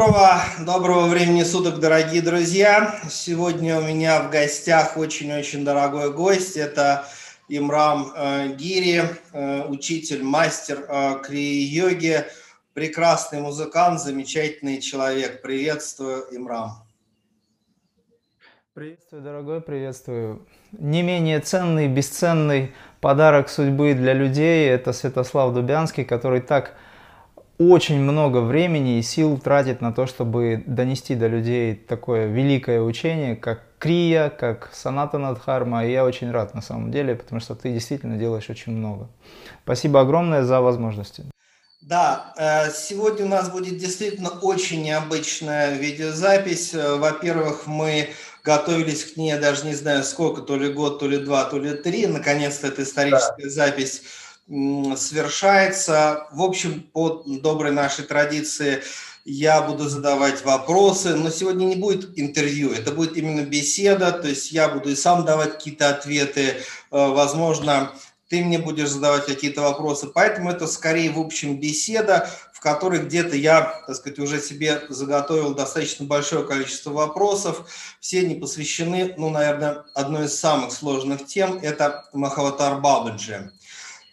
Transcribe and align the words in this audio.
Доброго, 0.00 0.40
доброго 0.64 1.06
времени 1.08 1.42
суток, 1.42 1.78
дорогие 1.78 2.22
друзья. 2.22 2.98
Сегодня 3.10 3.78
у 3.78 3.82
меня 3.82 4.22
в 4.22 4.30
гостях 4.30 4.96
очень-очень 4.96 5.62
дорогой 5.62 6.10
гость. 6.10 6.56
Это 6.56 7.04
Имрам 7.48 8.10
э, 8.16 8.48
Гири, 8.54 9.02
э, 9.34 9.64
учитель, 9.66 10.22
мастер 10.22 10.86
э, 10.88 11.20
крии-йоги, 11.22 12.24
прекрасный 12.72 13.40
музыкант, 13.40 14.00
замечательный 14.00 14.80
человек. 14.80 15.42
Приветствую, 15.42 16.24
Имрам. 16.34 16.82
Приветствую, 18.72 19.22
дорогой, 19.22 19.60
приветствую. 19.60 20.46
Не 20.72 21.02
менее 21.02 21.40
ценный, 21.40 21.88
бесценный 21.88 22.72
подарок 23.02 23.50
судьбы 23.50 23.92
для 23.92 24.14
людей– 24.14 24.66
это 24.70 24.94
Святослав 24.94 25.52
Дубянский, 25.52 26.06
который 26.06 26.40
так 26.40 26.74
очень 27.60 28.00
много 28.00 28.38
времени 28.38 28.98
и 28.98 29.02
сил 29.02 29.38
тратит 29.38 29.82
на 29.82 29.92
то, 29.92 30.06
чтобы 30.06 30.64
донести 30.66 31.14
до 31.14 31.26
людей 31.26 31.74
такое 31.74 32.26
великое 32.26 32.80
учение, 32.80 33.36
как 33.36 33.60
Крия, 33.78 34.30
как 34.30 34.70
Саната 34.72 35.18
Надхарма. 35.18 35.84
И 35.84 35.92
я 35.92 36.06
очень 36.06 36.30
рад 36.30 36.54
на 36.54 36.62
самом 36.62 36.90
деле, 36.90 37.14
потому 37.14 37.38
что 37.38 37.54
ты 37.54 37.70
действительно 37.70 38.16
делаешь 38.16 38.48
очень 38.48 38.72
много. 38.72 39.08
Спасибо 39.64 40.00
огромное 40.00 40.42
за 40.42 40.62
возможности. 40.62 41.24
Да, 41.82 42.32
э, 42.38 42.70
сегодня 42.70 43.26
у 43.26 43.28
нас 43.28 43.50
будет 43.50 43.76
действительно 43.76 44.30
очень 44.30 44.82
необычная 44.82 45.74
видеозапись. 45.74 46.72
Э, 46.72 46.96
во-первых, 46.96 47.66
мы 47.66 48.08
готовились 48.42 49.04
к 49.04 49.18
ней, 49.18 49.32
я 49.32 49.38
даже 49.38 49.66
не 49.66 49.74
знаю 49.74 50.02
сколько, 50.04 50.40
то 50.40 50.56
ли 50.56 50.72
год, 50.72 50.98
то 50.98 51.06
ли 51.06 51.18
два, 51.18 51.44
то 51.44 51.58
ли 51.58 51.74
три. 51.74 52.06
Наконец-то 52.06 52.68
эта 52.68 52.84
историческая 52.84 53.44
да. 53.44 53.50
запись 53.50 54.02
совершается. 54.96 56.26
В 56.32 56.42
общем, 56.42 56.82
по 56.92 57.22
доброй 57.24 57.70
нашей 57.70 58.04
традиции 58.04 58.82
я 59.24 59.62
буду 59.62 59.88
задавать 59.88 60.44
вопросы, 60.44 61.14
но 61.14 61.30
сегодня 61.30 61.66
не 61.66 61.76
будет 61.76 62.18
интервью, 62.18 62.72
это 62.72 62.90
будет 62.90 63.16
именно 63.16 63.42
беседа, 63.42 64.10
то 64.12 64.28
есть 64.28 64.50
я 64.50 64.68
буду 64.68 64.90
и 64.90 64.96
сам 64.96 65.24
давать 65.24 65.52
какие-то 65.52 65.90
ответы, 65.90 66.42
э, 66.42 66.54
возможно, 66.90 67.92
ты 68.28 68.42
мне 68.42 68.58
будешь 68.58 68.88
задавать 68.88 69.26
какие-то 69.26 69.60
вопросы, 69.60 70.06
поэтому 70.06 70.50
это 70.50 70.66
скорее, 70.66 71.10
в 71.10 71.20
общем, 71.20 71.60
беседа, 71.60 72.30
в 72.52 72.60
которой 72.60 73.00
где-то 73.00 73.36
я, 73.36 73.82
так 73.86 73.96
сказать, 73.96 74.18
уже 74.18 74.40
себе 74.40 74.82
заготовил 74.88 75.54
достаточно 75.54 76.06
большое 76.06 76.44
количество 76.46 76.90
вопросов, 76.90 77.68
все 78.00 78.26
не 78.26 78.34
посвящены, 78.34 79.14
ну, 79.16 79.30
наверное, 79.30 79.84
одной 79.94 80.26
из 80.26 80.38
самых 80.38 80.72
сложных 80.72 81.26
тем– 81.26 81.58
это 81.62 82.08
Махаватар 82.12 82.80
Бабаджи. 82.80 83.52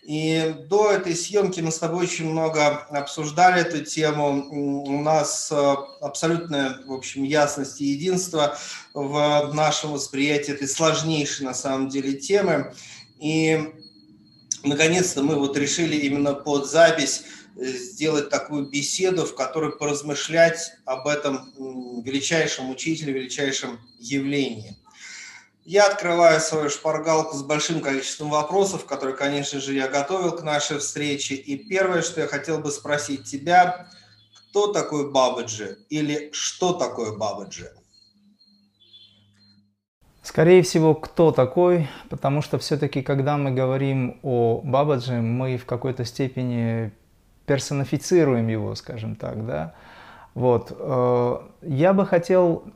И 0.07 0.55
до 0.69 0.91
этой 0.91 1.17
съемки 1.17 1.59
мы 1.59 1.69
с 1.69 1.79
тобой 1.79 2.05
очень 2.05 2.29
много 2.29 2.77
обсуждали 2.91 3.59
эту 3.59 3.83
тему. 3.83 4.47
У 4.49 5.01
нас 5.01 5.51
э, 5.51 5.75
абсолютная, 5.99 6.79
в 6.85 6.93
общем, 6.93 7.23
ясность 7.25 7.81
и 7.81 7.87
единство 7.87 8.57
в 8.93 9.51
нашем 9.53 9.91
восприятии 9.91 10.53
этой 10.53 10.69
сложнейшей 10.69 11.45
на 11.45 11.53
самом 11.53 11.89
деле 11.89 12.13
темы. 12.13 12.73
И 13.19 13.73
наконец-то 14.63 15.23
мы 15.23 15.35
вот 15.35 15.57
решили 15.57 15.97
именно 15.97 16.33
под 16.33 16.71
запись 16.71 17.23
э, 17.57 17.65
сделать 17.65 18.29
такую 18.29 18.69
беседу, 18.69 19.25
в 19.25 19.35
которой 19.35 19.73
поразмышлять 19.77 20.71
об 20.85 21.05
этом 21.07 21.51
величайшем 22.01 22.69
учителе, 22.69 23.11
величайшем 23.11 23.77
явлении. 23.99 24.76
Я 25.69 25.87
открываю 25.87 26.39
свою 26.39 26.69
шпаргалку 26.69 27.35
с 27.35 27.43
большим 27.43 27.81
количеством 27.81 28.29
вопросов, 28.29 28.85
которые, 28.85 29.17
конечно 29.17 29.59
же, 29.59 29.73
я 29.73 29.89
готовил 29.89 30.31
к 30.31 30.41
нашей 30.41 30.77
встрече. 30.77 31.35
И 31.35 31.57
первое, 31.57 32.01
что 32.03 32.21
я 32.21 32.27
хотел 32.27 32.59
бы 32.59 32.71
спросить 32.71 33.25
тебя, 33.25 33.87
кто 34.33 34.71
такой 34.71 35.11
Бабаджи 35.11 35.79
или 35.89 36.29
что 36.31 36.71
такое 36.71 37.17
Бабаджи? 37.17 37.69
Скорее 40.21 40.63
всего, 40.63 40.95
кто 40.95 41.33
такой, 41.33 41.89
потому 42.09 42.41
что 42.41 42.57
все-таки, 42.59 43.01
когда 43.01 43.35
мы 43.35 43.51
говорим 43.51 44.21
о 44.23 44.61
Бабаджи, 44.63 45.15
мы 45.19 45.57
в 45.57 45.65
какой-то 45.65 46.05
степени 46.05 46.93
персонифицируем 47.45 48.47
его, 48.47 48.73
скажем 48.75 49.17
так, 49.17 49.45
да. 49.45 49.75
Вот. 50.33 50.71
Э, 50.79 51.39
я 51.61 51.91
бы 51.91 52.05
хотел 52.05 52.71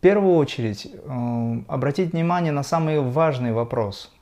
первую 0.00 0.36
очередь 0.36 0.86
э, 0.86 1.60
обратить 1.68 2.12
внимание 2.12 2.52
на 2.52 2.62
самый 2.62 3.00
важный 3.00 3.52
вопрос. 3.52 4.12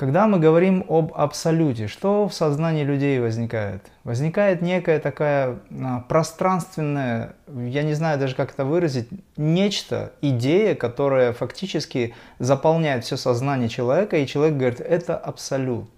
Когда 0.00 0.26
мы 0.26 0.38
говорим 0.38 0.82
об 0.88 1.12
абсолюте, 1.14 1.86
что 1.86 2.26
в 2.26 2.32
сознании 2.32 2.84
людей 2.84 3.20
возникает? 3.20 3.82
Возникает 4.02 4.62
некая 4.62 4.98
такая 4.98 5.58
а, 5.70 6.00
пространственная, 6.08 7.34
я 7.46 7.82
не 7.82 7.92
знаю 7.92 8.18
даже 8.18 8.34
как 8.34 8.54
это 8.54 8.64
выразить, 8.64 9.10
нечто, 9.36 10.12
идея, 10.22 10.74
которая 10.74 11.34
фактически 11.34 12.14
заполняет 12.38 13.04
все 13.04 13.18
сознание 13.18 13.68
человека, 13.68 14.16
и 14.16 14.26
человек 14.26 14.56
говорит, 14.56 14.80
это 14.80 15.18
абсолют. 15.18 15.90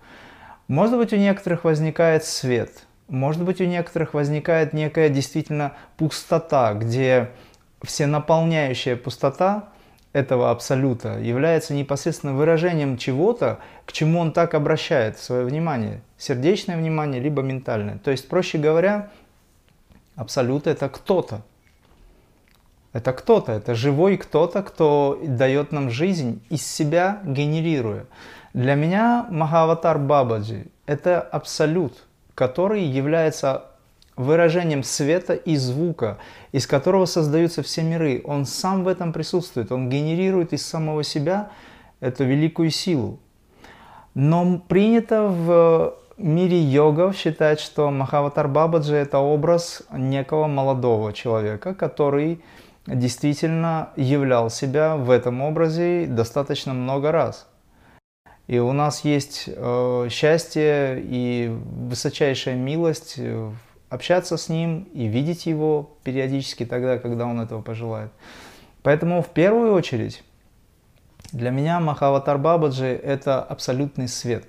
Может 0.67 0.97
быть, 0.97 1.13
у 1.13 1.17
некоторых 1.17 1.63
возникает 1.63 2.25
свет, 2.25 2.83
может 3.07 3.45
быть, 3.45 3.61
у 3.61 3.65
некоторых 3.67 4.15
возникает 4.15 4.73
некая 4.73 5.11
действительно 5.11 5.75
пустота, 5.97 6.75
где 6.75 7.31
всенаполняющая 7.83 8.97
пустота 8.97 9.69
этого 10.13 10.51
абсолюта 10.51 11.19
является 11.19 11.75
непосредственно 11.75 12.35
выражением 12.35 12.99
чего-то, 12.99 13.61
к 13.87 13.93
чему 13.93 14.21
он 14.21 14.33
так 14.33 14.55
обращает 14.55 15.19
свое 15.19 15.45
внимание, 15.45 16.03
сердечное 16.19 16.77
внимание, 16.77 17.21
либо 17.21 17.43
ментальное. 17.43 17.99
То 17.99 18.11
есть, 18.11 18.29
проще 18.29 18.59
говоря, 18.59 19.11
абсолют 20.17 20.67
это 20.67 20.89
кто-то. 20.89 21.43
Это 22.93 23.15
кто-то, 23.15 23.53
это 23.53 23.75
живой 23.75 24.19
кто-то, 24.19 24.63
кто 24.63 25.19
дает 25.23 25.73
нам 25.73 25.89
жизнь 25.91 26.43
из 26.51 26.67
себя 26.67 27.21
генерируя. 27.25 28.05
Для 28.53 28.75
меня 28.75 29.27
Махаватар 29.31 29.99
Бабаджи– 29.99 30.67
это 30.87 31.23
абсолют, 31.23 32.05
который 32.35 32.83
является 32.83 33.72
выражением 34.17 34.83
света 34.83 35.35
и 35.35 35.57
звука, 35.57 36.19
из 36.53 36.67
которого 36.67 37.07
создаются 37.07 37.63
все 37.63 37.83
миры. 37.83 38.23
Он 38.25 38.45
сам 38.45 38.85
в 38.85 38.89
этом 38.89 39.13
присутствует, 39.13 39.73
он 39.73 39.89
генерирует 39.89 40.53
из 40.53 40.65
самого 40.65 41.03
себя 41.03 41.51
эту 42.01 42.25
великую 42.25 42.71
силу. 42.71 43.19
Но 44.15 44.59
принято 44.59 45.23
в 45.23 45.95
мире 46.19 46.61
йогов 46.61 47.17
считать, 47.17 47.61
что 47.61 47.91
Махаватар 47.91 48.49
Бабаджи– 48.49 48.95
это 48.97 49.19
образ 49.19 49.83
некого 49.91 50.47
молодого 50.47 51.13
человека, 51.13 51.75
который 51.75 52.43
действительно 52.87 53.91
являл 53.97 54.51
себя 54.51 54.97
в 54.97 55.11
этом 55.11 55.41
образе 55.41 56.07
достаточно 56.07 56.75
много 56.75 57.13
раз. 57.13 57.49
И 58.49 58.59
у 58.59 58.73
нас 58.73 59.05
есть 59.05 59.45
э, 59.47 60.09
счастье 60.11 61.01
и 61.03 61.49
высочайшая 61.49 62.57
милость 62.57 63.15
общаться 63.93 64.37
с 64.37 64.49
ним 64.49 64.89
и 64.95 65.05
видеть 65.05 65.47
его 65.47 65.91
периодически 66.03 66.65
тогда, 66.65 66.99
когда 66.99 67.27
он 67.27 67.41
этого 67.41 67.61
пожелает. 67.61 68.11
Поэтому 68.83 69.23
в 69.23 69.29
первую 69.29 69.75
очередь 69.75 70.25
для 71.31 71.51
меня 71.51 71.79
Махаватар 71.79 72.39
Бабаджи– 72.39 72.87
это 73.05 73.43
абсолютный 73.43 74.09
свет. 74.09 74.45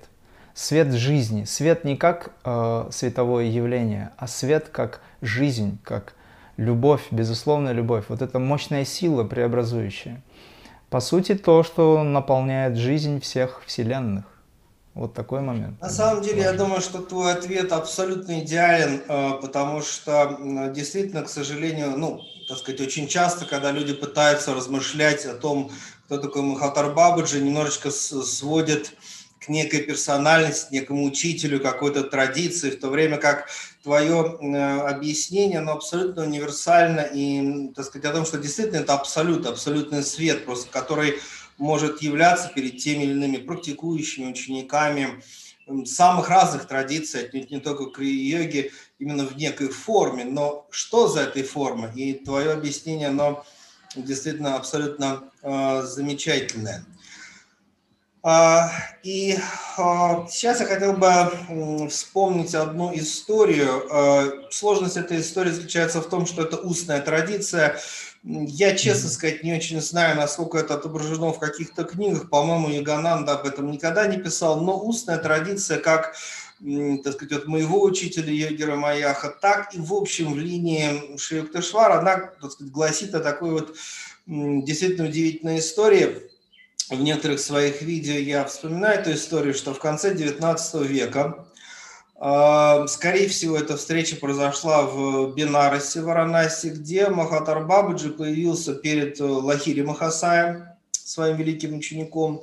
Свет 0.54 0.92
жизни. 0.92 1.44
Свет 1.44 1.84
не 1.84 1.96
как 1.96 2.32
э, 2.44 2.88
световое 2.90 3.44
явление, 3.44 4.10
а 4.16 4.26
свет 4.26 4.68
как 4.70 5.00
жизнь, 5.20 5.78
как 5.84 6.14
любовь, 6.56 7.02
безусловная 7.10 7.72
любовь. 7.72 8.04
Вот 8.08 8.22
это 8.22 8.38
мощная 8.38 8.84
сила 8.84 9.24
преобразующая. 9.24 10.22
По 10.88 11.00
сути, 11.00 11.34
то, 11.34 11.62
что 11.62 12.02
наполняет 12.02 12.76
жизнь 12.76 13.20
всех 13.20 13.62
вселенных. 13.66 14.24
Вот 14.94 15.12
такой 15.12 15.40
момент. 15.40 15.80
На 15.80 15.90
самом 15.90 16.22
деле, 16.22 16.42
я 16.42 16.52
думаю, 16.52 16.80
что 16.80 17.00
твой 17.02 17.32
ответ 17.32 17.72
абсолютно 17.72 18.40
идеален, 18.40 19.02
э, 19.06 19.32
потому 19.42 19.82
что 19.82 20.38
действительно, 20.72 21.22
к 21.22 21.28
сожалению, 21.28 21.98
ну, 21.98 22.20
так 22.48 22.58
сказать, 22.58 22.80
очень 22.80 23.08
часто, 23.08 23.44
когда 23.44 23.72
люди 23.72 23.92
пытаются 23.92 24.54
размышлять 24.54 25.26
о 25.26 25.34
том, 25.34 25.72
кто 26.06 26.18
такой 26.18 26.42
Махатар 26.42 26.92
Бабаджи, 26.92 27.40
немножечко 27.40 27.90
сводят 27.90 28.92
к 29.40 29.48
некой 29.48 29.80
персональности, 29.80 30.72
некому 30.72 31.04
учителю, 31.04 31.60
какой-то 31.60 32.04
традиции, 32.04 32.70
в 32.70 32.80
то 32.80 32.88
время 32.88 33.18
как 33.18 33.48
твое 33.82 34.38
объяснение, 34.86 35.58
оно 35.58 35.72
абсолютно 35.72 36.22
универсально 36.22 37.00
и, 37.00 37.72
так 37.74 37.84
сказать, 37.84 38.06
о 38.06 38.14
том, 38.14 38.24
что 38.24 38.38
действительно 38.38 38.78
это 38.78 38.94
абсолют, 38.94 39.44
абсолютный 39.46 40.02
свет, 40.02 40.44
просто 40.44 40.70
который 40.70 41.18
может 41.58 42.02
являться 42.02 42.48
перед 42.54 42.78
теми 42.78 43.04
или 43.04 43.12
иными 43.12 43.36
практикующими 43.38 44.30
учениками 44.30 45.22
самых 45.86 46.28
разных 46.28 46.66
традиций, 46.66 47.22
отнюдь 47.22 47.50
не 47.50 47.60
только 47.60 47.86
крия-йоги, 47.86 48.70
именно 48.98 49.24
в 49.24 49.36
некой 49.36 49.68
форме. 49.68 50.24
Но 50.24 50.66
что 50.70 51.08
за 51.08 51.20
этой 51.22 51.42
формой? 51.42 51.90
И 51.94 52.14
твое 52.14 52.52
объяснение, 52.52 53.08
оно 53.08 53.44
действительно 53.96 54.56
абсолютно 54.56 55.30
э, 55.42 55.82
замечательное. 55.82 56.84
А, 58.26 58.70
и 59.02 59.38
а, 59.76 60.26
сейчас 60.28 60.60
я 60.60 60.66
хотел 60.66 60.94
бы 60.94 61.88
вспомнить 61.90 62.54
одну 62.54 62.94
историю. 62.94 64.48
Сложность 64.50 64.96
этой 64.96 65.20
истории 65.20 65.50
заключается 65.50 66.00
в 66.00 66.08
том, 66.08 66.24
что 66.24 66.42
это 66.42 66.56
устная 66.56 67.02
традиция. 67.02 67.78
Я, 68.24 68.74
честно 68.74 69.10
сказать, 69.10 69.44
не 69.44 69.52
очень 69.52 69.82
знаю, 69.82 70.16
насколько 70.16 70.56
это 70.56 70.74
отображено 70.74 71.32
в 71.32 71.38
каких-то 71.38 71.84
книгах. 71.84 72.30
По-моему, 72.30 72.70
Ягананда 72.70 73.34
об 73.34 73.46
этом 73.46 73.70
никогда 73.70 74.06
не 74.06 74.16
писал. 74.16 74.60
Но 74.62 74.80
устная 74.80 75.18
традиция, 75.18 75.78
как 75.78 76.14
так 77.02 77.14
сказать, 77.14 77.32
от 77.32 77.46
моего 77.46 77.82
учителя 77.82 78.32
Йогера 78.32 78.76
Маяха, 78.76 79.28
так 79.28 79.74
и, 79.74 79.78
в 79.78 79.92
общем, 79.92 80.32
в 80.32 80.38
линии 80.38 81.18
Шри-Юктешвара, 81.18 81.98
она, 81.98 82.30
так 82.40 82.52
сказать, 82.52 82.72
гласит 82.72 83.14
о 83.14 83.20
такой 83.20 83.50
вот 83.50 83.76
действительно 84.26 85.08
удивительной 85.08 85.58
истории– 85.58 86.22
в 86.90 87.00
некоторых 87.00 87.40
своих 87.40 87.80
видео 87.80 88.14
я 88.14 88.44
вспоминаю 88.44 89.00
эту 89.00 89.12
историю, 89.14 89.54
что 89.54 89.72
в 89.72 89.78
конце 89.78 90.14
19 90.14 90.82
века, 90.82 91.46
скорее 92.16 93.28
всего, 93.28 93.56
эта 93.56 93.76
встреча 93.76 94.16
произошла 94.16 94.82
в 94.82 95.34
Бенарасе, 95.34 96.00
Варанаси, 96.00 96.68
где 96.68 97.08
Махатар 97.08 97.64
Бабаджи 97.64 98.10
появился 98.10 98.74
перед 98.74 99.18
Лахири 99.20 99.82
Махасаем, 99.82 100.68
своим 100.92 101.36
великим 101.36 101.76
учеником, 101.76 102.42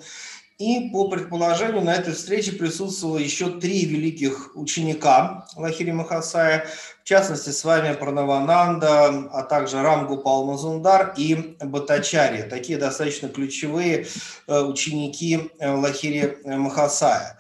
и 0.62 0.92
по 0.92 1.08
предположению 1.08 1.82
на 1.82 1.96
этой 1.96 2.14
встрече 2.14 2.52
присутствовало 2.52 3.18
еще 3.18 3.50
три 3.50 3.84
великих 3.86 4.52
ученика 4.56 5.48
Лахири 5.56 5.90
Махасая, 5.92 6.68
в 7.02 7.04
частности 7.04 7.50
с 7.50 7.64
вами 7.64 7.96
Пранавананда, 7.96 9.30
а 9.32 9.42
также 9.42 9.82
Рамгу 9.82 10.18
Палмазундар 10.18 11.16
и 11.18 11.58
Батачари, 11.60 12.44
такие 12.44 12.78
достаточно 12.78 13.28
ключевые 13.28 14.06
э, 14.48 14.62
ученики 14.62 15.50
э, 15.58 15.72
Лахири 15.72 16.38
Махасая. 16.46 17.40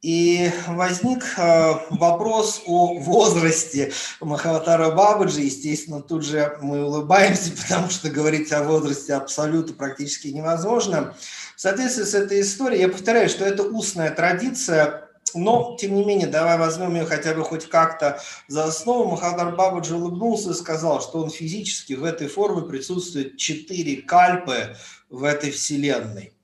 И 0.00 0.52
возник 0.68 1.24
э, 1.36 1.74
вопрос 1.90 2.62
о 2.66 3.00
возрасте 3.00 3.92
Махаватара 4.20 4.92
Бабаджи. 4.92 5.40
Естественно, 5.40 6.00
тут 6.00 6.24
же 6.24 6.56
мы 6.62 6.84
улыбаемся, 6.84 7.50
потому 7.62 7.90
что 7.90 8.08
говорить 8.08 8.52
о 8.52 8.62
возрасте 8.62 9.14
абсолютно 9.14 9.74
практически 9.74 10.28
невозможно. 10.28 11.16
В 11.56 11.60
соответствии 11.60 12.04
с 12.04 12.14
этой 12.14 12.42
историей, 12.42 12.82
я 12.82 12.88
повторяю, 12.88 13.28
что 13.28 13.44
это 13.44 13.64
устная 13.64 14.12
традиция, 14.12 15.08
но, 15.34 15.76
тем 15.80 15.96
не 15.96 16.04
менее, 16.04 16.28
давай 16.28 16.58
возьмем 16.58 16.94
ее 16.94 17.04
хотя 17.04 17.34
бы 17.34 17.42
хоть 17.42 17.68
как-то 17.68 18.20
за 18.46 18.66
основу. 18.66 19.10
Махадар 19.10 19.56
Бабаджи 19.56 19.96
улыбнулся 19.96 20.50
и 20.50 20.54
сказал, 20.54 21.00
что 21.02 21.20
он 21.20 21.30
физически 21.30 21.94
в 21.94 22.04
этой 22.04 22.28
форме 22.28 22.62
присутствует 22.62 23.36
четыре 23.36 24.02
кальпы 24.02 24.76
в 25.10 25.24
этой 25.24 25.50
вселенной. 25.50 26.37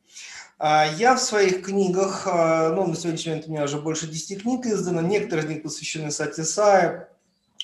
А 0.58 0.86
я 0.86 1.16
в 1.16 1.20
своих 1.20 1.64
книгах, 1.64 2.26
а, 2.26 2.70
ну, 2.70 2.86
на 2.86 2.94
сегодняшний 2.94 3.30
момент 3.30 3.48
у 3.48 3.50
меня 3.50 3.64
уже 3.64 3.80
больше 3.80 4.06
10 4.06 4.42
книг 4.42 4.66
издано, 4.66 5.00
некоторые 5.00 5.46
из 5.46 5.50
них 5.50 5.62
посвящены 5.62 6.10
Сатисае, 6.10 7.08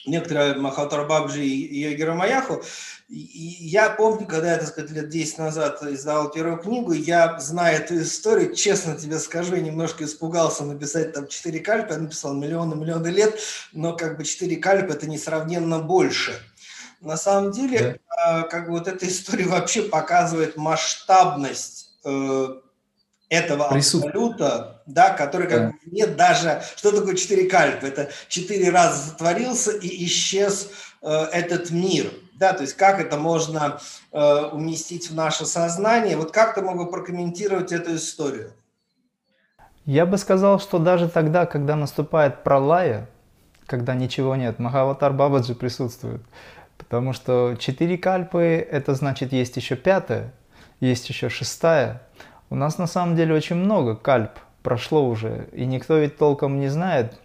некоторые 0.06 0.54
Махатар 0.54 1.06
Бабджи 1.06 1.44
и 1.44 1.80
Йогера 1.80 2.14
Маяху. 2.14 2.62
я 3.08 3.90
помню, 3.90 4.26
когда 4.26 4.52
я, 4.52 4.58
так 4.58 4.68
сказать, 4.68 4.90
лет 4.90 5.08
10 5.08 5.38
назад 5.38 5.82
издавал 5.82 6.30
первую 6.30 6.58
книгу, 6.58 6.92
я, 6.92 7.38
зная 7.38 7.76
эту 7.76 8.00
историю, 8.00 8.54
честно 8.54 8.96
тебе 8.96 9.18
скажу, 9.18 9.54
я 9.54 9.62
немножко 9.62 10.04
испугался 10.04 10.64
написать 10.64 11.12
там 11.12 11.28
4 11.28 11.60
кальпы, 11.60 11.94
я 11.94 12.00
написал 12.00 12.34
миллионы-миллионы 12.34 13.08
лет, 13.08 13.38
но 13.72 13.96
как 13.96 14.16
бы 14.16 14.24
4 14.24 14.56
кальпы 14.56 14.94
это 14.94 15.08
несравненно 15.08 15.78
больше. 15.78 16.32
На 17.00 17.16
самом 17.16 17.52
деле, 17.52 17.98
да. 18.08 18.42
как 18.42 18.66
бы 18.66 18.72
вот 18.72 18.88
эта 18.88 19.08
история 19.08 19.46
вообще 19.46 19.82
показывает 19.82 20.56
масштабность 20.56 21.96
э, 22.04 22.48
этого 23.30 23.68
абсолюта, 23.68 24.82
да, 24.86 25.10
который 25.10 25.46
как 25.46 25.70
да. 25.70 25.72
нет 25.86 26.16
даже, 26.16 26.62
что 26.76 26.90
такое 26.90 27.14
четыре 27.14 27.48
кальпы, 27.48 27.86
это 27.86 28.10
четыре 28.28 28.70
раза 28.70 29.10
затворился 29.10 29.70
и 29.70 30.04
исчез 30.04 30.70
э, 31.00 31.08
этот 31.08 31.70
мир, 31.70 32.10
да, 32.34 32.52
то 32.52 32.62
есть 32.62 32.74
как 32.74 33.00
это 33.00 33.16
можно 33.16 33.80
э, 34.12 34.44
уместить 34.52 35.10
в 35.10 35.14
наше 35.14 35.46
сознание, 35.46 36.16
вот 36.16 36.32
как 36.32 36.54
ты 36.54 36.60
мог 36.60 36.76
бы 36.76 36.90
прокомментировать 36.90 37.70
эту 37.70 37.94
историю? 37.94 38.52
Я 39.86 40.06
бы 40.06 40.18
сказал, 40.18 40.58
что 40.58 40.78
даже 40.78 41.08
тогда, 41.08 41.46
когда 41.46 41.76
наступает 41.76 42.42
пролая, 42.42 43.08
когда 43.66 43.94
ничего 43.94 44.34
нет, 44.34 44.58
Махаватар 44.58 45.12
Бабаджи 45.12 45.54
присутствует, 45.54 46.20
потому 46.78 47.12
что 47.12 47.54
четыре 47.58 47.96
кальпы, 47.96 48.66
это 48.70 48.94
значит 48.94 49.32
есть 49.32 49.56
еще 49.56 49.76
пятая, 49.76 50.32
есть 50.80 51.08
еще 51.08 51.28
шестая, 51.28 52.02
у 52.50 52.56
нас 52.56 52.78
на 52.78 52.86
самом 52.86 53.16
деле 53.16 53.34
очень 53.34 53.56
много 53.56 53.94
кальп 53.94 54.32
прошло 54.62 55.08
уже, 55.08 55.48
и 55.52 55.64
никто 55.64 55.96
ведь 55.96 56.18
толком 56.18 56.60
не 56.60 56.68
знает, 56.68 57.18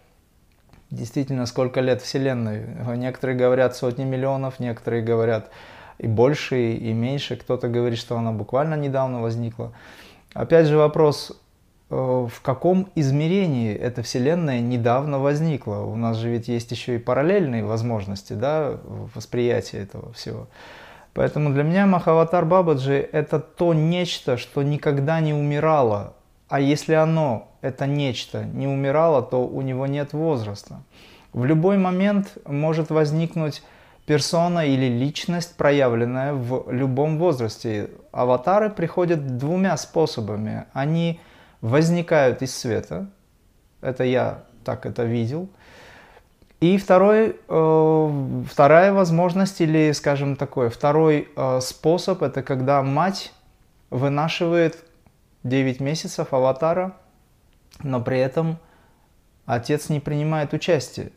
действительно, 0.90 1.46
сколько 1.46 1.80
лет 1.80 2.00
Вселенной. 2.00 2.64
Некоторые 2.96 3.36
говорят 3.36 3.76
сотни 3.76 4.04
миллионов, 4.04 4.60
некоторые 4.60 5.02
говорят 5.02 5.50
и 5.98 6.06
больше, 6.06 6.72
и 6.72 6.92
меньше. 6.92 7.36
Кто-то 7.36 7.68
говорит, 7.68 7.98
что 7.98 8.16
она 8.16 8.32
буквально 8.32 8.74
недавно 8.74 9.20
возникла. 9.20 9.72
Опять 10.32 10.66
же 10.66 10.76
вопрос, 10.76 11.32
э, 11.90 11.94
в 11.94 12.40
каком 12.42 12.88
измерении 12.94 13.74
эта 13.74 14.02
Вселенная 14.02 14.60
недавно 14.60 15.18
возникла? 15.18 15.78
У 15.78 15.96
нас 15.96 16.18
же 16.18 16.28
ведь 16.28 16.48
есть 16.48 16.70
еще 16.70 16.96
и 16.96 16.98
параллельные 16.98 17.64
возможности 17.64 18.34
да, 18.34 18.78
восприятия 19.14 19.78
этого 19.78 20.12
всего. 20.12 20.46
Поэтому 21.16 21.48
для 21.48 21.62
меня 21.62 21.86
Махаватар 21.86 22.44
Бабаджи– 22.44 23.08
это 23.12 23.40
то 23.40 23.72
нечто, 23.72 24.36
что 24.36 24.62
никогда 24.62 25.18
не 25.20 25.32
умирало. 25.32 26.12
А 26.46 26.60
если 26.60 26.92
оно, 26.92 27.48
это 27.62 27.86
нечто, 27.86 28.44
не 28.44 28.66
умирало, 28.66 29.22
то 29.22 29.46
у 29.46 29.62
него 29.62 29.86
нет 29.86 30.12
возраста. 30.12 30.82
В 31.32 31.46
любой 31.46 31.78
момент 31.78 32.36
может 32.44 32.90
возникнуть 32.90 33.62
персона 34.04 34.66
или 34.66 34.88
личность, 34.90 35.56
проявленная 35.56 36.34
в 36.34 36.70
любом 36.70 37.16
возрасте. 37.16 37.88
Аватары 38.12 38.68
приходят 38.68 39.38
двумя 39.38 39.78
способами. 39.78 40.66
Они 40.74 41.18
возникают 41.62 42.42
из 42.42 42.54
света, 42.54 43.08
это 43.80 44.04
я 44.04 44.42
так 44.64 44.84
это 44.84 45.04
видел– 45.04 45.48
и 46.60 46.78
второй, 46.78 47.36
э, 47.48 48.42
вторая 48.48 48.92
возможность 48.92 49.60
или, 49.60 49.92
скажем, 49.92 50.36
такой, 50.36 50.70
второй 50.70 51.28
э, 51.36 51.60
способ, 51.60 52.22
это 52.22 52.42
когда 52.42 52.82
мать 52.82 53.32
вынашивает 53.90 54.84
9 55.44 55.80
месяцев 55.80 56.32
аватара, 56.32 56.96
но 57.82 58.00
при 58.00 58.18
этом 58.18 58.58
отец 59.44 59.90
не 59.90 60.00
принимает 60.00 60.54
участие. 60.54 61.12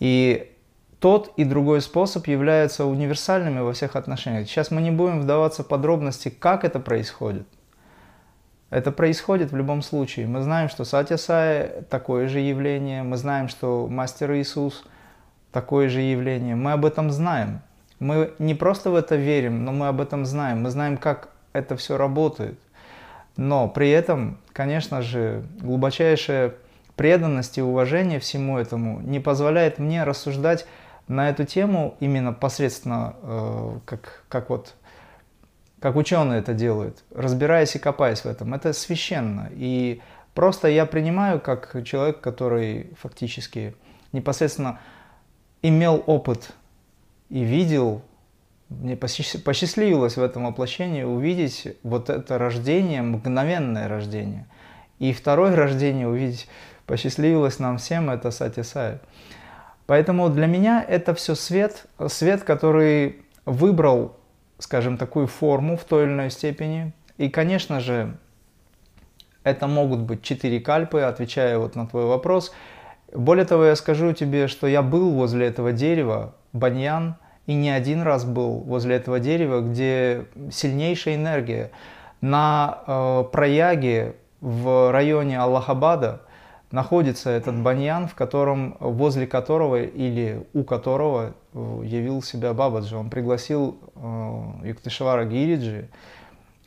И 0.00 0.52
тот 0.98 1.32
и 1.36 1.44
другой 1.44 1.80
способ 1.80 2.26
являются 2.26 2.84
универсальными 2.84 3.60
во 3.60 3.72
всех 3.72 3.94
отношениях. 3.94 4.48
Сейчас 4.48 4.72
мы 4.72 4.82
не 4.82 4.90
будем 4.90 5.20
вдаваться 5.20 5.62
в 5.62 5.68
подробности, 5.68 6.28
как 6.28 6.64
это 6.64 6.80
происходит. 6.80 7.46
Это 8.70 8.92
происходит 8.92 9.50
в 9.50 9.56
любом 9.56 9.80
случае. 9.80 10.26
Мы 10.26 10.42
знаем, 10.42 10.68
что 10.68 10.84
Сатя 10.84 11.16
такое 11.88 12.28
же 12.28 12.40
явление, 12.40 13.02
мы 13.02 13.16
знаем, 13.16 13.48
что 13.48 13.86
Мастер 13.88 14.32
Иисус 14.34 14.84
такое 15.52 15.88
же 15.88 16.00
явление. 16.00 16.54
Мы 16.54 16.72
об 16.72 16.84
этом 16.84 17.10
знаем. 17.10 17.62
Мы 17.98 18.32
не 18.38 18.54
просто 18.54 18.90
в 18.90 18.94
это 18.94 19.16
верим, 19.16 19.64
но 19.64 19.72
мы 19.72 19.88
об 19.88 20.00
этом 20.00 20.26
знаем. 20.26 20.62
Мы 20.62 20.70
знаем, 20.70 20.98
как 20.98 21.30
это 21.52 21.76
все 21.76 21.96
работает. 21.96 22.58
Но 23.36 23.68
при 23.68 23.90
этом, 23.90 24.38
конечно 24.52 25.00
же, 25.00 25.44
глубочайшая 25.60 26.54
преданность 26.96 27.56
и 27.56 27.62
уважение 27.62 28.18
всему 28.18 28.58
этому 28.58 29.00
не 29.00 29.20
позволяет 29.20 29.78
мне 29.78 30.04
рассуждать 30.04 30.66
на 31.06 31.30
эту 31.30 31.44
тему 31.44 31.96
именно 32.00 32.32
посредственно, 32.32 33.14
э, 33.22 33.78
как, 33.86 34.24
как 34.28 34.50
вот 34.50 34.74
как 35.80 35.96
ученые 35.96 36.40
это 36.40 36.54
делают, 36.54 37.04
разбираясь 37.14 37.76
и 37.76 37.78
копаясь 37.78 38.20
в 38.20 38.26
этом. 38.26 38.54
Это 38.54 38.72
священно. 38.72 39.48
И 39.52 40.00
просто 40.34 40.68
я 40.68 40.86
принимаю 40.86 41.40
как 41.40 41.76
человек, 41.84 42.20
который 42.20 42.90
фактически 43.00 43.74
непосредственно 44.12 44.80
имел 45.62 46.02
опыт 46.06 46.52
и 47.30 47.42
видел, 47.42 48.02
мне 48.68 48.96
посчастливилось 48.96 50.16
в 50.16 50.22
этом 50.22 50.44
воплощении 50.44 51.02
увидеть 51.02 51.76
вот 51.82 52.10
это 52.10 52.38
рождение, 52.38 53.02
мгновенное 53.02 53.88
рождение. 53.88 54.46
И 54.98 55.12
второе 55.12 55.56
рождение 55.56 56.08
увидеть 56.08 56.48
посчастливилось 56.86 57.58
нам 57.58 57.78
всем, 57.78 58.10
это 58.10 58.30
Сати 58.30 58.62
Сай. 58.62 58.98
Поэтому 59.86 60.28
для 60.28 60.46
меня 60.46 60.84
это 60.86 61.14
все 61.14 61.34
свет, 61.34 61.86
свет, 62.08 62.42
который 62.42 63.22
выбрал 63.46 64.17
скажем, 64.58 64.96
такую 64.96 65.26
форму 65.26 65.76
в 65.76 65.84
той 65.84 66.04
или 66.04 66.12
иной 66.12 66.30
степени. 66.30 66.92
И, 67.16 67.28
конечно 67.28 67.80
же, 67.80 68.16
это 69.44 69.66
могут 69.66 70.00
быть 70.00 70.22
четыре 70.22 70.60
кальпы, 70.60 71.00
отвечая 71.00 71.58
вот 71.58 71.74
на 71.74 71.86
твой 71.86 72.04
вопрос. 72.04 72.52
Более 73.12 73.44
того, 73.44 73.64
я 73.64 73.76
скажу 73.76 74.12
тебе, 74.12 74.48
что 74.48 74.66
я 74.66 74.82
был 74.82 75.12
возле 75.12 75.46
этого 75.46 75.72
дерева, 75.72 76.34
баньян, 76.52 77.16
и 77.46 77.54
не 77.54 77.70
один 77.70 78.02
раз 78.02 78.24
был 78.24 78.58
возле 78.58 78.96
этого 78.96 79.20
дерева, 79.20 79.60
где 79.60 80.26
сильнейшая 80.52 81.14
энергия. 81.14 81.70
На 82.20 82.82
э, 82.86 83.24
Праяге 83.32 84.16
в 84.40 84.92
районе 84.92 85.38
Аллахабада 85.38 86.22
находится 86.70 87.30
этот 87.30 87.60
баньян, 87.60 88.08
в 88.08 88.14
котором, 88.14 88.76
возле 88.80 89.26
которого 89.26 89.82
или 89.82 90.46
у 90.52 90.64
которого 90.64 91.34
э, 91.54 91.82
явил 91.84 92.22
себя 92.22 92.52
Бабаджи. 92.52 92.96
Он 92.96 93.10
пригласил 93.10 93.78
э, 93.94 94.42
Юктышевара 94.64 95.24
Гириджи. 95.24 95.88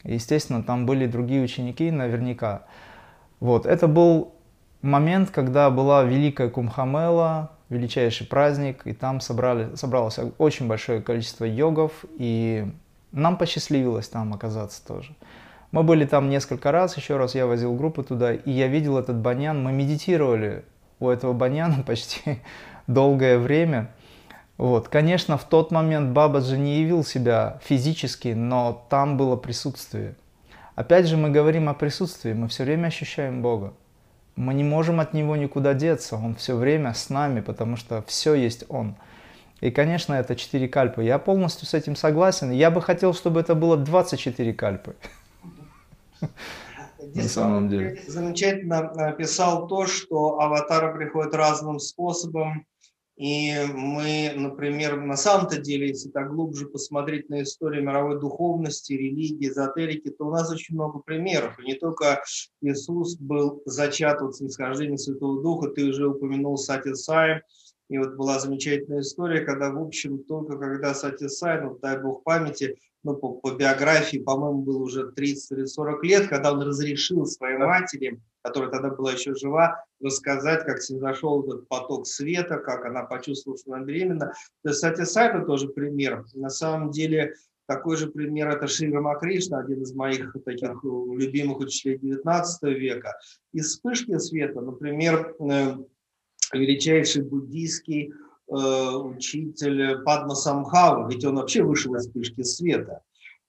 Естественно, 0.04 0.64
там 0.64 0.86
были 0.86 1.06
другие 1.06 1.44
ученики 1.44 1.92
наверняка. 1.92 2.64
Вот. 3.40 3.66
Это 3.66 3.88
был 3.88 4.34
момент, 4.82 5.30
когда 5.30 5.70
была 5.70 6.04
Великая 6.04 6.50
Кумхамела, 6.50 7.52
величайший 7.70 8.28
праздник, 8.28 8.82
и 8.86 8.94
там 8.94 9.22
собрали, 9.22 9.76
собралось 9.76 10.20
очень 10.38 10.68
большое 10.68 11.02
количество 11.02 11.46
йогов, 11.46 12.06
и 12.18 12.68
нам 13.12 13.38
посчастливилось 13.38 14.10
там 14.10 14.34
оказаться 14.34 14.86
тоже. 14.86 15.16
Мы 15.72 15.84
были 15.84 16.06
там 16.06 16.30
несколько 16.30 16.72
раз, 16.72 16.98
еще 16.98 17.18
раз 17.18 17.34
я 17.34 17.46
возил 17.48 17.74
группу 17.76 18.04
туда, 18.04 18.34
и 18.34 18.52
я 18.52 18.68
видел 18.68 18.98
этот 18.98 19.18
баньян, 19.18 19.64
мы 19.64 19.72
медитировали 19.72 20.66
у 21.00 21.10
этого 21.10 21.34
баньяна 21.34 21.84
почти 21.88 22.40
долгое 22.88 23.38
время. 23.38 23.92
Вот. 24.58 24.90
Конечно, 24.90 25.38
в 25.38 25.44
тот 25.46 25.72
момент 25.72 26.12
Бабаджи 26.12 26.58
не 26.58 26.82
явил 26.82 27.04
себя 27.04 27.60
физически, 27.64 28.30
но 28.30 28.86
там 28.90 29.18
было 29.18 29.36
присутствие. 29.36 30.16
Опять 30.76 31.08
же, 31.08 31.18
мы 31.18 31.30
говорим 31.30 31.70
о 31.70 31.74
присутствии, 31.74 32.34
мы 32.34 32.48
все 32.48 32.64
время 32.64 32.88
ощущаем 32.88 33.42
Бога. 33.42 33.74
Мы 34.36 34.54
не 34.54 34.64
можем 34.64 35.00
от 35.00 35.14
Него 35.14 35.36
никуда 35.36 35.74
деться, 35.74 36.16
Он 36.16 36.36
все 36.36 36.56
время 36.56 36.94
с 36.94 37.10
нами, 37.10 37.42
потому 37.42 37.76
что 37.76 38.04
все 38.08 38.34
есть 38.34 38.66
Он. 38.70 38.96
И, 39.60 39.70
конечно, 39.70 40.14
это 40.14 40.36
4 40.36 40.68
кальпы. 40.68 41.04
Я 41.04 41.20
полностью 41.20 41.68
с 41.68 41.74
этим 41.74 41.96
согласен. 41.96 42.52
Я 42.52 42.72
бы 42.72 42.82
хотел, 42.82 43.14
чтобы 43.14 43.40
это 43.40 43.54
было 43.56 43.78
24 43.78 44.54
кальпы. 44.54 44.96
На 47.16 47.24
самом 47.24 47.70
деле. 47.70 48.02
Замечательно 48.08 48.94
написал 48.94 49.68
то, 49.68 49.88
что 49.88 50.40
аватары 50.40 50.94
приходят 50.96 51.34
разным 51.34 51.80
способом. 51.80 52.66
И 53.18 53.54
мы, 53.74 54.32
например, 54.36 55.00
на 55.00 55.16
самом-то 55.16 55.60
деле, 55.60 55.90
если 55.90 56.10
так 56.10 56.32
глубже 56.32 56.66
посмотреть 56.68 57.30
на 57.30 57.44
историю 57.44 57.84
мировой 57.84 58.20
духовности, 58.20 58.94
религии, 58.94 59.50
эзотерики, 59.50 60.10
то 60.10 60.26
у 60.26 60.32
нас 60.32 60.52
очень 60.52 60.76
много 60.76 61.00
примеров. 61.00 61.60
И 61.60 61.64
не 61.64 61.76
только 61.76 62.24
Иисус 62.62 63.18
был 63.18 63.62
зачат 63.66 64.22
от 64.22 64.38
снисхождения 64.38 64.98
Святого 64.98 65.42
Духа, 65.44 65.70
ты 65.70 65.86
уже 65.86 66.08
упомянул 66.08 66.58
Сати 66.58 66.96
Сай, 66.96 67.42
и 67.90 67.98
вот 67.98 68.16
была 68.16 68.40
замечательная 68.40 69.02
история, 69.02 69.42
когда, 69.42 69.70
в 69.70 69.80
общем, 69.80 70.24
только 70.24 70.58
когда 70.58 70.94
Сати 70.96 71.28
Сай, 71.28 71.62
ну, 71.62 71.78
дай 71.80 72.02
бог 72.02 72.24
памяти, 72.24 72.78
ну, 73.04 73.16
по, 73.16 73.34
по 73.34 73.52
биографии, 73.52 74.18
по-моему, 74.18 74.62
был 74.62 74.82
уже 74.82 75.12
30 75.12 75.52
или 75.52 75.66
40 75.66 76.04
лет, 76.04 76.28
когда 76.28 76.54
он 76.54 76.62
разрешил 76.62 77.26
своей 77.26 77.58
матери, 77.58 78.20
которая 78.44 78.70
тогда 78.70 78.90
была 78.90 79.14
еще 79.14 79.34
жива, 79.36 79.84
рассказать, 80.02 80.66
как 80.66 80.82
зашел 80.82 81.44
этот 81.44 81.68
поток 81.68 82.08
света, 82.08 82.58
как 82.58 82.86
она 82.86 83.04
почувствовала, 83.04 83.58
что 83.58 83.74
она 83.74 83.84
беременна. 83.84 84.34
То 84.64 84.70
есть, 84.70 84.78
кстати, 84.78 85.04
Сайта 85.04 85.42
тоже 85.46 85.68
пример. 85.70 86.26
На 86.34 86.50
самом 86.50 86.92
деле, 86.92 87.36
такой 87.68 87.98
же 87.98 88.08
пример– 88.08 88.50
это 88.50 88.68
Шри 88.68 88.92
Рамакришна, 88.92 89.60
один 89.60 89.82
из 89.82 89.94
моих 89.94 90.36
таких 90.46 90.84
любимых 90.84 91.60
учителей 91.60 91.98
19 91.98 92.64
века. 92.64 93.18
Из 93.54 93.68
вспышки 93.68 94.18
света, 94.20 94.62
например, 94.62 95.36
э, 95.40 95.76
величайший 96.54 97.24
буддийский 97.24 98.14
Э, 98.14 98.31
учитель 98.52 100.04
Падма 100.04 100.36
Самхава, 100.36 101.10
ведь 101.10 101.24
он 101.24 101.36
вообще 101.36 101.64
вышел 101.64 101.96
из 101.96 102.08
вспышки 102.08 102.44
света. 102.44 103.02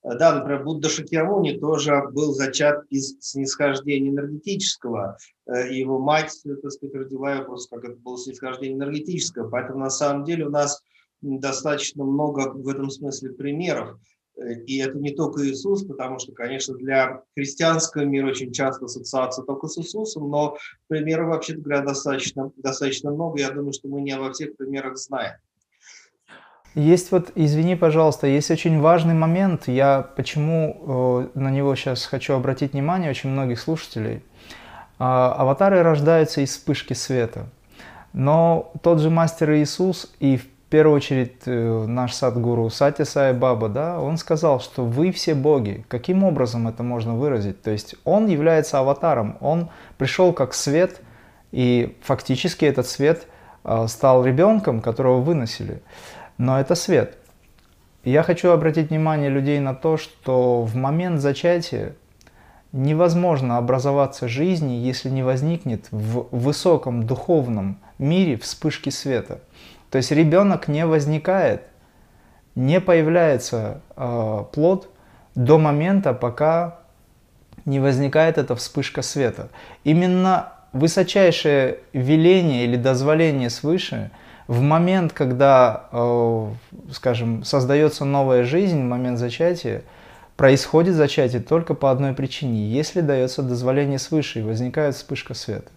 Э, 0.02 0.16
да, 0.16 0.34
например, 0.34 0.64
Будда 0.64 0.88
Шакьямуни 0.88 1.58
тоже 1.58 2.02
был 2.12 2.32
зачат 2.32 2.84
из 2.90 3.16
снисхождения 3.20 4.10
энергетического. 4.10 5.16
Э, 5.46 5.72
его 5.72 5.98
мать, 5.98 6.32
так 6.44 6.72
сказать, 6.72 6.94
родила 6.94 7.34
его 7.34 7.44
просто 7.44 7.76
как 7.76 7.90
это 7.90 7.98
было 8.00 8.18
снисхождение 8.18 8.76
энергетическое. 8.76 9.44
Поэтому 9.44 9.80
на 9.80 9.90
самом 9.90 10.24
деле 10.24 10.46
у 10.46 10.50
нас 10.50 10.82
достаточно 11.20 12.04
много 12.04 12.50
в 12.52 12.68
этом 12.68 12.90
смысле 12.90 13.30
примеров. 13.30 13.98
И 14.36 14.78
это 14.78 14.98
не 14.98 15.10
только 15.10 15.46
Иисус, 15.46 15.84
потому 15.84 16.18
что, 16.18 16.32
конечно, 16.32 16.74
для 16.74 17.22
христианского 17.36 18.02
мира 18.02 18.28
очень 18.28 18.52
часто 18.52 18.86
ассоциация 18.86 19.44
только 19.44 19.68
с 19.68 19.78
Иисусом, 19.78 20.30
но 20.30 20.56
примеров, 20.88 21.28
вообще 21.28 21.54
говоря, 21.54 21.82
достаточно, 21.82 22.50
достаточно 22.56 23.10
много. 23.10 23.38
Я 23.38 23.50
думаю, 23.50 23.72
что 23.72 23.88
мы 23.88 24.00
не 24.00 24.12
обо 24.12 24.32
всех 24.32 24.56
примерах 24.56 24.96
знаем. 24.96 25.34
Есть 26.74 27.12
вот, 27.12 27.32
извини, 27.34 27.76
пожалуйста, 27.76 28.26
есть 28.26 28.50
очень 28.50 28.80
важный 28.80 29.12
момент, 29.12 29.68
я 29.68 30.00
почему 30.16 31.28
э, 31.34 31.38
на 31.38 31.50
него 31.50 31.74
сейчас 31.74 32.06
хочу 32.06 32.32
обратить 32.32 32.72
внимание 32.72 33.10
очень 33.10 33.28
многих 33.28 33.60
слушателей. 33.60 34.22
Э, 34.98 35.04
аватары 35.04 35.82
рождаются 35.82 36.40
из 36.40 36.50
вспышки 36.50 36.94
света. 36.94 37.50
Но 38.14 38.72
тот 38.82 39.00
же 39.00 39.10
мастер 39.10 39.52
Иисус 39.52 40.10
и 40.18 40.40
первую 40.72 40.96
очередь 40.96 41.42
э, 41.44 41.84
наш 41.86 42.14
садгуру 42.14 42.70
Сати 42.70 43.04
Сай 43.04 43.34
Баба, 43.34 43.68
да, 43.68 44.00
он 44.00 44.16
сказал, 44.16 44.58
что 44.58 44.86
вы 44.86 45.12
все 45.12 45.34
боги. 45.34 45.84
Каким 45.86 46.24
образом 46.24 46.66
это 46.66 46.82
можно 46.82 47.14
выразить? 47.14 47.60
То 47.60 47.70
есть 47.70 47.94
он 48.04 48.26
является 48.26 48.78
аватаром, 48.78 49.36
он 49.42 49.68
пришел 49.98 50.32
как 50.32 50.54
свет, 50.54 51.02
и 51.50 51.98
фактически 52.02 52.64
этот 52.64 52.86
свет 52.86 53.26
э, 53.64 53.86
стал 53.86 54.24
ребенком, 54.24 54.80
которого 54.80 55.20
выносили. 55.20 55.82
Но 56.38 56.58
это 56.58 56.74
свет. 56.74 57.18
я 58.02 58.22
хочу 58.22 58.48
обратить 58.48 58.88
внимание 58.88 59.28
людей 59.28 59.60
на 59.60 59.74
то, 59.74 59.98
что 59.98 60.62
в 60.62 60.74
момент 60.74 61.20
зачатия 61.20 61.96
невозможно 62.72 63.58
образоваться 63.58 64.26
жизни, 64.26 64.72
если 64.72 65.10
не 65.10 65.22
возникнет 65.22 65.88
в 65.90 66.28
высоком 66.30 67.02
духовном 67.02 67.76
мире 67.98 68.38
вспышки 68.38 68.88
света– 68.88 69.40
то 69.92 69.98
есть 69.98 70.10
ребенок 70.10 70.68
не 70.68 70.86
возникает, 70.86 71.64
не 72.54 72.80
появляется 72.80 73.82
э, 73.94 74.44
плод 74.50 74.88
до 75.34 75.58
момента, 75.58 76.14
пока 76.14 76.78
не 77.66 77.78
возникает 77.78 78.38
эта 78.38 78.56
вспышка 78.56 79.02
света. 79.02 79.50
Именно 79.84 80.54
высочайшее 80.72 81.80
веление 81.92 82.64
или 82.64 82.76
дозволение 82.76 83.50
свыше 83.50 84.10
в 84.46 84.62
момент, 84.62 85.12
когда, 85.12 85.84
э, 85.92 86.48
скажем, 86.90 87.44
создается 87.44 88.06
новая 88.06 88.44
жизнь, 88.44 88.80
в 88.80 88.88
момент 88.88 89.18
зачатия, 89.18 89.82
происходит 90.38 90.94
зачатие 90.94 91.42
только 91.42 91.74
по 91.74 91.90
одной 91.90 92.14
причине, 92.14 92.66
если 92.66 93.02
дается 93.02 93.42
дозволение 93.42 93.98
свыше 93.98 94.38
и 94.38 94.42
возникает 94.42 94.94
вспышка 94.94 95.34
света. 95.34 95.70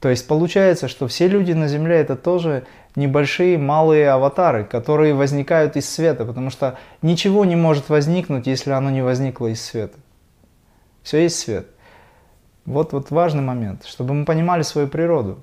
То 0.00 0.08
есть 0.08 0.28
получается, 0.28 0.86
что 0.86 1.08
все 1.08 1.26
люди 1.26 1.52
на 1.52 1.66
Земле 1.66 1.96
это 1.96 2.14
тоже 2.14 2.66
небольшие 2.94 3.58
малые 3.58 4.10
аватары, 4.10 4.64
которые 4.64 5.14
возникают 5.14 5.76
из 5.76 5.88
света, 5.88 6.24
потому 6.24 6.50
что 6.50 6.78
ничего 7.02 7.44
не 7.44 7.56
может 7.56 7.88
возникнуть, 7.88 8.46
если 8.46 8.70
оно 8.70 8.90
не 8.90 9.02
возникло 9.02 9.48
из 9.48 9.60
света. 9.60 9.98
Все 11.02 11.22
есть 11.22 11.38
свет. 11.38 11.66
Вот, 12.64 12.92
вот 12.92 13.10
важный 13.10 13.42
момент, 13.42 13.86
чтобы 13.86 14.14
мы 14.14 14.24
понимали 14.24 14.62
свою 14.62 14.88
природу. 14.88 15.42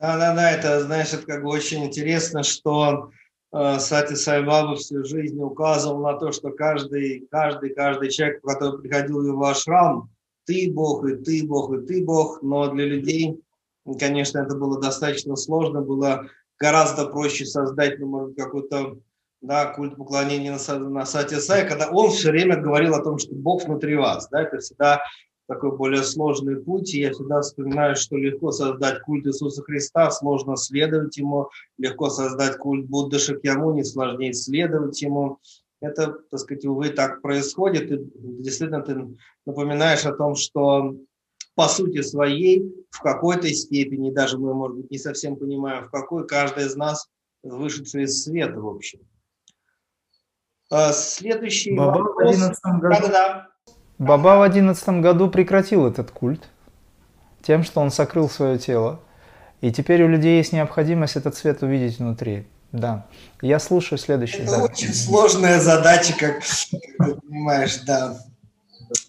Да-да-да, 0.00 0.50
это, 0.50 0.80
знаешь, 0.80 1.12
это 1.12 1.24
как 1.26 1.42
бы 1.42 1.50
очень 1.50 1.84
интересно, 1.84 2.42
что 2.42 3.10
э, 3.52 3.78
Сати 3.78 4.14
Сайбаба 4.14 4.74
всю 4.76 5.04
жизнь 5.04 5.40
указывал 5.40 6.02
на 6.02 6.14
то, 6.14 6.32
что 6.32 6.50
каждый, 6.50 7.28
каждый, 7.30 7.74
каждый 7.74 8.10
человек, 8.10 8.40
который 8.42 8.80
приходил 8.80 9.20
в 9.20 9.26
его 9.26 9.46
ашрам, 9.46 10.08
ты 10.46 10.70
Бог, 10.72 11.06
и 11.06 11.16
ты 11.16 11.46
Бог, 11.46 11.72
и 11.74 11.86
ты 11.86 12.04
Бог, 12.04 12.42
но 12.42 12.68
для 12.68 12.86
людей 12.86 13.40
Конечно, 13.98 14.38
это 14.38 14.56
было 14.56 14.80
достаточно 14.80 15.36
сложно, 15.36 15.82
было 15.82 16.26
гораздо 16.58 17.06
проще 17.06 17.44
создать, 17.44 17.98
ну, 17.98 18.06
может, 18.06 18.36
какой-то 18.36 18.98
да, 19.42 19.66
культ 19.66 19.96
поклонения 19.96 20.56
на, 20.56 20.78
на 20.78 21.04
сайте 21.04 21.38
Сай, 21.38 21.68
когда 21.68 21.90
он 21.90 22.10
все 22.10 22.30
время 22.30 22.56
говорил 22.56 22.94
о 22.94 23.02
том, 23.02 23.18
что 23.18 23.34
Бог 23.34 23.64
внутри 23.64 23.96
вас. 23.96 24.28
Да, 24.30 24.42
это 24.42 24.58
всегда 24.58 25.02
такой 25.46 25.76
более 25.76 26.02
сложный 26.02 26.56
путь. 26.56 26.94
И 26.94 27.00
я 27.00 27.12
всегда 27.12 27.42
вспоминаю, 27.42 27.96
что 27.96 28.16
легко 28.16 28.52
создать 28.52 29.00
культ 29.02 29.26
Иисуса 29.26 29.62
Христа, 29.62 30.10
сложно 30.10 30.56
следовать 30.56 31.16
ему, 31.18 31.50
легко 31.78 32.08
создать 32.08 32.56
культ 32.56 32.86
Будды 32.86 33.18
Шакьямуни, 33.18 33.82
сложнее 33.82 34.32
следовать 34.32 35.00
ему. 35.02 35.38
Это, 35.80 36.14
так 36.30 36.40
сказать, 36.40 36.64
увы, 36.64 36.88
так 36.88 37.20
происходит. 37.20 37.90
И 37.90 37.98
действительно, 38.14 38.80
ты 38.80 39.14
напоминаешь 39.44 40.06
о 40.06 40.14
том, 40.14 40.34
что 40.34 40.96
по 41.54 41.68
сути 41.68 42.02
своей, 42.02 42.74
в 42.90 43.00
какой-то 43.00 43.48
степени, 43.52 44.10
даже 44.10 44.38
мы, 44.38 44.54
может 44.54 44.76
быть, 44.76 44.90
не 44.90 44.98
совсем 44.98 45.36
понимаем, 45.36 45.86
в 45.86 45.90
какой 45.90 46.26
каждый 46.26 46.66
из 46.66 46.76
нас 46.76 47.08
вышедший 47.42 48.04
из 48.04 48.22
света, 48.22 48.60
в 48.60 48.68
общем. 48.68 49.00
А, 50.70 50.92
следующий 50.92 51.76
Баба 51.76 51.98
вопрос. 51.98 52.36
В 52.36 52.78
году... 52.80 52.96
да, 53.02 53.08
да. 53.08 53.48
Баба 53.98 54.38
в 54.38 54.42
одиннадцатом 54.42 55.02
году 55.02 55.30
прекратил 55.30 55.86
этот 55.86 56.10
культ 56.10 56.48
тем, 57.42 57.62
что 57.62 57.80
он 57.80 57.90
сокрыл 57.90 58.28
свое 58.28 58.58
тело. 58.58 59.00
И 59.60 59.70
теперь 59.70 60.02
у 60.02 60.08
людей 60.08 60.38
есть 60.38 60.52
необходимость 60.52 61.16
этот 61.16 61.36
свет 61.36 61.62
увидеть 61.62 61.98
внутри. 61.98 62.46
Да. 62.72 63.06
Я 63.40 63.60
слушаю 63.60 63.98
следующий. 63.98 64.38
Это 64.38 64.56
да. 64.56 64.64
очень 64.64 64.92
сложная 64.92 65.60
задача, 65.60 66.14
как 66.18 66.42
ты 66.42 66.80
понимаешь, 66.98 67.78
да. 67.86 68.18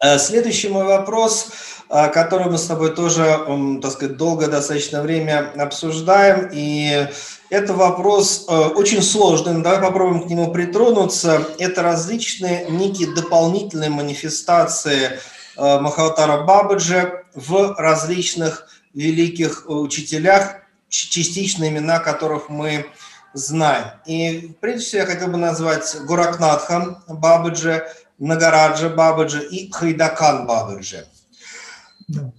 Э, 0.02 0.18
следующий 0.20 0.70
мой 0.70 0.86
вопрос, 0.86 1.52
э, 1.90 2.10
который 2.10 2.48
мы 2.48 2.58
с 2.58 2.66
тобой 2.66 2.94
тоже, 2.94 3.80
так 3.82 3.92
сказать, 3.92 4.18
долго 4.18 4.48
достаточно 4.48 5.02
время 5.02 5.52
обсуждаем, 5.58 6.50
и 6.52 7.08
это 7.50 7.74
вопрос 7.74 8.46
э, 8.48 8.54
очень 8.54 9.02
сложный, 9.02 9.62
давай 9.62 9.82
попробуем 9.82 10.24
к 10.24 10.30
нему 10.30 10.52
притронуться. 10.52 11.48
Это 11.60 11.82
различные 11.82 12.70
некие 12.70 13.14
дополнительные 13.14 13.90
манифестации 13.90 15.20
Махаватара 15.58 16.44
Бабаджи 16.44 17.24
в 17.34 17.76
различных 17.78 18.68
великих 18.94 19.64
учителях, 19.70 20.58
частично 20.90 21.70
имена 21.70 22.00
которых 22.00 22.50
мы 22.50 22.88
знаем. 23.34 23.86
И 24.06 24.56
прежде 24.60 24.82
всего 24.82 25.02
я 25.02 25.08
хотел 25.08 25.28
бы 25.28 25.38
назвать 25.38 25.96
Гуракнатха 26.06 27.02
Бабаджи, 27.08 27.86
Нагараджа 28.20 28.90
Бабаджи 28.90 29.44
и 29.44 29.72
Хайдакан 29.72 30.46
Бабаджи. 30.48 31.06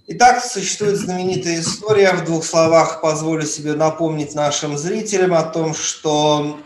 Итак, 0.07 0.41
существует 0.45 0.95
знаменитая 0.95 1.59
история. 1.59 2.13
В 2.13 2.23
двух 2.23 2.45
словах 2.45 3.01
позволю 3.01 3.45
себе 3.45 3.73
напомнить 3.73 4.33
нашим 4.33 4.77
зрителям 4.77 5.33
о 5.33 5.43
том, 5.43 5.73
что 5.73 6.57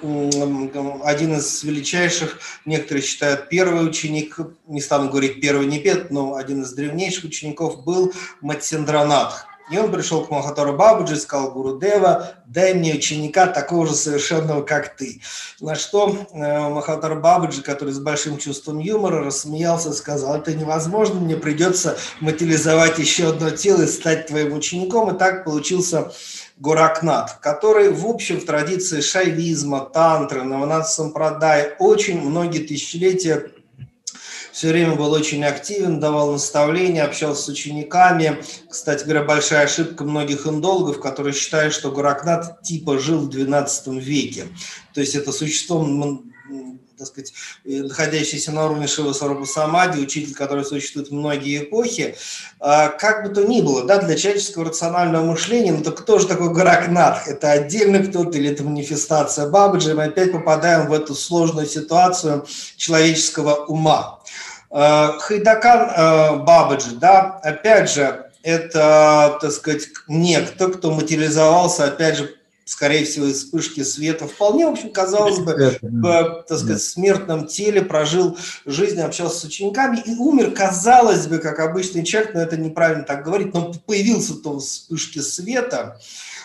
один 1.03 1.37
из 1.37 1.63
величайших, 1.63 2.39
некоторые 2.65 3.01
считают 3.01 3.49
первый 3.49 3.87
ученик, 3.87 4.37
не 4.67 4.81
стану 4.81 5.09
говорить 5.09 5.41
первый 5.41 5.65
не 5.65 5.79
пет, 5.79 6.11
но 6.11 6.35
один 6.35 6.61
из 6.61 6.73
древнейших 6.73 7.23
учеников 7.25 7.83
был 7.83 8.13
Матсендранатх. 8.41 9.47
И 9.71 9.77
он 9.77 9.89
пришел 9.89 10.25
к 10.25 10.29
Махатару 10.29 10.73
Бабуджи 10.73 11.15
и 11.15 11.17
сказал, 11.17 11.51
Гуру 11.51 11.79
Дева, 11.79 12.33
дай 12.45 12.73
мне 12.73 12.93
ученика 12.93 13.47
такого 13.47 13.87
же 13.87 13.93
совершенного, 13.93 14.63
как 14.63 14.97
ты. 14.97 15.21
На 15.61 15.75
что 15.75 16.27
э, 16.33 17.15
Бабуджи, 17.15 17.61
который 17.61 17.93
с 17.93 17.99
большим 17.99 18.37
чувством 18.37 18.79
юмора, 18.79 19.23
рассмеялся 19.23 19.89
и 19.89 19.93
сказал, 19.93 20.35
это 20.35 20.53
невозможно, 20.53 21.21
мне 21.21 21.37
придется 21.37 21.97
материализовать 22.19 22.99
еще 22.99 23.29
одно 23.29 23.51
тело 23.51 23.83
и 23.83 23.87
стать 23.87 24.27
твоим 24.27 24.53
учеником. 24.53 25.15
И 25.15 25.17
так 25.17 25.45
получился 25.45 26.11
Горакнат, 26.57 27.39
который, 27.41 27.91
в 27.91 28.05
общем, 28.05 28.41
в 28.41 28.45
традиции 28.45 28.99
шайвизма, 28.99 29.79
тантры, 29.79 30.43
Наванат 30.43 30.89
Сампрадай 30.89 31.75
очень 31.79 32.21
многие 32.21 32.59
тысячелетия 32.59 33.51
все 34.51 34.69
время 34.69 34.95
был 34.95 35.11
очень 35.11 35.43
активен, 35.43 35.99
давал 35.99 36.33
наставления, 36.33 37.03
общался 37.03 37.43
с 37.43 37.47
учениками. 37.47 38.43
Кстати 38.69 39.03
говоря, 39.03 39.23
большая 39.23 39.65
ошибка 39.65 40.03
многих 40.03 40.45
индологов, 40.45 40.99
которые 40.99 41.33
считают, 41.33 41.73
что 41.73 41.91
Гуракнат 41.91 42.61
типа 42.61 42.99
жил 42.99 43.19
в 43.19 43.29
XII 43.29 43.99
веке. 43.99 44.47
То 44.93 45.01
есть 45.01 45.15
это 45.15 45.31
существо 45.31 45.83
так 47.01 47.07
сказать, 47.07 47.33
находящийся 47.65 48.51
на 48.51 48.65
уровне 48.65 48.87
Шива 48.87 49.13
Сарабу 49.13 49.45
Самади, 49.45 49.99
учитель, 49.99 50.35
который 50.35 50.63
существует 50.63 51.09
многие 51.09 51.63
эпохи. 51.63 52.15
А, 52.59 52.89
как 52.89 53.23
бы 53.23 53.33
то 53.33 53.43
ни 53.43 53.61
было, 53.61 53.85
да, 53.85 53.97
для 53.97 54.15
человеческого 54.15 54.65
рационального 54.65 55.25
мышления, 55.25 55.71
ну 55.71 55.83
так 55.83 55.95
кто 55.95 56.19
же 56.19 56.27
такой 56.27 56.53
Гаракнат? 56.53 57.27
Это 57.27 57.51
отдельно 57.51 58.03
кто-то 58.03 58.37
или 58.37 58.51
это 58.51 58.63
манифестация 58.63 59.49
Бабаджи? 59.49 59.95
Мы 59.95 60.05
опять 60.05 60.31
попадаем 60.31 60.87
в 60.87 60.93
эту 60.93 61.15
сложную 61.15 61.65
ситуацию 61.65 62.45
человеческого 62.77 63.65
ума. 63.65 64.19
Э, 64.69 65.13
Хайдакан 65.19 65.89
э, 65.89 66.35
Бабаджи, 66.43 66.91
да, 66.95 67.39
опять 67.43 67.89
же, 67.89 68.25
это, 68.43 69.37
так 69.41 69.51
сказать, 69.51 69.87
некто, 70.07 70.67
кто 70.67 70.91
материализовался, 70.91 71.85
опять 71.85 72.17
же, 72.17 72.35
скорее 72.71 73.03
всего, 73.03 73.25
из 73.25 73.43
вспышки 73.43 73.83
света. 73.83 74.27
Вполне, 74.27 74.65
в 74.65 74.69
общем, 74.69 74.93
казалось 74.93 75.39
бы, 75.39 75.77
в, 75.81 76.45
так 76.47 76.57
сказать, 76.57 76.81
смертном 76.81 77.45
теле 77.45 77.81
прожил 77.81 78.37
жизнь, 78.65 79.01
общался 79.01 79.41
с 79.41 79.43
учениками 79.43 80.01
и 80.05 80.15
умер, 80.15 80.51
казалось 80.51 81.27
бы, 81.27 81.39
как 81.39 81.59
обычный 81.59 82.05
человек, 82.05 82.33
но 82.33 82.39
это 82.39 82.55
неправильно 82.55 83.03
так 83.03 83.25
говорить, 83.25 83.53
но 83.53 83.73
появился 83.85 84.35
то 84.35 84.53
в 84.53 84.59
вспышке 84.59 85.21
света. 85.21 85.99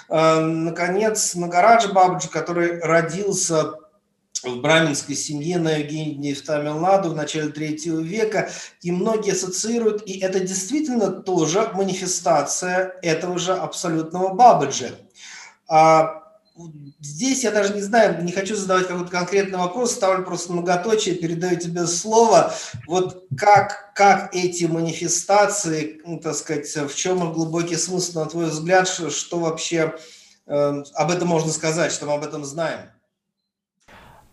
Э, 0.09 0.40
наконец, 0.40 1.37
Нагараджа 1.37 1.92
Бабаджи, 1.92 2.29
который 2.29 2.81
родился 2.81 3.74
в 4.42 4.61
браминской 4.61 5.14
семье 5.14 5.59
на 5.59 5.77
Евгении 5.77 6.35
в 6.35 6.44
Тамилнаду 6.44 7.11
в 7.11 7.14
начале 7.14 7.51
третьего 7.51 8.01
века, 8.01 8.51
и 8.83 8.90
многие 8.90 9.33
ассоциируют, 9.33 10.03
и 10.07 10.18
это 10.18 10.40
действительно 10.40 11.09
тоже 11.09 11.70
манифестация 11.72 12.96
этого 13.03 13.38
же 13.38 13.55
абсолютного 13.55 14.35
Бабаджи. 14.35 15.06
А 15.68 16.22
здесь 17.00 17.44
я 17.44 17.50
даже 17.50 17.74
не 17.74 17.83
знаю, 17.83 18.22
не 18.24 18.33
хочу 18.33 18.57
задавать 18.57 18.87
какой-то 18.87 19.11
конкретный 19.11 19.59
вопрос, 19.59 19.92
ставлю 19.92 20.24
просто 20.24 20.52
многоточие, 20.52 21.14
передаю 21.14 21.59
тебе 21.59 21.87
слово. 21.87 22.52
Вот 22.87 23.26
как, 23.37 23.92
как 23.94 24.35
эти 24.35 24.64
манифестации, 24.64 26.00
ну, 26.05 26.18
так 26.18 26.35
сказать, 26.35 26.66
в 26.66 26.94
чем 26.94 27.24
их 27.24 27.35
глубокий 27.35 27.76
смысл, 27.76 28.20
на 28.20 28.26
твой 28.26 28.46
взгляд, 28.46 28.88
что, 28.88 29.11
что 29.11 29.38
вообще 29.38 29.94
э, 30.46 30.83
об 30.94 31.11
этом 31.11 31.29
можно 31.29 31.52
сказать, 31.52 31.92
что 31.92 32.07
мы 32.07 32.14
об 32.14 32.24
этом 32.24 32.44
знаем? 32.44 32.81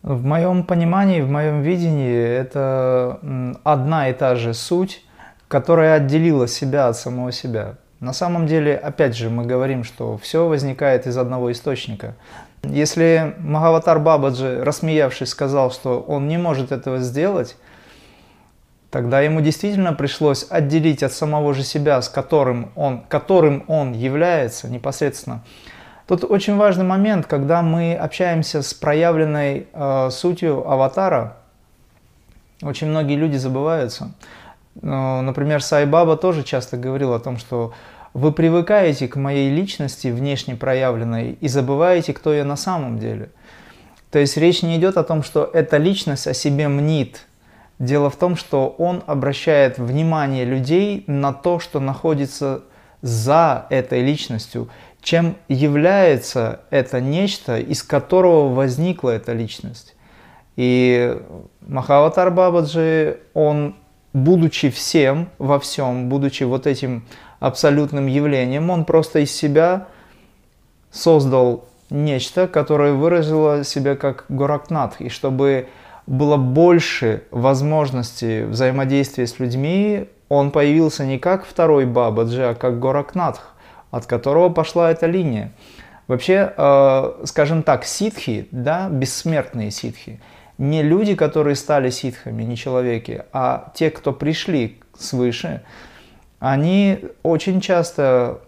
В 0.01 0.23
моем 0.23 0.65
понимании, 0.65 1.21
в 1.21 1.29
моем 1.29 1.61
видении, 1.61 2.21
это 2.21 3.19
одна 3.63 4.09
и 4.09 4.13
та 4.13 4.35
же 4.35 4.53
суть, 4.53 5.05
которая 5.47 5.95
отделила 5.95 6.47
себя 6.47 6.89
от 6.89 6.97
самого 6.97 7.31
себя. 7.31 7.77
На 8.03 8.11
самом 8.11 8.47
деле, 8.47 8.75
опять 8.75 9.15
же, 9.15 9.29
мы 9.29 9.45
говорим, 9.45 9.85
что 9.85 10.17
все 10.17 10.45
возникает 10.45 11.07
из 11.07 11.17
одного 11.17 11.53
источника. 11.53 12.15
Если 12.63 13.33
Магаватар 13.37 13.97
Бабаджи, 13.99 14.61
рассмеявшись, 14.61 15.29
сказал, 15.29 15.71
что 15.71 16.01
он 16.01 16.27
не 16.27 16.37
может 16.37 16.73
этого 16.73 16.99
сделать, 16.99 17.55
тогда 18.91 19.21
ему 19.21 19.39
действительно 19.39 19.93
пришлось 19.93 20.45
отделить 20.49 21.01
от 21.01 21.13
самого 21.13 21.53
же 21.53 21.63
себя, 21.63 22.01
с 22.01 22.09
которым 22.09 22.73
он, 22.75 23.03
которым 23.07 23.63
он 23.69 23.93
является 23.93 24.67
непосредственно, 24.67 25.41
Тут 26.05 26.25
очень 26.25 26.57
важный 26.57 26.83
момент, 26.83 27.27
когда 27.27 27.61
мы 27.61 27.95
общаемся 27.95 28.61
с 28.61 28.73
проявленной 28.73 29.67
э, 29.71 30.09
сутью 30.11 30.69
аватара, 30.69 31.37
очень 32.61 32.87
многие 32.87 33.15
люди 33.15 33.37
забываются. 33.37 34.11
Э, 34.81 35.21
например, 35.21 35.63
Сай 35.63 35.85
Баба 35.85 36.17
тоже 36.17 36.43
часто 36.43 36.75
говорил 36.75 37.13
о 37.13 37.19
том, 37.19 37.37
что 37.37 37.73
вы 38.13 38.31
привыкаете 38.31 39.07
к 39.07 39.15
моей 39.15 39.49
личности 39.49 40.07
внешне 40.07 40.55
проявленной 40.55 41.37
и 41.39 41.47
забываете, 41.47 42.13
кто 42.13 42.33
я 42.33 42.45
на 42.45 42.55
самом 42.55 42.99
деле. 42.99 43.29
То 44.11 44.19
есть 44.19 44.37
речь 44.37 44.61
не 44.61 44.77
идет 44.77 44.97
о 44.97 45.03
том, 45.03 45.23
что 45.23 45.49
эта 45.51 45.77
личность 45.77 46.27
о 46.27 46.33
себе 46.33 46.67
мнит. 46.67 47.25
Дело 47.79 48.09
в 48.09 48.15
том, 48.15 48.35
что 48.35 48.69
он 48.77 49.03
обращает 49.07 49.79
внимание 49.79 50.45
людей 50.45 51.03
на 51.07 51.33
то, 51.33 51.59
что 51.59 51.79
находится 51.79 52.61
за 53.01 53.65
этой 53.69 54.01
личностью 54.01 54.69
чем 55.03 55.35
является 55.49 56.61
это 56.69 57.01
нечто, 57.01 57.59
из 57.59 57.83
которого 57.83 58.53
возникла 58.53 59.11
эта 59.11 59.33
личность. 59.33 59.95
И 60.55 61.19
Махаватар 61.61 62.31
Бабаджи, 62.31 63.19
он, 63.33 63.75
будучи 64.13 64.69
всем 64.69 65.29
во 65.37 65.59
всем, 65.59 66.07
будучи 66.07 66.43
вот 66.43 66.67
этим 66.67 67.05
абсолютным 67.43 68.07
явлением, 68.07 68.69
он 68.69 68.85
просто 68.85 69.19
из 69.19 69.31
себя 69.31 69.87
создал 70.91 71.65
нечто, 71.89 72.47
которое 72.47 72.93
выразило 72.93 73.65
себя 73.65 73.97
как 73.97 74.25
Горакнат. 74.29 74.95
И 74.99 75.09
чтобы 75.09 75.67
было 76.07 76.37
больше 76.37 77.23
возможностей 77.31 78.45
взаимодействия 78.45 79.27
с 79.27 79.39
людьми, 79.39 80.07
он 80.29 80.51
появился 80.51 81.05
не 81.05 81.19
как 81.19 81.45
второй 81.45 81.85
Бабаджи, 81.85 82.43
а 82.43 82.55
как 82.55 82.79
Горакнатх 82.79 83.53
от 83.91 84.05
которого 84.07 84.49
пошла 84.49 84.89
эта 84.89 85.05
линия. 85.05 85.51
Вообще, 86.07 86.53
э, 86.55 87.25
скажем 87.25 87.61
так, 87.61 87.83
ситхи, 87.83 88.47
да, 88.51 88.87
бессмертные 88.89 89.69
ситхи, 89.69 90.19
не 90.57 90.81
люди, 90.81 91.13
которые 91.13 91.55
стали 91.55 91.89
ситхами, 91.89 92.43
не 92.43 92.55
человеки, 92.55 93.25
а 93.33 93.71
те, 93.75 93.91
кто 93.91 94.13
пришли 94.13 94.79
свыше, 94.97 95.61
они 96.51 97.05
очень 97.23 97.61
часто 97.61 98.41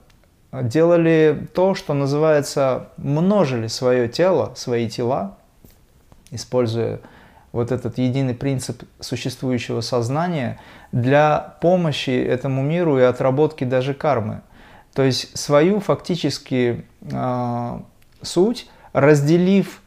делали 0.52 1.48
то, 1.54 1.76
что 1.76 1.94
называется, 1.94 2.90
множили 2.98 3.68
свое 3.68 4.08
тело, 4.08 4.54
свои 4.56 4.90
тела, 4.90 5.38
используя 6.32 7.00
вот 7.52 7.72
этот 7.72 7.98
единый 7.98 8.34
принцип 8.34 8.84
существующего 9.00 9.82
сознания 9.82 10.60
для 10.92 11.56
помощи 11.62 12.10
этому 12.10 12.62
миру 12.62 12.98
и 13.00 13.02
отработки 13.02 13.64
даже 13.64 13.94
кармы– 13.94 14.42
то 14.96 15.04
есть 15.04 15.38
свою 15.38 15.82
фактически 15.82 16.86
э, 17.02 17.80
суть, 18.22 18.70
разделив, 18.94 19.82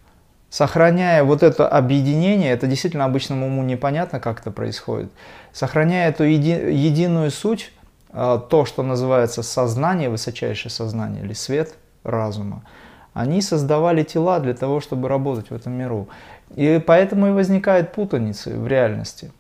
сохраняя 0.51 1.25
вот 1.25 1.43
это 1.43 1.67
объединение, 1.67 2.53
это 2.53 2.67
действительно 2.67 3.07
обычному 3.07 3.47
уму 3.47 3.63
непонятно, 3.63 4.21
как 4.21 4.41
это 4.41 4.51
происходит, 4.51 5.11
сохраняя 5.55 6.11
эту 6.11 6.25
еди, 6.25 6.51
единую 6.51 7.31
суть, 7.31 7.73
то, 8.13 8.65
что 8.67 8.83
называется 8.83 9.43
сознание, 9.43 10.09
высочайшее 10.09 10.71
сознание 10.71 11.23
или 11.25 11.33
свет 11.33 11.75
разума, 12.05 12.65
они 13.13 13.43
создавали 13.43 14.03
тела 14.03 14.41
для 14.41 14.55
того, 14.55 14.81
чтобы 14.81 15.09
работать 15.09 15.51
в 15.51 15.55
этом 15.55 15.73
миру. 15.73 16.09
И 16.57 16.83
поэтому 16.85 17.29
и 17.29 17.33
возникает 17.33 17.93
путаница 17.93 18.51
в 18.51 18.67
реальности. 18.67 19.33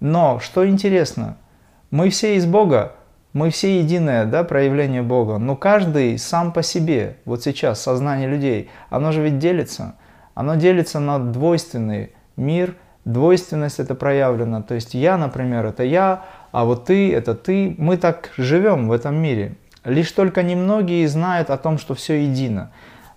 Но, 0.00 0.40
что 0.40 0.68
интересно– 0.68 1.36
Мы 1.90 2.10
все 2.10 2.36
из 2.36 2.44
Бога, 2.44 2.92
мы 3.32 3.48
все 3.48 3.80
единое 3.80 4.26
да, 4.26 4.44
проявление 4.44 5.00
Бога, 5.00 5.38
но 5.38 5.56
каждый 5.56 6.18
сам 6.18 6.52
по 6.52 6.62
себе, 6.62 7.16
вот 7.24 7.42
сейчас 7.42 7.80
сознание 7.80 8.28
людей, 8.28 8.68
оно 8.90 9.10
же 9.10 9.22
ведь 9.22 9.38
делится. 9.38 9.94
Оно 10.34 10.56
делится 10.56 11.00
на 11.00 11.18
двойственный 11.18 12.12
мир, 12.36 12.76
двойственность 13.12 13.80
это 13.80 13.94
проявлено. 13.94 14.62
То 14.62 14.74
есть 14.74 14.94
я, 14.94 15.16
например, 15.16 15.66
это 15.66 15.82
я, 15.82 16.24
а 16.52 16.64
вот 16.64 16.86
ты, 16.86 17.12
это 17.12 17.34
ты. 17.34 17.74
Мы 17.78 17.96
так 17.96 18.30
живем 18.36 18.88
в 18.88 18.92
этом 18.92 19.16
мире. 19.16 19.56
Лишь 19.84 20.12
только 20.12 20.42
немногие 20.42 21.08
знают 21.08 21.50
о 21.50 21.56
том, 21.56 21.78
что 21.78 21.94
все 21.94 22.22
едино. 22.22 22.70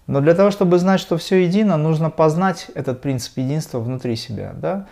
Но 0.08 0.22
для 0.22 0.34
того, 0.34 0.52
чтобы 0.52 0.80
знать, 0.80 1.00
что 1.00 1.18
все 1.18 1.44
едино, 1.44 1.78
нужно 1.78 2.10
познать 2.10 2.68
этот 2.76 3.02
принцип 3.02 3.38
единства 3.38 3.80
внутри 3.80 4.16
себя. 4.16 4.54
Да? 4.56 4.88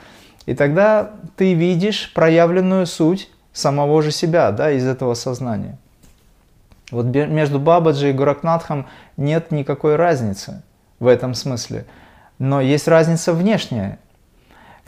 И 0.45 0.53
тогда 0.53 1.11
ты 1.35 1.53
видишь 1.53 2.11
проявленную 2.13 2.85
суть 2.85 3.29
самого 3.53 4.01
же 4.01 4.11
себя 4.11 4.51
да, 4.51 4.71
из 4.71 4.85
этого 4.85 5.13
сознания. 5.13 5.77
Вот 6.91 7.05
между 7.05 7.59
Бабаджи 7.59 8.09
и 8.09 8.13
Гуракнатхом 8.13 8.87
нет 9.15 9.51
никакой 9.51 9.95
разницы 9.95 10.63
в 10.99 11.07
этом 11.07 11.33
смысле. 11.35 11.85
Но 12.39 12.61
есть 12.61 12.87
разница 12.87 13.33
внешняя. 13.33 13.99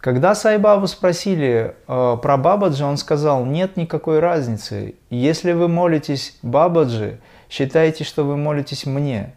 Когда 0.02 0.34
Сайбабу 0.34 0.88
спросили 0.88 1.76
э, 1.88 2.18
про 2.20 2.38
Бабаджи, 2.38 2.84
он 2.84 2.98
сказал, 2.98 3.46
нет 3.46 3.78
никакой 3.78 4.20
разницы. 4.20 4.96
Если 5.12 5.52
вы 5.52 5.68
молитесь 5.68 6.40
Бабаджи, 6.42 7.20
считайте, 7.52 8.04
что 8.04 8.24
вы 8.24 8.36
молитесь 8.36 8.88
мне. 8.88 9.36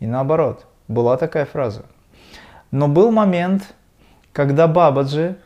И 0.00 0.06
наоборот, 0.06 0.66
была 0.88 1.16
такая 1.16 1.46
фраза. 1.46 1.84
Но 2.72 2.88
был 2.88 3.12
момент, 3.12 3.72
когда 4.32 4.66
Бабаджи 4.66 5.36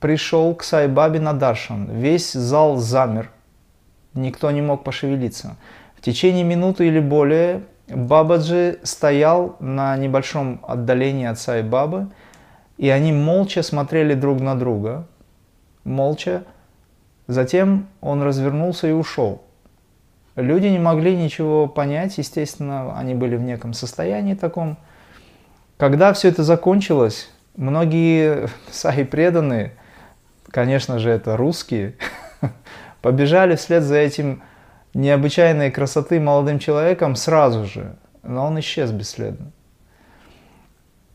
пришел 0.00 0.52
к 0.56 0.64
Сайбабе 0.64 1.20
на 1.20 1.32
Даршан. 1.32 1.88
Весь 1.88 2.32
зал 2.32 2.78
замер. 2.78 3.30
Никто 4.14 4.50
не 4.50 4.62
мог 4.62 4.82
пошевелиться. 4.82 5.56
В 5.96 6.00
течение 6.00 6.42
минуты 6.42 6.88
или 6.88 6.98
более 6.98 7.62
Бабаджи 7.86 8.80
стоял 8.82 9.54
на 9.60 9.96
небольшом 9.96 10.58
отдалении 10.66 11.26
от 11.26 11.38
Сайбабы, 11.38 12.08
и 12.76 12.88
они 12.88 13.12
молча 13.12 13.62
смотрели 13.62 14.14
друг 14.14 14.40
на 14.40 14.58
друга. 14.58 15.06
Молча. 15.84 16.44
Затем 17.26 17.88
он 18.00 18.22
развернулся 18.22 18.88
и 18.88 18.92
ушел. 18.92 19.42
Люди 20.36 20.66
не 20.66 20.78
могли 20.78 21.16
ничего 21.16 21.66
понять, 21.66 22.18
естественно, 22.18 22.98
они 22.98 23.14
были 23.14 23.36
в 23.36 23.42
неком 23.42 23.72
состоянии 23.72 24.34
таком. 24.34 24.76
Когда 25.76 26.12
все 26.12 26.28
это 26.28 26.42
закончилось, 26.42 27.30
многие 27.56 28.48
саи 28.70 29.04
преданные– 29.04 29.72
конечно 30.56 30.98
же, 30.98 31.10
это 31.10 31.36
русские, 31.36 31.96
побежали 33.02 33.56
вслед 33.56 33.82
за 33.82 33.96
этим 33.96 34.42
необычайной 34.94 35.70
красоты 35.70 36.18
молодым 36.18 36.58
человеком 36.58 37.14
сразу 37.14 37.66
же, 37.66 37.96
но 38.22 38.46
он 38.46 38.58
исчез 38.60 38.90
бесследно. 38.90 39.52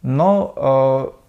Но 0.03 0.53
э, 0.55 1.20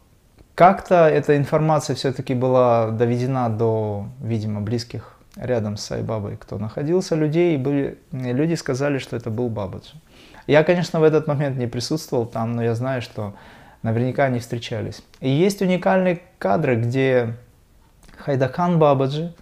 как-то 0.54 1.08
эта 1.08 1.36
информация 1.36 1.96
все-таки 1.96 2.34
была 2.34 2.90
доведена 2.90 3.48
до, 3.48 4.06
видимо, 4.20 4.60
близких 4.60 5.16
рядом 5.36 5.76
с 5.76 5.84
Сайбабой, 5.84 6.36
кто 6.36 6.58
находился, 6.58 7.14
людей, 7.14 7.54
и 7.54 7.58
были, 7.58 7.98
люди 8.12 8.54
сказали, 8.54 8.98
что 8.98 9.16
это 9.16 9.30
был 9.30 9.48
Бабаджи. 9.48 9.94
Я, 10.46 10.64
конечно, 10.64 11.00
в 11.00 11.04
этот 11.04 11.26
момент 11.26 11.56
не 11.56 11.66
присутствовал 11.66 12.26
там, 12.26 12.54
но 12.54 12.62
я 12.62 12.74
знаю, 12.74 13.00
что 13.00 13.34
наверняка 13.82 14.24
они 14.24 14.40
встречались. 14.40 15.02
И 15.20 15.28
есть 15.28 15.62
уникальные 15.62 16.20
кадры, 16.38 16.76
где 16.76 17.36
Хайдакан 18.18 18.78
Бабаджи 18.78 19.34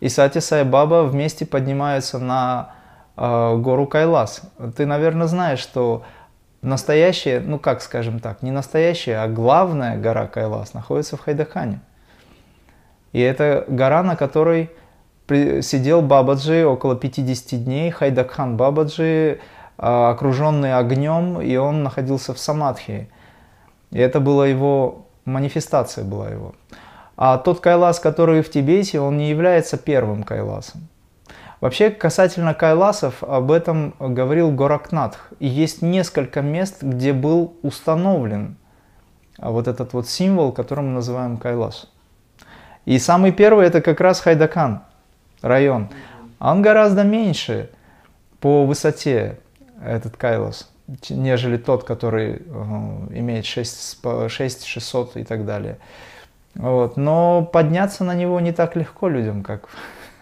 и 0.00 0.08
Сати 0.08 0.40
Сай 0.40 0.64
Баба 0.64 1.04
вместе 1.04 1.46
поднимаются 1.46 2.18
на 2.18 2.72
э, 3.16 3.56
гору 3.56 3.86
Кайлас. 3.86 4.42
Ты, 4.76 4.86
наверное, 4.86 5.26
знаешь, 5.26 5.60
что 5.60 6.04
настоящая, 6.62 7.40
ну 7.40 7.58
как 7.58 7.82
скажем 7.82 8.20
так, 8.20 8.42
не 8.42 8.50
настоящая, 8.50 9.18
а 9.18 9.28
главная 9.28 9.96
гора 9.96 10.26
Кайлас 10.26 10.74
находится 10.74 11.16
в 11.16 11.20
Хайдакане. 11.20 11.80
И 13.12 13.20
это 13.20 13.64
гора, 13.68 14.02
на 14.02 14.16
которой 14.16 14.70
сидел 15.28 16.02
Бабаджи 16.02 16.64
около 16.64 16.96
50 16.96 17.64
дней, 17.64 17.90
Хайдакхан 17.90 18.56
Бабаджи, 18.56 19.40
а, 19.76 20.10
окруженный 20.10 20.74
огнем, 20.74 21.40
и 21.40 21.56
он 21.56 21.82
находился 21.82 22.34
в 22.34 22.38
Самадхи. 22.38 23.08
И 23.90 23.98
это 23.98 24.20
была 24.20 24.46
его 24.46 25.06
манифестация 25.28 26.04
была 26.04 26.28
его. 26.28 26.54
А 27.16 27.38
тот 27.38 27.60
кайлас, 27.60 28.00
который 28.00 28.42
в 28.42 28.50
Тибете, 28.50 29.00
он 29.00 29.18
не 29.18 29.30
является 29.30 29.76
первым 29.76 30.22
кайласом. 30.22 30.88
Вообще, 31.60 31.90
касательно 31.90 32.54
кайласов, 32.54 33.24
об 33.24 33.50
этом 33.50 33.94
говорил 33.98 34.52
Горакнатх. 34.52 35.32
И 35.40 35.46
есть 35.46 35.82
несколько 35.82 36.40
мест, 36.40 36.82
где 36.82 37.12
был 37.12 37.56
установлен 37.62 38.56
вот 39.38 39.66
этот 39.66 39.92
вот 39.92 40.08
символ, 40.08 40.52
который 40.52 40.84
мы 40.84 40.90
называем 40.90 41.36
кайлас. 41.36 41.88
И 42.84 42.98
самый 42.98 43.32
первый 43.32 43.66
это 43.66 43.80
как 43.80 44.00
раз 44.00 44.20
Хайдакан 44.20 44.82
район. 45.42 45.88
Он 46.38 46.62
гораздо 46.62 47.02
меньше 47.02 47.70
по 48.40 48.64
высоте, 48.64 49.38
этот 49.84 50.16
кайлас, 50.16 50.70
нежели 51.10 51.56
тот, 51.56 51.84
который 51.84 52.36
э, 52.36 52.38
имеет 53.10 53.46
6, 53.46 53.98
6 54.28 54.64
600 54.64 55.16
и 55.16 55.24
так 55.24 55.44
далее. 55.44 55.78
Вот. 56.54 56.96
Но 56.96 57.44
подняться 57.44 58.04
на 58.04 58.14
него 58.14 58.40
не 58.40 58.52
так 58.52 58.76
легко 58.76 59.08
людям, 59.08 59.42
как 59.42 59.68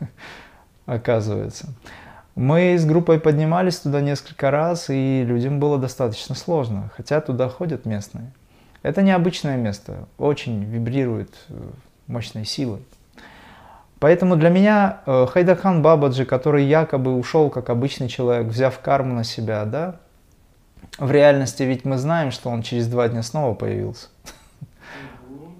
оказывается. 0.86 1.68
Мы 2.34 2.76
с 2.76 2.84
группой 2.84 3.18
поднимались 3.18 3.78
туда 3.78 4.00
несколько 4.00 4.50
раз, 4.50 4.90
и 4.90 5.22
людям 5.24 5.58
было 5.58 5.78
достаточно 5.78 6.34
сложно, 6.34 6.90
хотя 6.96 7.20
туда 7.20 7.48
ходят 7.48 7.86
местные. 7.86 8.32
Это 8.82 9.02
необычное 9.02 9.56
место, 9.56 10.06
очень 10.18 10.62
вибрирует 10.64 11.34
э, 11.48 11.54
мощной 12.06 12.44
силой. 12.44 12.82
Поэтому 13.98 14.36
для 14.36 14.50
меня 14.50 15.00
э, 15.06 15.26
Хайдахан 15.26 15.82
Бабаджи, 15.82 16.26
который 16.26 16.64
якобы 16.66 17.16
ушел 17.16 17.48
как 17.48 17.70
обычный 17.70 18.08
человек, 18.08 18.46
взяв 18.48 18.78
карму 18.80 19.14
на 19.14 19.24
себя, 19.24 19.64
да, 19.64 19.96
в 20.98 21.10
реальности 21.10 21.62
ведь 21.62 21.84
мы 21.84 21.98
знаем, 21.98 22.30
что 22.30 22.50
он 22.50 22.62
через 22.62 22.86
два 22.86 23.08
дня 23.08 23.22
снова 23.22 23.54
появился. 23.54 24.08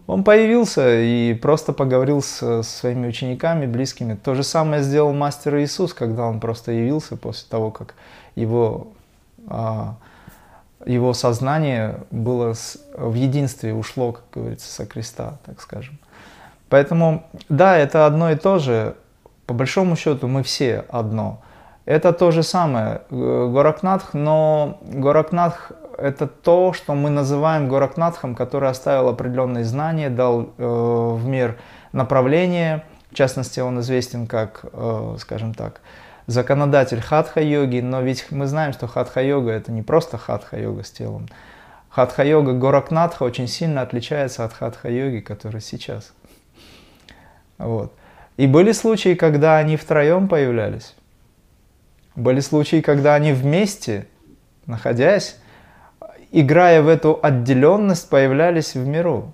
Он 0.06 0.22
появился 0.22 1.00
и 1.00 1.34
просто 1.34 1.72
поговорил 1.72 2.22
с, 2.22 2.62
своими 2.62 3.08
учениками, 3.08 3.66
близкими. 3.66 4.14
То 4.14 4.34
же 4.34 4.44
самое 4.44 4.82
сделал 4.82 5.12
мастер 5.12 5.56
Иисус, 5.58 5.92
когда 5.94 6.26
он 6.26 6.38
просто 6.38 6.72
явился 6.72 7.16
после 7.16 7.48
того, 7.50 7.72
как 7.72 7.94
его, 8.36 8.88
а, 9.48 9.96
его 10.84 11.12
сознание 11.12 12.00
было 12.12 12.54
в 12.96 13.14
единстве, 13.14 13.74
ушло, 13.74 14.12
как 14.12 14.24
говорится, 14.32 14.72
со 14.72 14.86
креста, 14.86 15.38
так 15.44 15.60
скажем. 15.60 15.98
Поэтому, 16.68 17.24
да, 17.48 17.76
это 17.76 18.06
одно 18.06 18.30
и 18.30 18.36
то 18.36 18.58
же. 18.58 18.96
По 19.46 19.54
большому 19.54 19.96
счету 19.96 20.28
мы 20.28 20.42
все 20.42 20.84
одно. 20.88 21.40
Это 21.84 22.12
то 22.12 22.32
же 22.32 22.42
самое, 22.42 23.02
Горакнатх, 23.10 24.12
но 24.12 24.78
Горакнатх 24.82 25.70
это 25.98 26.26
то, 26.26 26.72
что 26.72 26.94
мы 26.94 27.10
называем 27.10 27.68
Горакнатхом, 27.68 28.34
который 28.34 28.68
оставил 28.70 29.08
определенные 29.08 29.64
знания, 29.64 30.10
дал 30.10 30.50
э, 30.56 30.64
в 30.64 31.26
мир 31.26 31.58
направление. 31.92 32.84
В 33.10 33.14
частности, 33.14 33.60
он 33.60 33.80
известен 33.80 34.26
как, 34.26 34.64
э, 34.72 35.16
скажем 35.18 35.54
так, 35.54 35.80
законодатель 36.26 37.00
хатха-йоги, 37.00 37.80
но 37.80 38.02
ведь 38.02 38.26
мы 38.30 38.46
знаем, 38.46 38.72
что 38.72 38.86
хатха-йога 38.86 39.50
это 39.52 39.72
не 39.72 39.82
просто 39.82 40.18
хатха-йога 40.18 40.84
с 40.84 40.90
телом. 40.90 41.28
Хатха-йога 41.88 42.52
Горакнатха 42.52 43.22
очень 43.22 43.48
сильно 43.48 43.80
отличается 43.80 44.44
от 44.44 44.52
хатха-йоги, 44.52 45.20
который 45.20 45.60
сейчас. 45.60 46.12
Вот. 47.58 47.92
И 48.36 48.46
были 48.46 48.72
случаи, 48.72 49.14
когда 49.14 49.56
они 49.56 49.76
втроем 49.76 50.28
появлялись. 50.28 50.94
Были 52.16 52.40
случаи, 52.40 52.80
когда 52.82 53.14
они 53.14 53.32
вместе, 53.32 54.06
находясь, 54.66 55.38
играя 56.40 56.82
в 56.82 56.88
эту 56.88 57.18
отделенность, 57.22 58.10
появлялись 58.10 58.74
в 58.74 58.86
миру. 58.86 59.32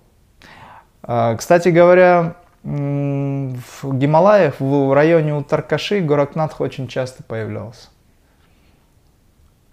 А, 1.03 1.35
кстати 1.37 1.69
говоря, 1.69 2.37
в 2.63 3.97
Гималаях, 3.99 4.61
в 4.61 4.95
районе 4.95 5.35
Утаркаши, 5.35 6.01
Горакнатх 6.01 6.61
очень 6.61 6.87
часто 6.87 7.25
появлялся. 7.25 7.89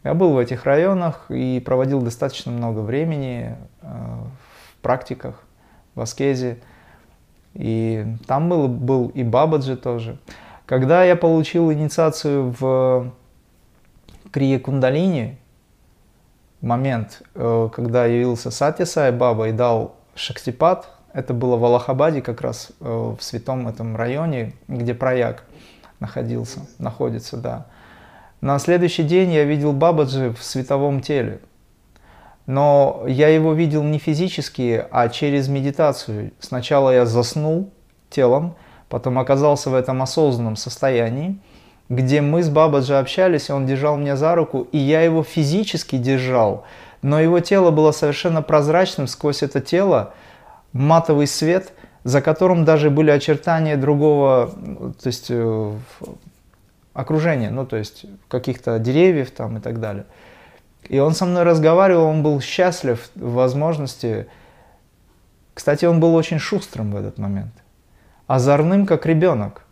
Я 0.04 0.14
был 0.14 0.34
в 0.34 0.38
этих 0.40 0.66
районах 0.66 1.26
и 1.30 1.62
проводил 1.64 2.02
достаточно 2.02 2.52
много 2.52 2.80
времени 2.80 3.56
а, 3.82 4.24
в 4.74 4.82
практиках, 4.82 5.44
в 5.94 6.02
аскезе. 6.02 6.58
И 7.54 8.06
там 8.26 8.50
был, 8.50 8.68
был 8.68 9.10
и 9.10 9.24
Бабаджи 9.24 9.76
тоже. 9.76 10.18
Когда 10.66 11.04
я 11.04 11.16
получил 11.16 11.72
инициацию 11.72 12.56
в 12.60 13.12
Крия 14.32 14.60
Кундалини, 14.60 15.39
момент, 16.62 17.22
э, 17.36 17.70
когда 17.74 18.06
явился 18.06 18.52
Сати 18.52 18.86
Сай 18.86 19.12
Баба 19.12 19.50
и 19.50 19.52
дал 19.52 19.96
Шактипат, 20.16 20.90
Это 21.12 21.34
было 21.34 21.58
в 21.58 21.66
Аллахабаде, 21.66 22.22
как 22.22 22.42
раз 22.42 22.72
э, 22.80 22.86
в 22.86 23.22
святом 23.22 23.68
этом 23.68 23.96
районе, 23.96 24.54
где 24.68 24.94
прояк 24.94 25.44
находился, 26.00 26.60
находится, 26.78 27.38
да. 27.38 27.66
На 28.42 28.60
следующий 28.60 29.04
день 29.04 29.32
я 29.34 29.44
видел 29.44 29.74
Бабаджи 29.74 30.32
в 30.32 30.44
световом 30.44 31.02
теле. 31.02 31.40
Но 32.46 33.04
я 33.08 33.28
его 33.28 33.54
видел 33.54 33.84
не 33.84 34.00
физически, 34.00 34.86
а 34.92 35.10
через 35.10 35.48
медитацию. 35.48 36.32
Сначала 36.40 36.92
я 36.92 37.06
заснул 37.06 37.72
телом, 38.10 38.56
потом 38.88 39.20
оказался 39.20 39.70
в 39.70 39.76
этом 39.76 40.02
осознанном 40.02 40.56
состоянии, 40.56 41.40
где 41.90 42.22
мы 42.22 42.44
с 42.44 42.50
Бабаджи 42.50 42.96
общались, 42.96 43.50
он 43.50 43.66
держал 43.66 43.98
меня 43.98 44.16
за 44.16 44.36
руку, 44.36 44.68
и 44.72 44.78
я 44.78 45.02
его 45.02 45.24
физически 45.24 45.98
держал, 45.98 46.64
но 47.02 47.20
его 47.20 47.40
тело 47.40 47.72
было 47.72 47.92
совершенно 47.92 48.42
прозрачным, 48.42 49.08
сквозь 49.08 49.42
это 49.42 49.60
тело 49.60 50.14
матовый 50.72 51.26
свет, 51.26 51.74
за 52.04 52.22
которым 52.22 52.64
даже 52.64 52.90
были 52.90 53.10
очертания 53.10 53.76
другого, 53.76 54.52
то 55.02 55.08
есть 55.08 55.28
э, 55.30 55.74
окружения, 56.94 57.50
ну 57.50 57.66
то 57.66 57.76
есть 57.78 58.06
каких-то 58.28 58.78
деревьев 58.80 59.32
там 59.32 59.58
и 59.58 59.60
так 59.60 59.80
далее. 59.80 60.06
И 60.88 61.00
он 61.00 61.14
со 61.14 61.26
мной 61.26 61.44
разговаривал, 61.44 62.06
он 62.06 62.24
был 62.24 62.40
счастлив 62.40 63.10
в 63.16 63.34
возможности. 63.34 64.28
Кстати, 65.54 65.86
он 65.86 66.00
был 66.00 66.16
очень 66.16 66.40
шустрым 66.40 66.92
в 66.92 66.96
этот 66.96 67.18
момент. 67.18 67.54
Озорным, 68.28 68.86
как 68.86 69.06
ребенок. 69.06 69.64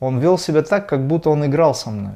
Он 0.00 0.18
вел 0.18 0.38
себя 0.38 0.62
так, 0.62 0.88
как 0.88 1.06
будто 1.06 1.30
он 1.30 1.44
играл 1.44 1.74
со 1.74 1.90
мной. 1.90 2.14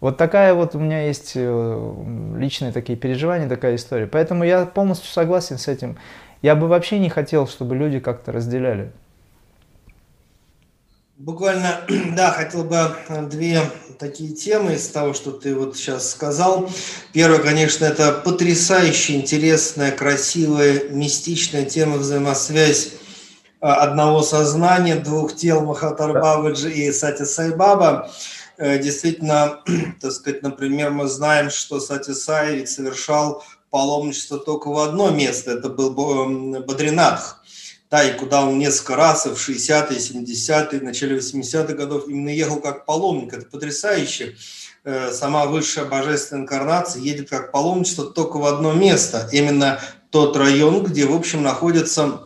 Вот 0.00 0.18
такая 0.18 0.52
вот 0.52 0.74
у 0.74 0.78
меня 0.78 1.06
есть 1.06 1.32
э, 1.34 1.94
личные 2.36 2.70
такие 2.70 2.98
переживания, 2.98 3.48
такая 3.48 3.76
история. 3.76 4.06
Поэтому 4.06 4.44
я 4.44 4.66
полностью 4.66 5.10
согласен 5.10 5.56
с 5.56 5.68
этим. 5.68 5.96
Я 6.42 6.54
бы 6.54 6.68
вообще 6.68 6.98
не 6.98 7.08
хотел, 7.08 7.48
чтобы 7.48 7.76
люди 7.76 7.98
как-то 7.98 8.30
разделяли. 8.30 8.92
Буквально, 11.16 11.80
да, 12.14 12.30
хотел 12.30 12.64
бы 12.64 12.94
две 13.30 13.62
такие 13.98 14.34
темы 14.34 14.74
из 14.74 14.86
того, 14.88 15.14
что 15.14 15.32
ты 15.32 15.54
вот 15.54 15.78
сейчас 15.78 16.10
сказал. 16.10 16.68
Первое, 17.14 17.38
конечно, 17.38 17.86
это 17.86 18.12
потрясающе 18.12 19.16
интересная, 19.16 19.92
красивая, 19.92 20.90
мистичная 20.90 21.64
тема 21.64 21.96
взаимосвязь 21.96 22.92
одного 23.60 24.22
сознания, 24.22 24.96
двух 24.96 25.34
тел 25.34 25.62
Махатар 25.62 26.12
Бабаджи 26.12 26.70
и 26.70 26.92
Сати 26.92 27.24
Сайбаба. 27.24 28.10
Э, 28.58 28.78
действительно, 28.78 29.60
так 30.00 30.12
сказать, 30.12 30.42
например, 30.42 30.90
мы 30.90 31.08
знаем, 31.08 31.50
что 31.50 31.80
Сати 31.80 32.12
Сай 32.12 32.66
совершал 32.66 33.44
паломничество 33.70 34.38
только 34.38 34.68
в 34.68 34.78
одно 34.78 35.10
место, 35.10 35.52
это 35.52 35.68
был 35.68 35.90
Бадринатх 36.60 37.42
да, 37.90 38.02
и 38.02 38.18
куда 38.18 38.44
он 38.44 38.58
несколько 38.58 38.96
раз 38.96 39.26
в 39.26 39.34
60-е, 39.34 39.98
70-е, 39.98 40.80
начале 40.80 41.18
80-х 41.18 41.72
годов 41.74 42.08
именно 42.08 42.30
ехал 42.30 42.56
как 42.56 42.84
паломник. 42.84 43.32
Это 43.32 43.46
потрясающе. 43.46 44.36
Э, 44.84 45.12
сама 45.12 45.46
высшая 45.46 45.84
божественная 45.84 46.42
инкарнация 46.42 47.00
едет 47.02 47.30
как 47.30 47.52
паломничество 47.52 48.06
только 48.06 48.38
в 48.38 48.46
одно 48.46 48.72
место. 48.72 49.28
Именно 49.32 49.80
тот 50.10 50.36
район, 50.36 50.82
где, 50.82 51.06
в 51.06 51.14
общем, 51.14 51.42
находятся 51.42 52.25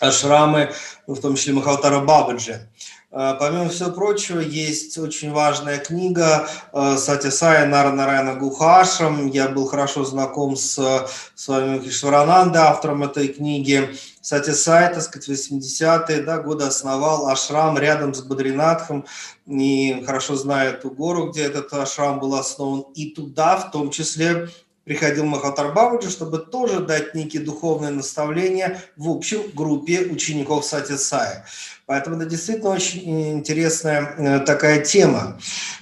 ашрамы, 0.00 0.72
в 1.06 1.20
том 1.20 1.36
числе 1.36 1.54
Махалтара 1.54 2.00
Бабаджи. 2.00 2.68
Э, 3.10 3.34
помимо 3.38 3.68
всего 3.70 3.90
прочего, 3.90 4.40
есть 4.40 4.98
очень 4.98 5.32
важная 5.32 5.78
книга 5.78 6.46
э, 6.72 6.96
Сатисая 6.98 7.66
Нарайна 7.66 8.34
Гухашам. 8.34 9.28
Я 9.28 9.48
был 9.48 9.66
хорошо 9.66 10.04
знаком 10.04 10.56
с, 10.56 11.08
с 11.34 11.48
вами 11.48 11.78
Кишварананда, 11.78 12.68
автором 12.68 13.02
этой 13.04 13.28
книги. 13.28 13.96
Сатисай, 14.20 14.92
так 14.92 15.02
сказать, 15.02 15.28
80-е 15.28 16.22
да, 16.22 16.38
годы 16.38 16.64
основал 16.64 17.28
ашрам 17.28 17.78
рядом 17.78 18.12
с 18.12 18.20
Бадринатхом. 18.20 19.06
И 19.46 20.02
хорошо 20.04 20.36
знаю 20.36 20.74
эту 20.74 20.90
гору, 20.90 21.30
где 21.30 21.44
этот 21.44 21.72
ашрам 21.72 22.20
был 22.20 22.34
основан. 22.34 22.84
И 22.94 23.10
туда 23.12 23.56
в 23.56 23.70
том 23.70 23.90
числе 23.90 24.50
приходил 24.88 25.26
Махатар 25.26 25.72
Бабаджи, 25.72 26.10
чтобы 26.10 26.38
тоже 26.38 26.80
дать 26.80 27.14
некие 27.14 27.42
духовные 27.42 27.92
наставления 27.92 28.80
в 28.96 29.10
общем 29.10 29.42
группе 29.54 30.00
учеников 30.00 30.64
Сатисая. 30.64 31.44
Поэтому 31.86 32.16
это 32.16 32.26
действительно 32.26 32.70
очень 32.70 33.32
интересная 33.32 34.14
э, 34.16 34.40
такая 34.40 34.80
тема. 34.80 35.38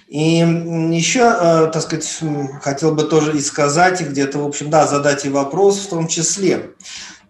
И 0.08 0.38
еще, 0.38 1.20
э, 1.20 1.70
так 1.72 1.82
сказать, 1.82 2.20
хотел 2.62 2.94
бы 2.94 3.04
тоже 3.04 3.36
и 3.36 3.40
сказать, 3.40 4.00
и 4.00 4.04
где-то, 4.04 4.38
в 4.38 4.46
общем, 4.46 4.70
да, 4.70 4.86
задать 4.86 5.24
и 5.24 5.30
вопрос 5.30 5.78
в 5.78 5.88
том 5.88 6.08
числе. 6.08 6.74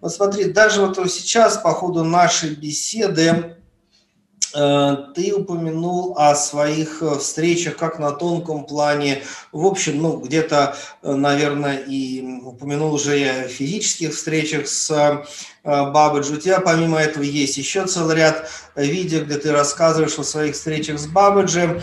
Вот 0.01 0.13
смотри, 0.13 0.45
даже 0.45 0.81
вот 0.81 0.97
сейчас 1.11 1.59
по 1.59 1.73
ходу 1.73 2.05
нашей 2.05 2.55
беседы 2.55 3.56
ты 5.15 5.35
упомянул 5.35 6.17
о 6.17 6.35
своих 6.35 7.03
э, 7.03 7.19
встречах 7.19 7.77
как 7.77 7.99
на 7.99 8.13
тонком 8.13 8.65
плане, 8.65 9.23
в 9.53 9.67
общем, 9.67 10.01
ну, 10.01 10.17
где-то, 10.17 10.77
э, 11.03 11.13
наверное, 11.15 11.77
и 11.77 12.23
упомянул 12.43 12.95
уже 12.95 13.23
о 13.29 13.49
физических 13.49 14.15
встречах 14.15 14.67
с 14.67 15.25
Бабаджи. 15.63 16.33
У 16.33 16.37
тебя 16.37 16.61
помимо 16.61 16.99
этого 16.99 17.25
есть 17.25 17.59
еще 17.59 17.87
целый 17.87 18.17
ряд 18.17 18.49
видео, 18.77 19.25
где 19.25 19.37
ты 19.37 19.53
рассказываешь 19.53 20.19
о 20.19 20.23
своих 20.23 20.55
встречах 20.55 20.99
с 20.99 21.07
Бабаджи. 21.07 21.83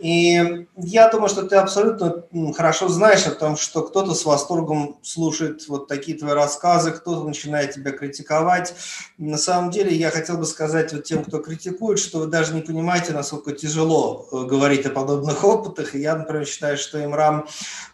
И 0.00 0.66
я 0.76 1.10
думаю, 1.10 1.28
что 1.28 1.42
ты 1.42 1.56
абсолютно 1.56 2.24
хорошо 2.56 2.88
знаешь 2.88 3.26
о 3.26 3.32
том, 3.32 3.56
что 3.56 3.82
кто-то 3.82 4.14
с 4.14 4.24
восторгом 4.24 4.98
слушает 5.02 5.68
вот 5.68 5.88
такие 5.88 6.16
твои 6.16 6.32
рассказы, 6.32 6.92
кто-то 6.92 7.24
начинает 7.24 7.72
тебя 7.72 7.90
критиковать. 7.92 8.74
На 9.18 9.36
самом 9.36 9.70
деле 9.70 9.94
я 9.94 10.10
хотел 10.10 10.38
бы 10.38 10.46
сказать 10.46 10.92
вот 10.94 11.04
тем, 11.04 11.22
кто 11.22 11.38
критикует, 11.38 11.98
что 11.98 12.20
вы 12.20 12.26
даже 12.26 12.54
не 12.54 12.62
понимаете, 12.62 13.12
насколько 13.12 13.52
тяжело 13.52 14.26
э, 14.32 14.44
говорить 14.44 14.86
о 14.86 14.90
подобных 14.90 15.44
опытах. 15.44 15.94
И 15.94 16.00
я, 16.00 16.16
например, 16.16 16.46
считаю, 16.46 16.78
что 16.78 17.04
Имрам 17.04 17.46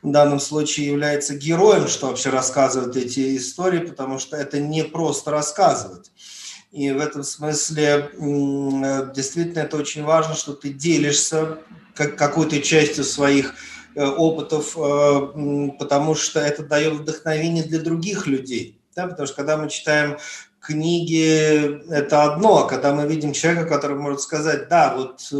в 0.02 0.10
данном 0.10 0.38
случае 0.38 0.86
является 0.86 1.34
героем, 1.34 1.88
что 1.88 2.06
вообще 2.06 2.30
рассказывает 2.30 2.96
эти 2.96 3.36
истории, 3.36 3.80
потому 3.80 4.18
что 4.18 4.36
это 4.36 4.60
не 4.60 4.84
просто 4.84 5.32
рассказывать. 5.32 6.12
И 6.76 6.90
в 6.90 7.00
этом 7.00 7.24
смысле 7.24 8.10
э, 8.12 9.12
действительно 9.14 9.60
это 9.60 9.78
очень 9.78 10.04
важно, 10.04 10.34
что 10.34 10.52
ты 10.52 10.68
делишься 10.68 11.60
как, 11.94 12.16
какой-то 12.16 12.60
частью 12.60 13.02
своих 13.04 13.54
э, 13.94 14.04
опытов, 14.04 14.76
э, 14.76 15.70
потому 15.78 16.14
что 16.14 16.38
это 16.38 16.62
дает 16.62 16.92
вдохновение 16.92 17.64
для 17.64 17.80
других 17.80 18.26
людей. 18.26 18.78
Да? 18.94 19.06
Потому 19.06 19.26
что 19.26 19.36
когда 19.36 19.56
мы 19.56 19.70
читаем 19.70 20.18
книги, 20.60 21.80
это 21.90 22.24
одно, 22.24 22.64
а 22.64 22.68
когда 22.68 22.92
мы 22.94 23.06
видим 23.06 23.32
человека, 23.32 23.64
который 23.64 23.96
может 23.96 24.20
сказать, 24.20 24.68
да, 24.68 24.94
вот 24.94 25.32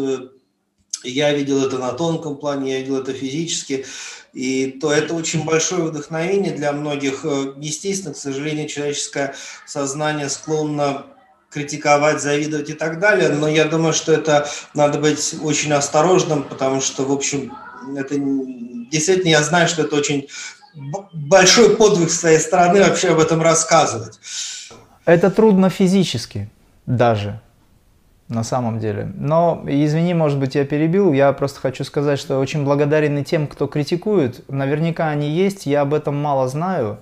я 1.05 1.35
видел 1.35 1.67
это 1.67 1.77
на 1.77 1.93
тонком 1.93 2.39
плане, 2.39 2.73
я 2.73 2.79
видел 2.79 2.97
это 2.97 3.13
физически, 3.13 3.85
и 4.33 4.79
то 4.81 4.91
это 4.91 5.13
очень 5.13 5.45
большое 5.45 5.83
вдохновение 5.83 6.55
для 6.55 6.73
многих. 6.73 7.27
Естественно, 7.59 8.15
к 8.15 8.17
сожалению, 8.17 8.69
человеческое 8.69 9.35
сознание 9.67 10.31
склонно 10.31 11.05
критиковать, 11.57 12.21
завидовать 12.21 12.69
и 12.69 12.75
так 12.75 13.01
далее, 13.01 13.31
но 13.31 13.49
я 13.49 13.65
думаю, 13.65 13.95
что 13.95 14.13
это 14.13 14.47
надо 14.75 14.99
быть 14.99 15.37
очень 15.43 15.73
осторожным, 15.73 16.43
потому 16.43 16.83
что, 16.83 17.05
в 17.05 17.13
общем, 17.13 17.51
это 17.97 18.15
действительно 18.91 19.31
я 19.31 19.43
знаю, 19.43 19.67
что 19.67 19.83
это 19.83 19.97
очень 19.97 20.29
большой 21.15 21.77
подвиг 21.77 22.11
с 22.11 22.21
твоей 22.21 22.41
стороны 22.41 22.85
вообще 22.85 23.09
об 23.09 23.21
этом 23.21 23.41
рассказывать. 23.41 24.21
Это 25.07 25.31
трудно 25.31 25.71
физически 25.71 26.51
даже, 26.85 27.41
на 28.29 28.45
самом 28.45 28.79
деле. 28.79 29.11
Но, 29.15 29.65
извини, 29.67 30.13
может 30.13 30.39
быть, 30.39 30.57
я 30.57 30.67
перебил, 30.67 31.15
я 31.15 31.33
просто 31.33 31.61
хочу 31.61 31.85
сказать, 31.85 32.19
что 32.19 32.39
очень 32.39 32.65
благодарен 32.65 33.17
и 33.17 33.25
тем, 33.25 33.47
кто 33.47 33.67
критикует. 33.67 34.47
Наверняка 34.51 35.09
они 35.09 35.31
есть, 35.31 35.65
я 35.65 35.81
об 35.81 35.95
этом 35.95 36.21
мало 36.21 36.49
знаю. 36.49 36.99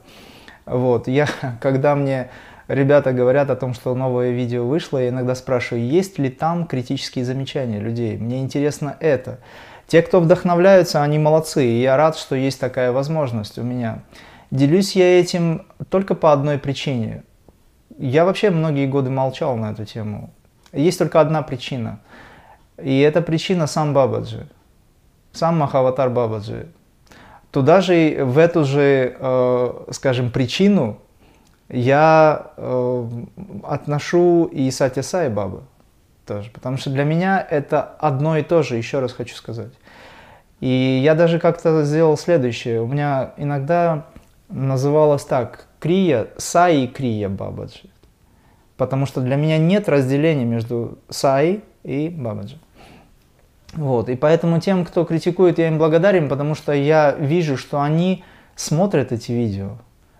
Вот, 0.65 1.09
я, 1.09 1.29
когда 1.61 1.97
мне 1.97 2.31
ребята 2.69 3.13
говорят 3.13 3.51
о 3.51 3.57
том, 3.57 3.75
что 3.75 3.95
новое 3.95 4.31
видео 4.31 4.67
вышло, 4.67 4.99
я 4.99 5.09
иногда 5.09 5.35
спрашиваю, 5.35 5.87
есть 5.87 6.19
ли 6.19 6.31
там 6.31 6.67
критические 6.67 7.25
замечания 7.25 7.81
людей. 7.81 8.17
Мне 8.17 8.41
интересно 8.41 8.97
это. 9.01 9.39
Те, 9.87 10.03
кто 10.03 10.21
вдохновляются, 10.21 11.03
они 11.03 11.19
молодцы, 11.19 11.67
и 11.67 11.81
я 11.83 11.97
рад, 11.97 12.17
что 12.17 12.37
есть 12.37 12.59
такая 12.59 12.93
возможность 12.93 13.59
у 13.59 13.63
меня. 13.63 14.03
Делюсь 14.51 14.97
я 14.97 15.21
этим 15.21 15.67
только 15.91 16.15
по 16.15 16.33
одной 16.33 16.59
причине. 16.59 17.25
Я 17.99 18.25
вообще 18.25 18.51
многие 18.51 18.87
годы 18.87 19.11
молчал 19.11 19.57
на 19.57 19.73
эту 19.73 19.85
тему. 19.85 20.31
Есть 20.73 20.99
только 20.99 21.21
одна 21.21 21.43
причина. 21.43 22.01
И 22.83 23.01
эта 23.01 23.23
причина 23.23 23.67
сам 23.67 23.95
Бабаджи. 23.95 24.49
Сам 25.33 25.59
Махаватар 25.59 26.11
Бабаджи. 26.11 26.69
Туда 27.51 27.81
же, 27.81 28.25
в 28.25 28.39
эту 28.39 28.65
же, 28.65 29.17
э, 29.17 29.85
скажем, 29.93 30.31
причину 30.31 30.99
я 31.69 32.53
э, 32.57 33.09
отношу 33.63 34.45
и 34.45 34.71
Сати 34.71 35.03
Сай 35.03 35.29
Бабы 35.29 35.63
тоже, 36.27 36.51
потому 36.51 36.77
что 36.77 36.91
для 36.91 37.05
меня 37.05 37.47
это 37.49 37.83
одно 37.83 38.37
и 38.37 38.43
то 38.43 38.63
же, 38.63 38.77
еще 38.77 39.01
раз 39.01 39.13
хочу 39.13 39.35
сказать. 39.35 39.73
И 40.61 41.01
я 41.03 41.15
даже 41.15 41.39
как-то 41.39 41.85
сделал 41.85 42.17
следующее. 42.17 42.81
У 42.81 42.87
меня 42.87 43.33
иногда 43.37 44.07
называлось 44.49 45.25
так, 45.25 45.67
Крия, 45.81 46.29
Саи 46.39 46.87
Крия 46.87 47.29
Бабаджи. 47.29 47.91
Потому 48.77 49.07
что 49.07 49.21
для 49.21 49.37
меня 49.37 49.59
нет 49.59 49.89
разделения 49.89 50.45
между 50.45 50.99
Саи 51.09 51.63
и 51.83 52.09
Бабаджи. 52.09 52.59
Вот. 53.75 54.09
И 54.09 54.17
поэтому 54.17 54.61
тем, 54.61 54.85
кто 54.85 55.05
критикует, 55.05 55.59
я 55.59 55.69
им 55.69 55.79
благодарен, 55.79 56.29
потому 56.29 56.55
что 56.55 56.73
я 56.73 57.13
вижу, 57.13 57.57
что 57.57 57.83
они 57.83 58.25
смотрят 58.57 59.13
эти 59.13 59.33
видео, 59.33 59.79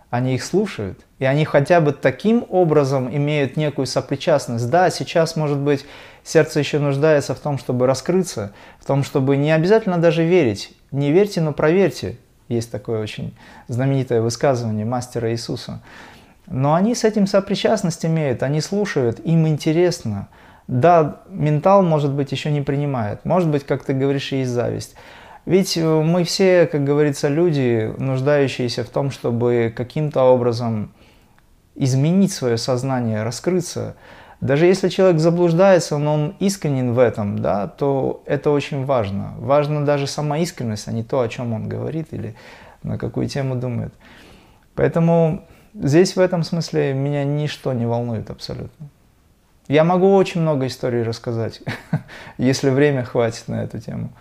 они 0.09 0.35
их 0.35 0.43
слушают, 0.43 1.04
и 1.19 1.25
они 1.25 1.45
хотя 1.45 1.79
бы 1.79 1.93
таким 1.93 2.45
образом 2.49 3.13
имеют 3.15 3.55
некую 3.55 3.85
сопричастность. 3.85 4.69
Да, 4.69 4.89
сейчас, 4.89 5.35
может 5.35 5.57
быть, 5.57 5.85
сердце 6.23 6.59
еще 6.59 6.79
нуждается 6.79 7.33
в 7.33 7.39
том, 7.39 7.57
чтобы 7.57 7.87
раскрыться, 7.87 8.53
в 8.79 8.85
том, 8.85 9.03
чтобы 9.03 9.37
не 9.37 9.51
обязательно 9.51 9.97
даже 9.97 10.23
верить. 10.23 10.73
Не 10.91 11.11
верьте, 11.11 11.39
но 11.41 11.53
проверьте. 11.53 12.17
Есть 12.49 12.69
такое 12.69 13.01
очень 13.01 13.35
знаменитое 13.67 14.21
высказывание 14.21 14.85
мастера 14.85 15.31
Иисуса. 15.31 15.81
Но 16.47 16.75
они 16.75 16.93
с 16.93 17.03
этим 17.03 17.25
сопричастность 17.25 18.05
имеют, 18.05 18.43
они 18.43 18.61
слушают, 18.61 19.19
им 19.25 19.47
интересно. 19.47 20.27
Да, 20.67 21.21
ментал, 21.29 21.81
может 21.81 22.11
быть, 22.11 22.31
еще 22.31 22.51
не 22.51 22.61
принимает. 22.61 23.23
Может 23.23 23.49
быть, 23.49 23.65
как 23.65 23.83
ты 23.83 23.93
говоришь, 23.93 24.31
есть 24.31 24.51
зависть. 24.51 24.95
Ведь 25.45 25.77
э, 25.77 26.01
мы 26.01 26.23
все, 26.23 26.65
как 26.65 26.83
говорится, 26.83 27.27
люди, 27.29 27.93
нуждающиеся 27.97 28.83
в 28.83 28.89
том, 28.89 29.11
чтобы 29.11 29.73
каким-то 29.75 30.23
образом 30.23 30.91
изменить 31.75 32.31
свое 32.31 32.57
сознание, 32.57 33.23
раскрыться. 33.23 33.95
Даже 34.41 34.65
если 34.65 34.89
человек 34.89 35.19
заблуждается, 35.19 35.97
но 35.97 36.13
он 36.13 36.35
искренен 36.39 36.93
в 36.93 36.99
этом, 36.99 37.39
да, 37.39 37.67
то 37.67 38.23
это 38.25 38.51
очень 38.51 38.85
важно. 38.85 39.33
Важна 39.37 39.81
даже 39.81 40.07
сама 40.07 40.39
искренность, 40.39 40.87
а 40.87 40.91
не 40.91 41.03
то, 41.03 41.21
о 41.21 41.27
чем 41.29 41.53
он 41.53 41.69
говорит 41.69 42.07
или 42.11 42.35
на 42.83 42.97
какую 42.97 43.27
тему 43.27 43.55
думает. 43.55 43.93
Поэтому 44.75 45.45
здесь 45.73 46.15
в 46.15 46.19
этом 46.19 46.43
смысле 46.43 46.93
меня 46.93 47.23
ничто 47.23 47.73
не 47.73 47.85
волнует 47.85 48.29
абсолютно. 48.29 48.87
Я 49.67 49.83
могу 49.83 50.13
очень 50.13 50.41
много 50.41 50.67
историй 50.67 51.01
рассказать, 51.01 51.61
если 52.37 52.69
время 52.69 53.03
хватит 53.03 53.47
на 53.47 53.63
эту 53.63 53.79
тему. 53.79 54.11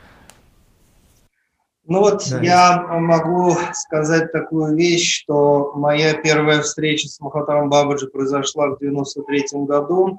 Ну 1.86 2.00
вот 2.00 2.24
да, 2.30 2.40
я 2.40 2.82
могу 2.98 3.52
сказать 3.74 4.32
такую 4.32 4.74
вещь, 4.74 5.20
что 5.20 5.72
моя 5.74 6.14
первая 6.14 6.62
встреча 6.62 7.08
с 7.08 7.20
Махатаром 7.20 7.68
Бабаджи 7.68 8.06
произошла 8.06 8.68
в 8.68 8.78
93 8.78 9.64
году. 9.66 10.16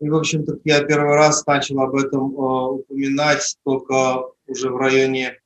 И, 0.00 0.08
в 0.08 0.16
общем-то, 0.16 0.58
я 0.64 0.82
первый 0.84 1.14
раз 1.14 1.46
начал 1.46 1.80
об 1.80 1.94
этом 1.94 2.32
э, 2.32 2.68
упоминать 2.70 3.56
только 3.64 4.24
уже 4.46 4.70
в 4.70 4.76
районе 4.76 5.38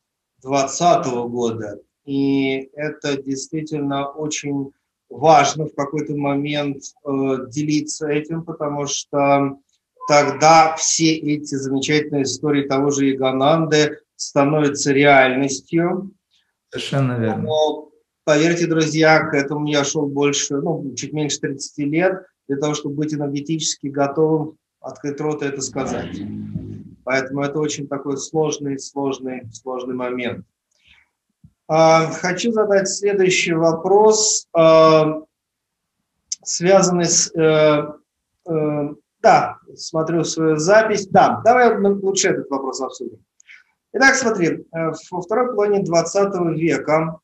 2020 0.43 1.07
года. 1.29 1.81
И 2.07 2.71
это 2.75 3.21
действительно 3.21 4.09
очень 4.09 4.71
важно 5.11 5.67
в 5.67 5.75
какой-то 5.75 6.15
момент 6.15 6.85
э, 7.05 7.11
делиться 7.49 8.09
этим, 8.09 8.45
потому 8.45 8.87
что 8.87 9.59
тогда 10.09 10.77
все 10.77 11.13
эти 11.15 11.57
замечательные 11.57 12.23
истории 12.23 12.69
того 12.69 12.91
же 12.93 13.11
Игананды 13.11 13.99
становится 14.17 14.93
реальностью. 14.93 16.11
Совершенно 16.71 17.19
верно. 17.19 17.45
Но, 17.45 17.91
поверьте, 18.25 18.67
друзья, 18.67 19.21
к 19.21 19.35
этому 19.35 19.67
я 19.69 19.85
шел 19.85 20.07
больше, 20.07 20.57
ну, 20.57 20.95
чуть 20.95 21.13
меньше 21.13 21.39
30 21.41 21.79
лет, 21.87 22.27
для 22.49 22.57
того, 22.57 22.75
чтобы 22.75 22.97
быть 22.97 23.15
энергетически 23.15 23.89
готовым 23.89 24.57
открыть 24.81 25.21
рот 25.21 25.43
и 25.43 25.47
это 25.47 25.61
сказать. 25.61 26.17
Поэтому 27.05 27.43
это 27.43 27.59
очень 27.59 27.87
такой 27.87 28.19
сложный, 28.19 28.79
сложный, 28.79 29.49
сложный 29.53 29.95
момент. 29.95 30.45
А, 31.69 32.11
хочу 32.11 32.53
задать 32.53 32.89
следующий 32.89 33.53
вопрос, 33.53 34.49
а, 34.53 35.23
связанный 36.45 37.07
с... 37.07 37.33
Э, 37.35 37.93
э, 38.49 38.95
да, 39.21 39.59
смотрю 39.75 40.23
свою 40.23 40.57
запись. 40.57 41.09
Да, 41.09 41.41
давай 41.45 41.77
лучше 41.77 42.29
этот 42.29 42.49
вопрос 42.49 42.81
обсудим. 42.81 43.19
Итак, 43.99 44.15
смотри, 44.15 44.49
э, 44.49 44.91
во 45.11 45.23
второй 45.23 45.55
половине 45.55 45.83
20 45.83 46.55
века 46.55 47.19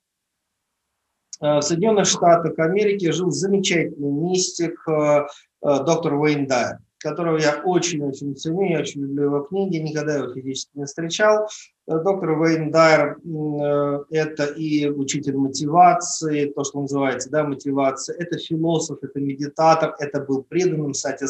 э, 1.42 1.58
в 1.58 1.60
Соединенных 1.60 2.06
Штатах 2.06 2.58
Америки 2.58 3.10
жил 3.10 3.30
замечательный 3.30 4.10
мистик 4.10 4.82
э, 4.88 5.26
доктор 5.60 6.14
Уэйн 6.14 6.46
Дайер 6.46 6.78
которого 6.98 7.36
я 7.36 7.60
очень-очень 7.64 8.36
ценю, 8.36 8.62
я 8.62 8.78
очень 8.78 9.00
люблю 9.00 9.24
его 9.24 9.40
книги, 9.40 9.76
никогда 9.78 10.18
его 10.18 10.32
физически 10.32 10.70
не 10.74 10.84
встречал. 10.84 11.48
Доктор 11.88 12.40
Уэйн 12.40 12.70
Дайер 12.70 13.18
это 14.10 14.44
и 14.44 14.88
учитель 14.88 15.36
мотивации, 15.36 16.52
то, 16.52 16.62
что 16.62 16.80
называется 16.80 17.28
да, 17.28 17.42
мотивация, 17.42 18.16
это 18.20 18.38
философ, 18.38 18.98
это 19.02 19.18
медитатор, 19.18 19.96
это 19.98 20.20
был 20.20 20.44
преданным 20.44 20.94
Сати 20.94 21.26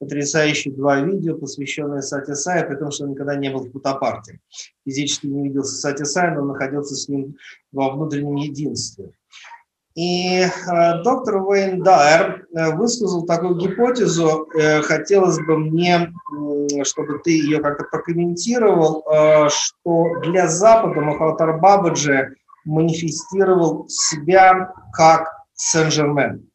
потрясающие 0.00 0.74
два 0.74 1.00
видео, 1.00 1.36
посвященные 1.36 2.02
Сати 2.02 2.34
Сай, 2.34 2.66
при 2.66 2.74
том, 2.74 2.90
что 2.90 3.04
он 3.04 3.10
никогда 3.10 3.36
не 3.36 3.50
был 3.50 3.60
в 3.60 3.70
Бутапарте. 3.70 4.40
Физически 4.84 5.26
не 5.26 5.44
виделся 5.44 5.76
Сати 5.76 6.04
Сай, 6.04 6.34
но 6.34 6.44
находился 6.44 6.96
с 6.96 7.08
ним 7.08 7.36
во 7.70 7.90
внутреннем 7.92 8.36
единстве. 8.36 9.12
И 9.94 10.40
э, 10.40 11.02
доктор 11.02 11.42
Уэйн 11.42 11.82
Дайер 11.82 12.46
э, 12.54 12.74
высказал 12.76 13.26
такую 13.26 13.56
гипотезу, 13.56 14.48
э, 14.54 14.80
хотелось 14.82 15.38
бы 15.38 15.58
мне, 15.58 16.12
э, 16.32 16.84
чтобы 16.84 17.18
ты 17.18 17.32
ее 17.32 17.60
как-то 17.60 17.84
прокомментировал, 17.84 19.04
э, 19.04 19.48
что 19.50 20.20
для 20.22 20.48
Запада 20.48 21.00
Махатар 21.00 21.58
Бабаджи 21.58 22.36
манифестировал 22.64 23.86
себя 23.88 24.72
как 24.92 25.28
Сен-Жермен. 25.54 26.49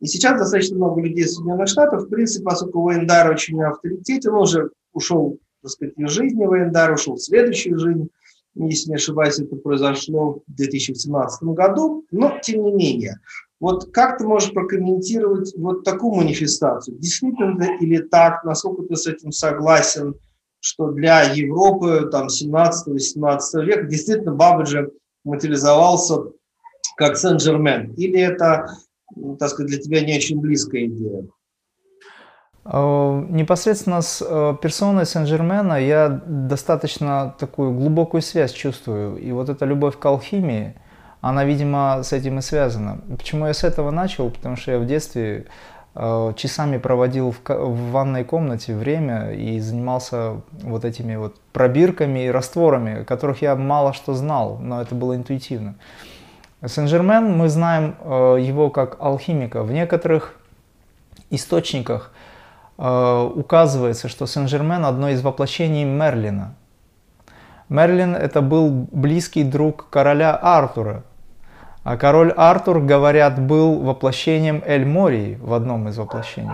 И 0.00 0.06
сейчас 0.06 0.38
достаточно 0.38 0.76
много 0.76 1.00
людей 1.00 1.24
из 1.24 1.34
Соединенных 1.34 1.68
Штатов, 1.68 2.04
в 2.04 2.08
принципе, 2.08 2.44
поскольку 2.44 2.80
Уэйн 2.82 3.06
Дайер 3.06 3.32
очень 3.32 3.60
авторитетен, 3.62 4.32
он 4.32 4.42
уже 4.42 4.70
ушел, 4.92 5.38
так 5.62 5.70
сказать, 5.72 5.94
из 5.96 6.10
жизни 6.10 6.44
Уэйн 6.44 6.70
Дайер, 6.70 6.92
ушел 6.92 7.16
в 7.16 7.22
следующую 7.22 7.78
жизнь, 7.78 8.08
если 8.54 8.90
не 8.90 8.96
ошибаюсь, 8.96 9.38
это 9.38 9.56
произошло 9.56 10.42
в 10.46 10.54
2017 10.54 11.42
году, 11.48 12.04
но 12.10 12.38
тем 12.42 12.64
не 12.64 12.72
менее. 12.72 13.20
Вот 13.60 13.92
как 13.92 14.18
ты 14.18 14.26
можешь 14.26 14.52
прокомментировать 14.52 15.52
вот 15.56 15.84
такую 15.84 16.14
манифестацию? 16.14 16.98
Действительно 16.98 17.78
или 17.80 17.98
так? 17.98 18.44
Насколько 18.44 18.82
ты 18.82 18.96
с 18.96 19.06
этим 19.06 19.32
согласен, 19.32 20.14
что 20.60 20.90
для 20.90 21.22
Европы 21.22 22.08
там 22.10 22.28
17-18 22.28 23.64
века 23.64 23.84
действительно 23.84 24.34
Бабаджи 24.34 24.90
материализовался 25.24 26.24
как 26.96 27.16
Сен-Жермен? 27.16 27.94
Или 27.94 28.20
это, 28.20 28.66
так 29.38 29.48
сказать, 29.48 29.70
для 29.70 29.80
тебя 29.80 30.00
не 30.00 30.16
очень 30.16 30.40
близкая 30.40 30.86
идея? 30.86 31.24
Э, 32.70 33.24
непосредственно 33.30 34.02
с 34.02 34.22
э, 34.26 34.54
персоной 34.60 35.06
Сен-Жермена 35.06 35.80
я 35.80 36.08
достаточно 36.26 37.34
такую 37.38 37.72
глубокую 37.72 38.22
связь 38.22 38.52
чувствую. 38.52 39.16
И 39.16 39.32
вот 39.32 39.48
эта 39.48 39.64
любовь 39.64 39.98
к 39.98 40.04
алхимии, 40.04 40.74
она, 41.20 41.44
видимо, 41.44 42.02
с 42.02 42.12
этим 42.12 42.38
и 42.38 42.42
связана. 42.42 43.00
Почему 43.16 43.46
я 43.46 43.54
с 43.54 43.64
этого 43.64 43.90
начал? 43.90 44.30
Потому 44.30 44.56
что 44.56 44.72
я 44.72 44.78
в 44.78 44.86
детстве 44.86 45.46
э, 45.94 46.32
часами 46.36 46.76
проводил 46.76 47.32
в, 47.32 47.90
ванной 47.90 48.24
комнате 48.24 48.76
время 48.76 49.32
и 49.32 49.60
занимался 49.60 50.42
вот 50.50 50.84
этими 50.84 51.16
вот 51.16 51.40
пробирками 51.52 52.26
и 52.26 52.30
растворами, 52.30 53.02
которых 53.04 53.40
я 53.40 53.56
мало 53.56 53.94
что 53.94 54.12
знал, 54.12 54.58
но 54.58 54.82
это 54.82 54.94
было 54.94 55.16
интуитивно. 55.16 55.76
Сен-Жермен, 56.66 57.36
мы 57.36 57.48
знаем 57.48 57.96
его 58.04 58.70
как 58.70 58.96
алхимика. 59.00 59.62
В 59.62 59.70
некоторых 59.70 60.34
источниках 61.30 62.12
Э, 62.78 63.28
указывается, 63.34 64.08
что 64.08 64.26
Сен-Жермен 64.26 64.86
одно 64.86 65.10
из 65.10 65.20
воплощений 65.20 65.84
Мерлина. 65.84 66.54
Мерлин 67.68 68.14
это 68.14 68.40
был 68.40 68.70
близкий 68.92 69.42
друг 69.42 69.90
короля 69.90 70.34
Артура. 70.34 71.02
А 71.82 71.96
король 71.96 72.32
Артур, 72.36 72.80
говорят, 72.80 73.40
был 73.40 73.80
воплощением 73.80 74.62
Эль-Мории 74.64 75.38
в 75.40 75.52
одном 75.54 75.88
из 75.88 75.98
воплощений. 75.98 76.50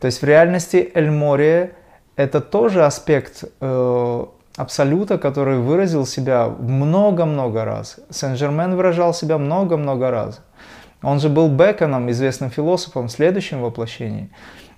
То 0.00 0.06
есть 0.06 0.22
в 0.22 0.24
реальности 0.24 0.90
Эль-Мория 0.94 1.72
это 2.16 2.40
тоже 2.40 2.84
аспект 2.84 3.44
э, 3.60 4.26
абсолюта, 4.58 5.18
который 5.18 5.58
выразил 5.58 6.04
себя 6.04 6.48
много-много 6.48 7.64
раз. 7.64 8.00
Сен-Жермен 8.10 8.74
выражал 8.74 9.14
себя 9.14 9.38
много-много 9.38 10.10
раз. 10.10 10.40
Он 11.00 11.20
же 11.20 11.28
был 11.28 11.48
Беконом, 11.48 12.10
известным 12.10 12.50
философом, 12.50 13.06
в 13.06 13.12
следующем 13.12 13.62
воплощении. 13.62 14.30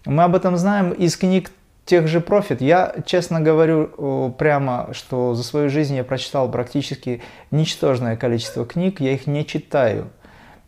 Мы 0.05 0.23
об 0.23 0.37
этом 0.37 0.59
знаем 0.59 0.91
из 0.91 1.17
книг 1.17 1.51
тех 1.87 2.09
же 2.09 2.21
профит. 2.21 2.61
Я, 2.61 2.95
честно 3.07 3.41
говорю 3.41 4.35
прямо, 4.39 4.91
что 4.93 5.35
за 5.35 5.43
свою 5.43 5.71
жизнь 5.71 5.97
я 5.97 6.05
прочитал 6.05 6.51
практически 6.51 7.23
ничтожное 7.51 8.17
количество 8.17 8.67
книг, 8.67 9.01
я 9.01 9.13
их 9.13 9.27
не 9.27 9.47
читаю. 9.47 10.11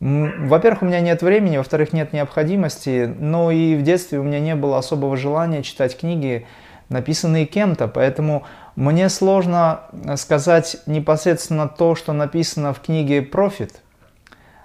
Во-первых, 0.00 0.82
у 0.82 0.86
меня 0.86 1.00
нет 1.00 1.22
времени, 1.22 1.58
во-вторых, 1.58 1.92
нет 1.92 2.14
необходимости, 2.14 3.14
но 3.18 3.50
и 3.50 3.76
в 3.76 3.82
детстве 3.82 4.18
у 4.18 4.22
меня 4.22 4.40
не 4.40 4.56
было 4.56 4.78
особого 4.78 5.18
желания 5.18 5.62
читать 5.62 5.98
книги, 5.98 6.46
написанные 6.88 7.46
кем-то, 7.46 7.88
поэтому 7.88 8.42
мне 8.76 9.08
сложно 9.08 9.80
сказать 10.16 10.78
непосредственно 10.86 11.68
то, 11.68 11.94
что 11.94 12.12
написано 12.12 12.72
в 12.72 12.80
книге 12.80 13.22
«Профит», 13.22 13.82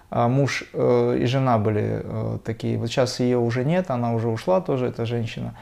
а 0.09 0.27
муж 0.29 0.63
э, 0.73 1.17
и 1.21 1.25
жена 1.25 1.57
были 1.57 2.01
э, 2.03 2.37
такие. 2.45 2.77
Вот 2.77 2.87
сейчас 2.87 3.19
ее 3.19 3.37
уже 3.37 3.65
нет, 3.65 3.91
она 3.91 4.13
уже 4.13 4.29
ушла 4.29 4.61
тоже, 4.61 4.87
эта 4.87 5.05
женщина. 5.05 5.53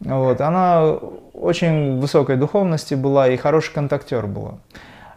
Вот, 0.00 0.40
она 0.40 0.94
очень 1.34 2.00
высокой 2.00 2.36
духовности 2.36 2.94
была 2.94 3.28
и 3.28 3.36
хороший 3.36 3.72
контактер 3.72 4.26
была. 4.26 4.54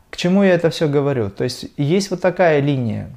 К 0.10 0.18
чему 0.18 0.44
я 0.44 0.54
это 0.54 0.70
все 0.70 0.88
говорю? 0.88 1.30
То 1.30 1.44
есть 1.44 1.68
есть 1.78 2.12
вот 2.12 2.22
такая 2.22 2.60
линия. 2.60 3.10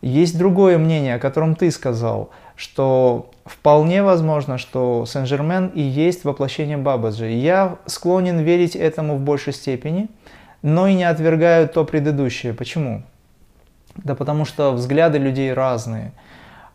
Есть 0.00 0.38
другое 0.38 0.78
мнение, 0.78 1.16
о 1.16 1.18
котором 1.18 1.54
ты 1.56 1.70
сказал, 1.70 2.30
что 2.60 3.30
вполне 3.46 4.02
возможно, 4.02 4.58
что 4.58 5.06
Сен-Жермен 5.06 5.68
и 5.68 5.80
есть 5.80 6.24
воплощение 6.24 6.76
Бабаджи. 6.76 7.30
Я 7.30 7.78
склонен 7.86 8.40
верить 8.40 8.76
этому 8.76 9.16
в 9.16 9.20
большей 9.20 9.54
степени, 9.54 10.08
но 10.60 10.86
и 10.86 10.92
не 10.92 11.04
отвергаю 11.04 11.70
то 11.70 11.86
предыдущее. 11.86 12.52
Почему? 12.52 13.02
Да 13.96 14.14
потому 14.14 14.44
что 14.44 14.72
взгляды 14.72 15.16
людей 15.16 15.54
разные. 15.54 16.12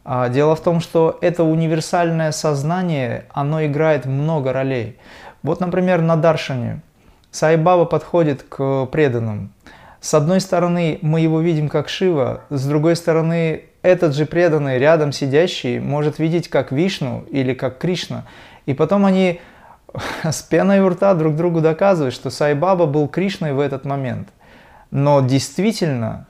А 0.03 0.29
дело 0.29 0.55
в 0.55 0.61
том, 0.61 0.79
что 0.79 1.19
это 1.21 1.43
универсальное 1.43 2.31
сознание, 2.31 3.25
оно 3.29 3.63
играет 3.63 4.07
много 4.07 4.53
ролей. 4.53 4.97
Вот, 5.43 5.59
например, 5.59 6.01
на 6.01 6.15
Даршане 6.15 6.81
Сайбаба 7.29 7.85
подходит 7.85 8.41
к 8.41 8.87
преданным. 8.87 9.53
С 10.01 10.15
одной 10.15 10.39
стороны, 10.41 10.97
мы 11.03 11.19
его 11.19 11.41
видим 11.41 11.69
как 11.69 11.89
Шива, 11.89 12.41
с 12.49 12.65
другой 12.65 12.95
стороны, 12.95 13.65
этот 13.85 14.15
же 14.15 14.25
преданный, 14.25 14.79
рядом 14.79 15.11
сидящий, 15.11 15.79
может 15.79 16.19
видеть 16.19 16.49
как 16.49 16.71
Вишну 16.71 17.25
или 17.29 17.53
как 17.53 17.77
Кришна. 17.77 18.25
И 18.65 18.73
потом 18.73 19.05
они 19.05 19.39
с 20.23 20.41
пеной 20.41 20.79
у 20.79 20.89
рта 20.89 21.13
друг 21.13 21.35
другу 21.35 21.61
доказывают, 21.61 22.13
что 22.13 22.29
Сайбаба 22.29 22.85
был 22.85 23.07
Кришной 23.07 23.53
в 23.53 23.59
этот 23.59 23.85
момент. 23.85 24.29
Но 24.91 25.21
действительно, 25.21 26.27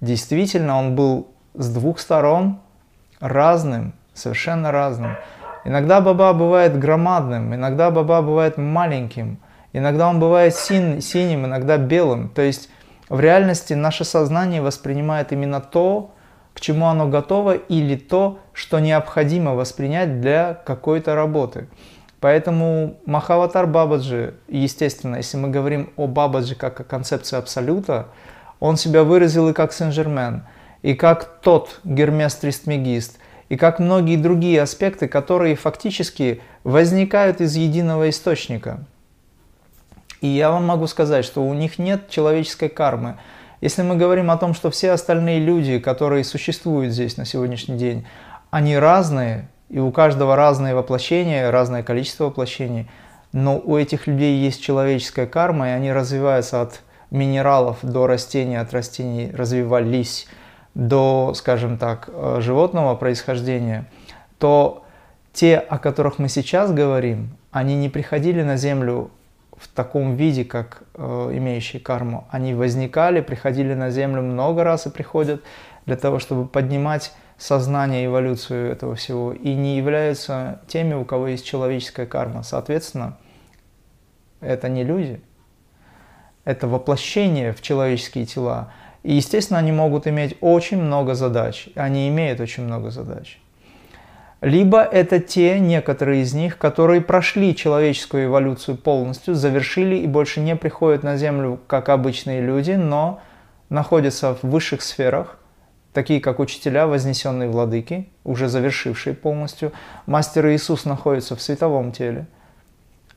действительно 0.00 0.78
он 0.78 0.94
был 0.94 1.28
с 1.54 1.72
двух 1.72 1.98
сторон 1.98 2.60
разным, 3.20 3.94
совершенно 4.14 4.72
разным. 4.72 5.16
Иногда 5.64 6.00
Баба 6.00 6.32
бывает 6.32 6.78
громадным, 6.78 7.54
иногда 7.54 7.90
Баба 7.90 8.22
бывает 8.22 8.56
маленьким, 8.56 9.38
иногда 9.72 10.08
он 10.08 10.20
бывает 10.20 10.54
син, 10.54 11.00
синим, 11.00 11.44
иногда 11.44 11.76
белым. 11.76 12.28
То 12.28 12.42
есть 12.42 12.70
в 13.08 13.20
реальности 13.20 13.74
наше 13.74 14.04
сознание 14.04 14.62
воспринимает 14.62 15.32
именно 15.32 15.60
то, 15.60 16.12
к 16.58 16.60
чему 16.60 16.86
оно 16.86 17.06
готово, 17.06 17.54
или 17.54 17.94
то, 17.94 18.40
что 18.52 18.80
необходимо 18.80 19.54
воспринять 19.54 20.20
для 20.20 20.54
какой-то 20.66 21.14
работы. 21.14 21.68
Поэтому 22.18 22.96
Махаватар 23.06 23.68
Бабаджи, 23.68 24.34
естественно, 24.48 25.14
если 25.14 25.36
мы 25.36 25.50
говорим 25.50 25.92
о 25.94 26.08
Бабаджи 26.08 26.56
как 26.56 26.80
о 26.80 26.82
концепции 26.82 27.38
абсолюта, 27.38 28.08
он 28.58 28.76
себя 28.76 29.04
выразил 29.04 29.48
и 29.48 29.52
как 29.52 29.72
Сен-Жермен, 29.72 30.42
и 30.82 30.94
как 30.94 31.38
тот 31.42 31.78
Гермес 31.84 32.34
Тристмегист, 32.34 33.18
и 33.48 33.56
как 33.56 33.78
многие 33.78 34.16
другие 34.16 34.60
аспекты, 34.60 35.06
которые 35.06 35.54
фактически 35.54 36.42
возникают 36.64 37.40
из 37.40 37.54
единого 37.54 38.10
источника– 38.10 38.80
и 40.20 40.26
я 40.26 40.50
вам 40.50 40.66
могу 40.66 40.86
сказать, 40.86 41.24
что 41.24 41.44
у 41.44 41.54
них 41.54 41.78
нет 41.78 42.08
человеческой 42.08 42.68
кармы. 42.68 43.18
Если 43.60 43.82
мы 43.82 43.96
говорим 43.96 44.30
о 44.30 44.36
том, 44.36 44.54
что 44.54 44.70
все 44.70 44.92
остальные 44.92 45.40
люди, 45.40 45.78
которые 45.78 46.24
существуют 46.24 46.92
здесь 46.92 47.16
на 47.16 47.24
сегодняшний 47.24 47.76
день, 47.76 48.06
они 48.50 48.76
разные, 48.76 49.48
и 49.68 49.78
у 49.78 49.90
каждого 49.90 50.36
разные 50.36 50.74
воплощения, 50.74 51.50
разное 51.50 51.82
количество 51.82 52.24
воплощений, 52.24 52.88
но 53.32 53.58
у 53.58 53.76
этих 53.76 54.06
людей 54.06 54.38
есть 54.38 54.62
человеческая 54.62 55.26
карма, 55.26 55.68
и 55.68 55.72
они 55.72 55.92
развиваются 55.92 56.62
от 56.62 56.80
минералов 57.10 57.78
до 57.82 58.06
растений, 58.06 58.56
от 58.56 58.72
растений 58.72 59.30
развивались 59.34 60.26
до, 60.74 61.32
скажем 61.34 61.78
так, 61.78 62.08
э, 62.12 62.38
животного 62.40 62.94
происхождения, 62.94 63.86
то 64.38 64.84
те, 65.32 65.58
о 65.58 65.78
которых 65.78 66.18
мы 66.18 66.28
сейчас 66.28 66.72
говорим, 66.72 67.36
они 67.50 67.76
не 67.76 67.88
приходили 67.88 68.42
на 68.42 68.56
Землю 68.56 69.10
в 69.60 69.68
таком 69.68 70.16
виде, 70.16 70.44
как 70.44 70.82
э, 70.94 71.30
имеющие 71.32 71.80
карму, 71.80 72.26
они 72.30 72.54
возникали, 72.54 73.20
приходили 73.20 73.74
на 73.74 73.90
Землю 73.90 74.22
много 74.22 74.64
раз 74.64 74.86
и 74.86 74.90
приходят 74.90 75.42
для 75.86 75.96
того, 75.96 76.18
чтобы 76.18 76.46
поднимать 76.46 77.12
сознание, 77.36 78.06
эволюцию 78.06 78.70
этого 78.70 78.94
всего, 78.94 79.32
и 79.32 79.54
не 79.54 79.76
являются 79.76 80.60
теми, 80.66 80.94
у 80.94 81.04
кого 81.04 81.28
есть 81.28 81.46
человеческая 81.46 82.06
карма. 82.06 82.42
Соответственно, 82.42 83.16
это 84.40 84.68
не 84.68 84.84
люди, 84.84 85.20
это 86.44 86.68
воплощение 86.68 87.52
в 87.52 87.62
человеческие 87.62 88.26
тела. 88.26 88.72
И, 89.02 89.14
естественно, 89.14 89.58
они 89.58 89.72
могут 89.72 90.06
иметь 90.06 90.36
очень 90.40 90.80
много 90.80 91.14
задач, 91.14 91.68
они 91.74 92.08
имеют 92.08 92.40
очень 92.40 92.64
много 92.64 92.90
задач 92.90 93.38
либо 94.40 94.82
это 94.82 95.18
те, 95.18 95.58
некоторые 95.58 96.22
из 96.22 96.32
них, 96.32 96.58
которые 96.58 97.00
прошли 97.00 97.56
человеческую 97.56 98.26
эволюцию 98.26 98.76
полностью, 98.76 99.34
завершили 99.34 99.96
и 99.96 100.06
больше 100.06 100.40
не 100.40 100.54
приходят 100.54 101.02
на 101.02 101.16
Землю 101.16 101.58
как 101.66 101.88
обычные 101.88 102.40
люди, 102.40 102.72
но 102.72 103.20
находятся 103.68 104.34
в 104.34 104.44
высших 104.44 104.82
сферах, 104.82 105.38
такие 105.92 106.20
как 106.20 106.38
учителя, 106.38 106.86
вознесенные 106.86 107.48
владыки, 107.48 108.08
уже 108.22 108.48
завершившие 108.48 109.14
полностью. 109.14 109.72
Мастер 110.06 110.46
Иисус 110.50 110.84
находится 110.84 111.34
в 111.34 111.42
световом 111.42 111.90
теле, 111.90 112.28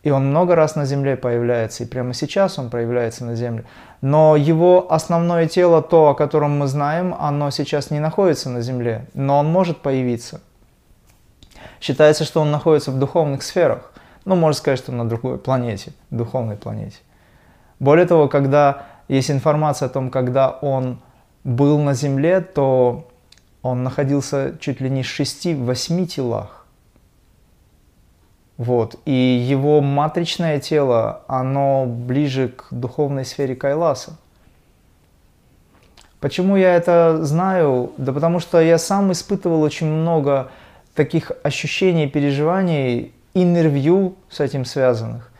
и 0.01 0.09
он 0.09 0.29
много 0.29 0.55
раз 0.55 0.75
на 0.75 0.85
Земле 0.85 1.17
появляется, 1.17 1.83
и 1.83 1.87
прямо 1.87 2.15
сейчас 2.15 2.57
он 2.57 2.71
проявляется 2.71 3.25
на 3.25 3.35
Земле. 3.35 3.65
Но 4.01 4.35
его 4.35 4.91
основное 4.91 5.47
тело, 5.47 5.83
то, 5.83 6.09
о 6.09 6.15
котором 6.15 6.57
мы 6.57 6.65
знаем, 6.65 7.15
оно 7.19 7.51
сейчас 7.51 7.91
не 7.91 7.99
находится 7.99 8.49
на 8.49 8.61
Земле, 8.61 9.05
но 9.13 9.37
он 9.37 9.51
может 9.51 9.83
появиться– 9.83 10.41
Считается, 11.81 12.25
что 12.25 12.41
он 12.41 12.51
находится 12.51 12.91
в 12.91 12.99
духовных 12.99 13.41
сферах. 13.41 13.91
Ну, 14.23 14.35
можно 14.35 14.57
сказать, 14.57 14.79
что 14.79 14.91
на 14.91 15.09
другой 15.09 15.39
планете, 15.39 15.93
духовной 16.11 16.55
планете. 16.55 16.97
Более 17.79 18.05
того, 18.05 18.27
когда 18.27 18.83
есть 19.07 19.31
информация 19.31 19.87
о 19.87 19.89
том, 19.89 20.11
когда 20.11 20.51
он 20.51 20.99
был 21.43 21.79
на 21.79 21.95
Земле, 21.95 22.39
то 22.41 23.07
он 23.63 23.81
находился 23.83 24.55
чуть 24.59 24.79
ли 24.79 24.91
не 24.91 25.01
в 25.01 25.07
шести-восьми 25.07 26.05
телах. 26.05 26.67
Вот. 28.57 28.95
И 29.05 29.11
его 29.11 29.81
матричное 29.81 30.59
тело, 30.59 31.23
оно 31.27 31.87
ближе 31.87 32.49
к 32.49 32.67
духовной 32.69 33.25
сфере 33.25 33.55
Кайласа. 33.55 34.17
Почему 36.19 36.55
я 36.57 36.75
это 36.75 37.25
знаю? 37.25 37.91
Да 37.97 38.13
потому 38.13 38.39
что 38.39 38.61
я 38.61 38.77
сам 38.77 39.11
испытывал 39.11 39.63
очень 39.63 39.87
много 39.87 40.51
таких 40.95 41.31
ощущений, 41.43 42.07
переживаний, 42.07 43.13
интервью 43.33 44.15
с 44.29 44.39
этим 44.39 44.65
связанных. 44.65 45.31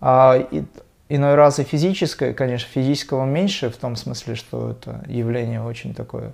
А 0.00 0.38
иной 1.08 1.34
раз 1.34 1.58
и 1.58 1.64
физическое, 1.64 2.32
конечно, 2.34 2.68
физического 2.68 3.24
меньше, 3.24 3.70
в 3.70 3.76
том 3.76 3.96
смысле, 3.96 4.34
что 4.34 4.70
это 4.70 5.04
явление 5.06 5.62
очень 5.62 5.94
такое, 5.94 6.32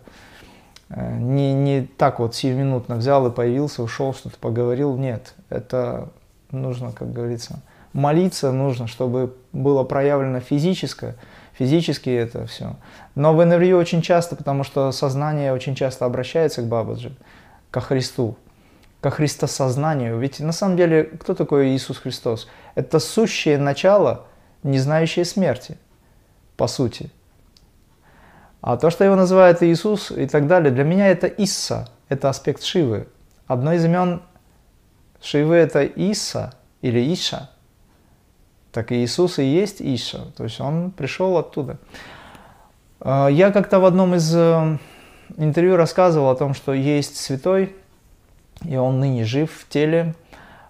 э, 0.89 1.17
не, 1.19 1.53
не 1.53 1.83
так 1.83 2.19
вот 2.19 2.35
сиюминутно 2.35 2.97
взял 2.97 3.27
и 3.27 3.31
появился, 3.31 3.83
ушел, 3.83 4.15
что-то 4.15 4.37
поговорил. 4.39 4.97
Нет, 4.97 5.35
это 5.49 6.09
нужно, 6.51 6.93
как 6.93 7.13
говорится, 7.13 7.61
молиться 7.93 8.53
нужно, 8.53 8.87
чтобы 8.87 9.37
было 9.53 9.85
проявлено 9.85 10.41
физическое, 10.41 11.17
физически 11.53 12.11
это 12.11 12.47
все. 12.47 12.77
Но 13.15 13.35
в 13.35 13.43
интервью 13.43 13.79
очень 13.79 14.03
часто, 14.03 14.37
потому 14.37 14.65
что 14.65 14.93
сознание 14.93 15.53
очень 15.53 15.75
часто 15.75 16.05
обращается 16.05 16.63
к 16.63 16.67
Бабаджи, 16.67 17.13
ко 17.71 17.81
Христу 17.81 18.37
ко 19.01 19.11
христосознанию. 19.11 20.19
Ведь 20.19 20.41
на 20.41 20.53
самом 20.53 20.77
деле, 20.77 21.05
кто 21.05 21.35
такой 21.35 21.69
Иисус 21.69 21.99
Христос? 21.99 22.49
Это 22.75 22.99
сущее 22.99 23.59
начало, 23.59 24.27
не 24.63 24.79
знающее 24.79 25.25
смерти, 25.25 25.79
по 26.57 26.67
сути. 26.67 27.11
А 28.61 28.77
то, 28.77 28.91
что 28.91 29.05
его 29.05 29.17
называют 29.17 29.63
Иисус 29.63 30.11
и 30.11 30.27
так 30.27 30.47
далее, 30.47 30.71
для 30.71 30.85
меня 30.85 31.09
это 31.09 31.27
Исса, 31.27 31.89
это 32.09 32.29
аспект 32.29 32.63
Шивы. 32.63 33.09
Одно 33.47 33.73
из 33.73 33.85
имен 33.85 34.23
Шивы 35.23 35.57
это 35.57 35.83
Иса 35.83 36.55
или 36.83 37.13
Иша. 37.13 37.51
Так 38.73 38.93
и 38.93 39.03
Иисус 39.03 39.39
и 39.39 39.45
есть 39.45 39.81
Иша, 39.81 40.27
то 40.37 40.45
есть 40.45 40.61
он 40.61 40.91
пришел 40.91 41.37
оттуда. 41.39 41.79
А, 43.01 43.29
я 43.29 43.51
как-то 43.51 43.81
в 43.81 43.85
одном 43.85 44.15
из 44.15 44.33
э, 44.35 44.79
интервью 45.39 45.77
рассказывал 45.77 46.31
о 46.31 46.37
том, 46.37 46.55
что 46.55 46.73
есть 46.73 47.17
святой 47.17 47.75
и 48.65 48.77
он 48.77 49.01
ныне 49.01 49.25
жив 49.25 49.51
в 49.51 49.69
теле. 49.69 50.15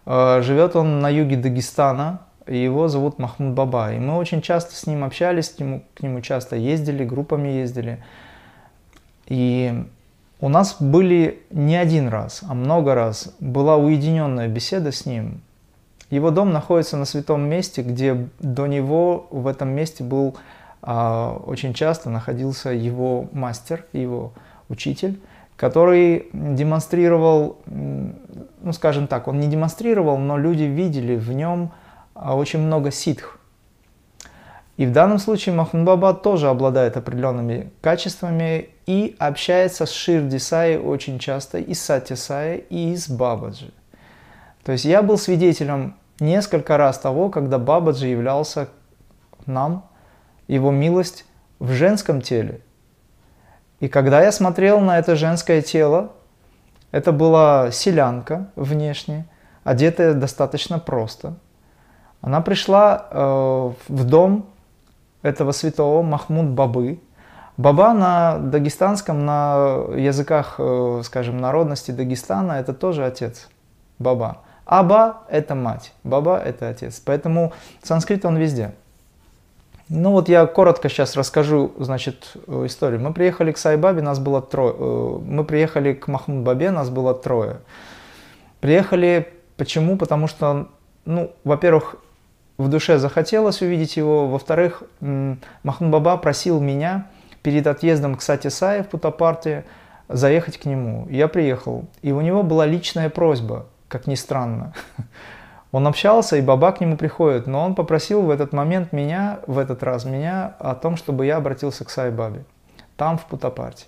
Э, 0.07 0.41
живет 0.43 0.77
он 0.77 1.01
на 1.01 1.09
юге 1.09 1.37
Дагестана, 1.37 2.21
его 2.47 2.89
зовут 2.89 3.19
Махмуд 3.19 3.55
Баба. 3.55 3.93
И 3.93 3.99
мы 3.99 4.17
очень 4.17 4.43
часто 4.43 4.75
с 4.75 4.87
ним 4.87 5.05
общались, 5.05 5.51
к 5.51 5.59
нему, 5.61 5.85
к 5.95 6.03
нему 6.03 6.21
часто 6.21 6.57
ездили, 6.57 7.05
группами 7.05 7.49
ездили. 7.49 8.03
И 9.27 9.85
у 10.41 10.49
нас 10.49 10.77
были 10.81 11.43
не 11.51 11.77
один 11.77 12.09
раз, 12.09 12.43
а 12.49 12.55
много 12.55 12.95
раз 12.95 13.35
была 13.41 13.77
уединенная 13.77 14.49
беседа 14.49 14.91
с 14.91 15.07
ним. 15.07 15.43
Его 16.11 16.31
дом 16.31 16.51
находится 16.51 16.97
на 16.97 17.05
святом 17.05 17.43
месте, 17.49 17.83
где 17.83 18.29
до 18.41 18.67
него 18.67 19.29
в 19.31 19.47
этом 19.47 19.69
месте 19.69 20.03
был 20.03 20.37
а, 20.83 21.37
очень 21.47 21.75
часто 21.75 22.11
находился 22.11 22.71
его 22.71 23.29
мастер, 23.33 23.85
его 23.93 24.33
учитель, 24.69 25.21
который 25.61 26.31
демонстрировал, 26.33 27.59
ну 27.67 28.73
скажем 28.73 29.07
так, 29.07 29.29
он 29.29 29.41
не 29.41 29.47
демонстрировал, 29.47 30.17
но 30.17 30.39
люди 30.39 30.63
видели 30.63 31.17
в 31.17 31.31
нем 31.35 31.73
а, 32.15 32.35
очень 32.35 32.61
много 32.61 32.91
ситх. 32.91 33.39
И 34.79 34.87
в 34.87 34.93
данном 34.93 35.19
случае 35.19 35.55
Махмуд 35.55 36.23
тоже 36.23 36.49
обладает 36.49 36.97
определенными 36.97 37.73
качествами 37.83 38.71
и 38.87 39.15
общается 39.19 39.85
с 39.85 39.91
Ширди 39.91 40.39
Сай 40.39 40.79
очень 40.79 41.19
часто, 41.19 41.59
и 41.59 41.75
с 41.75 41.83
Сати 41.83 42.15
Сай, 42.15 42.65
и 42.71 42.97
с 42.97 43.11
Бабаджи. 43.11 43.71
То 44.65 44.73
есть 44.73 44.87
я 44.87 45.03
был 45.03 45.19
свидетелем 45.19 45.95
несколько 46.21 46.79
раз 46.79 46.99
того, 46.99 47.29
когда 47.29 47.59
Бабаджи 47.59 48.07
являлся 48.07 48.71
нам, 49.45 49.85
его 50.49 50.71
милость, 50.71 51.27
в 51.59 51.71
женском 51.73 52.23
теле. 52.23 52.63
И 53.81 53.89
когда 53.89 54.23
я 54.23 54.31
смотрел 54.31 54.81
на 54.81 54.99
это 54.99 55.17
женское 55.17 55.63
тело, 55.63 56.13
это 56.91 57.13
была 57.13 57.71
селянка 57.71 58.49
внешне, 58.55 59.27
одетая 59.65 60.15
достаточно 60.15 60.79
просто. 60.79 61.35
Она 62.21 62.43
пришла 62.43 63.07
э, 63.11 63.73
в 63.89 64.05
дом 64.05 64.47
этого 65.23 65.53
святого 65.53 66.03
Махмуд 66.03 66.51
Бабы. 66.51 67.01
Баба 67.57 67.93
на 67.93 68.39
дагестанском, 68.39 69.25
на 69.25 69.87
языках, 69.97 70.57
э, 70.59 71.03
скажем, 71.05 71.39
народности 71.39 71.91
Дагестана, 71.91 72.53
это 72.53 72.75
тоже 72.75 73.05
отец. 73.05 73.49
Баба. 73.99 74.39
Аба– 74.67 75.23
это 75.29 75.55
мать, 75.55 75.93
Баба– 76.05 76.39
это 76.45 76.69
отец. 76.69 77.03
Поэтому 77.05 77.53
санскрит 77.83 78.25
он 78.25 78.37
везде. 78.37 78.73
Ну 79.93 80.13
вот 80.13 80.29
я 80.29 80.47
коротко 80.47 80.89
сейчас 80.89 81.17
расскажу, 81.17 81.73
значит, 81.77 82.35
историю. 82.47 83.01
Мы 83.01 83.13
приехали 83.13 83.51
к 83.51 83.59
Сайбабе, 83.59 84.03
нас 84.03 84.21
было 84.21 84.41
трое. 84.41 84.73
Э, 84.79 85.19
мы 85.21 85.43
приехали 85.43 85.95
к 85.95 86.07
Махмуд 86.07 86.45
Бабе, 86.45 86.71
нас 86.71 86.91
было 86.91 87.13
трое. 87.13 87.57
Приехали 88.61 89.27
почему? 89.57 89.97
Потому 89.97 90.29
что, 90.29 90.69
ну, 91.05 91.33
во-первых, 91.43 91.97
в 92.57 92.69
душе 92.69 92.99
захотелось 92.99 93.63
увидеть 93.63 93.97
его. 93.97 94.29
Во-вторых, 94.29 94.85
Махмуд 95.01 95.91
Баба 95.91 96.17
просил 96.19 96.61
меня 96.61 97.09
перед 97.43 97.67
отъездом 97.67 98.15
к 98.15 98.23
Сати 98.23 98.49
Сае 98.49 98.85
в 98.85 98.89
Путапарте 98.89 99.65
заехать 100.09 100.57
к 100.57 100.67
нему. 100.67 101.09
Я 101.11 101.27
приехал, 101.27 101.87
и 102.03 102.13
у 102.13 102.21
него 102.21 102.45
была 102.45 102.65
личная 102.65 103.11
просьба, 103.11 103.67
как 103.89 104.07
ни 104.07 104.15
странно. 104.15 104.73
Он 105.73 105.87
общался, 105.87 106.37
и 106.37 106.41
Баба 106.41 106.73
к 106.73 106.81
нему 106.81 106.97
приходит, 106.97 107.47
но 107.47 107.65
он 107.65 107.75
попросил 107.75 108.23
в 108.23 108.31
этот 108.31 108.53
момент 108.53 108.93
меня, 108.93 109.41
в 109.47 109.59
этот 109.59 109.83
раз 109.83 110.05
меня, 110.05 110.55
о 110.59 110.75
том, 110.75 110.97
чтобы 110.97 111.27
я 111.27 111.37
обратился 111.37 111.85
к 111.85 111.91
Сай 111.91 112.11
Бабе, 112.11 112.45
там, 112.97 113.19
в 113.19 113.27
Путапарте. 113.27 113.85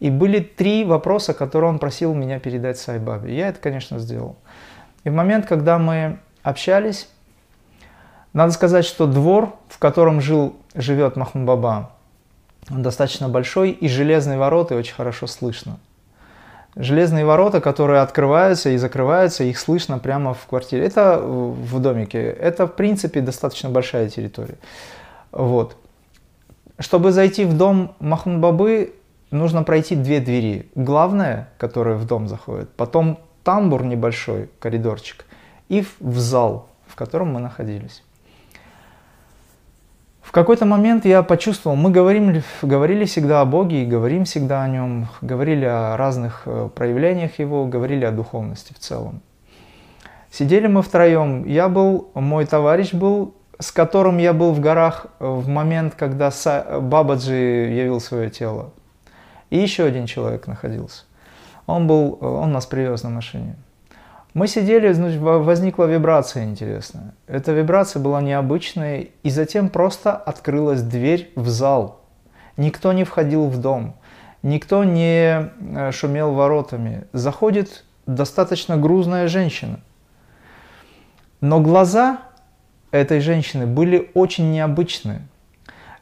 И 0.00 0.10
были 0.10 0.40
три 0.40 0.84
вопроса, 0.84 1.34
которые 1.34 1.70
он 1.70 1.78
просил 1.78 2.14
меня 2.14 2.38
передать 2.38 2.78
Сай 2.78 2.98
Бабе. 2.98 3.36
Я 3.36 3.48
это, 3.48 3.60
конечно, 3.60 3.98
сделал. 3.98 4.36
И 5.04 5.10
в 5.10 5.14
момент, 5.14 5.46
когда 5.46 5.78
мы 5.78 6.18
общались, 6.42 7.08
надо 8.32 8.52
сказать, 8.52 8.84
что 8.84 9.06
двор, 9.06 9.54
в 9.68 9.78
котором 9.78 10.20
жил, 10.20 10.56
живет 10.74 11.16
Махмуд 11.16 11.46
Баба, 11.46 11.90
он 12.70 12.82
достаточно 12.82 13.28
большой, 13.28 13.70
и 13.70 13.88
железные 13.88 14.38
ворота 14.38 14.74
очень 14.74 14.94
хорошо 14.94 15.26
слышно. 15.26 15.78
Железные 16.76 17.24
ворота, 17.24 17.62
которые 17.62 18.02
открываются 18.02 18.68
и 18.70 18.76
закрываются, 18.76 19.44
их 19.44 19.58
слышно 19.58 19.98
прямо 19.98 20.34
в 20.34 20.46
квартире. 20.46 20.84
Это 20.84 21.18
в 21.18 21.80
домике. 21.80 22.22
Это, 22.22 22.66
в 22.66 22.74
принципе, 22.74 23.22
достаточно 23.22 23.70
большая 23.70 24.10
территория. 24.10 24.58
Вот. 25.32 25.76
Чтобы 26.78 27.12
зайти 27.12 27.46
в 27.46 27.56
дом 27.56 27.94
Махмуд 27.98 28.40
Бабы, 28.40 28.94
нужно 29.30 29.62
пройти 29.62 29.96
две 29.96 30.20
двери. 30.20 30.70
Главная, 30.74 31.48
которая 31.56 31.96
в 31.96 32.06
дом 32.06 32.28
заходит, 32.28 32.68
потом 32.76 33.20
тамбур 33.42 33.82
небольшой, 33.82 34.50
коридорчик, 34.58 35.24
и 35.70 35.82
в 36.00 36.18
зал, 36.18 36.68
в 36.86 36.94
котором 36.94 37.32
мы 37.32 37.40
находились. 37.40 38.02
Какой-то 40.36 40.66
момент 40.66 41.06
я 41.06 41.22
почувствовал, 41.22 41.76
мы 41.76 41.90
говорим, 41.90 42.42
говорили 42.60 43.06
всегда 43.06 43.40
о 43.40 43.46
Боге 43.46 43.82
и 43.82 43.86
говорим 43.86 44.26
всегда 44.26 44.64
о 44.64 44.68
Нем, 44.68 45.08
говорили 45.22 45.64
о 45.64 45.96
разных 45.96 46.42
э, 46.44 46.68
проявлениях 46.74 47.38
Его, 47.38 47.64
говорили 47.64 48.04
о 48.04 48.10
духовности 48.10 48.74
в 48.74 48.78
целом. 48.78 49.22
Сидели 50.30 50.66
мы 50.66 50.82
втроем, 50.82 51.46
я 51.46 51.70
был, 51.70 52.10
мой 52.12 52.44
товарищ 52.44 52.92
был, 52.92 53.32
с 53.58 53.72
которым 53.72 54.18
я 54.18 54.34
был 54.34 54.52
в 54.52 54.60
горах 54.60 55.06
в 55.20 55.48
момент, 55.48 55.94
когда 55.94 56.30
Бабаджи 56.82 57.32
явил 57.72 57.98
свое 57.98 58.28
тело. 58.28 58.72
И 59.48 59.56
еще 59.56 59.84
один 59.84 60.04
человек 60.04 60.46
находился. 60.46 61.04
Он, 61.64 61.86
был, 61.86 62.18
он 62.20 62.52
нас 62.52 62.66
привез 62.66 63.04
на 63.04 63.08
машине. 63.08 63.56
Мы 64.36 64.48
сидели, 64.48 64.92
значит, 64.92 65.18
возникла 65.18 65.84
вибрация 65.84 66.44
интересная. 66.44 67.14
Эта 67.26 67.52
вибрация 67.52 68.02
была 68.02 68.20
необычная, 68.20 69.06
и 69.22 69.30
затем 69.30 69.70
просто 69.70 70.14
открылась 70.14 70.82
дверь 70.82 71.32
в 71.36 71.48
зал. 71.48 72.02
Никто 72.58 72.92
не 72.92 73.04
входил 73.04 73.46
в 73.46 73.56
дом, 73.56 73.96
никто 74.42 74.84
не 74.84 75.48
э, 75.48 75.90
шумел 75.90 76.34
воротами. 76.34 77.04
Заходит 77.14 77.86
достаточно 78.04 78.76
грузная 78.76 79.26
женщина. 79.26 79.80
Но 81.40 81.62
глаза 81.62 82.18
этой 82.90 83.20
женщины 83.20 83.66
были 83.66 84.10
очень 84.12 84.52
необычные. 84.52 85.22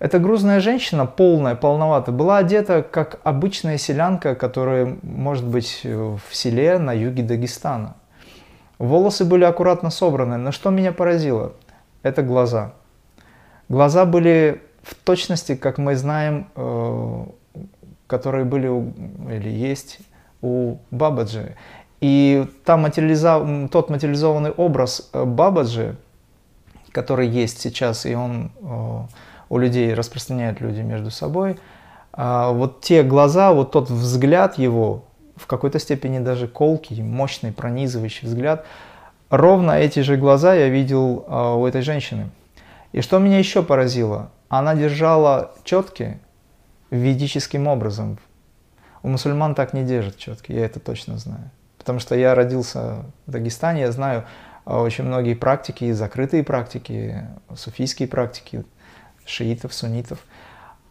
Эта 0.00 0.18
грузная 0.18 0.58
женщина, 0.58 1.06
полная, 1.06 1.54
полноватая, 1.54 2.12
была 2.12 2.38
одета 2.38 2.82
как 2.82 3.20
обычная 3.22 3.78
селянка, 3.78 4.34
которая 4.34 4.96
может 5.02 5.44
быть 5.46 5.82
в 5.84 6.20
селе 6.32 6.78
на 6.78 6.92
юге 6.92 7.22
Дагестана. 7.22 7.94
Волосы 8.84 9.24
были 9.24 9.44
аккуратно 9.44 9.90
собраны, 9.90 10.36
но 10.36 10.52
что 10.52 10.70
меня 10.70 10.92
поразило? 10.92 11.54
Это 12.02 12.22
глаза. 12.22 12.72
Глаза 13.68 14.04
были 14.04 14.62
в 14.82 14.94
точности, 14.94 15.54
как 15.54 15.78
мы 15.78 15.96
знаем, 15.96 16.48
э, 16.54 17.24
которые 18.06 18.44
были 18.44 18.68
у, 18.68 18.92
или 19.30 19.48
есть 19.48 19.98
у 20.42 20.76
Бабаджи. 20.90 21.56
И 22.00 22.46
там 22.64 22.82
материализов... 22.82 23.70
тот 23.70 23.88
материализованный 23.88 24.50
образ 24.50 25.08
э, 25.12 25.24
Бабаджи, 25.24 25.96
который 26.92 27.28
есть 27.28 27.60
сейчас, 27.60 28.04
и 28.04 28.14
он 28.14 28.52
э, 28.60 29.00
у 29.48 29.58
людей 29.58 29.94
распространяет 29.94 30.60
люди 30.60 30.80
между 30.80 31.10
собой, 31.10 31.58
а 32.12 32.52
вот 32.52 32.82
те 32.82 33.02
глаза, 33.02 33.52
вот 33.52 33.72
тот 33.72 33.90
взгляд 33.90 34.58
его, 34.58 35.04
в 35.36 35.46
какой-то 35.46 35.78
степени 35.78 36.18
даже 36.18 36.48
колкий, 36.48 37.02
мощный, 37.02 37.52
пронизывающий 37.52 38.28
взгляд. 38.28 38.64
Ровно 39.30 39.72
эти 39.72 40.00
же 40.00 40.16
глаза 40.16 40.54
я 40.54 40.68
видел 40.68 41.24
э, 41.26 41.54
у 41.56 41.66
этой 41.66 41.82
женщины. 41.82 42.30
И 42.92 43.00
что 43.00 43.18
меня 43.18 43.38
еще 43.38 43.62
поразило, 43.62 44.30
она 44.48 44.74
держала 44.74 45.52
четки 45.64 46.18
ведическим 46.90 47.66
образом. 47.66 48.18
У 49.02 49.08
мусульман 49.08 49.54
так 49.54 49.72
не 49.72 49.84
держат 49.84 50.16
четки, 50.16 50.52
я 50.52 50.64
это 50.64 50.78
точно 50.78 51.18
знаю. 51.18 51.50
Потому 51.78 51.98
что 51.98 52.14
я 52.14 52.34
родился 52.34 53.04
в 53.26 53.32
Дагестане, 53.32 53.82
я 53.82 53.92
знаю 53.92 54.24
а, 54.64 54.80
очень 54.80 55.04
многие 55.04 55.34
практики, 55.34 55.90
закрытые 55.92 56.44
практики, 56.44 57.26
суфийские 57.54 58.08
практики, 58.08 58.64
шиитов, 59.26 59.74
суннитов– 59.74 60.20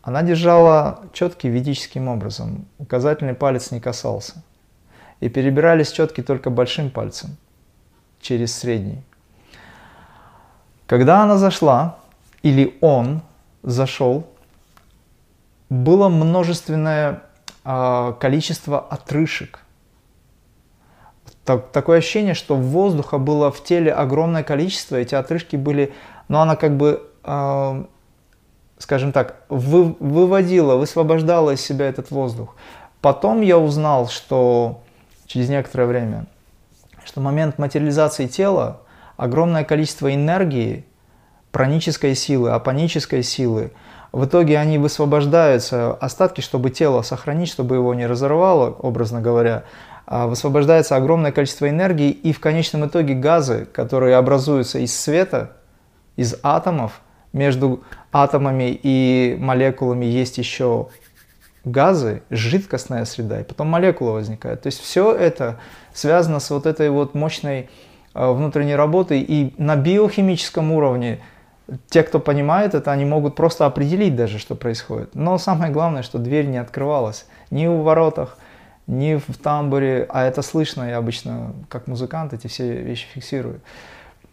она 0.04 0.22
держала 0.22 1.00
четкий 1.14 1.48
ведическим 1.48 2.10
образом, 2.10 2.68
указательный 2.78 3.34
палец 3.34 3.72
не 3.72 3.80
касался. 3.80 4.44
И 5.22 5.30
перебирались 5.30 5.94
четки 5.94 6.22
только 6.22 6.50
большим 6.50 6.90
пальцем, 6.90 7.38
через 8.20 8.54
средний. 8.54 9.02
Когда 10.88 11.24
она 11.24 11.38
зашла, 11.38 12.00
или 12.42 12.78
он 12.82 13.22
зашел, 13.64 14.28
было 15.70 16.10
множественное 16.10 17.24
э, 17.64 18.14
количество 18.20 18.82
отрыжек. 18.82 19.62
Так, 21.46 21.72
такое 21.72 22.00
ощущение, 22.00 22.34
что 22.34 22.58
воздуха 22.58 23.18
было 23.18 23.52
в 23.52 23.64
теле 23.64 23.94
огромное 23.94 24.44
количество, 24.44 24.98
эти 24.98 25.16
отрыжки 25.16 25.56
были, 25.56 25.94
но 26.28 26.42
она 26.42 26.58
как 26.58 26.76
бы 26.76 27.10
э, 27.24 27.86
скажем 28.78 29.12
так, 29.12 29.44
вы, 29.50 29.96
выводила, 30.00 30.76
высвобождала 30.76 31.52
из 31.52 31.62
себя 31.62 31.88
этот 31.88 32.12
воздух. 32.12 32.56
Потом 33.02 33.42
я 33.42 33.58
узнал, 33.58 34.08
что 34.08 34.82
через 35.26 35.50
некоторое 35.50 35.86
время, 35.86 36.26
что 37.06 37.22
момент 37.22 37.58
материализации 37.58 38.28
тела 38.28 38.82
огромное 39.18 39.64
количество 39.64 40.14
энергии, 40.14 40.86
пранической 41.52 42.16
силы, 42.16 42.52
апанической 42.52 43.24
силы, 43.24 43.72
в 44.12 44.26
итоге 44.26 44.60
они 44.60 44.78
высвобождаются, 44.78 45.94
остатки, 45.94 46.42
чтобы 46.42 46.70
тело 46.70 47.02
сохранить, 47.02 47.50
чтобы 47.50 47.76
его 47.76 47.94
не 47.94 48.06
разорвало, 48.06 48.70
образно 48.70 49.22
говоря, 49.22 49.64
а 50.06 50.28
высвобождается 50.28 50.96
огромное 50.96 51.32
количество 51.32 51.68
энергии, 51.68 52.12
и 52.12 52.32
в 52.34 52.40
конечном 52.40 52.86
итоге 52.86 53.16
газы, 53.16 53.66
которые 53.66 54.18
образуются 54.18 54.80
из 54.80 54.98
света, 54.98 55.54
из 56.16 56.36
атомов, 56.44 57.02
между 57.34 57.84
атомами 58.12 58.80
и 58.82 59.36
молекулами 59.40 60.06
есть 60.06 60.38
еще 60.38 60.88
газы, 61.66 62.22
жидкостная 62.30 63.06
среда, 63.06 63.42
и 63.42 63.44
потом 63.44 63.68
молекулы 63.68 64.14
возникают. 64.14 64.62
То 64.62 64.68
есть 64.68 64.82
все 64.82 65.14
это 65.14 65.60
связано 65.94 66.40
с 66.40 66.50
вот 66.50 66.66
этой 66.66 66.90
вот 66.90 67.16
мощной 67.16 67.70
э, 68.14 68.32
внутренней 68.32 68.76
работой, 68.76 69.22
и 69.22 69.54
на 69.58 69.76
биохимическом 69.76 70.72
уровне 70.72 71.20
те, 71.90 72.04
кто 72.04 72.20
понимает 72.20 72.76
это, 72.76 72.92
они 72.92 73.06
могут 73.06 73.36
просто 73.36 73.66
определить 73.66 74.16
даже, 74.16 74.38
что 74.38 74.56
происходит. 74.56 75.16
Но 75.16 75.38
самое 75.38 75.72
главное, 75.72 76.04
что 76.04 76.20
дверь 76.20 76.46
не 76.46 76.58
открывалась 76.58 77.26
ни 77.50 77.68
у 77.68 77.82
воротах, 77.82 78.38
ни 78.86 79.16
в 79.16 79.38
тамбуре, 79.38 80.06
а 80.10 80.26
это 80.26 80.42
слышно, 80.42 80.90
я 80.90 80.98
обычно 80.98 81.54
как 81.70 81.88
музыкант 81.88 82.34
эти 82.34 82.48
все 82.48 82.82
вещи 82.82 83.08
фиксирую. 83.14 83.62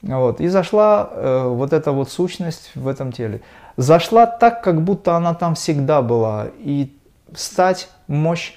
Вот. 0.02 0.40
И 0.40 0.48
зашла 0.48 1.10
э, 1.12 1.46
вот 1.48 1.72
эта 1.72 1.92
вот 1.92 2.10
сущность 2.10 2.70
в 2.74 2.88
этом 2.88 3.12
теле. 3.12 3.42
Зашла 3.76 4.26
так, 4.26 4.62
как 4.62 4.82
будто 4.82 5.16
она 5.16 5.34
там 5.34 5.54
всегда 5.54 6.02
была. 6.02 6.48
И 6.58 6.92
стать, 7.34 7.88
мощь. 8.06 8.54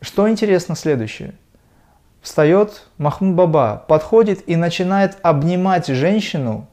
Что 0.00 0.28
интересно 0.28 0.76
следующее. 0.76 1.34
Встает 2.20 2.86
Махмуд 2.98 3.34
Баба, 3.34 3.84
подходит 3.86 4.48
и 4.48 4.56
начинает 4.56 5.18
обнимать 5.22 5.86
женщину 5.88 6.66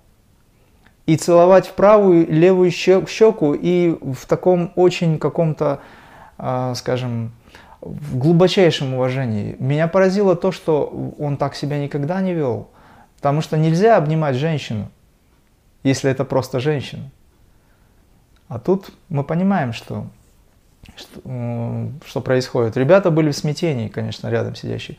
и 1.05 1.17
целовать 1.17 1.67
в 1.67 1.73
правую 1.73 2.25
левую 2.31 2.71
щеку 2.71 3.53
и 3.53 3.97
в 4.01 4.25
таком 4.27 4.71
очень 4.75 5.19
каком-то, 5.19 5.79
э, 6.37 6.73
скажем, 6.75 7.33
в 7.81 8.17
глубочайшем 8.17 8.93
уважении. 8.93 9.55
Меня 9.59 9.87
поразило 9.87 10.35
то, 10.35 10.51
что 10.51 11.13
он 11.19 11.37
так 11.37 11.55
себя 11.55 11.79
никогда 11.79 12.21
не 12.21 12.33
вел. 12.33 12.69
Потому 13.21 13.41
что 13.41 13.55
нельзя 13.55 13.97
обнимать 13.97 14.35
женщину, 14.35 14.89
если 15.83 16.09
это 16.09 16.25
просто 16.25 16.59
женщина. 16.59 17.11
А 18.47 18.57
тут 18.57 18.89
мы 19.09 19.23
понимаем, 19.23 19.73
что, 19.73 20.07
что, 20.95 21.91
что 22.03 22.21
происходит. 22.21 22.77
Ребята 22.77 23.11
были 23.11 23.29
в 23.29 23.37
смятении, 23.37 23.89
конечно, 23.89 24.27
рядом 24.27 24.55
сидящие. 24.55 24.97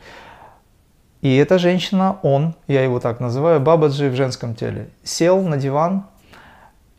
И 1.19 1.35
эта 1.35 1.59
женщина, 1.59 2.17
он, 2.23 2.55
я 2.67 2.81
его 2.81 3.01
так 3.01 3.19
называю, 3.19 3.59
Бабаджи 3.59 4.09
в 4.09 4.15
женском 4.15 4.55
теле, 4.55 4.89
сел 5.03 5.41
на 5.41 5.57
диван, 5.57 6.05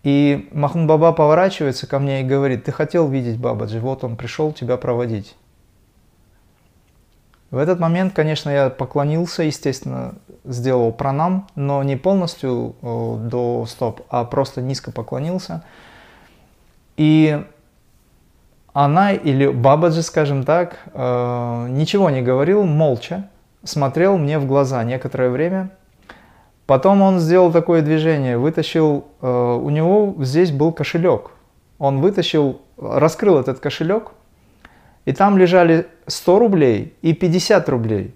и 0.02 0.50
Махмуд 0.52 0.86
Баба 0.86 1.12
поворачивается 1.12 1.86
ко 1.86 1.98
мне 1.98 2.20
и 2.20 2.24
говорит, 2.24 2.64
ты 2.64 2.72
хотел 2.72 3.08
видеть 3.08 3.38
Бабаджи, 3.38 3.80
вот 3.80 4.04
он 4.04 4.16
пришел 4.16 4.52
тебя 4.52 4.76
проводить. 4.76 5.34
В 7.54 7.58
этот 7.58 7.78
момент, 7.78 8.12
конечно, 8.12 8.50
я 8.50 8.68
поклонился, 8.68 9.44
естественно, 9.44 10.16
сделал 10.42 10.90
пранам, 10.90 11.46
но 11.54 11.84
не 11.84 11.94
полностью 11.94 12.74
э, 12.82 13.16
до 13.30 13.64
стоп, 13.66 14.00
а 14.10 14.24
просто 14.24 14.60
низко 14.60 14.90
поклонился. 14.90 15.62
И 16.96 17.40
она 18.72 19.12
или 19.12 19.46
Бабаджи, 19.46 20.02
скажем 20.02 20.42
так, 20.42 20.78
э, 20.94 21.66
ничего 21.70 22.10
не 22.10 22.22
говорил, 22.22 22.64
молча 22.64 23.28
смотрел 23.62 24.18
мне 24.18 24.40
в 24.40 24.46
глаза 24.46 24.82
некоторое 24.82 25.30
время. 25.30 25.70
Потом 26.66 27.02
он 27.02 27.20
сделал 27.20 27.52
такое 27.52 27.82
движение, 27.82 28.36
вытащил, 28.36 29.04
э, 29.22 29.28
у 29.62 29.70
него 29.70 30.16
здесь 30.24 30.50
был 30.50 30.72
кошелек. 30.72 31.30
Он 31.78 32.00
вытащил, 32.00 32.62
раскрыл 32.76 33.38
этот 33.38 33.60
кошелек– 33.60 34.10
и 35.04 35.12
там 35.12 35.38
лежали 35.38 35.86
100 36.06 36.38
рублей 36.38 36.94
и 37.02 37.12
50 37.12 37.68
рублей. 37.68 38.14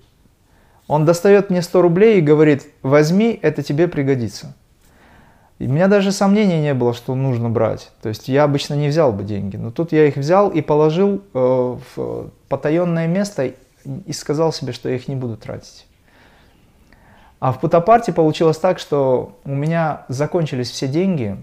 Он 0.87 1.05
достает 1.05 1.51
мне 1.51 1.61
100 1.61 1.83
рублей 1.83 2.19
и 2.19 2.23
говорит, 2.23 2.67
возьми, 2.83 3.39
это 3.43 3.63
тебе 3.63 3.89
пригодится. 3.89 4.55
И 5.59 5.67
у 5.67 5.71
меня 5.71 5.89
даже 5.89 6.13
сомнений 6.13 6.61
не 6.61 6.73
было, 6.73 6.95
что 6.95 7.15
нужно 7.15 7.51
брать. 7.51 7.91
То 8.01 8.09
есть 8.09 8.29
я 8.29 8.45
обычно 8.45 8.75
не 8.75 8.89
взял 8.89 9.13
бы 9.13 9.25
деньги. 9.25 9.57
Но 9.57 9.71
тут 9.71 9.93
я 9.93 10.07
их 10.07 10.17
взял 10.17 10.49
и 10.49 10.63
положил 10.63 11.23
э, 11.35 11.77
в 11.97 12.31
потаенное 12.49 13.09
место 13.09 13.53
и 13.85 14.13
сказал 14.13 14.53
себе, 14.53 14.73
что 14.73 14.89
я 14.89 14.95
их 14.95 15.09
не 15.09 15.17
буду 15.17 15.37
тратить. 15.37 15.87
А 17.41 17.53
в 17.53 17.61
Путапарте 17.61 18.13
получилось 18.13 18.59
так, 18.59 18.79
что 18.79 19.39
у 19.45 19.55
меня 19.55 20.05
закончились 20.09 20.71
все 20.71 20.89
деньги, 20.89 21.37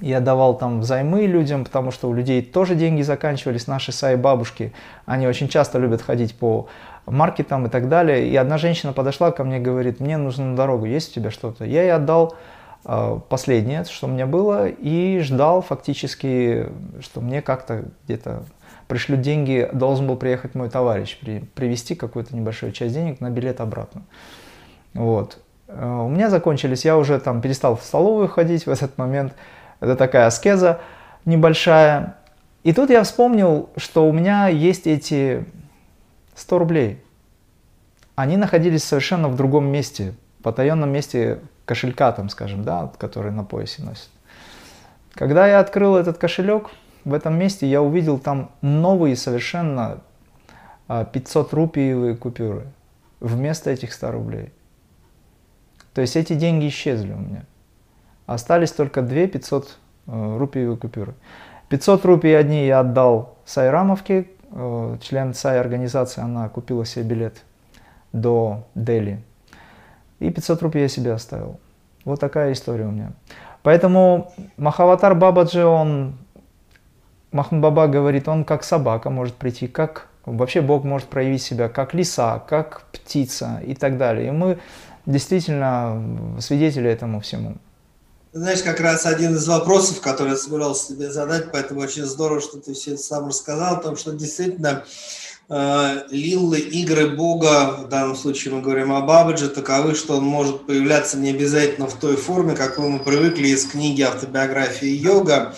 я 0.00 0.20
давал 0.20 0.56
там 0.56 0.80
взаймы 0.80 1.26
людям, 1.26 1.64
потому 1.64 1.90
что 1.90 2.08
у 2.08 2.14
людей 2.14 2.42
тоже 2.42 2.74
деньги 2.74 3.02
заканчивались. 3.02 3.66
Наши 3.66 3.92
саи-бабушки, 3.92 4.72
они 5.06 5.26
очень 5.26 5.48
часто 5.48 5.78
любят 5.78 6.02
ходить 6.02 6.34
по 6.34 6.68
маркетам 7.06 7.66
и 7.66 7.68
так 7.68 7.88
далее. 7.88 8.28
И 8.28 8.36
одна 8.36 8.58
женщина 8.58 8.92
подошла 8.92 9.30
ко 9.30 9.44
мне 9.44 9.58
и 9.58 9.60
говорит, 9.60 10.00
мне 10.00 10.16
нужно 10.16 10.46
на 10.46 10.56
дорогу, 10.56 10.86
есть 10.86 11.10
у 11.12 11.14
тебя 11.20 11.30
что-то? 11.30 11.64
Я 11.64 11.82
ей 11.82 11.92
отдал 11.92 12.36
э, 12.84 13.18
последнее, 13.28 13.84
что 13.84 14.06
у 14.06 14.10
меня 14.10 14.26
было, 14.26 14.68
и 14.68 15.20
ждал 15.20 15.62
фактически, 15.62 16.68
что 17.00 17.20
мне 17.20 17.42
как-то 17.42 17.84
где-то 18.04 18.44
пришлют 18.88 19.20
деньги, 19.20 19.68
должен 19.72 20.06
был 20.06 20.16
приехать 20.16 20.54
мой 20.54 20.68
товарищ, 20.68 21.18
при, 21.20 21.40
привезти 21.54 21.94
какую-то 21.94 22.36
небольшую 22.36 22.72
часть 22.72 22.94
денег 22.94 23.20
на 23.20 23.30
билет 23.30 23.60
обратно. 23.60 24.02
Вот. 24.94 25.38
Э, 25.68 26.02
у 26.04 26.08
меня 26.08 26.30
закончились, 26.30 26.84
я 26.84 26.96
уже 26.96 27.18
там 27.18 27.40
перестал 27.40 27.76
в 27.76 27.82
столовую 27.82 28.28
ходить 28.28 28.66
в 28.66 28.70
этот 28.70 28.96
момент, 28.98 29.34
это 29.82 29.96
такая 29.96 30.26
аскеза 30.26 30.80
небольшая. 31.24 32.14
И 32.62 32.72
тут 32.72 32.88
я 32.88 33.02
вспомнил, 33.02 33.68
что 33.76 34.08
у 34.08 34.12
меня 34.12 34.46
есть 34.46 34.86
эти 34.86 35.44
100 36.36 36.58
рублей. 36.58 37.04
Они 38.14 38.36
находились 38.36 38.84
совершенно 38.84 39.28
в 39.28 39.34
другом 39.34 39.66
месте, 39.66 40.14
в 40.38 40.44
потаенном 40.44 40.88
месте 40.88 41.40
кошелька, 41.64 42.12
там, 42.12 42.28
скажем, 42.28 42.62
да, 42.62 42.92
который 42.96 43.32
на 43.32 43.42
поясе 43.42 43.82
носит. 43.82 44.08
Когда 45.14 45.48
я 45.48 45.58
открыл 45.58 45.96
этот 45.96 46.16
кошелек, 46.16 46.70
в 47.04 47.12
этом 47.12 47.36
месте 47.36 47.66
я 47.66 47.82
увидел 47.82 48.20
там 48.20 48.52
новые 48.60 49.16
совершенно 49.16 49.98
500 50.86 51.52
а, 51.52 51.56
рупиевые 51.56 52.14
купюры 52.14 52.66
вместо 53.18 53.70
этих 53.70 53.92
100 53.92 54.12
рублей. 54.12 54.52
То 55.92 56.02
есть 56.02 56.14
эти 56.14 56.34
деньги 56.34 56.68
исчезли 56.68 57.12
у 57.12 57.18
меня. 57.18 57.44
Остались 58.26 58.72
только 58.72 59.02
2 59.02 59.26
500 59.28 59.78
э, 60.06 60.36
рупиевые 60.38 60.76
купюры. 60.76 61.14
500 61.68 62.04
рупий 62.04 62.38
одни 62.38 62.66
я 62.66 62.80
отдал 62.80 63.36
Сайрамовке, 63.44 64.28
э, 64.50 64.96
член 65.00 65.34
Сай 65.34 65.58
организации, 65.58 66.22
она 66.22 66.48
купила 66.48 66.84
себе 66.84 67.04
билет 67.04 67.42
до 68.12 68.64
Дели. 68.74 69.22
И 70.20 70.30
500 70.30 70.62
рупий 70.62 70.82
я 70.82 70.88
себе 70.88 71.12
оставил. 71.12 71.58
Вот 72.04 72.20
такая 72.20 72.52
история 72.52 72.86
у 72.86 72.90
меня. 72.90 73.12
Поэтому 73.62 74.32
Махаватар 74.56 75.14
Бабаджи, 75.14 75.64
он, 75.64 76.18
Махмуд 77.30 77.62
Баба 77.62 77.86
говорит, 77.86 78.28
он 78.28 78.44
как 78.44 78.64
собака 78.64 79.08
может 79.08 79.34
прийти, 79.34 79.68
как 79.68 80.08
вообще 80.26 80.60
Бог 80.60 80.84
может 80.84 81.08
проявить 81.08 81.42
себя, 81.42 81.68
как 81.68 81.94
лиса, 81.94 82.40
как 82.40 82.82
птица 82.92 83.60
и 83.64 83.74
так 83.74 83.98
далее. 83.98 84.28
И 84.28 84.30
мы 84.30 84.58
действительно 85.06 86.36
свидетели 86.40 86.90
этому 86.90 87.20
всему. 87.20 87.54
Знаешь, 88.34 88.62
как 88.62 88.80
раз 88.80 89.04
один 89.04 89.34
из 89.34 89.46
вопросов, 89.46 90.00
который 90.00 90.30
я 90.30 90.36
собирался 90.38 90.94
тебе 90.94 91.10
задать, 91.10 91.52
поэтому 91.52 91.80
очень 91.80 92.06
здорово, 92.06 92.40
что 92.40 92.56
ты 92.56 92.72
все 92.72 92.92
это 92.92 93.02
сам 93.02 93.28
рассказал, 93.28 93.76
потому 93.76 93.96
что 93.96 94.12
действительно 94.12 94.86
э, 95.50 96.04
лиллы, 96.08 96.58
игры 96.58 97.10
Бога, 97.10 97.72
в 97.84 97.88
данном 97.88 98.16
случае 98.16 98.54
мы 98.54 98.62
говорим 98.62 98.90
о 98.90 99.02
Бабаджи, 99.02 99.50
таковы, 99.50 99.94
что 99.94 100.16
он 100.16 100.24
может 100.24 100.66
появляться 100.66 101.18
не 101.18 101.28
обязательно 101.28 101.86
в 101.86 102.00
той 102.00 102.16
форме, 102.16 102.54
какой 102.54 102.88
мы 102.88 103.00
привыкли 103.00 103.48
из 103.48 103.66
книги 103.66 104.00
автобиографии 104.00 104.88
йога. 104.88 105.54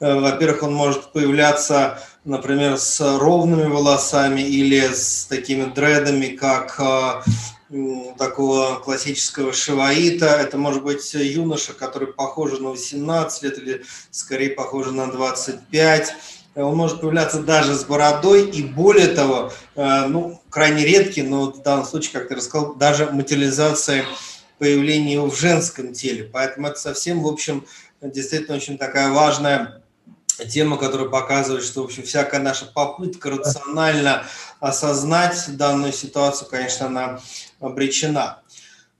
Э, 0.00 0.18
во-первых, 0.18 0.64
он 0.64 0.74
может 0.74 1.12
появляться, 1.12 2.00
например, 2.24 2.76
с 2.76 3.18
ровными 3.20 3.68
волосами 3.68 4.40
или 4.40 4.92
с 4.92 5.26
такими 5.26 5.72
дредами, 5.72 6.26
как 6.34 6.74
э, 6.80 7.30
такого 8.16 8.76
классического 8.76 9.52
шиваита. 9.52 10.26
Это 10.26 10.56
может 10.56 10.82
быть 10.82 11.12
юноша, 11.14 11.72
который 11.72 12.08
похож 12.08 12.58
на 12.58 12.70
18 12.70 13.42
лет 13.42 13.58
или 13.58 13.84
скорее 14.10 14.50
похож 14.50 14.90
на 14.90 15.10
25. 15.10 16.14
Он 16.54 16.76
может 16.76 17.00
появляться 17.00 17.40
даже 17.40 17.74
с 17.74 17.84
бородой 17.84 18.48
и 18.48 18.62
более 18.62 19.08
того, 19.08 19.52
э, 19.74 20.06
ну, 20.06 20.40
крайне 20.48 20.86
редкий, 20.86 21.22
но 21.22 21.52
в 21.52 21.62
данном 21.62 21.84
случае, 21.84 22.12
как 22.12 22.28
ты 22.28 22.36
рассказал, 22.36 22.74
даже 22.74 23.10
материализация 23.10 24.06
появления 24.58 25.14
его 25.14 25.28
в 25.28 25.38
женском 25.38 25.92
теле. 25.92 26.24
Поэтому 26.32 26.68
это 26.68 26.78
совсем, 26.80 27.22
в 27.22 27.26
общем, 27.26 27.66
действительно 28.00 28.56
очень 28.56 28.78
такая 28.78 29.10
важная 29.12 29.82
тема, 30.44 30.76
которая 30.76 31.08
показывает, 31.08 31.64
что, 31.64 31.82
в 31.82 31.86
общем, 31.86 32.04
всякая 32.04 32.40
наша 32.40 32.66
попытка 32.66 33.30
рационально 33.30 34.24
осознать 34.60 35.44
данную 35.56 35.92
ситуацию, 35.92 36.48
конечно, 36.48 36.86
она 36.86 37.20
обречена. 37.60 38.40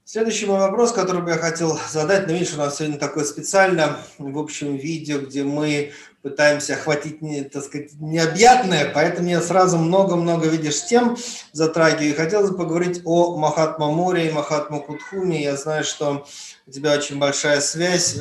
Следующий 0.05 0.45
мой 0.45 0.59
вопрос, 0.59 0.93
который 0.93 1.21
бы 1.21 1.31
я 1.31 1.37
хотел 1.37 1.77
задать, 1.89 2.27
ну, 2.27 2.33
видишь, 2.33 2.53
у 2.53 2.57
нас 2.57 2.77
сегодня 2.77 2.97
такое 2.97 3.25
специально, 3.25 3.97
в 4.17 4.39
общем, 4.39 4.77
видео, 4.77 5.19
где 5.19 5.43
мы 5.43 5.91
пытаемся 6.21 6.75
охватить, 6.75 7.19
так 7.51 7.63
сказать, 7.63 7.91
необъятное, 7.99 8.89
поэтому 8.93 9.27
я 9.27 9.41
сразу 9.41 9.77
много-много, 9.77 10.47
видишь, 10.47 10.85
тем 10.85 11.17
затрагиваю. 11.51 12.11
И 12.11 12.15
хотел 12.15 12.47
бы 12.47 12.57
поговорить 12.57 13.01
о 13.03 13.35
Махатма 13.35 13.87
Море 13.87 14.29
и 14.29 14.31
Махатма 14.31 14.79
Кутхуме. 14.79 15.43
Я 15.43 15.57
знаю, 15.57 15.83
что 15.83 16.25
у 16.65 16.71
тебя 16.71 16.93
очень 16.93 17.19
большая 17.19 17.59
связь. 17.59 18.17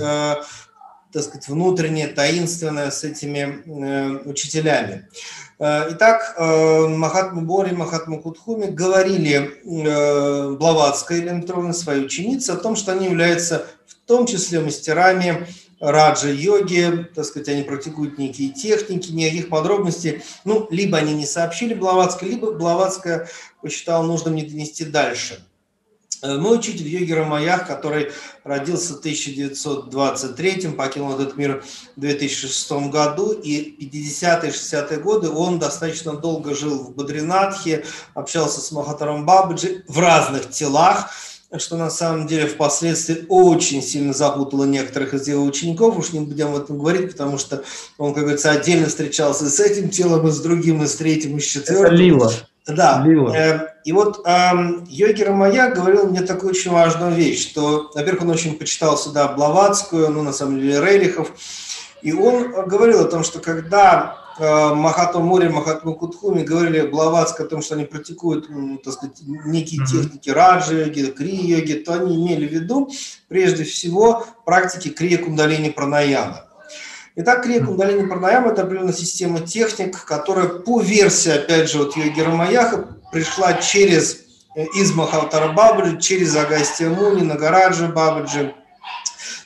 Так 1.16 1.24
сказать, 1.24 1.48
внутреннее, 1.48 2.08
таинственное 2.08 2.90
с 2.90 3.02
этими 3.02 3.62
э, 3.64 4.28
учителями. 4.28 5.08
Э, 5.58 5.86
итак, 5.92 6.34
э, 6.36 6.88
Махатма 6.88 7.40
Бори, 7.40 7.74
Махатма 7.74 8.20
Кутхуми 8.20 8.66
говорили 8.66 9.62
э, 9.64 10.50
Блаватской 10.56 11.22
Лентровне, 11.22 11.72
своей 11.72 12.04
ученице, 12.04 12.50
о 12.50 12.56
том, 12.56 12.76
что 12.76 12.92
они 12.92 13.06
являются 13.06 13.64
в 13.86 13.94
том 14.06 14.26
числе 14.26 14.60
мастерами 14.60 15.46
раджа-йоги, 15.80 17.08
так 17.14 17.24
сказать, 17.24 17.48
они 17.48 17.62
практикуют 17.62 18.18
некие 18.18 18.50
техники, 18.50 19.10
никаких 19.10 19.48
подробностей, 19.48 20.20
ну, 20.44 20.68
либо 20.70 20.98
они 20.98 21.14
не 21.14 21.24
сообщили 21.24 21.72
Блаватской, 21.72 22.28
либо 22.28 22.52
Блаватская 22.52 23.26
посчитала 23.62 24.04
нужным 24.04 24.34
не 24.34 24.42
донести 24.42 24.84
дальше. 24.84 25.42
Э, 26.22 26.36
мой 26.38 26.58
учитель 26.58 26.88
йоги 26.88 27.12
Рамаях, 27.12 27.66
который 27.66 28.12
родился 28.44 28.94
в 28.94 28.98
1923, 28.98 30.68
покинул 30.70 31.14
этот 31.14 31.36
мир 31.36 31.64
в 31.96 32.00
2006 32.00 32.72
году, 32.90 33.32
и 33.32 33.76
50-е, 33.84 34.50
60-е 34.50 34.98
годы 34.98 35.28
он 35.28 35.58
достаточно 35.58 36.14
долго 36.14 36.54
жил 36.54 36.78
в 36.78 36.94
Бадринатхе, 36.94 37.84
общался 38.14 38.60
с 38.60 38.72
Махатаром 38.72 39.26
Бабаджи 39.26 39.84
в 39.88 39.98
разных 39.98 40.50
телах, 40.50 41.10
что 41.58 41.76
на 41.76 41.90
самом 41.90 42.26
деле 42.26 42.46
впоследствии 42.46 43.24
очень 43.28 43.82
сильно 43.82 44.12
запутало 44.12 44.64
некоторых 44.64 45.14
из 45.14 45.28
его 45.28 45.44
учеников, 45.44 45.98
уж 45.98 46.12
не 46.12 46.20
будем 46.20 46.48
об 46.48 46.56
этом 46.56 46.78
говорить, 46.78 47.12
потому 47.12 47.38
что 47.38 47.62
он, 47.98 48.14
как 48.14 48.24
говорится, 48.24 48.50
отдельно 48.50 48.88
встречался 48.88 49.48
с 49.48 49.60
этим 49.60 49.90
телом, 49.90 50.26
и 50.26 50.32
с 50.32 50.40
другим, 50.40 50.82
и 50.82 50.86
с 50.86 50.96
третьим, 50.96 51.36
и 51.36 51.40
с 51.40 51.44
четвертым. 51.44 51.86
Это 51.86 51.94
Лила. 51.94 52.32
Да. 52.66 53.04
Э, 53.06 53.68
и 53.84 53.92
вот 53.92 54.26
э, 54.26 54.50
Йоги 54.88 55.22
Рамая 55.22 55.72
говорил 55.72 56.08
мне 56.08 56.22
такую 56.22 56.50
очень 56.50 56.72
важную 56.72 57.12
вещь, 57.12 57.48
что, 57.48 57.90
во-первых, 57.94 58.22
он 58.22 58.30
очень 58.30 58.58
почитал 58.58 58.96
сюда 58.96 59.28
Блаватскую, 59.28 60.10
ну, 60.10 60.22
на 60.22 60.32
самом 60.32 60.60
деле, 60.60 60.80
Рерихов, 60.80 61.32
и 62.02 62.12
он 62.12 62.52
говорил 62.66 63.00
о 63.00 63.08
том, 63.08 63.22
что 63.22 63.38
когда 63.38 64.18
э, 64.38 64.74
Махатма 64.74 65.20
Мори, 65.20 65.48
Махатма 65.48 65.94
Кутхуми 65.94 66.42
говорили 66.42 66.80
Блаватск 66.80 67.40
о 67.40 67.44
том, 67.44 67.62
что 67.62 67.76
они 67.76 67.84
практикуют, 67.84 68.48
так 68.82 68.94
сказать, 68.94 69.18
некие 69.22 69.82
mm-hmm. 69.82 69.86
техники 69.86 70.30
раджа-йоги, 70.30 71.14
крия-йоги, 71.16 71.74
то 71.74 71.94
они 71.94 72.16
имели 72.16 72.48
в 72.48 72.52
виду, 72.52 72.90
прежде 73.28 73.62
всего, 73.62 74.26
практики 74.44 74.88
крия-кундалини 74.88 75.70
пранаяма. 75.70 76.45
Итак, 77.18 77.44
крия 77.44 77.64
кундалини 77.64 78.06
пранаяма– 78.06 78.50
это 78.52 78.62
определенная 78.62 78.92
система 78.92 79.40
техник, 79.40 80.04
которая 80.04 80.48
по 80.48 80.82
версии, 80.82 81.30
опять 81.30 81.70
же, 81.70 81.78
вот 81.78 81.96
Йоги 81.96 82.20
Рамаяха 82.20 82.88
пришла 83.10 83.54
через 83.54 84.18
э, 84.54 84.64
из 84.74 84.92
Махалтара 84.92 85.52
Бабаджи, 85.52 85.98
через 85.98 86.36
Агастия 86.36 86.90
Муни, 86.90 87.22
Нагараджа 87.22 87.88
Бабаджи. 87.88 88.54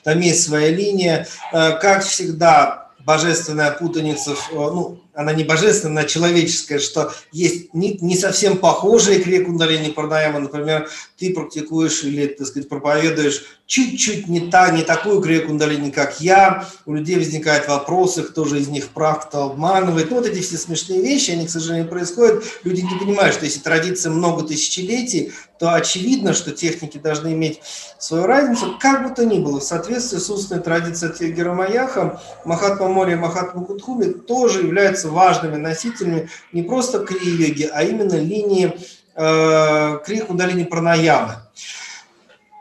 Там 0.03 0.19
есть 0.19 0.43
своя 0.43 0.71
линия. 0.71 1.29
Э, 1.53 1.79
как 1.79 2.03
всегда, 2.03 2.89
божественная 3.07 3.71
путаница, 3.71 4.33
ну, 4.51 5.01
она 5.21 5.35
не 5.35 5.45
божественная, 5.45 6.01
она 6.01 6.09
человеческая, 6.09 6.79
что 6.79 7.13
есть 7.31 7.75
не, 7.75 7.99
не 8.01 8.17
совсем 8.17 8.57
похожие 8.57 9.21
крия 9.21 9.45
кундалини 9.45 9.91
пранаяма, 9.91 10.39
например, 10.39 10.89
ты 11.19 11.35
практикуешь 11.35 12.03
или, 12.05 12.27
так 12.27 12.47
сказать, 12.47 12.71
проповедуешь 12.71 13.45
чуть-чуть 13.67 14.29
не, 14.29 14.41
та, 14.51 14.71
не 14.71 14.83
такую 14.83 15.21
крия 15.21 15.47
кундалини, 15.47 15.91
как 15.91 16.21
я, 16.23 16.67
у 16.87 16.95
людей 16.95 17.17
возникают 17.17 17.69
вопросы, 17.69 18.23
кто 18.23 18.47
же 18.47 18.59
из 18.61 18.69
них 18.69 18.89
прав, 18.89 19.29
кто 19.29 19.45
обманывает, 19.45 20.11
ну, 20.11 20.17
вот 20.17 20.27
эти 20.27 20.41
все 20.41 20.57
смешные 20.57 21.03
вещи, 21.03 21.33
они, 21.33 21.47
к 21.47 21.51
сожалению, 21.51 21.89
происходят, 21.89 22.43
люди 22.65 22.81
не 22.81 22.99
понимают, 22.99 23.35
что 23.35 23.45
если 23.45 23.61
традиция 23.61 24.11
много 24.11 24.43
тысячелетий, 24.43 25.33
то 25.61 25.75
очевидно, 25.75 26.33
что 26.33 26.53
техники 26.53 26.97
должны 26.97 27.35
иметь 27.35 27.61
свою 27.99 28.25
разницу, 28.25 28.79
как 28.81 29.07
бы 29.07 29.15
то 29.15 29.27
ни 29.27 29.39
было, 29.39 29.61
в 29.61 29.63
соответствии 29.63 30.17
с 30.17 30.31
устной 30.31 30.59
традицией 30.59 31.13
от 31.13 31.37
Герамаяха, 31.37 32.21
Махатма 32.47 32.89
Мори 32.89 33.13
и 33.13 33.17
Махатма 33.17 33.65
Кутхуми 33.67 34.07
тоже 34.07 34.63
являются 34.63 35.10
важными 35.11 35.57
носителями 35.57 36.29
не 36.53 36.63
просто 36.63 37.01
крии-йоги, 37.01 37.69
а 37.73 37.83
именно 37.83 38.15
линии 38.15 38.75
э, 39.15 39.99
крия 40.05 40.25
кундалини 40.25 40.65
пранаямы. 40.65 41.35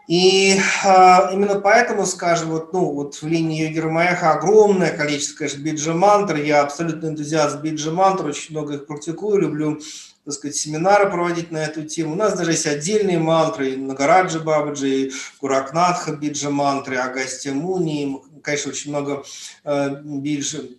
И 0.07 0.57
э, 0.57 1.33
именно 1.33 1.59
поэтому, 1.59 2.05
скажем, 2.07 2.49
вот, 2.49 2.73
ну, 2.73 2.91
вот 2.91 3.15
в 3.15 3.27
линии 3.27 3.63
йоги 3.63 3.77
Рамаяха 3.77 4.31
огромное 4.31 4.89
количество, 4.89 5.37
конечно, 5.37 5.61
биджа 5.61 5.93
мантр. 5.93 6.37
Я 6.37 6.63
абсолютно 6.63 7.07
энтузиаст 7.07 7.61
биджа 7.61 7.91
мантр, 7.91 8.25
очень 8.25 8.55
много 8.55 8.73
их 8.73 8.87
практикую, 8.87 9.39
люблю 9.39 9.79
так 10.25 10.33
сказать, 10.33 10.55
семинары 10.55 11.09
проводить 11.09 11.51
на 11.51 11.57
эту 11.57 11.83
тему. 11.85 12.13
У 12.13 12.15
нас 12.15 12.37
даже 12.37 12.51
есть 12.51 12.67
отдельные 12.67 13.17
мантры, 13.19 13.71
и 13.71 13.75
Нагараджа 13.75 14.39
Бабаджи, 14.39 14.89
и 14.89 15.11
Гуракнатха 15.41 16.15
Биджа 16.15 16.49
мантры, 16.49 16.97
Агастя 16.97 17.51
Муни, 17.51 18.19
конечно, 18.43 18.71
очень 18.71 18.91
много 18.91 19.23
э, 19.63 20.01
биджи 20.03 20.77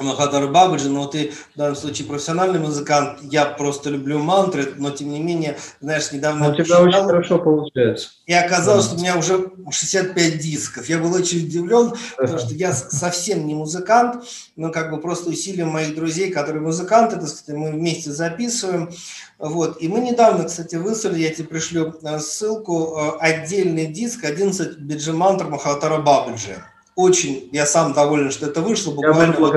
Махатар 0.00 0.48
Бабаджи, 0.48 0.88
но 0.88 1.06
ты 1.06 1.32
в 1.54 1.58
данном 1.58 1.76
случае 1.76 2.06
профессиональный 2.06 2.58
музыкант, 2.58 3.18
я 3.22 3.44
просто 3.44 3.90
люблю 3.90 4.18
мантры, 4.18 4.72
но 4.76 4.90
тем 4.90 5.10
не 5.10 5.20
менее, 5.20 5.58
знаешь, 5.80 6.10
недавно... 6.12 6.50
У 6.50 6.54
тебя 6.54 6.80
очень 6.80 7.04
хорошо 7.04 7.38
получается. 7.38 8.10
И 8.26 8.32
оказалось, 8.32 8.86
да. 8.86 8.90
что 8.90 8.98
у 8.98 9.00
меня 9.00 9.18
уже 9.18 9.50
65 9.70 10.38
дисков. 10.38 10.88
Я 10.88 10.98
был 10.98 11.12
очень 11.12 11.46
удивлен, 11.46 11.92
потому 12.16 12.38
что 12.38 12.54
я 12.54 12.72
совсем 12.72 13.46
не 13.46 13.54
музыкант, 13.54 14.24
но 14.56 14.70
как 14.70 14.90
бы 14.90 15.00
просто 15.00 15.30
усилием 15.30 15.68
моих 15.68 15.94
друзей, 15.94 16.30
которые 16.30 16.62
музыканты, 16.62 17.16
так 17.16 17.28
сказать, 17.28 17.60
мы 17.60 17.72
вместе 17.72 18.10
записываем. 18.10 18.90
Вот. 19.38 19.80
И 19.82 19.88
мы 19.88 20.00
недавно, 20.00 20.44
кстати, 20.44 20.76
выслали, 20.76 21.20
я 21.20 21.30
тебе 21.30 21.48
пришлю 21.48 21.94
э, 22.02 22.18
ссылку, 22.20 22.96
э, 22.96 23.18
отдельный 23.18 23.86
диск 23.86 24.24
11 24.24 24.78
биджи 24.78 25.12
мантр 25.12 25.48
Махатара 25.48 25.98
Бабаджи 25.98 26.62
очень, 26.94 27.48
я 27.52 27.66
сам 27.66 27.92
доволен, 27.92 28.30
что 28.30 28.46
это 28.46 28.60
вышло 28.60 28.92
буквально 28.92 29.36
вот 29.38 29.54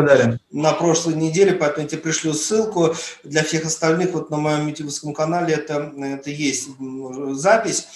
на 0.52 0.72
прошлой 0.74 1.16
неделе, 1.16 1.54
поэтому 1.54 1.84
я 1.84 1.90
тебе 1.90 2.02
пришлю 2.02 2.34
ссылку. 2.34 2.96
Для 3.24 3.44
всех 3.44 3.66
остальных 3.66 4.14
вот 4.14 4.30
на 4.30 4.38
моем 4.38 4.68
ютубовском 4.68 5.14
канале 5.14 5.54
это, 5.54 5.94
это 5.98 6.30
есть 6.30 6.70
запись. 7.32 7.88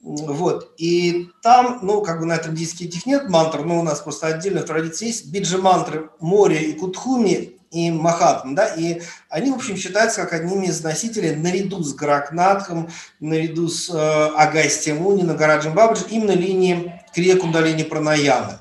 Вот, 0.00 0.74
и 0.76 1.30
там, 1.42 1.78
ну, 1.80 2.02
как 2.02 2.20
бы 2.20 2.26
на 2.26 2.34
этом 2.34 2.54
диске 2.54 2.84
этих 2.84 3.06
нет 3.06 3.30
мантр, 3.30 3.64
но 3.64 3.80
у 3.80 3.82
нас 3.82 4.00
просто 4.00 4.26
отдельно 4.26 4.60
в 4.60 4.66
традиции 4.66 5.06
есть 5.06 5.32
биджи 5.32 5.56
мантры 5.56 6.10
Море 6.20 6.62
и 6.62 6.74
Кутхуми 6.74 7.54
и 7.74 7.90
Махатм, 7.90 8.54
да, 8.54 8.66
и 8.66 9.00
они, 9.28 9.50
в 9.50 9.56
общем, 9.56 9.76
считаются 9.76 10.22
как 10.22 10.34
одними 10.34 10.66
из 10.66 10.82
носителей 10.82 11.34
наряду 11.34 11.82
с 11.82 11.94
Гракнатхом, 11.94 12.90
наряду 13.18 13.68
с 13.68 13.88
э, 13.88 14.26
Агастием 14.36 14.98
Муни, 14.98 15.22
Нагараджем 15.22 15.74
Бабаджи, 15.74 16.04
именно 16.10 16.32
линии 16.32 17.02
Крия 17.14 17.36
Кундалини 17.36 17.82
Пранаямы. 17.82 18.60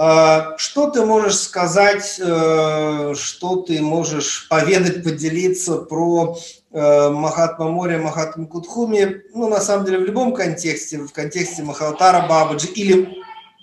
А, 0.00 0.56
что 0.58 0.90
ты 0.90 1.04
можешь 1.04 1.38
сказать, 1.38 2.20
э, 2.24 3.14
что 3.16 3.56
ты 3.62 3.82
можешь 3.82 4.46
поведать, 4.48 5.02
поделиться 5.02 5.78
про 5.78 6.38
э, 6.70 7.08
Махатма 7.10 7.68
Море, 7.68 7.98
Махатма 7.98 8.46
Кутхуми, 8.46 9.22
ну, 9.34 9.48
на 9.48 9.60
самом 9.60 9.86
деле, 9.86 9.98
в 9.98 10.04
любом 10.04 10.34
контексте, 10.34 10.98
в 10.98 11.12
контексте 11.12 11.64
Махалтара 11.64 12.28
Бабаджи, 12.28 12.68
или 12.68 13.12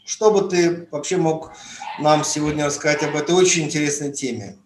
что 0.06 0.30
бы 0.30 0.50
ты 0.50 0.90
вообще 0.92 1.16
мог 1.16 1.54
нам 2.02 2.26
сегодня 2.26 2.66
рассказать 2.66 3.02
об 3.04 3.16
этой 3.16 3.34
очень 3.34 3.64
интересной 3.64 4.12
теме? 4.12 4.58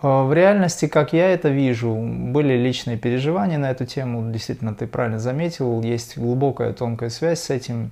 В 0.00 0.32
реальности, 0.32 0.88
как 0.88 1.12
я 1.12 1.34
это 1.34 1.50
вижу, 1.50 1.94
были 1.94 2.54
личные 2.54 2.96
переживания 2.96 3.58
на 3.58 3.70
эту 3.70 3.84
тему. 3.84 4.32
Действительно, 4.32 4.74
ты 4.74 4.86
правильно 4.86 5.18
заметил, 5.18 5.82
есть 5.82 6.16
глубокая 6.16 6.72
тонкая 6.72 7.10
связь 7.10 7.42
с 7.42 7.50
этим. 7.50 7.90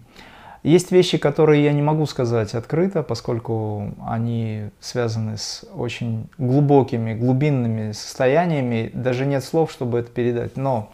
Есть 0.62 0.92
вещи, 0.92 1.18
которые 1.18 1.64
я 1.64 1.72
не 1.72 1.82
могу 1.82 2.06
сказать 2.06 2.54
открыто, 2.54 3.02
поскольку 3.02 3.92
они 4.06 4.70
связаны 4.78 5.36
с 5.36 5.64
очень 5.74 6.28
глубокими, 6.38 7.14
глубинными 7.14 7.90
состояниями. 7.90 8.90
Даже 8.94 9.26
нет 9.26 9.42
слов, 9.42 9.72
чтобы 9.72 9.98
это 9.98 10.10
передать. 10.10 10.56
Но 10.56 10.92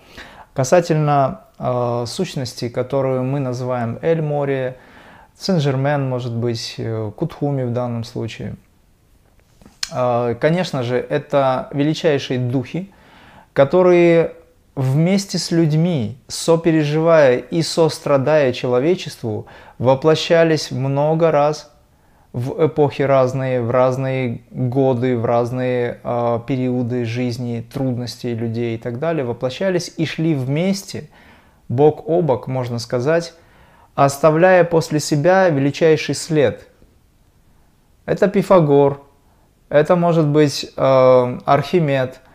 касательно 0.54 1.42
э, 1.58 2.04
сущности, 2.06 2.70
которую 2.70 3.24
мы 3.24 3.40
называем 3.40 3.98
Эль-море, 4.00 4.78
Сен-Жермен, 5.38 6.08
может 6.08 6.34
быть, 6.34 6.76
э, 6.78 7.12
Кутхуми 7.14 7.64
в 7.64 7.72
данном 7.74 8.04
случае. 8.04 8.56
Э, 9.92 10.34
конечно 10.40 10.82
же, 10.82 10.96
это 10.96 11.68
величайшие 11.72 12.38
духи, 12.38 12.90
которые 13.52 14.32
вместе 14.78 15.38
с 15.38 15.50
людьми, 15.50 16.18
сопереживая 16.28 17.38
и 17.38 17.62
сострадая 17.62 18.52
человечеству, 18.52 19.48
воплощались 19.80 20.70
много 20.70 21.32
раз 21.32 21.72
в 22.32 22.64
эпохи 22.64 23.02
разные, 23.02 23.60
в 23.60 23.72
разные 23.72 24.42
годы, 24.52 25.16
в 25.16 25.24
разные 25.24 25.98
э, 26.04 26.40
периоды 26.46 27.04
жизни, 27.04 27.66
трудностей 27.72 28.34
людей 28.34 28.76
и 28.76 28.78
так 28.78 29.00
далее, 29.00 29.24
воплощались 29.24 29.92
и 29.96 30.06
шли 30.06 30.36
вместе, 30.36 31.10
бок 31.68 32.08
о 32.08 32.22
бок, 32.22 32.46
можно 32.46 32.78
сказать, 32.78 33.34
оставляя 33.96 34.62
после 34.62 35.00
себя 35.00 35.48
величайший 35.48 36.14
след. 36.14 36.68
Это 38.06 38.28
Пифагор, 38.28 39.00
это 39.70 39.96
может 39.96 40.28
быть 40.28 40.70
э, 40.76 41.38
Архимед– 41.46 42.20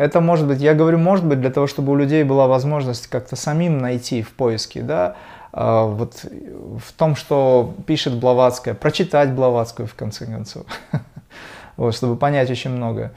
это 0.00 0.22
может 0.22 0.48
быть, 0.48 0.62
я 0.62 0.72
говорю 0.72 0.96
может 0.96 1.26
быть, 1.26 1.42
для 1.42 1.50
того, 1.50 1.66
чтобы 1.66 1.92
у 1.92 1.94
людей 1.94 2.24
была 2.24 2.46
возможность 2.46 3.06
как-то 3.08 3.36
самим 3.36 3.76
найти 3.76 4.22
в 4.22 4.30
поиске, 4.32 4.80
да, 4.80 5.16
а, 5.52 5.84
вот 5.84 6.24
в 6.24 6.92
том, 6.96 7.14
что 7.14 7.74
пишет 7.86 8.14
Блаватская, 8.14 8.72
прочитать 8.72 9.32
Блаватскую 9.32 9.86
в 9.86 9.94
конце 9.94 10.24
концов, 10.24 10.64
вот, 11.76 11.94
чтобы 11.94 12.16
понять 12.16 12.50
очень 12.50 12.70
многое. 12.70 13.12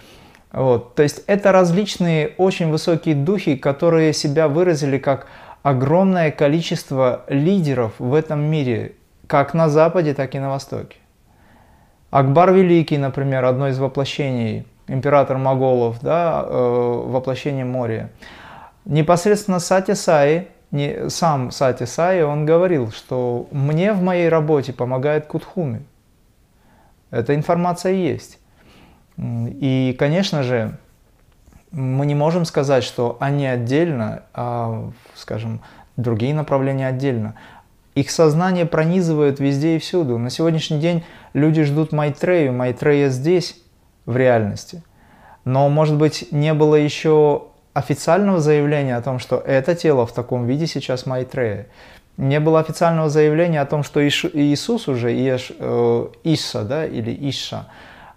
Вот, 0.51 0.95
то 0.95 1.03
есть 1.03 1.23
это 1.25 1.53
различные 1.53 2.33
очень 2.37 2.69
высокие 2.69 3.15
духи, 3.15 3.55
которые 3.55 4.11
себя 4.11 4.49
выразили 4.49 4.97
как 4.97 5.27
огромное 5.61 6.31
количество 6.31 7.23
лидеров 7.29 7.93
в 7.97 8.13
этом 8.13 8.41
мире, 8.41 8.95
как 9.27 9.53
на 9.53 9.69
Западе, 9.69 10.13
так 10.13 10.35
и 10.35 10.39
на 10.39 10.49
Востоке. 10.49 10.97
Акбар 12.11 12.51
Великий, 12.51 12.97
например, 12.97 13.45
одно 13.45 13.69
из 13.69 13.79
воплощений, 13.79 14.67
император 14.87 15.37
моголов, 15.37 15.97
да, 16.01 16.43
э, 16.45 17.03
воплощение 17.07 17.65
моря. 17.65 18.09
Непосредственно 18.85 19.59
Сати 19.59 19.93
Саи, 19.93 20.47
не, 20.71 21.09
сам 21.09 21.51
Сати 21.51 21.85
Саи, 21.85 22.21
он 22.21 22.45
говорил, 22.45 22.91
что 22.91 23.47
мне 23.51 23.93
в 23.93 24.01
моей 24.01 24.29
работе 24.29 24.73
помогает 24.73 25.27
Кутхуми. 25.27 25.83
Эта 27.11 27.35
информация 27.35 27.93
есть. 27.93 28.39
И, 29.17 29.95
конечно 29.99 30.43
же, 30.43 30.77
мы 31.71 32.05
не 32.05 32.15
можем 32.15 32.45
сказать, 32.45 32.83
что 32.83 33.17
они 33.19 33.47
отдельно, 33.47 34.23
а, 34.33 34.91
скажем, 35.15 35.61
другие 35.95 36.33
направления 36.33 36.87
отдельно. 36.87 37.35
Их 37.95 38.09
сознание 38.09 38.65
пронизывает 38.65 39.39
везде 39.39 39.75
и 39.75 39.79
всюду. 39.79 40.17
На 40.17 40.29
сегодняшний 40.29 40.79
день 40.79 41.03
люди 41.33 41.63
ждут 41.63 41.91
Майтрею. 41.91 42.51
Майтрея 42.53 43.09
здесь, 43.09 43.55
в 44.05 44.17
реальности. 44.17 44.83
Но, 45.45 45.69
может 45.69 45.95
быть, 45.95 46.27
не 46.31 46.53
было 46.53 46.75
еще 46.75 47.43
официального 47.73 48.39
заявления 48.39 48.95
о 48.95 49.01
том, 49.01 49.19
что 49.19 49.37
это 49.37 49.75
тело 49.75 50.05
в 50.05 50.13
таком 50.13 50.45
виде 50.45 50.67
сейчас 50.67 51.05
Майтрея. 51.05 51.67
Не 52.17 52.39
было 52.39 52.59
официального 52.59 53.09
заявления 53.09 53.59
о 53.61 53.65
том, 53.65 53.83
что 53.83 54.05
Иисус 54.07 54.87
уже, 54.87 55.11
Иеш, 55.11 55.51
э, 55.57 56.07
Иша, 56.23 56.61
да, 56.63 56.85
или 56.85 57.11
Иша, 57.29 57.67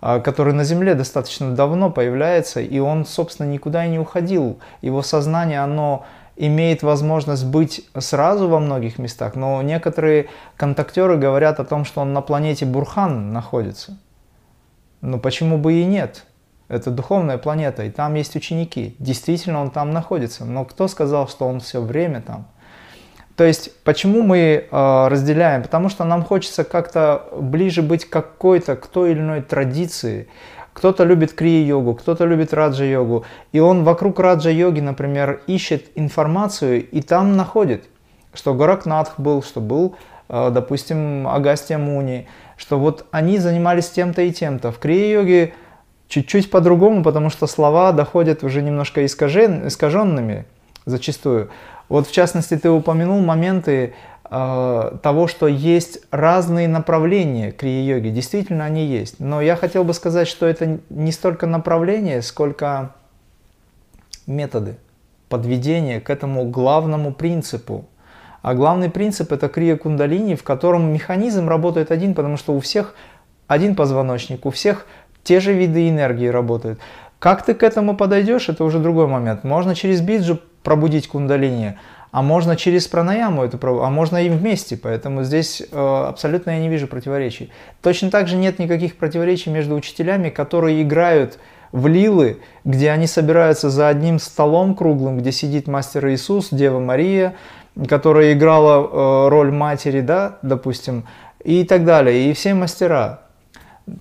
э, 0.02 0.20
который 0.20 0.52
на 0.52 0.64
земле 0.64 0.94
достаточно 0.94 1.54
давно 1.54 1.90
появляется, 1.90 2.60
и 2.60 2.78
он, 2.78 3.06
собственно, 3.06 3.46
никуда 3.46 3.86
и 3.86 3.88
не 3.88 3.98
уходил. 3.98 4.58
Его 4.82 5.00
сознание, 5.00 5.60
оно 5.60 6.04
имеет 6.36 6.82
возможность 6.82 7.46
быть 7.46 7.88
сразу 7.98 8.48
во 8.48 8.60
многих 8.60 8.98
местах, 8.98 9.34
но 9.34 9.62
некоторые 9.62 10.28
контактеры 10.58 11.16
говорят 11.16 11.58
о 11.58 11.64
том, 11.64 11.86
что 11.86 12.02
он 12.02 12.12
на 12.12 12.20
планете 12.20 12.66
Бурхан 12.66 13.32
находится. 13.32 13.96
Но 15.06 15.18
почему 15.18 15.56
бы 15.56 15.74
и 15.74 15.84
нет? 15.84 16.24
Это 16.66 16.90
духовная 16.90 17.38
планета, 17.38 17.84
и 17.84 17.90
там 17.90 18.14
есть 18.14 18.34
ученики. 18.34 18.96
Действительно, 18.98 19.60
он 19.60 19.70
там 19.70 19.92
находится. 19.92 20.44
Но 20.44 20.64
кто 20.64 20.88
сказал, 20.88 21.28
что 21.28 21.46
он 21.46 21.60
все 21.60 21.80
время 21.80 22.20
там? 22.20 22.48
То 23.36 23.44
есть, 23.44 23.70
почему 23.84 24.22
мы 24.22 24.38
э, 24.68 25.08
разделяем? 25.08 25.62
Потому 25.62 25.90
что 25.90 26.02
нам 26.02 26.24
хочется 26.24 26.64
как-то 26.64 27.28
ближе 27.38 27.82
быть 27.82 28.04
к 28.04 28.10
какой-то, 28.10 28.74
к 28.74 28.88
той 28.88 29.12
или 29.12 29.20
иной 29.20 29.42
традиции, 29.42 30.26
кто-то 30.72 31.04
любит 31.04 31.34
крия-йогу, 31.34 31.94
кто-то 31.94 32.24
любит 32.24 32.52
раджа-йогу. 32.52 33.24
И 33.52 33.60
он 33.60 33.84
вокруг 33.84 34.18
раджа-йоги, 34.18 34.80
например, 34.80 35.40
ищет 35.46 35.84
информацию 35.94 36.84
и 36.90 37.00
там 37.00 37.36
находит, 37.36 37.84
что 38.34 38.54
Горакнатх 38.54 39.20
был, 39.20 39.44
что 39.44 39.60
был, 39.60 39.94
э, 40.28 40.50
допустим, 40.50 41.28
Агастия 41.28 41.78
Муни, 41.78 42.26
что 42.56 42.78
вот 42.78 43.06
они 43.10 43.38
занимались 43.38 43.90
тем-то 43.90 44.22
и 44.22 44.32
тем-то. 44.32 44.72
В 44.72 44.78
крия-йоге 44.78 45.54
чуть-чуть 46.08 46.50
по-другому, 46.50 47.02
потому 47.02 47.30
что 47.30 47.46
слова 47.46 47.92
доходят 47.92 48.44
уже 48.44 48.62
немножко 48.62 49.04
искажен, 49.04 49.66
искаженными 49.68 50.46
зачастую. 50.84 51.50
Вот 51.88 52.06
в 52.06 52.12
частности 52.12 52.56
ты 52.56 52.70
упомянул 52.70 53.20
моменты 53.20 53.94
Э, 54.28 54.98
того, 55.02 55.28
что 55.28 55.46
есть 55.46 56.00
разные 56.10 56.66
направления 56.66 57.52
крия-йоги. 57.52 58.08
Действительно, 58.08 58.64
они 58.64 58.84
есть. 58.84 59.20
Но 59.20 59.40
я 59.40 59.56
хотел 59.56 59.84
бы 59.84 59.94
сказать, 59.94 60.26
что 60.26 60.46
это 60.46 60.80
не 60.88 61.12
столько 61.12 61.46
направление, 61.46 62.22
сколько 62.22 62.92
методы 64.26 64.78
подведения 65.28 66.00
к 66.00 66.10
этому 66.10 66.44
главному 66.48 67.12
принципу. 67.12 67.86
А 68.46 68.54
главный 68.54 68.88
принцип 68.88 69.32
это 69.32 69.48
крия 69.48 69.76
кундалини, 69.76 70.36
в 70.36 70.44
котором 70.44 70.92
механизм 70.92 71.48
работает 71.48 71.90
один, 71.90 72.14
потому 72.14 72.36
что 72.36 72.54
у 72.54 72.60
всех 72.60 72.94
один 73.48 73.74
позвоночник, 73.74 74.46
у 74.46 74.50
всех 74.50 74.86
те 75.24 75.40
же 75.40 75.52
виды 75.52 75.88
энергии 75.88 76.28
работают. 76.28 76.78
Как 77.18 77.44
ты 77.44 77.54
к 77.54 77.64
этому 77.64 77.96
подойдешь, 77.96 78.48
это 78.48 78.62
уже 78.62 78.78
другой 78.78 79.08
момент. 79.08 79.42
Можно 79.42 79.74
через 79.74 80.00
биджу 80.00 80.38
пробудить 80.62 81.08
кундалини, 81.08 81.76
а 82.12 82.22
можно 82.22 82.54
через 82.54 82.86
пранаяму 82.86 83.42
это 83.42 83.58
а 83.60 83.90
можно 83.90 84.24
и 84.24 84.28
вместе, 84.28 84.76
поэтому 84.76 85.24
здесь 85.24 85.60
э, 85.60 86.04
абсолютно 86.08 86.50
я 86.50 86.60
не 86.60 86.68
вижу 86.68 86.86
противоречий. 86.86 87.50
Точно 87.82 88.12
так 88.12 88.28
же 88.28 88.36
нет 88.36 88.60
никаких 88.60 88.94
противоречий 88.94 89.50
между 89.50 89.74
учителями, 89.74 90.28
которые 90.28 90.82
играют 90.82 91.40
в 91.72 91.88
лилы, 91.88 92.38
где 92.64 92.92
они 92.92 93.08
собираются 93.08 93.70
за 93.70 93.88
одним 93.88 94.20
столом 94.20 94.76
круглым, 94.76 95.18
где 95.18 95.32
сидит 95.32 95.66
мастер 95.66 96.06
Иисус, 96.10 96.50
Дева 96.52 96.78
Мария, 96.78 97.34
которая 97.88 98.32
играла 98.32 99.26
э, 99.26 99.28
роль 99.28 99.52
матери, 99.52 100.00
да, 100.00 100.38
допустим, 100.42 101.06
и 101.44 101.64
так 101.64 101.84
далее, 101.84 102.30
и 102.30 102.32
все 102.32 102.54
мастера. 102.54 103.20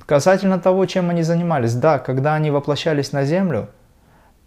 Касательно 0.06 0.60
того, 0.60 0.86
чем 0.86 1.10
они 1.10 1.22
занимались, 1.22 1.74
да, 1.76 2.00
когда 2.00 2.36
они 2.36 2.52
воплощались 2.52 3.12
на 3.12 3.26
землю– 3.26 3.70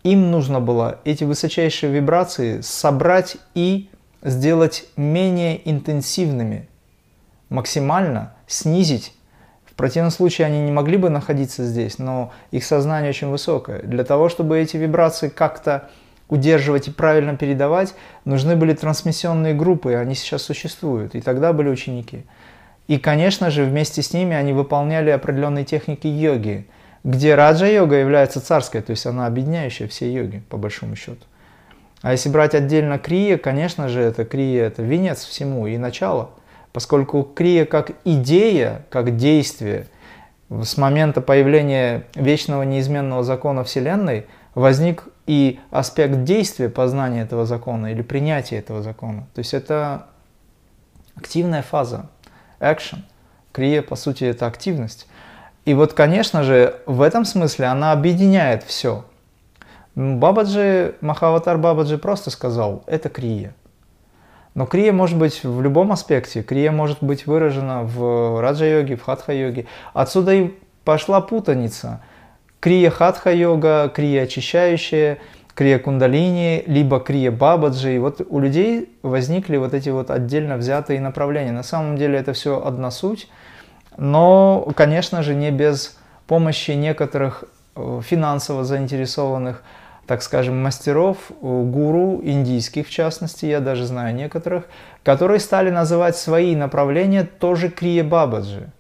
им 0.04 0.30
нужно 0.30 0.60
было 0.60 1.00
эти 1.04 1.24
высочайшие 1.24 1.92
вибрации 1.92 2.60
собрать 2.60 3.36
и 3.54 3.90
сделать 4.22 4.86
менее 4.96 5.68
интенсивными, 5.68 6.68
максимально 7.48 8.34
снизить. 8.46 9.14
В 9.64 9.74
противном 9.74 10.10
случае 10.10 10.46
они 10.46 10.60
не 10.60 10.72
могли 10.72 10.96
бы 10.96 11.08
находиться 11.08 11.64
здесь, 11.64 11.98
но 11.98 12.32
их 12.50 12.64
сознание 12.64 13.10
очень 13.10 13.28
высокое. 13.28 13.82
Для 13.82 14.04
того, 14.04 14.28
чтобы 14.28 14.58
эти 14.58 14.76
вибрации 14.76 15.28
как-то 15.28 15.90
удерживать 16.28 16.88
и 16.88 16.90
правильно 16.90 17.36
передавать, 17.36 17.94
нужны 18.24 18.56
были 18.56 18.74
трансмиссионные 18.74 19.54
группы, 19.54 19.94
они 19.94 20.14
сейчас 20.14 20.42
существуют, 20.42 21.14
и 21.14 21.20
тогда 21.20 21.52
были 21.52 21.68
ученики. 21.68 22.24
И, 22.86 22.98
конечно 22.98 23.50
же, 23.50 23.64
вместе 23.64 24.02
с 24.02 24.12
ними 24.12 24.34
они 24.34 24.52
выполняли 24.52 25.10
определенные 25.10 25.64
техники 25.64 26.06
йоги– 26.06 26.66
где 27.04 27.34
раджа-йога 27.34 27.96
является 27.96 28.40
царской, 28.40 28.82
то 28.82 28.90
есть 28.90 29.06
она 29.06 29.26
объединяющая 29.26 29.88
все 29.88 30.12
йоги, 30.12 30.42
по 30.48 30.56
большому 30.56 30.96
счету. 30.96 31.24
А 32.02 32.12
если 32.12 32.28
брать 32.28 32.54
отдельно 32.54 32.98
крия, 32.98 33.38
конечно 33.38 33.88
же, 33.88 34.00
это 34.00 34.24
крия, 34.24 34.66
это 34.66 34.82
венец 34.82 35.24
всему 35.24 35.66
и 35.66 35.78
начало, 35.78 36.30
поскольку 36.72 37.22
крия 37.22 37.64
как 37.64 37.92
идея, 38.04 38.84
как 38.90 39.16
действие, 39.16 39.86
с 40.48 40.76
момента 40.76 41.20
появления 41.20 42.04
вечного 42.14 42.62
неизменного 42.62 43.22
закона 43.22 43.64
Вселенной 43.64 44.26
возник 44.54 45.04
и 45.28 45.60
аспект 45.70 46.24
действия 46.24 46.70
познания 46.70 47.20
этого 47.20 47.44
закона 47.44 47.92
или 47.92 48.00
принятия 48.00 48.56
этого 48.56 48.82
закона. 48.82 49.26
То 49.34 49.40
есть 49.40 49.52
это 49.52 50.06
активная 51.14 51.62
фаза, 51.62 52.06
action. 52.60 53.00
Крия, 53.52 53.82
по 53.82 53.94
сути, 53.94 54.24
это 54.24 54.46
активность. 54.46 55.06
И 55.66 55.74
вот, 55.74 55.92
конечно 55.92 56.44
же, 56.44 56.80
в 56.86 57.02
этом 57.02 57.26
смысле 57.26 57.66
она 57.66 57.92
объединяет 57.92 58.62
все. 58.62 59.04
Бабаджи, 59.94 60.94
Махаватар 61.02 61.58
Бабаджи 61.58 61.98
просто 61.98 62.30
сказал, 62.30 62.82
это 62.86 63.10
крия. 63.10 63.52
Но 64.54 64.64
крия 64.64 64.92
может 64.92 65.18
быть 65.18 65.44
в 65.44 65.60
любом 65.60 65.92
аспекте. 65.92 66.42
Крия 66.42 66.72
может 66.72 67.02
быть 67.02 67.26
выражена 67.26 67.82
в 67.82 68.40
раджа-йоге, 68.40 68.96
в 68.96 69.02
хатха-йоге. 69.02 69.66
Отсюда 69.92 70.32
и 70.32 70.54
пошла 70.84 71.20
путаница. 71.20 72.00
Крия 72.60 72.90
хатха-йога, 72.90 73.90
крия 73.94 74.24
очищающая, 74.24 75.18
крия 75.54 75.78
кундалини, 75.78 76.64
либо 76.66 77.00
крия 77.00 77.30
бабаджи. 77.30 77.94
И 77.94 77.98
вот 77.98 78.20
у 78.28 78.38
людей 78.40 78.90
возникли 79.02 79.56
вот 79.56 79.74
эти 79.74 79.88
вот 79.90 80.10
отдельно 80.10 80.56
взятые 80.56 81.00
направления. 81.00 81.52
На 81.52 81.62
самом 81.62 81.96
деле 81.96 82.18
это 82.18 82.32
все 82.32 82.62
одна 82.64 82.90
суть– 82.90 83.28
но, 83.98 84.68
конечно 84.76 85.22
же, 85.22 85.34
не 85.34 85.50
без 85.50 85.98
помощи 86.28 86.70
некоторых 86.70 87.44
э, 87.74 88.00
финансово 88.04 88.64
заинтересованных, 88.64 89.64
так 90.06 90.22
скажем, 90.22 90.62
мастеров, 90.62 91.16
э, 91.30 91.34
гуру, 91.42 92.20
индийских 92.22 92.86
в 92.86 92.90
частности, 92.90 93.46
я 93.46 93.58
даже 93.58 93.86
знаю 93.86 94.14
некоторых, 94.14 94.68
которые 95.02 95.40
стали 95.40 95.70
называть 95.70 96.16
свои 96.16 96.54
направления 96.54 97.24
тоже 97.24 97.70
крия 97.70 98.04
бабаджи, 98.04 98.70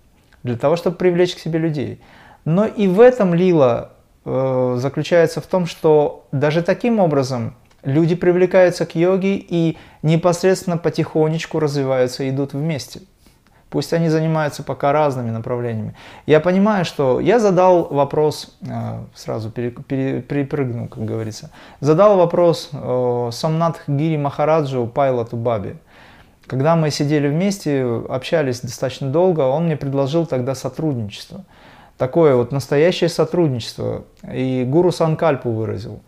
для 0.44 0.56
того, 0.56 0.76
чтобы 0.76 0.96
привлечь 0.96 1.34
к 1.34 1.40
себе 1.40 1.58
людей. 1.58 2.00
Но 2.48 2.64
и 2.64 2.88
в 2.88 3.02
этом 3.02 3.34
лила 3.34 3.90
э, 4.24 4.76
заключается 4.78 5.42
в 5.42 5.46
том, 5.46 5.66
что 5.66 6.24
даже 6.32 6.62
таким 6.62 6.98
образом 6.98 7.54
люди 7.82 8.14
привлекаются 8.14 8.86
к 8.86 8.94
йоге 8.94 9.36
и 9.36 9.76
непосредственно 10.00 10.78
потихонечку 10.78 11.60
развиваются, 11.60 12.26
идут 12.26 12.54
вместе. 12.54 13.02
Пусть 13.68 13.92
они 13.92 14.08
занимаются 14.08 14.62
пока 14.62 14.92
разными 14.92 15.28
направлениями. 15.28 15.94
Я 16.24 16.40
понимаю, 16.40 16.86
что 16.86 17.20
я 17.20 17.38
задал 17.38 17.84
вопрос, 17.84 18.56
э, 18.62 18.98
сразу 19.14 19.50
перепрыгну, 19.50 20.88
как 20.88 21.04
говорится, 21.04 21.50
задал 21.80 22.16
вопрос 22.16 22.70
э, 22.72 23.28
Самнат 23.30 23.82
Гири 23.86 24.16
Махараджу 24.16 24.86
Пайлату 24.86 25.36
Баби. 25.36 25.76
Когда 26.46 26.76
мы 26.76 26.90
сидели 26.90 27.28
вместе, 27.28 27.84
общались 28.08 28.60
достаточно 28.60 29.10
долго, 29.10 29.42
он 29.42 29.66
мне 29.66 29.76
предложил 29.76 30.24
тогда 30.24 30.54
сотрудничество. 30.54 31.44
Такое 31.98 32.36
вот 32.36 32.52
настоящее 32.52 33.10
сотрудничество. 33.10 34.04
И 34.32 34.64
гуру 34.64 34.92
Санкальпу 34.92 35.50
выразил. 35.50 36.00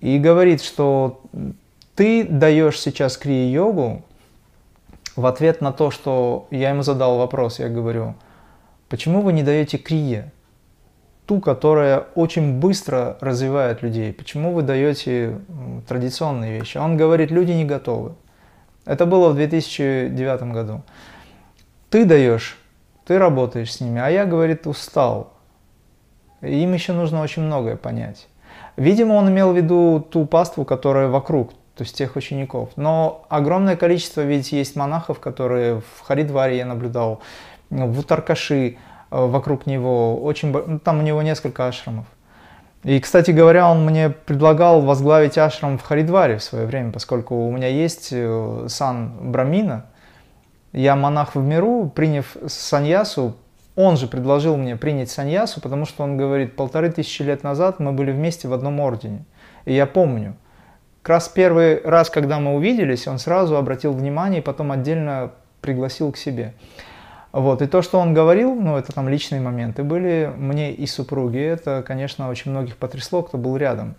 И 0.00 0.18
говорит, 0.18 0.62
что 0.62 1.22
ты 1.96 2.24
даешь 2.24 2.78
сейчас 2.78 3.16
крия-йогу 3.16 4.04
в 5.16 5.26
ответ 5.26 5.60
на 5.60 5.72
то, 5.72 5.90
что 5.90 6.46
я 6.50 6.70
ему 6.70 6.82
задал 6.82 7.18
вопрос, 7.18 7.58
я 7.58 7.68
говорю, 7.68 8.14
почему 8.88 9.22
вы 9.22 9.32
не 9.32 9.42
даете 9.42 9.78
крия? 9.78 10.30
Ту, 11.26 11.40
которая 11.40 12.06
очень 12.14 12.60
быстро 12.60 13.16
развивает 13.20 13.82
людей. 13.82 14.12
Почему 14.12 14.52
вы 14.52 14.62
даете 14.62 15.40
традиционные 15.88 16.58
вещи? 16.60 16.78
Он 16.78 16.96
говорит, 16.96 17.30
люди 17.30 17.52
не 17.52 17.64
готовы. 17.64 18.12
Это 18.84 19.06
было 19.06 19.30
в 19.30 19.34
2009 19.34 20.42
году. 20.52 20.82
Ты 21.90 22.04
даешь, 22.04 22.57
ты 23.08 23.18
работаешь 23.18 23.72
с 23.72 23.80
ними, 23.80 24.02
а 24.02 24.10
я, 24.10 24.26
говорит, 24.26 24.66
устал. 24.66 25.32
Им 26.42 26.74
еще 26.74 26.92
нужно 26.92 27.22
очень 27.22 27.42
многое 27.42 27.76
понять. 27.76 28.28
Видимо, 28.76 29.14
он 29.14 29.30
имел 29.30 29.52
в 29.52 29.56
виду 29.56 30.06
ту 30.10 30.26
паству, 30.26 30.66
которая 30.66 31.08
вокруг, 31.08 31.52
то 31.74 31.84
есть 31.84 31.96
тех 31.96 32.16
учеников. 32.16 32.68
Но 32.76 33.24
огромное 33.30 33.76
количество 33.76 34.20
ведь 34.20 34.52
есть 34.52 34.76
монахов, 34.76 35.20
которые 35.20 35.80
в 35.80 36.02
Харидваре 36.02 36.58
я 36.58 36.66
наблюдал, 36.66 37.22
в 37.70 37.98
Утаркаши, 37.98 38.76
э, 38.76 38.76
вокруг 39.10 39.64
него, 39.64 40.22
очень, 40.22 40.52
ну, 40.52 40.78
там 40.78 40.98
у 40.98 41.02
него 41.02 41.22
несколько 41.22 41.66
ашрамов. 41.66 42.04
И, 42.84 43.00
кстати 43.00 43.30
говоря, 43.30 43.70
он 43.70 43.86
мне 43.86 44.10
предлагал 44.10 44.82
возглавить 44.82 45.38
ашрам 45.38 45.78
в 45.78 45.82
Харидваре 45.82 46.36
в 46.36 46.42
свое 46.42 46.66
время, 46.66 46.92
поскольку 46.92 47.46
у 47.46 47.50
меня 47.50 47.68
есть 47.68 48.10
э, 48.12 48.66
сан 48.68 49.30
Брамина. 49.32 49.86
Я 50.72 50.96
монах 50.96 51.34
в 51.34 51.42
миру, 51.42 51.90
приняв 51.94 52.36
саньясу, 52.46 53.36
он 53.74 53.96
же 53.96 54.08
предложил 54.08 54.56
мне 54.56 54.76
принять 54.76 55.08
саньясу, 55.08 55.60
потому 55.60 55.84
что 55.84 56.02
он 56.02 56.16
говорит, 56.16 56.56
полторы 56.56 56.90
тысячи 56.90 57.22
лет 57.22 57.44
назад 57.44 57.78
мы 57.78 57.92
были 57.92 58.10
вместе 58.10 58.48
в 58.48 58.52
одном 58.52 58.80
ордене. 58.80 59.24
И 59.66 59.72
я 59.72 59.86
помню, 59.86 60.34
как 61.02 61.10
раз 61.10 61.28
первый 61.28 61.80
раз, 61.82 62.10
когда 62.10 62.40
мы 62.40 62.56
увиделись, 62.56 63.06
он 63.06 63.18
сразу 63.18 63.56
обратил 63.56 63.92
внимание 63.92 64.40
и 64.40 64.44
потом 64.44 64.72
отдельно 64.72 65.30
пригласил 65.60 66.10
к 66.10 66.16
себе. 66.16 66.54
Вот. 67.30 67.62
И 67.62 67.66
то, 67.66 67.82
что 67.82 67.98
он 68.00 68.14
говорил, 68.14 68.54
ну, 68.54 68.76
это 68.76 68.92
там 68.92 69.08
личные 69.08 69.40
моменты 69.40 69.84
были 69.84 70.32
мне 70.36 70.72
и 70.72 70.86
супруге. 70.86 71.46
Это, 71.46 71.84
конечно, 71.86 72.28
очень 72.30 72.50
многих 72.50 72.76
потрясло, 72.76 73.22
кто 73.22 73.38
был 73.38 73.56
рядом. 73.56 73.94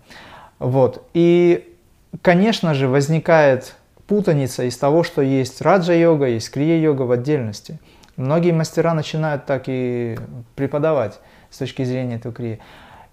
Вот. 0.58 1.08
И, 1.14 1.74
конечно 2.20 2.74
же, 2.74 2.86
возникает 2.86 3.76
путаница 4.10 4.64
из 4.64 4.76
того, 4.76 5.04
что 5.04 5.22
есть 5.22 5.62
раджа-йога, 5.62 6.26
есть 6.26 6.50
крия-йога 6.50 7.02
в 7.02 7.12
отдельности. 7.12 7.78
Многие 8.16 8.50
мастера 8.50 8.92
начинают 8.92 9.46
так 9.46 9.68
и 9.68 10.18
преподавать 10.56 11.20
с 11.48 11.58
точки 11.58 11.84
зрения 11.84 12.16
этого 12.16 12.34
крия. 12.34 12.58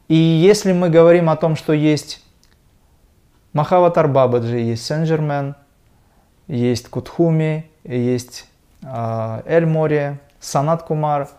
И 0.07 0.15
если 0.15 0.73
мы 0.73 0.89
говорим 0.89 1.29
о 1.29 1.35
том, 1.35 1.55
что 1.55 1.71
есть 1.71 2.25
Махаватар 3.53 4.07
Бабаджи, 4.07 4.57
есть 4.57 4.87
Сен-Жермен, 4.87 5.53
есть 6.47 6.89
Кутхуми, 6.89 7.69
есть 7.83 8.47
а, 8.83 9.43
Эль 9.45 9.67
Море, 9.67 10.19
Санат 10.39 10.81
Кумар, 10.81 11.29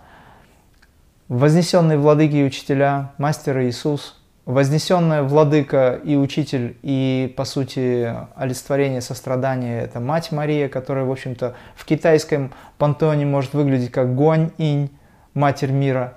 вознесенные 1.26 1.98
владыки 1.98 2.36
и 2.36 2.44
учителя, 2.44 3.10
мастер 3.18 3.58
Иисус, 3.62 4.17
вознесенная 4.48 5.24
владыка 5.24 6.00
и 6.02 6.16
учитель, 6.16 6.78
и, 6.80 7.34
по 7.36 7.44
сути, 7.44 8.10
олицетворение 8.34 9.02
сострадания– 9.02 9.82
это 9.82 10.00
Мать 10.00 10.32
Мария, 10.32 10.70
которая, 10.70 11.04
в 11.04 11.10
общем-то, 11.12 11.54
в 11.76 11.84
китайском 11.84 12.54
пантеоне 12.78 13.26
может 13.26 13.52
выглядеть 13.52 13.92
как 13.92 14.14
Гуань-инь, 14.14 14.88
Матерь 15.34 15.70
мира. 15.70 16.14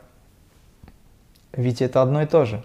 Ведь 1.51 1.81
это 1.81 2.01
одно 2.01 2.21
и 2.21 2.25
то 2.25 2.45
же. 2.45 2.63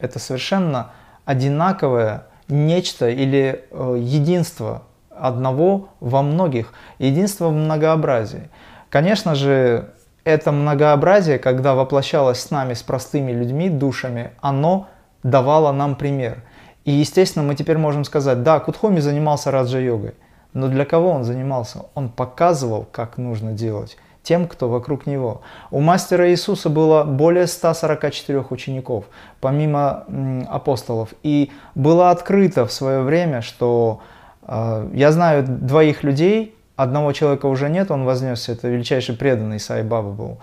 Это 0.00 0.18
совершенно 0.18 0.90
одинаковое 1.24 2.24
нечто 2.48 3.08
или 3.08 3.64
э, 3.70 3.96
единство 4.00 4.82
одного 5.10 5.90
во 6.00 6.22
многих, 6.22 6.72
единство 6.98 7.50
в 7.50 7.52
многообразии. 7.52 8.50
Конечно 8.90 9.36
же, 9.36 9.88
это 10.24 10.50
многообразие, 10.50 11.38
когда 11.38 11.76
воплощалось 11.76 12.40
с 12.40 12.50
нами, 12.50 12.74
с 12.74 12.82
простыми 12.82 13.30
людьми, 13.30 13.70
душами, 13.70 14.32
оно 14.40 14.88
давало 15.30 15.72
нам 15.72 15.96
пример. 15.96 16.42
И, 16.84 16.92
естественно, 16.92 17.44
мы 17.44 17.54
теперь 17.54 17.78
можем 17.78 18.04
сказать, 18.04 18.42
да, 18.42 18.60
Кутхоми 18.60 19.00
занимался 19.00 19.50
раджа-йогой, 19.50 20.14
но 20.52 20.68
для 20.68 20.84
кого 20.84 21.10
он 21.10 21.24
занимался? 21.24 21.86
Он 21.94 22.08
показывал, 22.08 22.86
как 22.90 23.18
нужно 23.18 23.52
делать 23.52 23.96
тем, 24.22 24.48
кто 24.48 24.68
вокруг 24.68 25.06
него. 25.06 25.42
У 25.70 25.80
мастера 25.80 26.28
Иисуса 26.28 26.68
было 26.68 27.04
более 27.04 27.46
144 27.46 28.44
учеников, 28.50 29.04
помимо 29.40 30.04
апостолов. 30.48 31.10
И 31.22 31.52
было 31.76 32.10
открыто 32.10 32.66
в 32.66 32.72
свое 32.72 33.02
время, 33.02 33.40
что 33.40 34.00
а, 34.42 34.90
я 34.92 35.12
знаю 35.12 35.44
двоих 35.46 36.02
людей, 36.02 36.56
одного 36.74 37.12
человека 37.12 37.46
уже 37.46 37.68
нет, 37.68 37.92
он 37.92 38.04
вознесся, 38.04 38.50
это 38.50 38.66
величайший 38.66 39.14
преданный 39.14 39.60
Сай 39.60 39.84
Баба 39.84 40.10
был. 40.10 40.38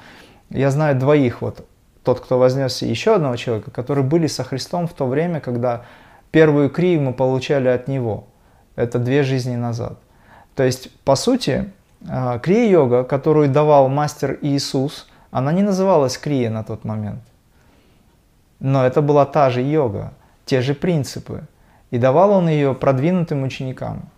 Я 0.50 0.72
знаю 0.72 0.98
двоих, 0.98 1.42
вот 1.42 1.66
тот, 2.04 2.20
кто 2.20 2.38
вознесся, 2.38 2.86
еще 2.86 3.16
одного 3.16 3.36
человека, 3.36 3.72
которые 3.72 4.04
были 4.04 4.28
со 4.28 4.44
Христом 4.44 4.88
в 4.88 4.94
то 4.94 5.06
время, 5.08 5.40
когда 5.40 5.86
первую 6.32 6.70
крию 6.70 7.02
мы 7.02 7.14
получали 7.14 7.68
от 7.68 7.88
Него. 7.88 8.26
Это 8.76 9.00
две 9.00 9.24
жизни 9.24 9.56
назад. 9.56 10.00
То 10.56 10.64
есть, 10.64 10.92
по 11.02 11.16
сути, 11.16 11.72
а, 12.08 12.40
крия-йога, 12.40 13.04
которую 13.04 13.50
давал 13.50 13.90
мастер 13.90 14.38
Иисус, 14.42 15.08
она 15.32 15.52
не 15.52 15.64
называлась 15.64 16.18
крия 16.18 16.50
на 16.50 16.64
тот 16.64 16.84
момент. 16.84 17.22
Но 18.60 18.86
это 18.86 19.02
была 19.02 19.26
та 19.26 19.50
же 19.50 19.62
йога, 19.62 20.14
те 20.46 20.62
же 20.62 20.74
принципы– 20.74 21.48
и 21.94 22.00
давал 22.00 22.32
он 22.32 22.50
ее 22.50 22.74
продвинутым 22.74 23.44
ученикам. 23.44 24.10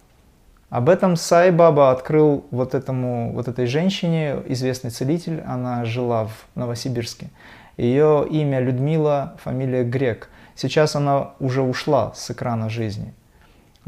Об 0.70 0.88
этом 0.88 1.18
Сай 1.18 1.52
Баба 1.52 1.92
открыл 1.92 2.46
вот, 2.50 2.74
этому, 2.74 3.34
вот 3.34 3.50
этой 3.50 3.66
женщине, 3.66 4.38
известный 4.46 4.92
целитель, 4.92 5.42
она 5.42 5.84
жила 5.84 6.28
в 6.28 6.46
Новосибирске. 6.56 7.32
Ее 7.78 8.26
имя 8.30 8.60
Людмила, 8.60 9.36
фамилия 9.44 9.84
Грек. 9.84 10.30
Сейчас 10.56 10.96
она 10.96 11.32
уже 11.40 11.62
ушла 11.62 12.14
с 12.16 12.32
экрана 12.32 12.70
жизни. 12.70 13.14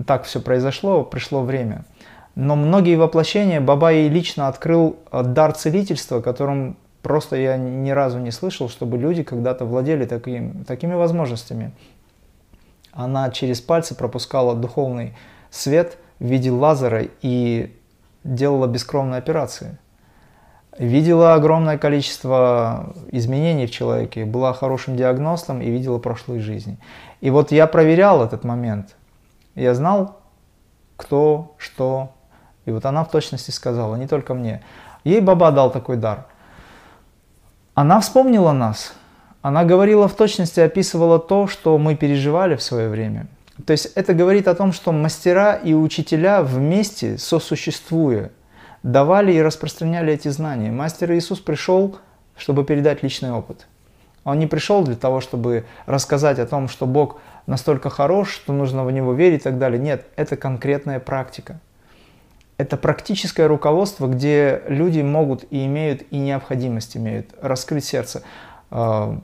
Так 0.05 0.23
все 0.23 0.41
произошло, 0.41 1.03
пришло 1.03 1.43
время. 1.43 1.85
Но 2.35 2.55
многие 2.55 2.95
воплощения 2.95 3.61
Баба 3.61 3.91
ей 3.91 4.09
лично 4.09 4.47
открыл 4.47 4.97
э, 5.11 5.23
дар 5.23 5.53
целительства, 5.53 6.21
которым 6.21 6.77
просто 7.01 7.35
я 7.35 7.57
ни 7.57 7.89
разу 7.89 8.19
не 8.19 8.31
слышал, 8.31 8.69
чтобы 8.69 8.97
люди 8.97 9.23
когда-то 9.23 9.65
владели 9.65 10.05
таким, 10.05 10.63
такими 10.65 10.93
возможностями 10.93 11.71
она 12.97 13.29
через 13.29 13.61
пальцы 13.61 13.93
пропускала 13.93 14.55
духовный 14.55 15.15
свет 15.51 15.97
в 16.19 16.25
виде 16.25 16.49
лазера 16.49 17.07
и 17.21 17.75
делала 18.23 18.65
бескровные 18.65 19.19
операции. 19.19 19.77
Видела 20.77 21.33
огромное 21.33 21.77
количество 21.77 22.93
изменений 23.11 23.65
в 23.65 23.71
человеке, 23.71 24.25
была 24.25 24.53
хорошим 24.53 24.95
диагностом 24.95 25.61
и 25.61 25.69
видела 25.69 25.97
прошлые 25.97 26.39
жизни. 26.39 26.77
И 27.19 27.29
вот 27.29 27.51
я 27.51 27.65
проверял 27.65 28.23
этот 28.23 28.43
момент. 28.43 28.95
Я 29.55 29.73
знал, 29.73 30.19
кто, 30.95 31.55
что. 31.57 32.11
И 32.65 32.71
вот 32.71 32.85
она 32.85 33.03
в 33.03 33.09
точности 33.09 33.51
сказала, 33.51 33.95
не 33.95 34.07
только 34.07 34.33
мне. 34.33 34.61
Ей 35.03 35.19
Баба 35.19 35.51
дал 35.51 35.71
такой 35.71 35.97
дар. 35.97 36.25
Она 37.73 37.99
вспомнила 37.99 38.51
нас– 38.51 38.93
она 39.47 39.63
говорила 39.63 40.09
в 40.09 40.13
точности, 40.13 40.59
описывала 40.59 41.19
то, 41.19 41.47
что 41.47 41.77
мы 41.77 41.95
переживали 41.95 42.57
в 42.57 42.61
свое 42.61 42.89
время. 42.89 43.27
То 43.65 43.71
есть 43.71 43.85
это 43.95 44.13
говорит 44.13 44.47
о 44.49 44.55
том, 44.55 44.73
что 44.73 44.91
мастера 44.91 45.53
и 45.53 45.73
учителя 45.73 46.41
вместе, 46.41 47.17
сосуществуя, 47.17 48.31
давали 48.87 49.33
и 49.33 49.41
распространяли 49.41 50.13
эти 50.13 50.29
знания. 50.29 50.71
Мастер 50.71 51.11
Иисус 51.11 51.39
пришел, 51.39 51.97
чтобы 52.37 52.63
передать 52.63 53.03
личный 53.03 53.31
опыт. 53.31 53.67
Он 54.23 54.39
не 54.39 54.47
пришел 54.47 54.83
для 54.83 54.95
того, 54.95 55.19
чтобы 55.19 55.65
рассказать 55.85 56.39
о 56.39 56.45
том, 56.45 56.67
что 56.67 56.85
Бог 56.85 57.19
настолько 57.47 57.89
хорош, 57.89 58.31
что 58.31 58.53
нужно 58.53 58.85
в 58.85 58.91
Него 58.91 59.13
верить 59.13 59.41
и 59.41 59.43
так 59.43 59.57
далее. 59.57 59.79
Нет, 59.79 60.05
это 60.15 60.37
конкретная 60.37 60.99
практика. 60.99 61.59
Это 62.57 62.75
практическое 62.77 63.47
руководство, 63.47 64.07
где 64.07 64.63
люди 64.67 65.01
могут 65.01 65.45
и 65.51 65.65
имеют, 65.65 66.03
и 66.09 66.17
необходимость 66.17 66.97
имеют 66.97 67.29
раскрыть 67.41 67.85
сердце. 67.85 68.23
А, 68.71 69.19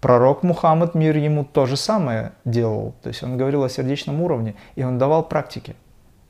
пророк 0.00 0.42
Мухаммад, 0.42 0.94
мир 0.94 1.16
ему, 1.16 1.44
то 1.44 1.66
же 1.66 1.76
самое 1.76 2.32
делал. 2.44 2.94
То 3.02 3.08
есть 3.08 3.22
он 3.22 3.38
говорил 3.38 3.62
о 3.64 3.68
сердечном 3.68 4.20
уровне, 4.20 4.54
и 4.74 4.82
он 4.82 4.98
давал 4.98 5.22
практики. 5.22 5.76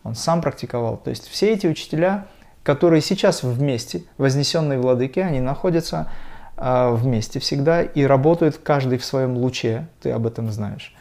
Он 0.03 0.15
сам 0.15 0.43
практиковал. 0.43 0.99
То 0.99 1.11
есть 1.11 1.27
все 1.29 1.53
эти 1.53 1.67
учителя, 1.67 2.27
которые 2.65 3.03
сейчас 3.03 3.45
вместе, 3.45 4.03
вознесенные 4.19 4.81
владыки, 4.81 5.21
они 5.21 5.39
находятся 5.39 6.11
а, 6.57 6.91
вместе 6.91 7.39
всегда 7.39 7.83
и 7.83 8.03
работают 8.05 8.59
каждый 8.59 8.99
в 8.99 9.05
своем 9.05 9.37
луче, 9.37 9.87
ты 10.03 10.11
об 10.11 10.27
этом 10.27 10.51
знаешь. 10.51 10.93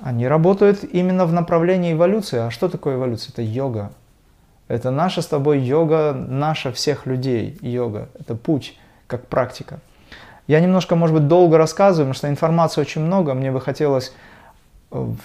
Они 0.00 0.28
работают 0.28 0.84
именно 0.84 1.24
в 1.26 1.32
направлении 1.32 1.94
эволюции. 1.94 2.38
А 2.38 2.50
что 2.50 2.68
такое 2.68 2.96
эволюция? 2.96 3.32
Это 3.32 3.42
йога. 3.42 3.92
Это 4.68 4.90
наша 4.90 5.22
с 5.22 5.26
тобой 5.26 5.60
йога, 5.60 6.12
наша 6.12 6.72
всех 6.72 7.06
людей 7.06 7.56
йога. 7.62 8.08
Это 8.18 8.34
путь, 8.34 8.78
как 9.06 9.26
практика. 9.28 9.80
Я 10.46 10.60
немножко, 10.60 10.96
может 10.96 11.16
быть, 11.16 11.28
долго 11.28 11.56
рассказываю, 11.56 12.06
потому 12.06 12.14
что 12.14 12.28
информации 12.28 12.80
очень 12.80 13.00
много. 13.00 13.32
Мне 13.34 13.50
бы 13.50 13.60
хотелось 13.60 14.12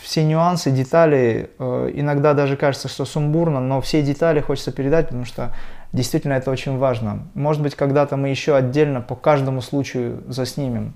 все 0.02 0.24
нюансы, 0.24 0.72
детали, 0.72 1.52
э, 1.60 1.92
иногда 1.94 2.34
даже 2.34 2.56
кажется, 2.56 2.88
что 2.88 3.06
сумбурно, 3.06 3.60
но 3.60 3.82
все 3.82 4.02
детали 4.02 4.40
хочется 4.40 4.72
передать, 4.72 5.08
потому 5.08 5.26
что 5.26 5.54
действительно 5.92 6.34
это 6.34 6.52
очень 6.52 6.78
важно. 6.78 7.28
Может 7.34 7.62
быть, 7.62 7.76
когда-то 7.76 8.16
мы 8.18 8.30
еще 8.30 8.56
отдельно 8.56 9.02
по 9.02 9.16
каждому 9.16 9.62
случаю 9.62 10.24
заснимем. 10.28 10.94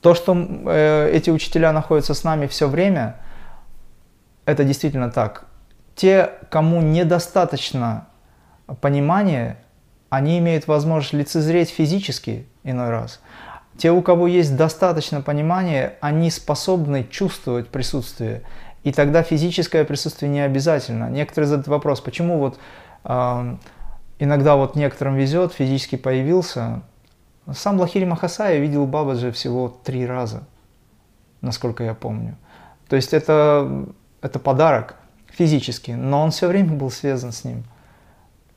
То, 0.00 0.14
что 0.14 0.34
э, 0.34 1.10
эти 1.12 1.28
учителя 1.30 1.72
находятся 1.72 2.14
с 2.14 2.24
нами 2.24 2.46
все 2.46 2.68
время, 2.68 3.16
это 4.46 4.64
действительно 4.64 5.10
так. 5.10 5.44
Те, 5.94 6.30
кому 6.48 6.80
недостаточно 6.80 8.06
понимания, 8.80 9.58
они 10.08 10.38
имеют 10.38 10.66
возможность 10.66 11.12
лицезреть 11.12 11.68
физически 11.68 12.46
иной 12.64 12.88
раз. 12.88 13.20
Те, 13.76 13.92
у 13.92 14.02
кого 14.02 14.26
есть 14.26 14.56
достаточно 14.56 15.22
понимания, 15.22 15.94
они 16.00 16.30
способны 16.30 17.06
чувствовать 17.08 17.68
присутствие. 17.68 18.42
И 18.82 18.92
тогда 18.92 19.22
физическое 19.22 19.84
присутствие 19.84 20.30
не 20.30 20.40
обязательно. 20.40 21.08
Некоторые 21.10 21.48
задают 21.48 21.68
вопрос, 21.68 22.00
почему 22.00 22.38
вот 22.38 22.58
э, 23.04 23.56
иногда 24.18 24.56
вот 24.56 24.76
некоторым 24.76 25.16
везет, 25.16 25.52
физически 25.52 25.96
появился. 25.96 26.82
Сам 27.52 27.80
Лахири 27.80 28.04
Махасая 28.04 28.58
видел 28.58 28.86
Бабаджи 28.86 29.32
всего 29.32 29.68
три 29.68 30.06
раза, 30.06 30.44
насколько 31.40 31.84
я 31.84 31.94
помню. 31.94 32.36
То 32.88 32.96
есть 32.96 33.12
это, 33.12 33.86
это 34.20 34.38
подарок 34.38 34.96
физически, 35.28 35.92
но 35.92 36.22
он 36.22 36.30
все 36.30 36.48
время 36.48 36.72
был 36.72 36.90
связан 36.90 37.32
с 37.32 37.44
ним. 37.44 37.64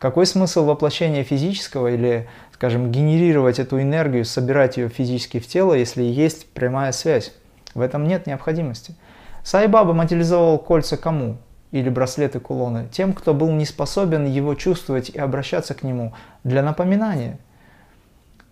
Какой 0.04 0.26
смысл 0.26 0.66
воплощения 0.66 1.24
физического 1.24 1.88
или, 1.88 2.28
скажем, 2.51 2.91
генерировать 2.91 3.58
эту 3.58 3.82
энергию, 3.82 4.26
собирать 4.26 4.76
ее 4.76 4.89
физически 4.89 5.39
в 5.39 5.47
тело, 5.47 5.74
если 5.74 6.04
есть 6.04 6.51
прямая 6.51 6.91
связь? 6.91 7.32
В 7.74 7.80
этом 7.80 8.06
нет 8.06 8.28
необходимости. 8.28 8.95
Сайбаба 9.45 9.93
материализовал 9.93 10.60
кольца 10.60 10.97
кому? 10.97 11.38
Или 11.72 11.88
браслеты 11.88 12.41
кулоны? 12.41 12.89
Тем, 12.91 13.14
кто 13.14 13.34
был 13.34 13.49
не 13.54 13.64
способен 13.64 14.26
его 14.26 14.56
чувствовать 14.56 15.10
и 15.10 15.18
обращаться 15.18 15.74
к 15.74 15.84
нему 15.84 16.14
для 16.43 16.64
напоминания. 16.64 17.39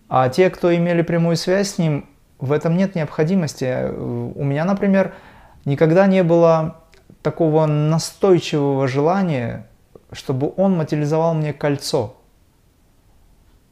А 0.08 0.30
те, 0.30 0.48
кто 0.48 0.74
имели 0.74 1.02
прямую 1.02 1.36
связь 1.36 1.74
с 1.74 1.76
ним, 1.76 2.08
в 2.38 2.50
этом 2.50 2.78
нет 2.78 2.94
необходимости. 2.94 3.90
У 3.94 4.42
меня, 4.42 4.64
например, 4.64 5.12
никогда 5.66 6.06
не 6.06 6.22
было 6.22 6.78
такого 7.20 7.66
настойчивого 7.66 8.88
желания 8.88 9.66
чтобы 10.12 10.52
он 10.56 10.76
материализовал 10.76 11.34
мне 11.34 11.52
кольцо. 11.52 12.16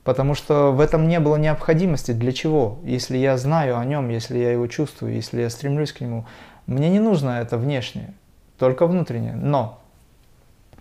Потому 0.05 0.35
что 0.35 0.73
в 0.73 0.81
этом 0.81 1.09
не 1.09 1.21
было 1.21 1.37
необходимости. 1.37 2.13
Для 2.13 2.33
чего? 2.33 2.79
Если 2.85 3.19
я 3.19 3.37
знаю 3.37 3.79
о 3.79 3.85
нем, 3.85 4.09
если 4.09 4.39
я 4.39 4.53
его 4.53 4.67
чувствую, 4.67 5.15
если 5.15 5.43
я 5.43 5.51
стремлюсь 5.51 5.93
к 5.93 6.01
нему, 6.01 6.27
мне 6.67 6.89
не 6.89 7.01
нужно 7.01 7.41
это 7.41 7.59
внешнее, 7.59 8.15
только 8.59 8.87
внутреннее. 8.87 9.35
Но 9.35 9.79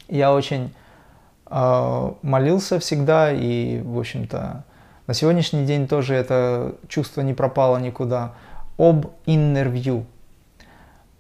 я 0.08 0.34
очень 0.34 0.74
э, 1.48 2.12
молился 2.22 2.80
всегда, 2.80 3.32
и, 3.32 3.82
в 3.82 4.00
общем-то, 4.00 4.64
на 5.08 5.14
сегодняшний 5.14 5.66
день 5.66 5.88
тоже 5.88 6.16
это 6.16 6.76
чувство 6.88 7.22
не 7.22 7.34
пропало 7.34 7.78
никуда, 7.78 8.36
об 8.78 9.08
интервью. 9.26 10.06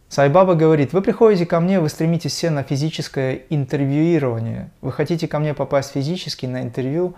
Сайбаба 0.09 0.55
говорит, 0.55 0.91
вы 0.91 1.03
приходите 1.03 1.45
ко 1.45 1.59
мне, 1.59 1.79
вы 1.79 1.87
стремитесь 1.87 2.31
все 2.31 2.49
на 2.49 2.63
физическое 2.63 3.41
интервьюирование. 3.51 4.71
Вы 4.81 4.91
хотите 4.91 5.27
ко 5.27 5.37
мне 5.37 5.53
попасть 5.53 5.91
физически 5.91 6.47
на 6.47 6.63
интервью. 6.63 7.13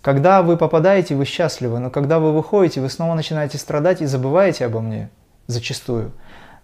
Когда 0.00 0.42
вы 0.42 0.56
попадаете, 0.56 1.14
вы 1.14 1.26
счастливы, 1.26 1.78
но 1.78 1.90
когда 1.90 2.18
вы 2.18 2.32
выходите, 2.32 2.80
вы 2.80 2.88
снова 2.88 3.14
начинаете 3.14 3.58
страдать 3.58 4.00
и 4.00 4.06
забываете 4.06 4.64
обо 4.64 4.80
мне, 4.80 5.10
зачастую. 5.48 6.12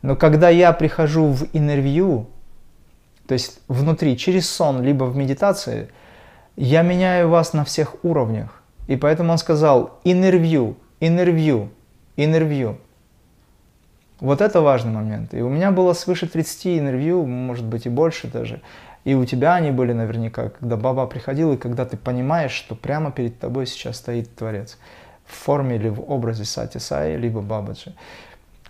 Но 0.00 0.16
когда 0.16 0.48
я 0.48 0.72
прихожу 0.72 1.26
в 1.26 1.46
интервью, 1.52 2.30
то 3.26 3.34
есть 3.34 3.60
внутри, 3.68 4.16
через 4.16 4.48
сон, 4.48 4.82
либо 4.82 5.04
в 5.04 5.14
медитации, 5.14 5.90
я 6.56 6.80
меняю 6.80 7.28
вас 7.28 7.52
на 7.52 7.66
всех 7.66 7.96
уровнях. 8.02 8.62
И 8.86 8.96
поэтому 8.96 9.32
он 9.32 9.38
сказал 9.38 10.00
интервью, 10.04 10.76
интервью, 11.00 11.68
интервью. 12.16 12.78
Вот 14.20 14.40
это 14.40 14.60
важный 14.60 14.92
момент. 14.92 15.34
И 15.34 15.42
у 15.42 15.48
меня 15.48 15.70
было 15.70 15.92
свыше 15.92 16.26
30 16.26 16.78
интервью, 16.78 17.26
может 17.26 17.64
быть 17.64 17.86
и 17.86 17.90
больше 17.90 18.28
даже. 18.28 18.60
И 19.04 19.14
у 19.14 19.24
тебя 19.24 19.54
они 19.54 19.70
были 19.70 19.92
наверняка, 19.92 20.48
когда 20.48 20.76
баба 20.76 21.06
приходила, 21.06 21.52
и 21.52 21.56
когда 21.56 21.84
ты 21.84 21.96
понимаешь, 21.96 22.52
что 22.52 22.74
прямо 22.74 23.12
перед 23.12 23.38
тобой 23.38 23.66
сейчас 23.66 23.98
стоит 23.98 24.34
Творец 24.34 24.78
в 25.26 25.34
форме 25.34 25.76
или 25.76 25.88
в 25.88 26.10
образе 26.10 26.44
Сати 26.44 26.78
Сай, 26.78 27.16
либо 27.16 27.40
Бабаджи. 27.40 27.94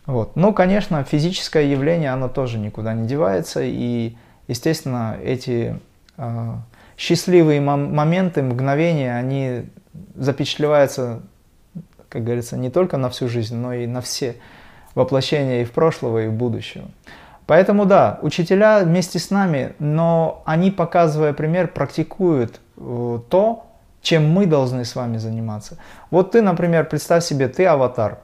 Вот. 0.05 0.37
Ну, 0.37 0.53
конечно, 0.53 1.03
физическое 1.05 1.71
явление, 1.71 2.11
оно 2.11 2.29
тоже 2.29 2.59
никуда 2.59 2.95
не 2.95 3.09
девается, 3.09 3.61
и, 3.63 4.17
естественно, 4.47 5.17
эти 5.23 5.79
э, 6.17 6.53
счастливые 6.97 7.61
мом- 7.61 7.93
моменты, 7.93 8.43
мгновения, 8.43 9.17
они 9.17 9.67
запечатлеваются, 10.15 11.23
как 12.09 12.25
говорится, 12.25 12.57
не 12.57 12.71
только 12.71 12.97
на 12.99 13.11
всю 13.11 13.29
жизнь, 13.29 13.57
но 13.57 13.73
и 13.73 13.87
на 13.87 14.01
все 14.01 14.37
воплощения 14.97 15.63
и 15.63 15.65
в 15.65 15.71
прошлого, 15.71 16.25
и 16.25 16.27
в 16.27 16.33
будущего. 16.33 16.87
Поэтому 17.47 17.87
да, 17.87 18.19
учителя 18.23 18.81
вместе 18.81 19.21
с 19.21 19.31
нами, 19.31 19.75
но 19.79 20.43
они, 20.45 20.73
показывая 20.73 21.33
пример, 21.33 21.69
практикуют 21.69 22.61
э, 22.77 23.21
то, 23.31 23.67
чем 24.03 24.29
мы 24.29 24.47
должны 24.47 24.85
с 24.85 24.97
вами 24.97 25.19
заниматься. 25.19 25.79
Вот 26.11 26.33
ты, 26.33 26.43
например, 26.43 26.89
представь 26.89 27.25
себе, 27.25 27.47
ты 27.47 27.67
аватар. 27.67 28.19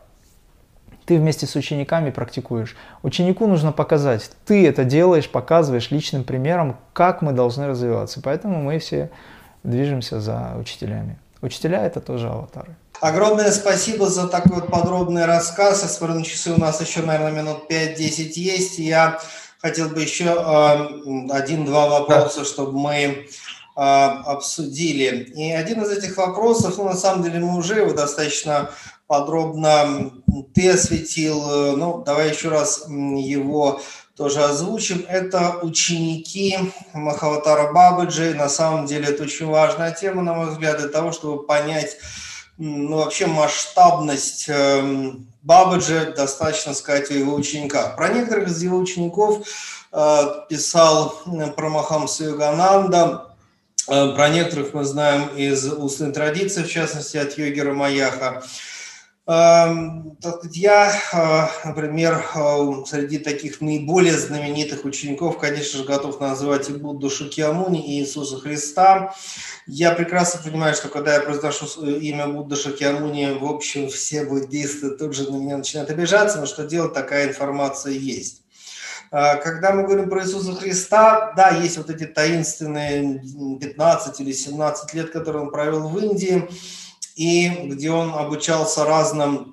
Ты 1.05 1.18
вместе 1.18 1.47
с 1.47 1.55
учениками 1.55 2.11
практикуешь. 2.11 2.77
Ученику 3.03 3.47
нужно 3.47 3.73
показать, 3.73 4.31
ты 4.45 4.66
это 4.66 4.85
делаешь, 4.85 5.29
показываешь 5.29 5.91
личным 5.91 6.25
примером, 6.25 6.77
как 6.93 7.23
мы 7.23 7.33
должны 7.33 7.66
развиваться. 7.66 8.20
Поэтому 8.23 8.62
мы 8.62 8.79
все 8.79 9.11
движемся 9.62 10.20
за 10.20 10.55
учителями. 10.59 11.18
Учителя 11.41 11.85
это 11.85 12.01
тоже 12.01 12.29
аватары. 12.29 12.77
Огромное 13.03 13.50
спасибо 13.50 14.09
за 14.09 14.28
такой 14.28 14.61
вот 14.61 14.70
подробный 14.70 15.24
рассказ. 15.24 15.82
Я 15.82 15.88
смотрю, 15.88 16.20
на 16.20 16.24
часы 16.24 16.53
у 16.53 16.57
нас 16.57 16.80
еще, 16.80 17.03
наверное, 17.03 17.42
минут 17.42 17.68
5-10 17.68 17.98
есть. 18.36 18.78
Я 18.78 19.20
хотел 19.59 19.88
бы 19.88 20.00
еще 20.03 20.26
э, 20.26 21.32
один-два 21.32 21.88
вопроса, 21.88 22.38
да. 22.38 22.44
чтобы 22.44 22.78
мы 22.78 22.94
э, 22.94 23.26
обсудили. 23.74 25.32
И 25.34 25.50
один 25.50 25.82
из 25.82 25.90
этих 25.90 26.16
вопросов, 26.16 26.78
ну, 26.78 26.84
на 26.84 26.94
самом 26.94 27.24
деле, 27.24 27.40
мы 27.40 27.59
уже 27.59 27.80
его 27.80 27.92
достаточно 27.92 28.70
подробно 29.09 30.12
ты 30.55 30.70
осветил. 30.70 31.77
Ну, 31.77 32.05
давай 32.06 32.31
еще 32.31 32.51
раз 32.51 32.85
его 32.89 33.81
тоже 34.16 34.44
озвучим. 34.44 35.05
Это 35.09 35.59
ученики 35.62 36.56
Махаватара 36.93 37.72
Бабаджи. 37.72 38.32
На 38.35 38.48
самом 38.48 38.86
деле 38.86 39.09
это 39.09 39.24
очень 39.24 39.47
важная 39.47 39.90
тема, 39.90 40.22
на 40.22 40.35
мой 40.35 40.51
взгляд, 40.51 40.78
для 40.78 40.89
того, 40.89 41.10
чтобы 41.10 41.43
понять 41.43 41.97
ну, 42.59 42.97
вообще 42.97 43.27
масштабность 43.27 44.49
эм, 44.49 45.27
Бабаджи, 45.43 46.12
достаточно 46.16 46.74
сказать 46.74 47.11
о 47.11 47.15
его 47.15 47.35
учениках. 47.35 47.97
Про 47.97 48.09
некоторых 48.09 48.49
из 48.49 48.62
его 48.62 48.79
учеников 48.79 49.47
э, 49.93 50.23
писал 50.49 51.20
э, 51.27 51.51
про 51.51 51.69
Махамса 51.69 52.24
Югананда, 52.24 53.35
э, 53.89 54.12
про 54.15 54.29
некоторых 54.29 54.74
мы 54.74 54.85
знаем 54.85 55.29
из 55.37 55.65
устной 55.73 56.12
традиции, 56.12 56.62
в 56.62 56.70
частности 56.70 57.16
от 57.16 57.37
Йогера 57.37 57.73
Маяха. 57.73 58.43
Эм, 59.24 60.19
я, 60.53 61.51
например, 61.65 62.24
среди 62.86 63.19
таких 63.19 63.61
наиболее 63.61 64.19
знаменитых 64.19 64.85
учеников, 64.85 65.39
конечно 65.39 65.78
же, 65.78 65.85
готов 65.85 66.19
назвать 66.20 66.69
и 66.69 66.73
Будду 66.73 67.09
Шакьямуни, 67.09 67.86
и 67.86 68.01
Иисуса 68.01 68.40
Христа. 68.40 69.15
Я 69.69 69.93
прекрасно 69.93 70.40
понимаю, 70.43 70.74
что 70.74 70.89
когда 70.89 71.15
я 71.15 71.20
произношу 71.20 71.66
имя 71.86 72.27
Будда 72.27 72.57
Шакьямуни, 72.57 73.39
в 73.39 73.44
общем, 73.44 73.89
все 73.89 74.24
буддисты 74.24 74.90
тут 74.90 75.15
же 75.15 75.31
на 75.31 75.36
меня 75.36 75.59
начинают 75.59 75.90
обижаться, 75.90 76.40
но 76.40 76.47
что 76.47 76.65
делать, 76.65 76.93
такая 76.93 77.28
информация 77.28 77.93
есть. 77.93 78.43
Когда 79.11 79.73
мы 79.73 79.85
говорим 79.85 80.09
про 80.09 80.24
Иисуса 80.24 80.55
Христа, 80.55 81.32
да, 81.36 81.51
есть 81.51 81.77
вот 81.77 81.90
эти 81.90 82.07
таинственные 82.07 83.23
15 83.61 84.20
или 84.20 84.32
17 84.32 84.94
лет, 84.94 85.11
которые 85.11 85.44
он 85.44 85.51
провел 85.51 85.86
в 85.86 85.99
Индии, 85.99 86.49
и 87.16 87.48
где 87.66 87.90
он 87.90 88.14
обучался 88.14 88.84
разным 88.84 89.52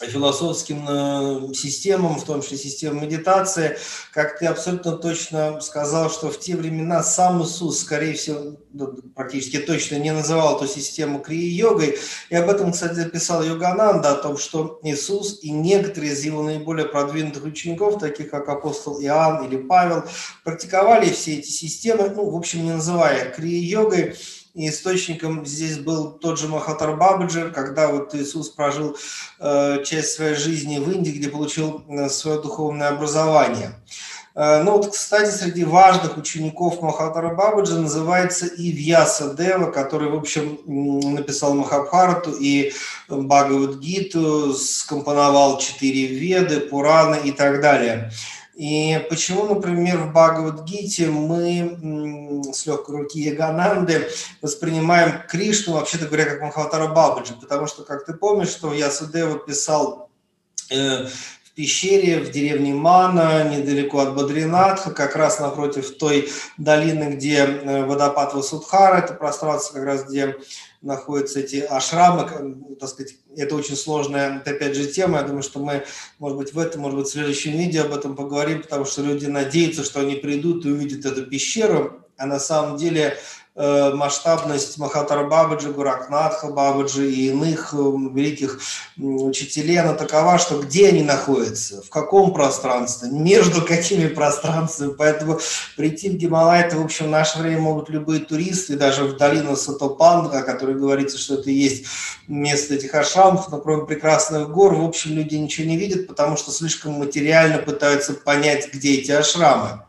философским 0.00 0.86
э, 0.88 1.54
системам, 1.54 2.18
в 2.18 2.24
том 2.24 2.42
числе 2.42 2.58
системам 2.58 3.02
медитации. 3.02 3.78
Как 4.12 4.38
ты 4.38 4.46
абсолютно 4.46 4.96
точно 4.96 5.60
сказал, 5.60 6.10
что 6.10 6.30
в 6.30 6.38
те 6.38 6.56
времена 6.56 7.02
сам 7.02 7.42
Иисус, 7.42 7.80
скорее 7.80 8.14
всего, 8.14 8.56
практически 9.14 9.58
точно 9.58 9.96
не 9.96 10.12
называл 10.12 10.56
эту 10.56 10.66
систему 10.66 11.20
крии-йогой. 11.20 11.98
И 12.30 12.34
об 12.34 12.48
этом, 12.48 12.72
кстати, 12.72 12.94
записал 12.94 13.42
Йогананда, 13.42 14.12
о 14.12 14.16
том, 14.16 14.36
что 14.36 14.80
Иисус 14.82 15.42
и 15.42 15.50
некоторые 15.50 16.12
из 16.12 16.24
его 16.24 16.42
наиболее 16.42 16.86
продвинутых 16.86 17.44
учеников, 17.44 18.00
таких 18.00 18.30
как 18.30 18.48
апостол 18.48 19.00
Иоанн 19.00 19.46
или 19.46 19.56
Павел, 19.56 20.04
практиковали 20.42 21.10
все 21.10 21.36
эти 21.36 21.48
системы, 21.48 22.10
ну, 22.10 22.28
в 22.30 22.36
общем, 22.36 22.64
не 22.64 22.72
называя 22.72 23.30
крии-йогой, 23.30 24.16
и 24.54 24.68
источником 24.68 25.44
здесь 25.44 25.78
был 25.78 26.12
тот 26.12 26.38
же 26.38 26.46
Махатар 26.48 26.96
Бабаджи, 26.96 27.50
когда 27.52 27.88
вот 27.88 28.14
Иисус 28.14 28.48
прожил 28.48 28.96
э, 29.40 29.82
часть 29.84 30.14
своей 30.14 30.36
жизни 30.36 30.78
в 30.78 30.90
Индии, 30.90 31.10
где 31.10 31.28
получил 31.28 31.84
э, 31.88 32.08
свое 32.08 32.40
духовное 32.40 32.88
образование. 32.88 33.72
Э, 34.36 34.62
ну 34.62 34.76
вот, 34.76 34.92
кстати, 34.92 35.30
среди 35.30 35.64
важных 35.64 36.16
учеников 36.16 36.80
Махатара 36.82 37.34
Бабаджи 37.34 37.76
называется 37.76 38.46
и 38.46 38.70
Вьяса 38.70 39.34
Дева, 39.34 39.72
который, 39.72 40.08
в 40.08 40.14
общем, 40.14 40.58
написал 41.14 41.54
Махабхарату 41.54 42.30
и 42.30 42.72
Бхагавадгиту, 43.08 44.54
скомпоновал 44.54 45.58
четыре 45.58 46.06
Веды, 46.06 46.60
Пураны 46.60 47.18
и 47.24 47.32
так 47.32 47.60
далее. 47.60 48.12
И 48.56 49.04
почему, 49.10 49.46
например, 49.46 49.98
в 49.98 50.10
Бхагавадгите 50.12 51.08
мы 51.08 52.52
с 52.52 52.66
легкой 52.66 52.96
руки 52.96 53.20
Ягананды 53.20 54.08
воспринимаем 54.42 55.22
Кришну, 55.28 55.74
вообще-то 55.74 56.06
говоря, 56.06 56.26
как 56.26 56.40
Махаватара 56.40 56.86
Бабаджи, 56.86 57.34
потому 57.40 57.66
что, 57.66 57.82
как 57.82 58.06
ты 58.06 58.14
помнишь, 58.14 58.48
что 58.48 58.72
Ясудева 58.72 59.40
писал 59.40 60.08
э, 60.70 61.08
пещере 61.54 62.20
в 62.20 62.30
деревне 62.30 62.74
Мана, 62.74 63.48
недалеко 63.48 64.00
от 64.00 64.14
Бадринатха, 64.14 64.90
как 64.90 65.16
раз 65.16 65.38
напротив 65.40 65.98
той 65.98 66.28
долины, 66.58 67.14
где 67.14 67.38
э, 67.38 67.84
водопад 67.84 68.34
Васудхара, 68.34 68.98
это 68.98 69.14
пространство, 69.14 69.74
как 69.74 69.84
раз 69.84 70.04
где 70.04 70.36
находятся 70.82 71.40
эти 71.40 71.56
ашрамы, 71.56 72.76
так 72.78 72.88
сказать, 72.88 73.16
это 73.36 73.56
очень 73.56 73.76
сложная, 73.76 74.38
это 74.38 74.52
опять 74.52 74.76
же 74.76 74.86
тема, 74.86 75.18
я 75.18 75.24
думаю, 75.24 75.42
что 75.42 75.60
мы, 75.60 75.84
может 76.18 76.38
быть, 76.38 76.52
в 76.52 76.58
этом, 76.58 76.82
может 76.82 76.98
быть, 76.98 77.08
в 77.08 77.12
следующем 77.12 77.52
видео 77.52 77.84
об 77.84 77.92
этом 77.92 78.16
поговорим, 78.16 78.62
потому 78.62 78.84
что 78.84 79.02
люди 79.02 79.26
надеются, 79.26 79.84
что 79.84 80.00
они 80.00 80.16
придут 80.16 80.64
и 80.64 80.70
увидят 80.70 81.04
эту 81.04 81.26
пещеру, 81.26 82.04
а 82.16 82.26
на 82.26 82.38
самом 82.38 82.76
деле 82.76 83.18
масштабность 83.56 84.78
Махатара 84.78 85.28
Бабаджи, 85.28 85.70
Гуракнатха 85.70 86.48
Бабаджи 86.48 87.08
и 87.08 87.28
иных 87.28 87.72
э, 87.72 87.76
великих 87.76 88.60
учителей, 88.96 89.78
она 89.78 89.94
такова, 89.94 90.38
что 90.38 90.60
где 90.60 90.88
они 90.88 91.02
находятся, 91.02 91.80
в 91.82 91.88
каком 91.88 92.34
пространстве, 92.34 93.10
между 93.10 93.62
какими 93.62 94.08
пространствами. 94.08 94.94
Поэтому 94.98 95.38
прийти 95.76 96.10
в 96.10 96.14
Гималай, 96.14 96.62
это, 96.62 96.78
в 96.78 96.84
общем, 96.84 97.06
в 97.06 97.10
наше 97.10 97.38
время 97.38 97.60
могут 97.60 97.90
любые 97.90 98.20
туристы, 98.20 98.76
даже 98.76 99.04
в 99.04 99.16
долину 99.16 99.54
Сатопанга, 99.54 100.40
о 100.40 100.42
которой 100.42 100.74
говорится, 100.74 101.16
что 101.16 101.34
это 101.34 101.50
есть 101.50 101.86
место 102.26 102.74
этих 102.74 102.92
ашрамов, 102.94 103.50
но 103.50 103.58
кроме 103.58 103.86
прекрасных 103.86 104.50
гор, 104.50 104.74
в 104.74 104.84
общем, 104.84 105.12
люди 105.12 105.36
ничего 105.36 105.68
не 105.68 105.76
видят, 105.76 106.08
потому 106.08 106.36
что 106.36 106.50
слишком 106.50 106.94
материально 106.94 107.58
пытаются 107.58 108.14
понять, 108.14 108.72
где 108.72 108.94
эти 108.94 109.12
ашрамы. 109.12 109.82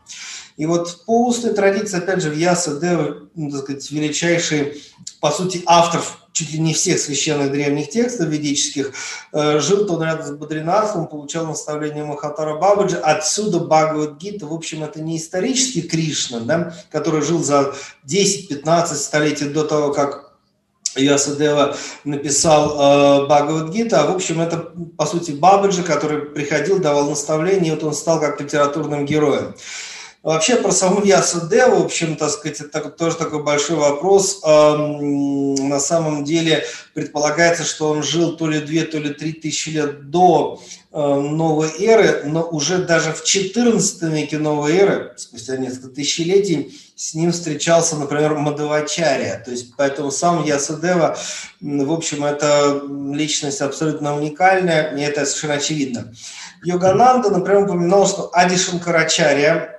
И 0.56 0.66
вот 0.66 1.04
по 1.04 1.26
устной 1.26 1.52
традиции, 1.52 1.98
опять 1.98 2.22
же, 2.22 2.30
в 2.30 2.36
Яса 2.36 2.80
Дева, 2.80 3.28
ну, 3.34 3.50
так 3.50 3.60
сказать, 3.60 3.90
величайший, 3.90 4.82
по 5.20 5.30
сути, 5.30 5.62
автор 5.66 6.00
чуть 6.36 6.52
ли 6.52 6.58
не 6.58 6.74
всех 6.74 6.98
священных 6.98 7.50
древних 7.50 7.88
текстов 7.88 8.28
ведических, 8.28 8.92
э, 9.32 9.58
жил 9.58 9.90
он 9.90 10.02
рядом 10.02 10.26
с 10.26 10.30
Бадринатхом, 10.32 11.06
получал 11.06 11.46
наставление 11.46 12.04
Махатара 12.04 12.58
Бабаджи, 12.58 12.96
отсюда 12.96 13.60
Бхагавадгита, 13.60 14.46
в 14.46 14.52
общем, 14.52 14.84
это 14.84 15.00
не 15.00 15.16
исторический 15.16 15.80
Кришна, 15.80 16.40
да, 16.40 16.74
который 16.90 17.22
жил 17.22 17.42
за 17.42 17.74
10-15 18.06 18.96
столетий 18.96 19.46
до 19.46 19.64
того, 19.64 19.94
как 19.94 20.34
Ясадева 20.94 21.74
написал 22.04 23.22
э, 23.22 23.26
Бхагавадгита, 23.26 24.02
а 24.02 24.06
в 24.06 24.14
общем 24.14 24.42
это 24.42 24.72
по 24.98 25.06
сути 25.06 25.30
Бабаджи, 25.30 25.82
который 25.82 26.20
приходил, 26.20 26.80
давал 26.80 27.08
наставления, 27.08 27.72
и 27.72 27.74
вот 27.74 27.84
он 27.84 27.94
стал 27.94 28.20
как 28.20 28.38
литературным 28.42 29.06
героем. 29.06 29.54
Вообще 30.26 30.56
про 30.56 30.72
саму 30.72 31.04
Ясу 31.04 31.42
Д, 31.42 31.68
в 31.68 31.84
общем, 31.84 32.16
так 32.16 32.30
сказать, 32.30 32.60
это 32.60 32.90
тоже 32.90 33.14
такой 33.16 33.44
большой 33.44 33.76
вопрос. 33.76 34.42
На 34.42 35.78
самом 35.78 36.24
деле 36.24 36.64
предполагается, 36.94 37.62
что 37.62 37.90
он 37.90 38.02
жил 38.02 38.36
то 38.36 38.48
ли 38.48 38.58
две, 38.58 38.82
то 38.82 38.98
ли 38.98 39.14
три 39.14 39.32
тысячи 39.32 39.68
лет 39.68 40.10
до 40.10 40.60
новой 40.90 41.70
эры, 41.78 42.24
но 42.24 42.42
уже 42.42 42.78
даже 42.78 43.12
в 43.12 43.22
XIV 43.22 44.10
веке 44.10 44.38
новой 44.38 44.76
эры, 44.76 45.14
спустя 45.16 45.58
несколько 45.58 45.94
тысячелетий, 45.94 46.76
с 46.96 47.14
ним 47.14 47.30
встречался, 47.30 47.94
например, 47.94 48.34
Мадавачария. 48.34 49.40
То 49.44 49.52
есть, 49.52 49.76
поэтому 49.76 50.10
сам 50.10 50.44
Ясадева, 50.44 51.16
в 51.60 51.92
общем, 51.92 52.24
это 52.24 52.82
личность 53.12 53.60
абсолютно 53.60 54.16
уникальная, 54.16 54.96
и 54.96 55.02
это 55.02 55.24
совершенно 55.24 55.54
очевидно. 55.54 56.12
Йогананда, 56.64 57.30
например, 57.30 57.62
упоминал, 57.62 58.08
что 58.08 58.28
Ади 58.32 58.56
Шанкарачария, 58.56 59.75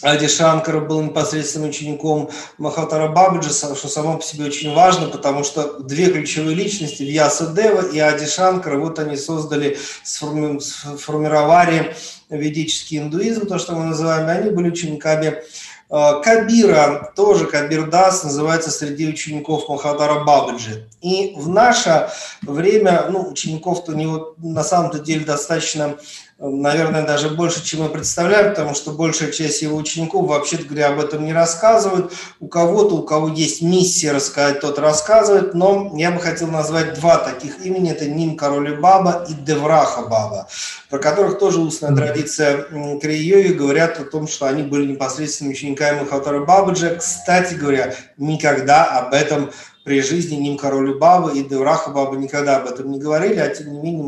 Ади 0.00 0.28
Шанкара 0.28 0.80
был 0.80 1.02
непосредственным 1.02 1.70
учеником 1.70 2.30
Махатара 2.56 3.08
Бабаджи, 3.08 3.50
что 3.50 3.74
само 3.74 4.18
по 4.18 4.22
себе 4.22 4.44
очень 4.44 4.72
важно, 4.72 5.08
потому 5.08 5.42
что 5.42 5.80
две 5.80 6.10
ключевые 6.10 6.54
личности, 6.54 7.02
Вьяса 7.02 7.48
Дева 7.48 7.80
и 7.80 7.98
Ади 7.98 8.26
Шанкара, 8.26 8.78
вот 8.78 9.00
они 9.00 9.16
создали, 9.16 9.76
сформи, 10.04 10.60
сформировали 10.60 11.96
ведический 12.30 12.98
индуизм, 12.98 13.46
то, 13.46 13.58
что 13.58 13.74
мы 13.74 13.86
называем, 13.86 14.28
они 14.28 14.50
были 14.50 14.70
учениками 14.70 15.42
э, 15.90 16.12
Кабира, 16.22 17.12
тоже 17.16 17.46
Кабир 17.46 17.90
Дас, 17.90 18.22
называется 18.22 18.70
среди 18.70 19.08
учеников 19.08 19.68
Махатара 19.68 20.22
Бабаджи. 20.22 20.88
И 21.00 21.34
в 21.36 21.48
наше 21.48 22.10
время, 22.42 23.06
ну, 23.10 23.30
учеников-то 23.30 23.92
у 23.92 23.96
него 23.96 24.34
на 24.36 24.62
самом-то 24.62 25.00
деле 25.00 25.24
достаточно 25.24 25.96
наверное, 26.38 27.04
даже 27.04 27.30
больше, 27.30 27.64
чем 27.64 27.82
мы 27.82 27.88
представляем, 27.88 28.50
потому 28.50 28.74
что 28.74 28.92
большая 28.92 29.32
часть 29.32 29.60
его 29.62 29.76
учеников, 29.76 30.28
вообще-то 30.28 30.64
говоря, 30.64 30.90
об 30.90 31.00
этом 31.00 31.24
не 31.24 31.32
рассказывают. 31.32 32.12
У 32.38 32.46
кого-то, 32.46 32.94
у 32.94 33.02
кого 33.02 33.28
есть 33.28 33.60
миссия 33.60 34.12
рассказать, 34.12 34.60
тот 34.60 34.78
рассказывает, 34.78 35.54
но 35.54 35.92
я 35.96 36.12
бы 36.12 36.20
хотел 36.20 36.48
назвать 36.48 36.94
два 36.94 37.18
таких 37.18 37.64
имени, 37.66 37.90
это 37.90 38.06
Ним 38.06 38.36
Короли 38.36 38.76
Баба 38.76 39.26
и 39.28 39.32
Девраха 39.32 40.02
Баба, 40.02 40.48
про 40.88 40.98
которых 40.98 41.38
тоже 41.40 41.58
устная 41.60 41.94
традиция 41.94 42.66
Крия 43.00 43.52
говорят 43.52 43.98
о 43.98 44.04
том, 44.04 44.28
что 44.28 44.46
они 44.46 44.62
были 44.62 44.92
непосредственными 44.92 45.54
учениками 45.54 46.06
Хатара 46.06 46.44
Бабаджа. 46.44 46.94
Кстати 46.94 47.54
говоря, 47.54 47.94
никогда 48.16 48.84
об 48.84 49.12
этом 49.12 49.50
при 49.88 50.02
жизни 50.02 50.34
Ним 50.34 50.58
Король 50.58 50.98
Баба 50.98 51.32
и 51.32 51.42
Девраха 51.42 51.90
Баба 51.90 52.14
никогда 52.14 52.58
об 52.58 52.66
этом 52.66 52.90
не 52.90 52.98
говорили, 52.98 53.38
а 53.38 53.48
тем 53.48 53.72
не 53.72 53.80
менее 53.80 54.04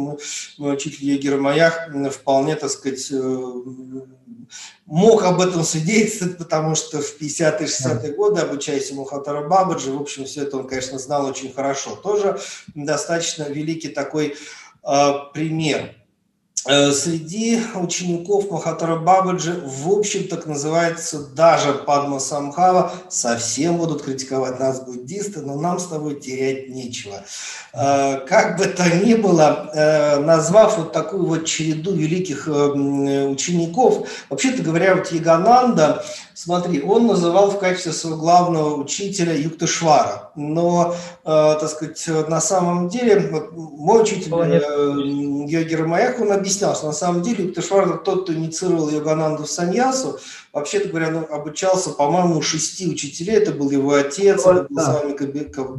мы, 0.58 0.72
учитель 0.72 1.06
Егер 1.06 1.40
Маях 1.40 1.88
вполне, 2.12 2.54
так 2.54 2.68
сказать, 2.68 3.10
э, 3.10 3.42
мог 4.84 5.24
об 5.24 5.40
этом 5.40 5.64
свидетельствовать, 5.64 6.36
потому 6.36 6.74
что 6.74 7.00
в 7.00 7.18
50-е 7.18 7.66
60-е 7.66 8.12
годы, 8.12 8.42
обучаясь 8.42 8.90
ему 8.90 9.06
Хатара 9.06 9.48
Бабаджи, 9.48 9.90
в 9.90 9.98
общем, 10.02 10.26
все 10.26 10.42
это 10.42 10.58
он, 10.58 10.68
конечно, 10.68 10.98
знал 10.98 11.24
очень 11.24 11.50
хорошо. 11.50 11.96
Тоже 11.96 12.38
достаточно 12.74 13.44
великий 13.44 13.88
такой 13.88 14.36
э, 14.84 15.12
пример. 15.32 15.94
Э, 16.66 16.92
среди 16.92 17.58
учеников 17.74 18.50
Махатара 18.50 18.96
Бабаджи, 18.96 19.62
в 19.64 19.88
общем, 19.88 20.28
так 20.28 20.44
называется, 20.44 21.26
даже 21.28 21.72
Падма 21.72 22.18
Самхава, 22.18 22.92
совсем 23.08 23.78
будут 23.78 24.02
критиковать 24.02 24.60
нас 24.60 24.80
буддисты, 24.80 25.40
но 25.40 25.58
нам 25.58 25.78
с 25.78 25.86
тобой 25.86 26.20
терять 26.20 26.68
нечего. 26.68 27.24
Э, 27.72 28.18
как 28.26 28.58
бы 28.58 28.66
то 28.66 28.84
ни 28.94 29.14
было, 29.14 29.70
э, 29.72 30.18
назвав 30.18 30.76
вот 30.76 30.92
такую 30.92 31.24
вот 31.24 31.46
череду 31.46 31.94
великих 31.94 32.46
учеников, 32.46 34.06
вообще-то 34.28 34.62
говоря, 34.62 34.96
вот 34.96 35.10
Ягананда, 35.12 36.04
смотри, 36.44 36.82
он 36.82 37.06
называл 37.06 37.50
в 37.50 37.58
качестве 37.58 37.92
своего 37.92 38.18
главного 38.18 38.74
учителя 38.76 39.34
Юкташвара, 39.34 40.30
но, 40.36 40.94
так 41.22 41.68
сказать, 41.68 42.02
на 42.28 42.40
самом 42.40 42.88
деле, 42.88 43.28
вот 43.30 43.52
мой 43.52 44.02
учитель 44.02 44.32
Йоги 44.32 45.74
Рамаях, 45.74 46.18
он 46.20 46.32
объяснял, 46.32 46.74
что 46.74 46.86
на 46.86 46.92
самом 46.92 47.22
деле 47.22 47.48
Пташварда, 47.48 47.98
тот, 47.98 48.22
кто 48.22 48.32
инициировал 48.32 48.88
Йогананду 48.88 49.44
саньясу, 49.46 50.18
вообще-то 50.52 50.88
говоря, 50.88 51.10
ну, 51.10 51.26
обучался, 51.30 51.90
по-моему, 51.90 52.38
у 52.38 52.42
шести 52.42 52.88
учителей. 52.88 53.36
Это 53.36 53.52
был 53.52 53.70
его 53.70 53.94
отец, 53.94 54.44
вот, 54.44 54.56
это 54.56 54.66
был 54.68 54.76
да. 54.76 54.82
с 54.82 55.02
вами 55.02 55.16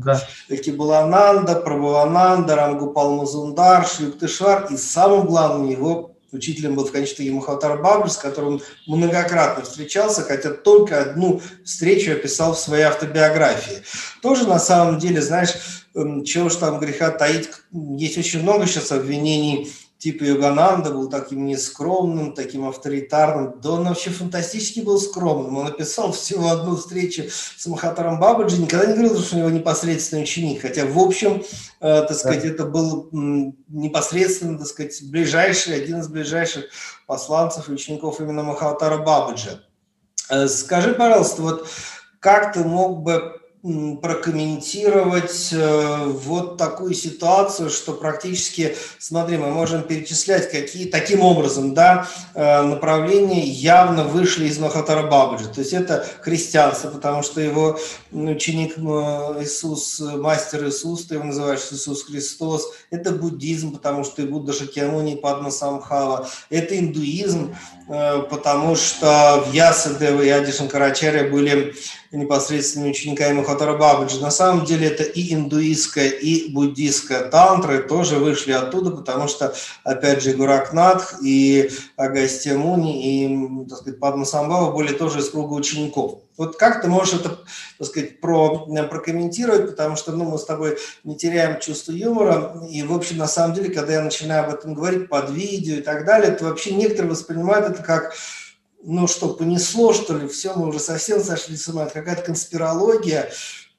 да. 0.03 0.21
Кибалананда, 0.57 1.55
Прабхавананда, 1.55 2.55
Рамгупал 2.55 3.15
Мазундар, 3.15 3.87
Юктышвар, 3.99 4.67
и 4.69 4.77
самым 4.77 5.25
главным 5.25 5.69
его 5.69 6.10
учителем 6.31 6.75
был 6.75 6.85
в 6.85 6.91
конечном 6.91 7.15
итоге 7.15 7.31
Махатар 7.31 7.81
Бабр, 7.81 8.09
с 8.09 8.17
которым 8.17 8.61
многократно 8.87 9.63
встречался, 9.63 10.21
хотя 10.21 10.51
только 10.51 11.01
одну 11.01 11.41
встречу 11.63 12.11
описал 12.11 12.53
в 12.53 12.59
своей 12.59 12.83
автобиографии. 12.83 13.83
Тоже 14.21 14.47
на 14.47 14.59
самом 14.59 14.99
деле, 14.99 15.21
знаешь, 15.21 15.53
эм, 15.95 16.23
чего 16.23 16.49
ж 16.49 16.55
там 16.55 16.79
греха 16.79 17.11
таить, 17.11 17.49
есть 17.71 18.17
очень 18.17 18.41
много 18.41 18.65
сейчас 18.65 18.91
обвинений 18.91 19.71
типа 20.01 20.23
Йогананда 20.23 20.89
был 20.89 21.09
таким 21.09 21.45
нескромным, 21.45 22.33
таким 22.33 22.67
авторитарным. 22.67 23.61
Да 23.61 23.73
он 23.73 23.87
вообще 23.87 24.09
фантастически 24.09 24.79
был 24.79 24.99
скромным. 24.99 25.57
Он 25.57 25.65
написал 25.65 26.11
всего 26.11 26.49
одну 26.49 26.75
встречу 26.75 27.25
с 27.29 27.67
Махатаром 27.67 28.19
Бабаджи, 28.19 28.59
никогда 28.59 28.87
не 28.87 28.93
говорил, 28.93 29.21
что 29.21 29.35
у 29.35 29.39
него 29.39 29.51
непосредственный 29.51 30.23
ученик. 30.23 30.63
Хотя, 30.63 30.87
в 30.87 30.97
общем, 30.97 31.43
э, 31.81 32.01
так 32.07 32.17
сказать, 32.17 32.41
да. 32.41 32.49
это 32.49 32.65
был 32.65 33.09
непосредственно, 33.11 34.57
так 34.57 34.67
сказать, 34.67 34.97
ближайший, 35.03 35.75
один 35.75 35.99
из 35.99 36.07
ближайших 36.07 36.65
посланцев 37.05 37.69
и 37.69 37.73
учеников 37.73 38.19
именно 38.19 38.41
Махатара 38.41 38.97
Бабаджи. 38.97 39.61
Э, 40.29 40.47
скажи, 40.47 40.95
пожалуйста, 40.95 41.43
вот 41.43 41.67
как 42.19 42.53
ты 42.53 42.63
мог 42.63 43.03
бы 43.03 43.40
прокомментировать 43.63 45.49
э, 45.51 46.05
вот 46.05 46.57
такую 46.57 46.95
ситуацию, 46.95 47.69
что 47.69 47.93
практически, 47.93 48.75
смотри, 48.97 49.37
мы 49.37 49.51
можем 49.51 49.83
перечислять 49.83 50.49
какие 50.49 50.87
таким 50.87 51.21
образом, 51.21 51.75
да, 51.75 52.07
э, 52.33 52.61
направления 52.63 53.43
явно 53.43 54.05
вышли 54.05 54.45
из 54.45 54.57
Махатара 54.57 55.03
Бабаджи. 55.07 55.47
То 55.47 55.61
есть 55.61 55.73
это 55.73 56.07
христианство, 56.21 56.89
потому 56.89 57.21
что 57.21 57.39
его 57.39 57.77
ученик 58.11 58.79
Иисус, 58.79 59.99
мастер 59.99 60.67
Иисус, 60.67 61.05
ты 61.05 61.15
его 61.15 61.25
называешь 61.25 61.61
Иисус 61.71 62.03
Христос. 62.03 62.67
Это 62.89 63.11
буддизм, 63.11 63.73
потому 63.73 64.03
что 64.03 64.23
и 64.23 64.25
Будда 64.25 64.53
Шакьямуни 64.53 65.15
Падма 65.15 65.51
Самхава. 65.51 66.27
Это 66.49 66.79
индуизм, 66.79 67.55
э, 67.87 68.23
потому 68.23 68.75
что 68.75 69.43
в 69.45 69.53
Ясадева 69.53 70.23
и 70.23 70.29
Ади 70.29 70.51
Шанкарачаря 70.51 71.29
были 71.29 71.75
непосредственными 72.11 72.91
учениками 72.91 73.39
Махатара 73.39 73.77
Бабаджи. 73.77 74.19
На 74.19 74.31
самом 74.31 74.65
деле 74.65 74.87
это 74.87 75.03
и 75.03 75.33
индуистская, 75.33 76.09
и 76.09 76.51
буддийская 76.51 77.29
тантры 77.29 77.83
тоже 77.83 78.17
вышли 78.17 78.51
оттуда, 78.51 78.91
потому 78.91 79.27
что, 79.27 79.53
опять 79.83 80.21
же, 80.21 80.33
Гуракнатх 80.33 81.15
и 81.23 81.71
Агастья 81.95 82.55
Муни 82.55 83.63
и, 83.63 83.65
так 83.69 83.79
сказать, 83.79 83.99
Падма 83.99 84.25
Самбава 84.25 84.71
были 84.73 84.93
тоже 84.93 85.19
из 85.19 85.29
круга 85.29 85.53
учеников. 85.53 86.19
Вот 86.37 86.57
как 86.57 86.81
ты 86.81 86.87
можешь 86.87 87.13
это, 87.13 87.37
так 87.77 87.87
сказать, 87.87 88.19
про, 88.19 88.65
прокомментировать, 88.89 89.69
потому 89.69 89.95
что 89.95 90.11
ну, 90.11 90.23
мы 90.25 90.37
с 90.37 90.45
тобой 90.45 90.77
не 91.03 91.15
теряем 91.15 91.59
чувство 91.59 91.91
юмора, 91.91 92.55
и, 92.69 92.83
в 92.83 92.93
общем, 92.93 93.17
на 93.17 93.27
самом 93.27 93.53
деле, 93.53 93.73
когда 93.73 93.93
я 93.93 94.01
начинаю 94.01 94.45
об 94.45 94.53
этом 94.53 94.73
говорить 94.73 95.07
под 95.07 95.29
видео 95.29 95.75
и 95.75 95.81
так 95.81 96.05
далее, 96.05 96.31
то 96.31 96.45
вообще 96.45 96.73
некоторые 96.73 97.11
воспринимают 97.11 97.67
это 97.67 97.83
как 97.83 98.13
ну 98.83 99.07
что, 99.07 99.29
понесло, 99.29 99.93
что 99.93 100.17
ли, 100.17 100.27
все, 100.27 100.53
мы 100.55 100.67
уже 100.67 100.79
совсем 100.79 101.23
сошли 101.23 101.55
с 101.55 101.67
ума, 101.67 101.85
какая-то 101.85 102.23
конспирология. 102.23 103.31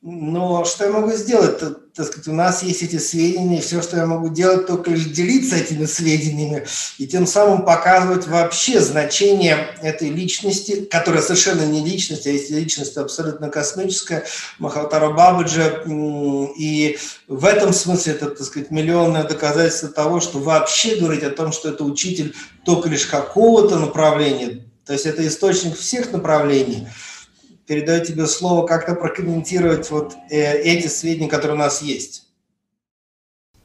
Но 0.04 0.64
что 0.64 0.84
я 0.84 0.90
могу 0.90 1.12
сделать? 1.12 1.62
-то, 1.62 1.76
так 1.94 2.06
сказать, 2.06 2.26
у 2.26 2.32
нас 2.32 2.64
есть 2.64 2.82
эти 2.82 2.98
сведения, 2.98 3.60
все, 3.60 3.80
что 3.82 3.96
я 3.96 4.04
могу 4.04 4.30
делать, 4.30 4.66
только 4.66 4.90
лишь 4.90 5.04
делиться 5.04 5.54
этими 5.54 5.84
сведениями 5.84 6.66
и 6.98 7.06
тем 7.06 7.24
самым 7.24 7.64
показывать 7.64 8.26
вообще 8.26 8.80
значение 8.80 9.68
этой 9.80 10.10
личности, 10.10 10.86
которая 10.90 11.22
совершенно 11.22 11.64
не 11.66 11.84
личность, 11.84 12.26
а 12.26 12.30
есть 12.30 12.50
личность 12.50 12.96
абсолютно 12.96 13.48
космическая, 13.48 14.24
Махавтара 14.58 15.10
Бабаджа. 15.10 15.84
И 16.58 16.98
в 17.28 17.44
этом 17.44 17.72
смысле 17.72 18.14
это, 18.14 18.30
так 18.30 18.42
сказать, 18.42 18.72
миллионное 18.72 19.22
доказательство 19.22 19.88
того, 19.88 20.18
что 20.18 20.40
вообще 20.40 20.96
говорить 20.96 21.22
о 21.22 21.30
том, 21.30 21.52
что 21.52 21.68
это 21.68 21.84
учитель 21.84 22.34
только 22.64 22.88
лишь 22.88 23.06
какого-то 23.06 23.78
направления, 23.78 24.71
то 24.86 24.92
есть 24.92 25.06
это 25.06 25.26
источник 25.26 25.76
всех 25.76 26.12
направлений. 26.12 26.88
Передаю 27.66 28.04
тебе 28.04 28.26
слово 28.26 28.66
как-то 28.66 28.94
прокомментировать 28.94 29.90
вот 29.90 30.14
э, 30.30 30.59
эти 30.59 30.88
сведения, 30.88 31.28
которые 31.28 31.56
у 31.56 31.59
нас 31.59 31.80
есть. 31.82 32.26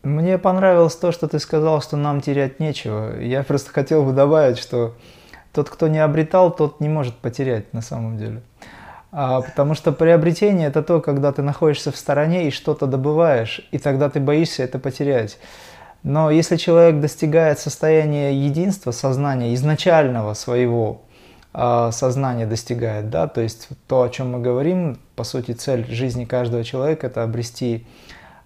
Мне 0.04 0.38
понравилось 0.38 0.96
то, 0.96 1.12
что 1.12 1.28
ты 1.28 1.40
сказал, 1.40 1.82
что 1.82 1.98
нам 1.98 2.22
терять 2.22 2.60
нечего. 2.60 3.20
Я 3.20 3.44
просто 3.44 3.72
хотел 3.72 4.04
бы 4.04 4.14
добавить, 4.14 4.58
что 4.58 4.96
тот, 5.52 5.70
кто 5.70 5.88
не 5.88 6.00
обретал, 6.00 6.56
тот 6.56 6.80
не 6.80 6.88
может 6.88 7.16
потерять 7.16 7.74
на 7.74 7.82
самом 7.82 8.18
деле. 8.18 8.44
А, 9.12 9.42
потому 9.42 9.74
что 9.74 9.92
приобретение 9.92 10.68
это 10.68 10.84
то, 10.84 11.02
когда 11.02 11.32
ты 11.32 11.42
находишься 11.42 11.92
в 11.92 11.98
стороне 11.98 12.48
и 12.48 12.52
что-то 12.52 12.86
добываешь, 12.86 13.68
и 13.72 13.80
тогда 13.80 14.10
ты 14.10 14.20
боишься 14.20 14.64
это 14.64 14.80
потерять. 14.80 15.40
Но 16.04 16.30
если 16.30 16.56
человек 16.56 17.02
достигает 17.02 17.60
состояния 17.60 18.34
единства, 18.34 18.92
сознания 18.92 19.54
изначального 19.56 20.36
своего, 20.36 21.02
сознание 21.58 22.46
достигает, 22.46 23.10
да, 23.10 23.28
то 23.28 23.42
есть 23.42 23.70
то, 23.88 24.04
о 24.04 24.10
чем 24.10 24.34
мы 24.34 24.40
говорим, 24.40 25.00
по 25.16 25.24
сути, 25.24 25.54
цель 25.54 25.88
жизни 25.90 26.26
каждого 26.26 26.64
человека– 26.64 27.08
это 27.08 27.24
обрести 27.24 27.88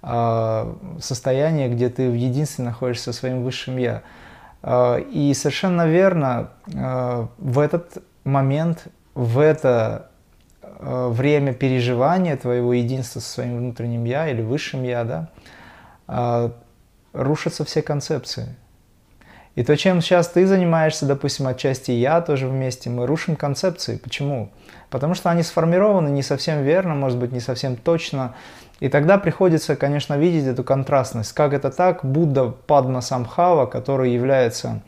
а, 0.02 0.78
состояние, 1.02 1.68
где 1.68 1.90
ты 1.90 2.10
в 2.10 2.14
единстве 2.14 2.64
находишься 2.64 3.12
со 3.12 3.20
своим 3.20 3.44
высшим 3.44 3.78
«я». 3.78 4.04
А, 4.64 4.96
и 4.98 5.34
совершенно 5.34 5.88
верно, 5.88 6.52
в 6.66 7.60
этот 7.60 7.98
момент, 8.24 8.88
в 9.14 9.40
это 9.40 10.08
время 10.80 11.54
переживания 11.54 12.38
твоего 12.38 12.72
единства 12.74 13.20
со 13.20 13.30
своим 13.30 13.58
внутренним 13.58 14.06
«я» 14.06 14.30
или 14.30 14.42
высшим 14.42 14.84
«я», 14.84 15.28
да, 16.08 16.52
рушатся 17.12 17.66
все 17.66 17.82
концепции. 17.82 18.56
И 19.56 19.64
то, 19.64 19.76
чем 19.76 20.02
сейчас 20.02 20.30
ты 20.30 20.48
занимаешься, 20.48 21.06
допустим, 21.06 21.48
отчасти 21.48 21.92
я 21.92 22.22
тоже 22.22 22.48
вместе, 22.48 22.90
мы 22.90 23.06
рушим 23.06 23.36
концепции. 23.36 23.98
Почему? 23.98 24.50
Потому 24.90 25.14
что 25.14 25.30
они 25.30 25.44
сформированы 25.44 26.10
не 26.10 26.24
совсем 26.24 26.64
верно, 26.64 26.96
может 26.96 27.18
быть, 27.18 27.34
не 27.34 27.42
совсем 27.42 27.76
точно. 27.76 28.34
И 28.80 28.88
тогда 28.88 29.18
приходится, 29.18 29.76
конечно, 29.76 30.18
видеть 30.18 30.46
эту 30.46 30.64
контрастность. 30.64 31.34
Как 31.34 31.54
это 31.54 31.70
так? 31.70 32.04
Будда 32.06 32.46
Падма 32.46 33.02
Самхава, 33.02 33.66
который 33.66 34.12
является 34.12 34.82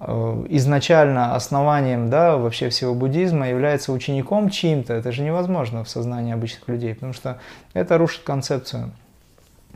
э, 0.00 0.46
изначально 0.48 1.34
основанием 1.34 2.08
да, 2.08 2.38
вообще 2.38 2.70
всего 2.70 2.94
буддизма, 2.94 3.50
является 3.50 3.92
учеником 3.92 4.48
чьим-то, 4.48 4.94
это 4.94 5.12
же 5.12 5.22
невозможно 5.22 5.84
в 5.84 5.90
сознании 5.90 6.32
обычных 6.32 6.66
людей, 6.68 6.94
потому 6.94 7.12
что 7.12 7.38
это 7.74 7.98
рушит 7.98 8.22
концепцию. 8.22 8.92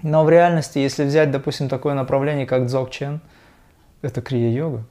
Но 0.03 0.25
в 0.25 0.31
реальности, 0.31 0.79
если 0.79 1.05
взять, 1.05 1.31
допустим, 1.31 1.69
такое 1.69 1.93
направление, 1.93 2.47
как 2.47 2.67
дзогчен– 2.67 3.21
это 4.05 4.21
крия-йога. 4.21 4.85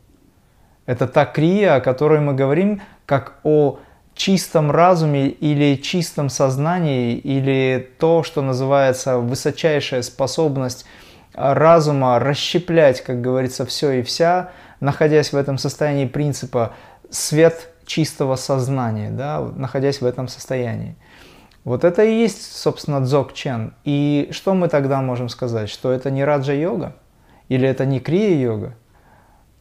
Это 0.86 1.08
та 1.08 1.26
крия, 1.26 1.76
о 1.76 1.82
которой 1.82 2.20
мы 2.20 2.34
говорим, 2.34 2.82
как 3.06 3.40
о 3.44 3.80
чистом 4.16 4.72
разуме 4.72 5.28
или 5.28 5.76
чистом 5.76 6.30
сознании, 6.30 7.16
или 7.16 7.90
то, 8.00 8.24
что 8.24 8.42
называется 8.42 9.18
высочайшая 9.18 10.02
способность 10.02 10.86
разума 11.34 12.20
расщеплять, 12.20 13.02
как 13.02 13.22
говорится, 13.22 13.66
все 13.66 13.92
и 13.92 14.02
вся, 14.04 14.52
находясь 14.80 15.32
в 15.32 15.38
этом 15.38 15.58
состоянии 15.58 16.06
принципа 16.06 16.74
свет 17.10 17.70
чистого 17.86 18.36
сознания, 18.36 19.10
да, 19.10 19.42
находясь 19.42 20.02
в 20.02 20.06
этом 20.06 20.28
состоянии. 20.28 20.96
Вот 21.64 21.86
это 21.86 22.04
и 22.04 22.14
есть, 22.14 22.56
собственно, 22.56 23.00
дзог-чен. 23.00 23.74
И 23.86 24.30
что 24.32 24.54
мы 24.54 24.68
тогда 24.68 25.02
можем 25.02 25.30
сказать? 25.30 25.70
Что 25.70 25.92
это 25.92 26.12
не 26.12 26.24
раджа-йога? 26.24 26.96
Или 27.48 27.68
это 27.68 27.86
не 27.86 28.00
крия-йога? 28.00 28.76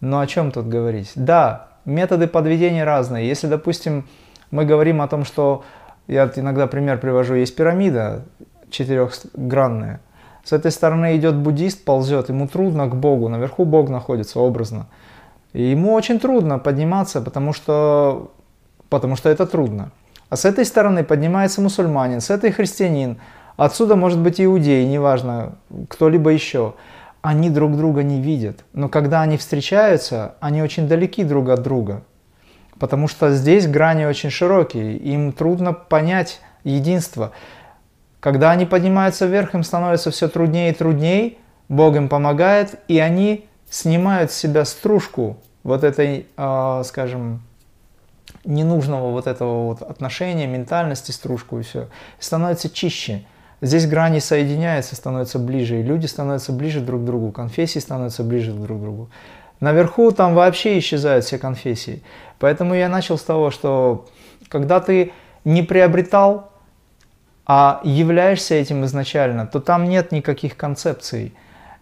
Но 0.02 0.18
о 0.18 0.26
чем 0.26 0.50
тут 0.50 0.66
говорить? 0.66 1.12
Да, 1.14 1.68
методы 1.84 2.26
подведения 2.26 2.82
разные. 2.82 3.28
Если, 3.28 3.46
допустим, 3.46 4.08
мы 4.50 4.64
говорим 4.64 5.00
о 5.00 5.06
том, 5.06 5.24
что, 5.24 5.64
я 6.08 6.30
иногда 6.34 6.66
пример 6.66 6.98
привожу, 6.98 7.34
есть 7.34 7.54
пирамида 7.54 8.24
четырехгранная. 8.68 10.00
С 10.42 10.52
этой 10.52 10.72
стороны 10.72 11.16
идет 11.16 11.36
буддист, 11.36 11.84
ползет, 11.84 12.30
ему 12.30 12.48
трудно 12.48 12.88
к 12.88 12.96
Богу, 12.96 13.28
наверху 13.28 13.64
Бог 13.64 13.88
находится 13.90 14.40
образно. 14.40 14.88
И 15.52 15.62
ему 15.62 15.92
очень 15.92 16.18
трудно 16.18 16.58
подниматься, 16.58 17.20
потому 17.20 17.52
что, 17.52 18.32
потому 18.88 19.14
что 19.14 19.28
это 19.28 19.46
трудно. 19.46 19.92
А 20.30 20.36
с 20.36 20.44
этой 20.44 20.64
стороны 20.64 21.04
поднимается 21.04 21.60
мусульманин, 21.60 22.20
с 22.20 22.30
этой 22.30 22.50
христианин, 22.50 23.20
отсюда 23.56 23.94
может 23.94 24.18
быть 24.18 24.40
иудей, 24.40 24.84
неважно, 24.84 25.52
кто-либо 25.88 26.30
еще 26.30 26.74
они 27.22 27.50
друг 27.50 27.76
друга 27.76 28.02
не 28.02 28.20
видят. 28.20 28.64
Но 28.72 28.88
когда 28.88 29.22
они 29.22 29.38
встречаются, 29.38 30.34
они 30.40 30.60
очень 30.60 30.88
далеки 30.88 31.24
друг 31.24 31.48
от 31.48 31.62
друга. 31.62 32.02
Потому 32.78 33.06
что 33.06 33.30
здесь 33.32 33.68
грани 33.68 34.04
очень 34.04 34.30
широкие, 34.30 34.96
им 34.96 35.32
трудно 35.32 35.72
понять 35.72 36.40
единство. 36.64 37.32
Когда 38.18 38.50
они 38.50 38.66
поднимаются 38.66 39.26
вверх, 39.26 39.54
им 39.54 39.62
становится 39.62 40.10
все 40.10 40.28
труднее 40.28 40.72
и 40.72 40.74
труднее, 40.74 41.34
Бог 41.68 41.96
им 41.96 42.08
помогает, 42.08 42.80
и 42.88 42.98
они 42.98 43.46
снимают 43.70 44.32
с 44.32 44.36
себя 44.36 44.64
стружку 44.64 45.38
вот 45.62 45.84
этой, 45.84 46.26
э, 46.36 46.82
скажем, 46.84 47.42
ненужного 48.44 49.10
вот 49.10 49.26
этого 49.26 49.66
вот 49.66 49.82
отношения, 49.82 50.46
ментальности, 50.46 51.12
стружку 51.12 51.60
и 51.60 51.62
все, 51.62 51.88
становится 52.18 52.68
чище. 52.68 53.24
Здесь 53.62 53.86
грани 53.86 54.18
соединяются, 54.18 54.96
становятся 54.96 55.38
ближе, 55.38 55.78
и 55.78 55.82
люди 55.84 56.06
становятся 56.06 56.52
ближе 56.52 56.80
друг 56.80 57.02
к 57.02 57.04
другу, 57.04 57.30
конфессии 57.30 57.78
становятся 57.78 58.24
ближе 58.24 58.52
друг 58.52 58.78
к 58.78 58.82
другу. 58.82 59.08
Наверху 59.60 60.10
там 60.10 60.34
вообще 60.34 60.80
исчезают 60.80 61.24
все 61.24 61.38
конфессии. 61.38 62.02
Поэтому 62.40 62.74
я 62.74 62.88
начал 62.88 63.16
с 63.16 63.22
того, 63.22 63.52
что 63.52 64.08
когда 64.48 64.80
ты 64.80 65.12
не 65.44 65.62
приобретал, 65.62 66.50
а 67.46 67.80
являешься 67.84 68.56
этим 68.56 68.84
изначально, 68.84 69.46
то 69.46 69.60
там 69.60 69.88
нет 69.88 70.10
никаких 70.10 70.56
концепций. 70.56 71.32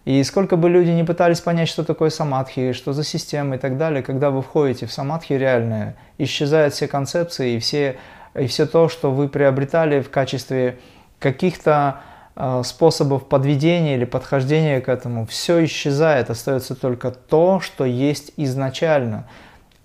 И 0.04 0.22
сколько 0.22 0.56
бы 0.56 0.68
люди 0.68 0.90
не 0.90 1.04
пытались 1.04 1.40
понять, 1.40 1.68
что 1.68 1.82
такое 1.82 2.10
самадхи, 2.10 2.72
что 2.74 2.92
за 2.92 3.04
система 3.04 3.56
и 3.56 3.58
так 3.58 3.78
далее, 3.78 4.02
когда 4.02 4.30
вы 4.30 4.42
входите 4.42 4.84
в 4.84 4.92
самадхи 4.92 5.32
реальное, 5.32 5.96
исчезают 6.18 6.74
все 6.74 6.88
концепции 6.88 7.54
и 7.54 7.58
все, 7.58 7.96
и 8.34 8.46
все 8.48 8.66
то, 8.66 8.90
что 8.90 9.10
вы 9.10 9.28
приобретали 9.28 10.02
в 10.02 10.10
качестве 10.10 10.78
каких-то 11.20 12.00
э, 12.34 12.62
способов 12.64 13.28
подведения 13.28 13.94
или 13.94 14.04
подхождения 14.04 14.80
к 14.80 14.88
этому, 14.88 15.26
все 15.26 15.64
исчезает, 15.64 16.30
остается 16.30 16.74
только 16.74 17.12
то, 17.12 17.60
что 17.60 17.84
есть 17.84 18.32
изначально. 18.36 19.28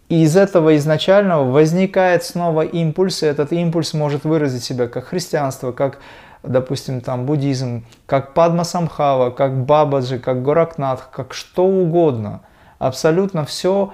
И 0.08 0.24
из 0.24 0.38
этого 0.38 0.76
изначального 0.78 1.50
возникает 1.52 2.24
снова 2.24 2.62
импульс, 2.62 3.24
и 3.24 3.26
этот 3.26 3.52
импульс 3.52 3.94
может 3.94 4.24
выразить 4.24 4.64
себя 4.64 4.88
как 4.88 5.06
христианство, 5.06 5.72
как, 5.72 6.00
допустим, 6.44 7.02
там 7.02 7.26
буддизм, 7.26 7.86
как 8.06 8.34
Падма 8.34 8.64
Самхава, 8.64 9.32
как 9.32 9.66
Бабаджи, 9.66 10.20
как 10.20 10.44
Горакнатх, 10.44 11.10
как 11.12 11.34
что 11.34 11.66
угодно. 11.66 12.42
Абсолютно 12.78 13.46
все, 13.46 13.94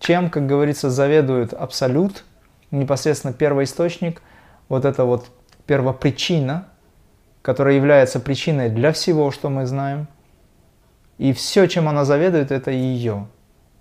чем, 0.00 0.30
как 0.30 0.46
говорится, 0.46 0.88
заведует 0.88 1.52
Абсолют, 1.52 2.24
непосредственно 2.70 3.34
первоисточник, 3.34 4.22
вот 4.70 4.86
это 4.86 5.04
вот 5.04 5.26
первопричина, 5.68 6.64
которая 7.42 7.76
является 7.76 8.18
причиной 8.18 8.70
для 8.70 8.90
всего, 8.90 9.30
что 9.30 9.50
мы 9.50 9.66
знаем. 9.66 10.08
И 11.18 11.32
все, 11.32 11.66
чем 11.66 11.88
она 11.88 12.04
заведует, 12.04 12.50
это 12.50 12.70
ее. 12.70 13.26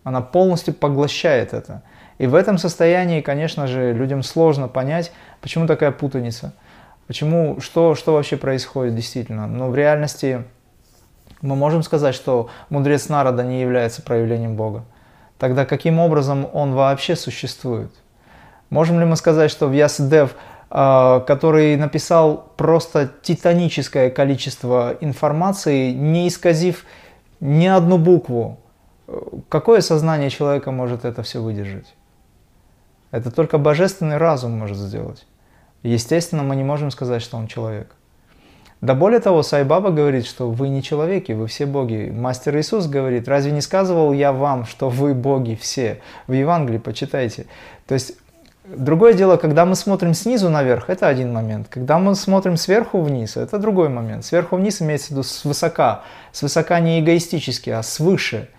Она 0.04 0.22
полностью 0.22 0.74
поглощает 0.74 1.54
это. 1.54 1.82
И 2.18 2.28
в 2.28 2.36
этом 2.36 2.58
состоянии, 2.58 3.22
конечно 3.22 3.68
же, 3.68 3.94
людям 3.94 4.22
сложно 4.22 4.68
понять, 4.68 5.12
почему 5.42 5.66
такая 5.66 5.92
путаница. 5.92 6.54
Почему, 7.08 7.62
что, 7.62 7.96
что 7.96 8.14
вообще 8.14 8.36
происходит 8.36 8.96
действительно. 8.96 9.48
Но 9.48 9.70
в 9.70 9.76
реальности 9.76 10.44
мы 11.42 11.56
можем 11.56 11.84
сказать, 11.84 12.16
что 12.16 12.50
мудрец 12.70 13.08
народа 13.08 13.44
не 13.44 13.62
является 13.62 14.02
проявлением 14.02 14.56
Бога. 14.56 14.84
Тогда 15.40 15.66
каким 15.66 16.00
образом 16.00 16.50
он 16.52 16.74
вообще 16.74 17.16
существует? 17.16 17.92
Можем 18.70 19.00
ли 19.00 19.06
мы 19.06 19.16
сказать, 19.16 19.50
что 19.50 19.68
Вьясдев, 19.68 20.32
а, 20.32 20.38
который 20.70 21.76
написал 21.78 22.52
просто 22.58 23.10
титаническое 23.22 24.10
количество 24.10 24.98
информации, 25.02 25.92
не 25.92 26.28
исказив 26.28 26.86
ни 27.40 27.68
одну 27.68 27.98
букву, 27.98 28.60
Какое 29.48 29.80
сознание 29.80 30.30
человека 30.30 30.72
может 30.72 31.06
это 31.06 31.24
все 31.24 31.42
выдержать? 31.42 31.96
Это 33.12 33.32
только 33.32 33.58
божественный 33.58 34.18
разум 34.18 34.52
может 34.52 34.78
сделать. 34.78 35.26
Естественно, 35.82 36.44
мы 36.44 36.58
не 36.58 36.64
можем 36.64 36.92
сказать, 36.92 37.22
что 37.22 37.38
он 37.38 37.48
человек. 37.48 37.96
Да 38.82 38.94
более 38.94 39.22
того, 39.22 39.44
Сайбаба 39.44 39.92
говорит, 39.92 40.26
что 40.26 40.52
вы 40.52 40.68
не 40.68 40.84
человеки, 40.84 41.32
вы 41.32 41.48
все 41.48 41.66
боги. 41.66 42.12
Мастер 42.14 42.58
Иисус 42.58 42.88
говорит, 42.88 43.28
разве 43.28 43.52
не 43.52 43.62
сказывал 43.62 44.12
я 44.12 44.34
вам, 44.34 44.66
что 44.66 44.90
вы 44.90 45.14
боги 45.14 45.58
все? 45.60 46.02
В 46.28 46.34
Евангелии 46.34 46.78
почитайте. 46.78 47.48
То 47.88 47.94
есть 47.94 48.18
Другое 48.76 49.14
дело, 49.14 49.38
когда 49.38 49.66
мы 49.66 49.76
смотрим 49.76 50.14
снизу 50.14 50.50
наверх, 50.50 50.90
это 50.90 51.08
один 51.08 51.32
момент. 51.32 51.68
Когда 51.70 52.00
мы 52.00 52.16
смотрим 52.16 52.58
сверху 52.58 53.00
вниз, 53.00 53.38
это 53.38 53.60
другой 53.60 53.88
момент. 53.88 54.26
Сверху 54.26 54.58
вниз 54.58 54.82
имеется 54.82 55.08
в 55.08 55.12
виду 55.12 55.24
свысока. 55.24 56.04
Свысока 56.34 56.82
не 56.82 57.00
эгоистически, 57.00 57.70
а 57.70 57.82
свыше. 57.82 58.50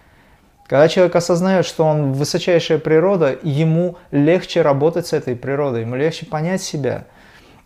Когда 0.67 0.89
человек 0.89 1.15
осознает, 1.15 1.67
что 1.67 1.85
он 1.85 2.15
высочайшая 2.15 2.79
природа, 2.79 3.37
ему 3.43 3.97
легче 4.11 4.63
работать 4.63 5.07
с 5.07 5.13
этой 5.13 5.37
природой, 5.37 5.83
ему 5.83 5.95
легче 5.95 6.25
понять 6.25 6.63
себя. 6.63 7.05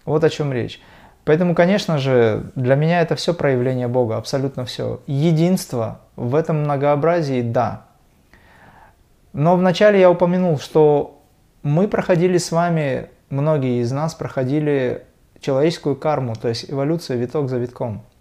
Вот 0.05 0.25
о 0.25 0.31
чем 0.31 0.53
речь. 0.53 0.81
Поэтому, 1.25 1.55
конечно 1.55 1.99
же, 1.99 2.51
для 2.57 2.75
меня 2.75 3.03
это 3.03 3.15
все 3.15 3.35
проявление 3.35 3.87
Бога, 3.87 4.17
абсолютно 4.17 4.65
все. 4.65 5.01
Единство 5.07 6.01
в 6.17 6.35
этом 6.35 6.63
многообразии– 6.63 7.41
да. 7.43 7.87
Но 9.33 9.57
вначале 9.57 10.01
я 10.01 10.11
упомянул, 10.11 10.59
что 10.59 11.22
мы 11.63 11.89
проходили 11.89 12.39
с 12.39 12.53
вами, 12.53 13.09
многие 13.31 13.81
из 13.83 13.93
нас 13.93 14.15
проходили 14.15 15.05
человеческую 15.41 15.97
карму, 15.97 16.35
то 16.35 16.49
есть 16.49 16.71
эволюцию 16.71 17.19
виток 17.19 17.49
за 17.49 17.59
витком– 17.59 18.03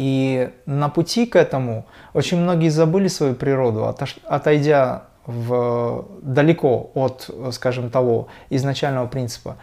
и 0.00 0.48
на 0.64 0.88
пути 0.88 1.26
к 1.26 1.36
этому 1.36 1.84
очень 2.14 2.38
многие 2.38 2.70
забыли 2.70 3.08
свою 3.08 3.34
природу, 3.34 3.94
отойдя 4.24 5.02
в, 5.26 6.06
далеко 6.22 6.90
от, 6.94 7.28
скажем, 7.52 7.90
того 7.90 8.28
изначального 8.48 9.06
принципа. 9.08 9.56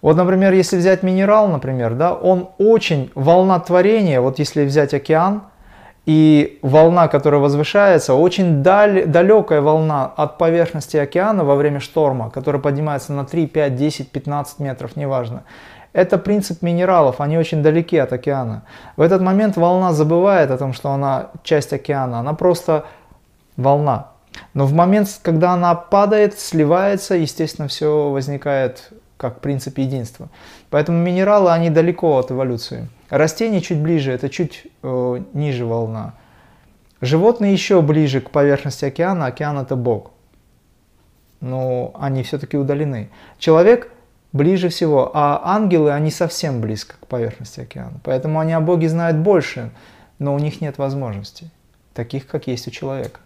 Вот, 0.00 0.16
например, 0.16 0.54
если 0.54 0.78
взять 0.78 1.02
минерал, 1.02 1.48
например, 1.48 1.96
да, 1.96 2.14
он 2.14 2.48
очень, 2.56 3.10
волна 3.14 3.60
творения, 3.60 4.22
вот 4.22 4.38
если 4.38 4.64
взять 4.64 4.94
океан, 4.94 5.42
и 6.06 6.58
волна, 6.60 7.08
которая 7.08 7.40
возвышается, 7.40 8.14
очень 8.14 8.62
даль, 8.62 9.06
далекая 9.06 9.62
волна 9.62 10.04
от 10.04 10.36
поверхности 10.36 10.98
океана 10.98 11.44
во 11.44 11.56
время 11.56 11.80
шторма, 11.80 12.30
которая 12.30 12.60
поднимается 12.60 13.12
на 13.12 13.24
3, 13.24 13.46
5, 13.46 13.76
10, 13.76 14.10
15 14.10 14.58
метров, 14.58 14.96
неважно. 14.96 15.44
Это 15.94 16.18
принцип 16.18 16.60
минералов, 16.60 17.20
они 17.20 17.38
очень 17.38 17.62
далеки 17.62 17.96
от 17.96 18.12
океана. 18.12 18.64
В 18.96 19.00
этот 19.00 19.22
момент 19.22 19.56
волна 19.56 19.92
забывает 19.92 20.50
о 20.50 20.58
том, 20.58 20.72
что 20.72 20.90
она 20.90 21.28
часть 21.42 21.72
океана, 21.72 22.18
она 22.18 22.34
просто 22.34 22.84
волна. 23.56 24.08
Но 24.52 24.66
в 24.66 24.72
момент, 24.72 25.08
когда 25.22 25.52
она 25.52 25.74
падает, 25.74 26.38
сливается, 26.38 27.14
естественно, 27.14 27.68
все 27.68 28.10
возникает 28.10 28.90
как 29.16 29.40
принцип 29.40 29.78
единства. 29.78 30.28
Поэтому 30.70 30.98
минералы, 30.98 31.52
они 31.52 31.70
далеко 31.70 32.18
от 32.18 32.32
эволюции. 32.32 32.88
Растения 33.16 33.60
чуть 33.60 33.78
ближе, 33.78 34.10
это 34.10 34.28
чуть 34.28 34.66
э, 34.82 35.22
ниже 35.34 35.64
волна. 35.64 36.14
Животные 37.00 37.52
еще 37.52 37.80
ближе 37.80 38.20
к 38.20 38.30
поверхности 38.30 38.86
океана, 38.86 39.26
океан 39.26 39.56
это 39.56 39.76
Бог. 39.76 40.10
Но 41.40 41.92
они 41.94 42.24
все-таки 42.24 42.56
удалены. 42.56 43.10
Человек 43.38 43.92
ближе 44.32 44.68
всего, 44.68 45.12
а 45.14 45.40
ангелы, 45.44 45.92
они 45.92 46.10
совсем 46.10 46.60
близко 46.60 46.96
к 47.00 47.06
поверхности 47.06 47.60
океана. 47.60 48.00
Поэтому 48.02 48.40
они 48.40 48.52
о 48.52 48.60
Боге 48.60 48.88
знают 48.88 49.16
больше, 49.18 49.70
но 50.18 50.34
у 50.34 50.40
них 50.40 50.60
нет 50.60 50.78
возможностей, 50.78 51.52
таких, 51.92 52.26
как 52.26 52.48
есть 52.48 52.66
у 52.66 52.72
человека. 52.72 53.20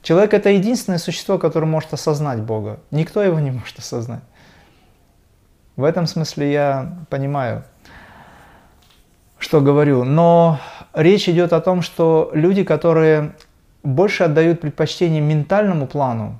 Человек– 0.00 0.32
это 0.32 0.48
единственное 0.48 0.98
существо, 0.98 1.36
которое 1.36 1.66
может 1.66 1.92
осознать 1.92 2.40
Бога. 2.40 2.80
Никто 2.90 3.22
его 3.22 3.40
не 3.40 3.50
может 3.50 3.78
осознать. 3.78 4.22
В 5.76 5.84
этом 5.84 6.06
смысле 6.06 6.50
я 6.50 6.98
понимаю, 7.10 7.64
что 9.40 9.60
говорю. 9.60 10.04
Но 10.04 10.60
речь 10.94 11.28
идет 11.28 11.52
о 11.52 11.60
том, 11.60 11.82
что 11.82 12.30
люди, 12.32 12.62
которые 12.62 13.32
больше 13.82 14.24
отдают 14.24 14.60
предпочтение 14.60 15.20
ментальному 15.20 15.86
плану, 15.86 16.38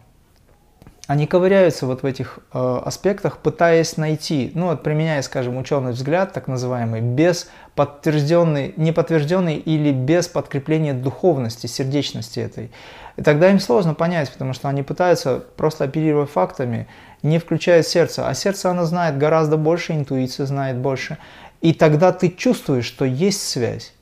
они 1.11 1.27
ковыряются 1.27 1.87
вот 1.87 2.05
в 2.05 2.07
этих 2.07 2.39
э, 2.53 2.81
аспектах, 2.85 3.39
пытаясь 3.39 3.97
найти, 3.97 4.53
ну 4.55 4.67
вот 4.67 4.85
применяя, 4.85 5.23
скажем, 5.23 5.57
ученый 5.57 5.91
взгляд, 5.91 6.33
так 6.33 6.47
называемый, 6.47 7.01
без 7.01 7.51
подтвержденной, 7.75 8.75
неподтвержденной 8.77 9.57
или 9.57 9.91
без 9.91 10.29
подкрепления 10.29 10.95
духовности, 10.95 11.67
сердечности 11.67 12.39
этой. 12.39 12.71
И 13.17 13.23
тогда 13.23 13.51
им 13.51 13.59
сложно 13.59 13.95
понять, 13.95 14.31
потому 14.31 14.53
что 14.53 14.69
они 14.69 14.85
пытаются 14.85 15.43
просто 15.57 15.83
оперировать 15.83 16.31
фактами, 16.31 16.87
не 17.25 17.41
включая 17.41 17.83
сердце. 17.83 18.29
А 18.29 18.35
сердце, 18.35 18.71
оно 18.71 18.85
знает 18.85 19.19
гораздо 19.19 19.57
больше, 19.57 19.95
интуиция 19.95 20.47
знает 20.47 20.77
больше. 20.77 21.19
И 21.61 21.73
тогда 21.73 22.13
ты 22.13 22.31
чувствуешь, 22.31 22.87
что 22.87 23.05
есть 23.05 23.47
связь. 23.47 23.93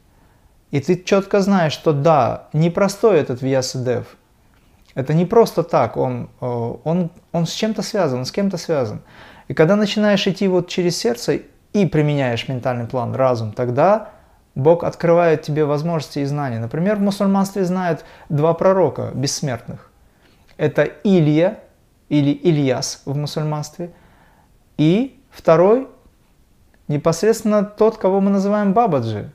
И 0.70 0.80
ты 0.80 1.02
четко 1.02 1.40
знаешь, 1.40 1.72
что 1.72 1.93
да, 1.93 2.48
непростой 2.52 3.18
этот 3.18 3.43
Вьясадев– 3.43 4.06
это 4.98 5.14
не 5.14 5.26
просто 5.26 5.62
так, 5.62 5.97
он, 5.97 6.28
э, 6.40 6.74
он, 6.82 7.10
он 7.30 7.47
с 7.47 7.52
чем-то 7.52 7.82
связан, 7.82 8.18
он 8.18 8.24
с 8.24 8.32
кем-то 8.32 8.56
связан. 8.56 9.01
И 9.47 9.55
когда 9.55 9.76
начинаешь 9.76 10.26
идти 10.26 10.48
вот 10.48 10.66
через 10.66 10.97
сердце 10.97 11.43
и 11.72 11.86
применяешь 11.86 12.48
ментальный 12.48 12.85
план, 12.85 13.14
разум, 13.14 13.52
тогда 13.52 14.09
Бог 14.56 14.82
открывает 14.82 15.43
тебе 15.43 15.64
возможности 15.64 16.18
и 16.18 16.24
знания. 16.24 16.59
Например, 16.59 16.97
в 16.97 17.01
мусульманстве 17.01 17.64
знают 17.64 18.05
два 18.28 18.55
пророка 18.55 19.12
бессмертных. 19.14 19.93
Это 20.56 20.82
Илья 21.05 21.60
или 22.09 22.32
Ильяс 22.32 23.02
в 23.05 23.16
мусульманстве. 23.16 23.93
И 24.78 25.22
второй 25.30 25.86
непосредственно 26.89 27.62
тот, 27.62 27.98
кого 27.98 28.20
мы 28.20 28.31
называем 28.31 28.73
Бабаджи. 28.73 29.31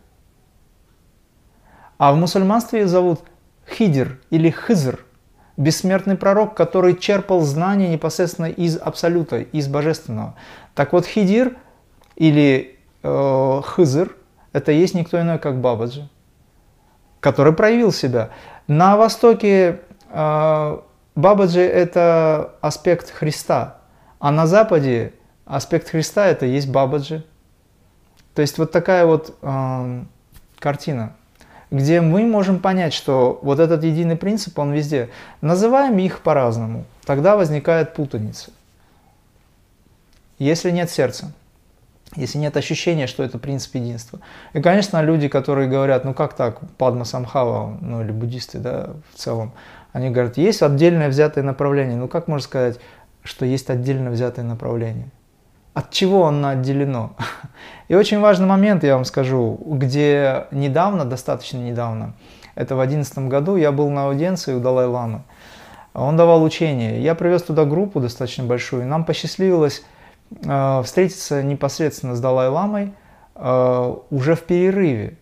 А 1.97 2.11
в 2.11 2.17
мусульманстве 2.17 2.87
зовут 2.87 3.21
Хидр 3.67 4.19
или 4.29 4.49
Хизр– 4.49 5.05
бессмертный 5.57 6.15
пророк, 6.15 6.55
который 6.55 6.95
черпал 6.95 7.41
знания 7.41 7.89
непосредственно 7.89 8.47
из 8.47 8.77
Абсолюта, 8.77 9.39
из 9.39 9.67
Божественного. 9.67 10.35
Так 10.75 10.93
вот, 10.93 11.05
Хидир 11.05 11.57
или 12.15 12.79
э, 13.03 13.61
Хызыр– 13.63 14.15
это 14.53 14.71
есть 14.71 14.95
никто 14.95 15.19
иной, 15.19 15.39
как 15.39 15.61
Бабаджи, 15.61 16.09
который 17.19 17.53
проявил 17.53 17.91
себя. 17.91 18.29
На 18.67 18.97
Востоке 18.97 19.81
э, 20.09 20.77
Бабаджи– 21.15 21.61
это 21.61 22.55
аспект 22.61 23.11
Христа, 23.11 23.77
а 24.19 24.31
на 24.31 24.47
Западе 24.47 25.13
Аспект 25.45 25.89
Христа 25.89 26.25
это 26.25 26.45
есть 26.45 26.69
Бабаджи. 26.69 27.25
То 28.35 28.41
есть 28.41 28.57
вот 28.57 28.71
такая 28.71 29.05
вот 29.05 29.37
э, 29.41 30.03
картина, 30.59 31.13
где 31.71 32.01
мы 32.01 32.25
можем 32.25 32.59
понять, 32.59 32.93
что 32.93 33.39
вот 33.41 33.59
этот 33.59 33.83
единый 33.83 34.15
принцип, 34.15 34.57
он 34.59 34.71
везде. 34.71 35.09
Называем 35.41 35.97
их 35.97 36.21
по-разному, 36.21 36.85
тогда 37.05 37.35
возникает 37.35 37.93
путаница. 37.93 38.51
Если 40.39 40.71
нет 40.71 40.89
сердца, 40.89 41.31
если 42.15 42.37
нет 42.37 42.55
ощущения, 42.57 43.07
что 43.07 43.23
это 43.23 43.39
принцип 43.39 43.75
единства. 43.75 44.19
И, 44.53 44.61
конечно, 44.61 45.01
люди, 45.01 45.27
которые 45.27 45.67
говорят, 45.67 46.05
ну 46.05 46.13
как 46.13 46.33
так, 46.33 46.59
Падма 46.77 47.05
Самхава, 47.05 47.77
ну 47.81 48.01
или 48.01 48.11
буддисты, 48.11 48.59
да, 48.59 48.91
в 49.13 49.17
целом, 49.17 49.53
они 49.93 50.09
говорят, 50.09 50.37
есть 50.37 50.61
отдельное 50.61 51.09
взятое 51.09 51.43
направление. 51.43 51.97
Ну 51.97 52.07
как 52.07 52.27
можно 52.27 52.43
сказать, 52.43 52.79
что 53.23 53.45
есть 53.45 53.69
отдельно 53.69 54.09
взятое 54.09 54.45
направление? 54.45 55.09
От 55.73 55.89
чего 55.91 56.27
оно 56.27 56.49
отделено? 56.49 57.15
И 57.93 57.95
очень 57.95 58.19
важный 58.21 58.47
момент, 58.47 58.83
я 58.83 58.95
вам 58.95 59.05
скажу, 59.05 59.59
где 59.63 60.47
недавно, 60.49 61.05
достаточно 61.05 61.59
недавно, 61.59 62.13
это 62.55 62.73
в 62.73 62.79
2011 62.79 63.19
году, 63.29 63.55
я 63.55 63.71
был 63.71 63.87
на 63.91 64.07
аудиенции 64.07 64.55
у 64.55 64.59
Далай-Ламы. 64.59 65.21
Он 65.93 66.17
давал 66.17 66.41
учение. 66.41 67.03
Я 67.03 67.13
привез 67.13 67.43
туда 67.43 67.65
группу 67.65 67.99
достаточно 67.99 68.45
большую. 68.45 68.87
Нам 68.87 69.05
посчастливилось 69.05 69.85
э, 70.43 70.81
встретиться 70.83 71.43
непосредственно 71.43 72.15
с 72.15 72.19
Далай-Ламой 72.19 72.93
э, 73.35 73.95
уже 74.09 74.35
в 74.35 74.41
перерыве. 74.41 75.15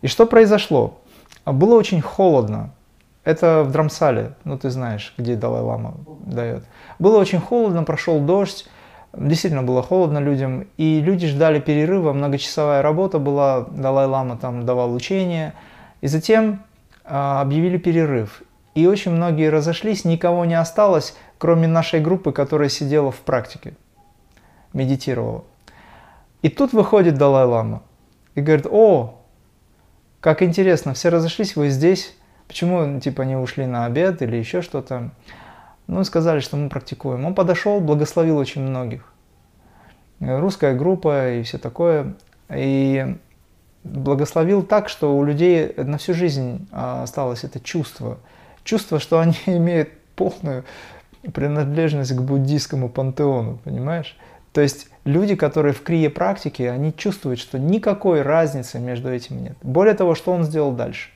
И 0.00 0.06
что 0.06 0.24
произошло? 0.24 0.98
Было 1.44 1.74
очень 1.74 2.00
холодно. 2.00 2.70
Это 3.22 3.64
в 3.64 3.70
Драмсале, 3.70 4.32
ну 4.44 4.56
ты 4.56 4.70
знаешь, 4.70 5.12
где 5.18 5.36
Далай-Лама 5.36 5.92
дает. 6.24 6.64
Было 6.98 7.18
очень 7.18 7.38
холодно, 7.38 7.82
прошел 7.82 8.18
дождь, 8.18 8.66
действительно 9.16 9.62
было 9.62 9.82
холодно 9.82 10.18
людям, 10.18 10.66
и 10.76 11.00
люди 11.00 11.26
ждали 11.26 11.60
перерыва, 11.60 12.12
многочасовая 12.12 12.82
работа 12.82 13.18
была, 13.18 13.66
Далай-Лама 13.70 14.36
там 14.36 14.66
давал 14.66 14.94
учение, 14.94 15.54
и 16.00 16.06
затем 16.06 16.62
э, 17.04 17.08
объявили 17.14 17.78
перерыв. 17.78 18.42
И 18.74 18.86
очень 18.86 19.12
многие 19.12 19.50
разошлись, 19.50 20.04
никого 20.04 20.44
не 20.44 20.54
осталось, 20.54 21.16
кроме 21.38 21.68
нашей 21.68 22.00
группы, 22.00 22.32
которая 22.32 22.68
сидела 22.68 23.10
в 23.10 23.20
практике, 23.20 23.74
медитировала. 24.72 25.44
И 26.42 26.48
тут 26.48 26.72
выходит 26.72 27.16
Далай-Лама 27.16 27.82
и 28.34 28.40
говорит, 28.40 28.66
о, 28.70 29.20
как 30.20 30.42
интересно, 30.42 30.94
все 30.94 31.08
разошлись, 31.08 31.56
вы 31.56 31.68
здесь, 31.68 32.14
Почему, 32.46 33.00
типа, 33.00 33.22
не 33.22 33.36
ушли 33.36 33.66
на 33.66 33.86
обед 33.86 34.22
или 34.22 34.36
еще 34.36 34.62
что-то? 34.62 35.10
Ну, 35.86 36.02
сказали, 36.04 36.40
что 36.40 36.56
мы 36.56 36.68
практикуем. 36.68 37.24
Он 37.24 37.34
подошел, 37.34 37.80
благословил 37.80 38.38
очень 38.38 38.62
многих. 38.62 39.12
Русская 40.20 40.74
группа 40.74 41.32
и 41.32 41.42
все 41.42 41.58
такое. 41.58 42.14
И 42.54 43.16
благословил 43.84 44.62
так, 44.62 44.88
что 44.88 45.16
у 45.16 45.24
людей 45.24 45.72
на 45.76 45.98
всю 45.98 46.14
жизнь 46.14 46.66
а, 46.72 47.02
осталось 47.02 47.44
это 47.44 47.60
чувство. 47.60 48.18
Чувство, 48.64 48.98
что 48.98 49.18
они 49.18 49.36
имеют 49.46 49.90
полную 50.16 50.64
принадлежность 51.32 52.12
к 52.12 52.20
буддийскому 52.20 52.88
пантеону, 52.88 53.58
понимаешь? 53.64 54.16
То 54.52 54.60
есть 54.60 54.88
люди, 55.04 55.34
которые 55.34 55.74
в 55.74 55.82
крие 55.82 56.10
практике, 56.10 56.70
они 56.70 56.94
чувствуют, 56.94 57.40
что 57.40 57.58
никакой 57.58 58.22
разницы 58.22 58.78
между 58.78 59.10
этим 59.10 59.42
нет. 59.42 59.56
Более 59.62 59.94
того, 59.94 60.14
что 60.14 60.32
он 60.32 60.44
сделал 60.44 60.72
дальше? 60.72 61.10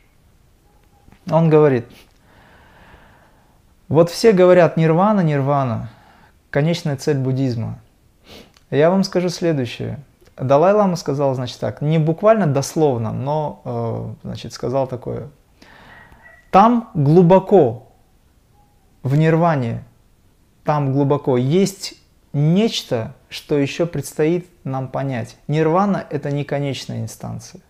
Он 1.31 1.51
говорит, 1.51 1.87
вот 3.89 4.11
все 4.11 4.33
говорят 4.33 4.77
нирвана, 4.77 5.21
нирвана, 5.21 5.89
конечная 6.51 6.97
цель 6.97 7.19
буддизма. 7.19 7.79
Я 8.71 8.91
вам 8.91 9.03
скажу 9.03 9.31
следующее. 9.31 9.99
Далай-лама 10.37 10.97
сказал, 10.97 11.35
значит, 11.35 11.59
так, 11.59 11.81
не 11.81 11.99
буквально 11.99 12.47
дословно, 12.47 13.13
но, 13.13 13.63
э, 13.65 14.27
значит, 14.29 14.53
сказал 14.53 14.87
такое. 14.87 15.31
Там 16.51 16.91
глубоко, 16.95 17.89
в 19.03 19.17
нирване, 19.17 19.85
там 20.65 20.93
глубоко 20.93 21.37
есть 21.37 21.95
нечто, 22.33 23.15
что 23.31 23.59
еще 23.59 23.87
предстоит 23.87 24.49
нам 24.65 24.89
понять. 24.89 25.37
Нирвана– 25.49 26.07
это 26.11 26.31
не 26.31 26.45
конечная 26.45 27.01
инстанция. 27.01 27.63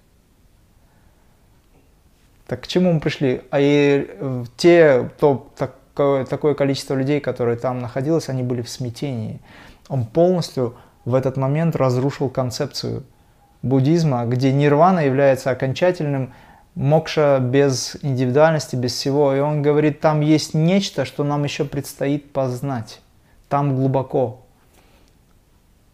Так 2.47 2.63
к 2.63 2.67
чему 2.67 2.93
мы 2.93 3.01
пришли? 3.01 3.43
А 3.51 3.61
и 3.61 4.07
э, 4.09 4.45
те, 4.57 5.11
то, 5.21 5.51
такое, 5.57 5.78
такое 6.29 6.55
количество 6.55 6.95
людей, 6.95 7.21
которые 7.21 7.57
там 7.57 7.81
находилось, 7.81 8.29
они 8.29 8.43
были 8.43 8.63
в 8.63 8.69
смятении. 8.69 9.41
Он 9.89 10.07
полностью 10.07 10.75
в 11.05 11.15
этот 11.15 11.37
момент 11.37 11.77
разрушил 11.77 12.29
концепцию 12.31 13.05
буддизма, 13.63 14.25
где 14.27 14.53
нирвана 14.53 15.01
является 15.01 15.51
окончательным 15.51 16.33
мокша 16.75 17.39
без 17.41 17.97
индивидуальности, 18.03 18.77
без 18.77 18.93
всего. 18.93 19.35
И 19.35 19.41
он 19.41 19.63
говорит, 19.63 20.01
там 20.01 20.21
есть 20.21 20.55
нечто, 20.55 21.05
что 21.05 21.25
нам 21.25 21.45
еще 21.45 21.65
предстоит 21.65 22.33
познать. 22.33 23.01
Там 23.49 23.75
глубоко. 23.75 24.43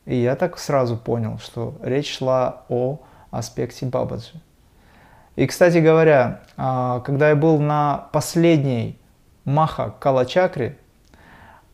И 0.05 0.17
я 0.17 0.37
так 0.37 0.59
сразу 0.59 0.97
понял, 0.97 1.39
что 1.39 1.75
речь 1.83 2.19
шла 2.19 2.65
о 2.69 3.01
аспекте 3.31 3.87
Бабаджи. 3.87 4.41
И, 5.37 5.47
кстати 5.47 5.79
говоря, 5.79 6.43
а, 6.57 7.01
когда 7.01 7.31
я 7.31 7.37
был 7.37 7.59
на 7.59 8.09
последней 8.13 8.99
Маха 9.45 9.95
Калачакре, 9.99 10.77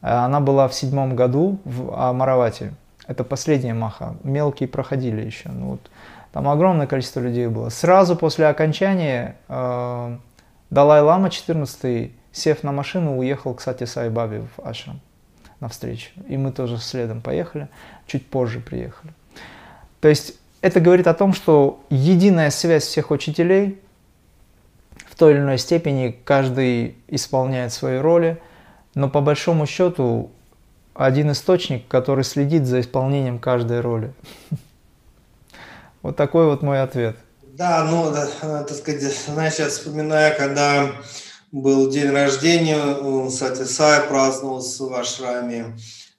а, 0.03 0.25
она 0.25 0.41
была 0.41 0.69
в 0.69 0.75
седьмом 0.75 1.17
году 1.17 1.59
в 1.65 1.95
Амаравате. 1.95 2.75
Это 3.07 3.25
последняя 3.25 3.75
Маха. 3.75 4.15
Мелкие 4.23 4.69
проходили 4.69 5.21
еще. 5.21 5.49
Ну, 5.49 5.71
вот, 5.71 5.91
там 6.33 6.49
огромное 6.49 6.87
количество 6.87 7.21
людей 7.21 7.49
было. 7.49 7.69
Сразу 7.69 8.15
после 8.17 8.47
окончания 8.47 9.37
э, 9.49 10.17
Далай-Лама 10.71 11.31
14 11.31 12.13
сев 12.33 12.63
на 12.63 12.73
машину, 12.73 13.19
уехал 13.19 13.55
к 13.55 13.61
Сати 13.61 13.87
Сай 13.87 14.09
Бабе 14.09 14.43
в 14.57 14.65
Ашрам 14.65 15.01
навстречу. 15.59 16.11
И 16.29 16.37
мы 16.37 16.53
тоже 16.53 16.79
следом 16.79 17.21
поехали, 17.21 17.69
чуть 18.07 18.27
позже 18.27 18.61
приехали. 18.61 19.13
То 20.01 20.09
есть 20.09 20.35
это 20.63 20.81
говорит 20.81 21.07
о 21.07 21.15
том, 21.15 21.33
что 21.33 21.83
единая 21.91 22.51
связь 22.51 22.85
всех 22.85 23.11
учителей 23.11 23.81
той 25.21 25.35
или 25.35 25.41
иной 25.41 25.59
степени 25.59 26.19
каждый 26.25 26.97
исполняет 27.07 27.75
свои 27.75 27.99
роли, 27.99 28.41
но 28.95 29.11
по 29.11 29.21
большому 29.21 29.67
счету 29.67 30.31
один 30.95 31.31
источник, 31.31 31.87
который 31.89 32.25
следит 32.25 32.65
за 32.67 32.81
исполнением 32.81 33.39
каждой 33.39 33.81
роли. 33.81 34.13
Вот 36.03 36.17
такой 36.17 36.47
вот 36.47 36.63
мой 36.63 36.81
ответ. 36.81 37.15
Да, 37.43 37.85
ну, 37.85 38.11
так 38.11 38.71
сказать, 38.71 39.03
знаешь, 39.03 39.57
я 39.57 39.69
вспоминаю, 39.69 40.35
когда 40.35 40.93
был 41.53 41.91
день 41.91 42.09
рождения 42.09 42.83
у 42.97 43.29
Сати 43.29 43.65
Сай, 43.65 44.09
праздновался 44.09 44.85
в 44.85 44.95
Ашраме, 44.95 45.77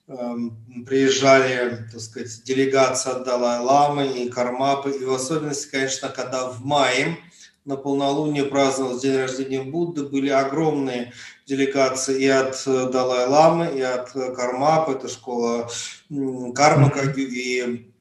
Эм, 0.08 0.84
приезжали, 0.84 1.86
так 1.90 2.00
сказать, 2.00 2.42
делегация 2.44 3.14
от 3.14 3.24
Далай-Ламы 3.24 4.08
и 4.08 4.28
Кармапы, 4.28 4.90
и 4.90 5.04
в 5.04 5.12
особенности, 5.12 5.70
конечно, 5.70 6.08
когда 6.08 6.48
в 6.48 6.64
мае 6.64 7.16
на 7.64 7.76
полнолуние 7.76 8.44
праздновался 8.44 9.02
день 9.02 9.16
рождения 9.16 9.62
Будды, 9.62 10.04
были 10.04 10.30
огромные 10.30 11.12
делегации 11.46 12.22
и 12.22 12.28
от 12.28 12.62
Далай-Ламы, 12.66 13.72
и 13.76 13.80
от 13.80 14.10
Кармапы, 14.12 14.92
это 14.92 15.08
школа 15.08 15.68
Карма 16.54 16.90
Кагю, 16.90 17.28
и 17.28 17.91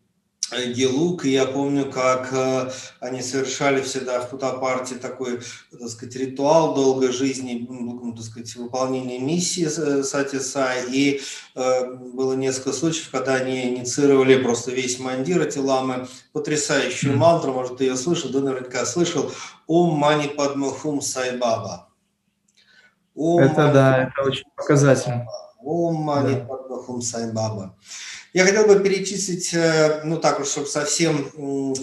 Гелук, 0.52 1.26
и 1.26 1.32
я 1.32 1.46
помню, 1.46 1.90
как 1.90 2.30
э, 2.34 2.72
они 3.00 3.22
совершали 3.22 3.82
всегда 3.82 4.20
в 4.20 4.30
Путапарте 4.30 4.96
такой, 4.96 5.40
так 5.72 5.90
сказать, 5.90 6.16
ритуал 6.16 6.76
долгой 6.76 7.12
жизни, 7.12 7.66
ну, 7.70 8.14
так 8.14 8.26
сказать, 8.26 8.54
выполнения 8.56 9.20
миссии 9.20 9.66
э, 9.66 10.04
Сатисай, 10.04 10.92
и 10.92 11.22
э, 11.56 11.94
было 11.94 12.34
несколько 12.34 12.74
случаев, 12.74 13.10
когда 13.12 13.36
они 13.36 13.70
инициировали 13.70 14.42
просто 14.44 14.72
весь 14.72 15.00
мандир, 15.00 15.42
эти 15.42 15.60
ламы, 15.60 16.08
потрясающую 16.34 17.16
мантру, 17.16 17.54
может, 17.54 17.78
ты 17.78 17.86
ее 17.86 17.96
слышал, 17.96 18.30
да, 18.30 18.40
наверняка 18.42 18.86
слышал, 18.86 19.32
«Ом 19.68 19.98
мани 19.98 20.28
падмахум 20.28 21.02
сайбаба». 21.02 21.88
это 23.16 23.72
да, 23.72 24.04
это 24.04 24.28
очень 24.28 24.50
показательно. 24.56 25.26
Ом 25.64 25.96
мани 25.96 26.36
падмахум 26.46 27.02
сайбаба. 27.02 27.76
Я 28.34 28.46
хотел 28.46 28.66
бы 28.66 28.80
перечислить, 28.80 29.54
э, 29.54 30.02
ну 30.06 30.18
так 30.18 30.40
уж, 30.40 30.48
чтобы 30.48 30.68
совсем, 30.68 31.76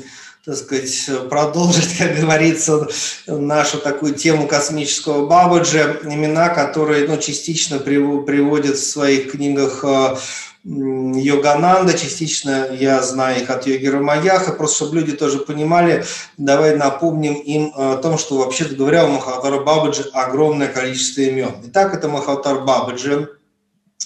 так 0.47 0.57
сказать, 0.57 1.29
продолжить, 1.29 1.97
как 1.99 2.17
говорится, 2.17 2.89
нашу 3.27 3.79
такую 3.79 4.15
тему 4.15 4.47
космического 4.47 5.27
Бабаджи, 5.27 6.01
имена, 6.05 6.49
которые, 6.49 7.07
ну, 7.07 7.19
частично 7.19 7.79
приводят 7.79 8.77
в 8.77 8.91
своих 8.91 9.33
книгах 9.33 9.85
э, 9.85 10.17
Йогананда, 10.65 11.93
частично 11.99 12.69
я 12.73 13.03
знаю 13.03 13.43
их 13.43 13.51
от 13.51 13.67
Йоги 13.67 13.87
Рамаяха, 13.87 14.53
просто 14.53 14.77
чтобы 14.77 14.97
люди 14.97 15.13
тоже 15.13 15.41
понимали, 15.41 16.07
давай 16.39 16.77
напомним 16.77 17.35
им 17.35 17.73
о 17.75 17.97
том, 17.97 18.17
что 18.17 18.39
вообще-то 18.39 18.75
говоря, 18.75 19.05
у 19.05 19.09
Махавтара 19.09 19.61
Бабаджи 19.61 20.05
огромное 20.15 20.69
количество 20.69 21.21
имен. 21.21 21.57
Итак, 21.67 21.95
это 21.95 22.09
Махавтар 22.09 22.61
Бабаджи, 22.61 23.38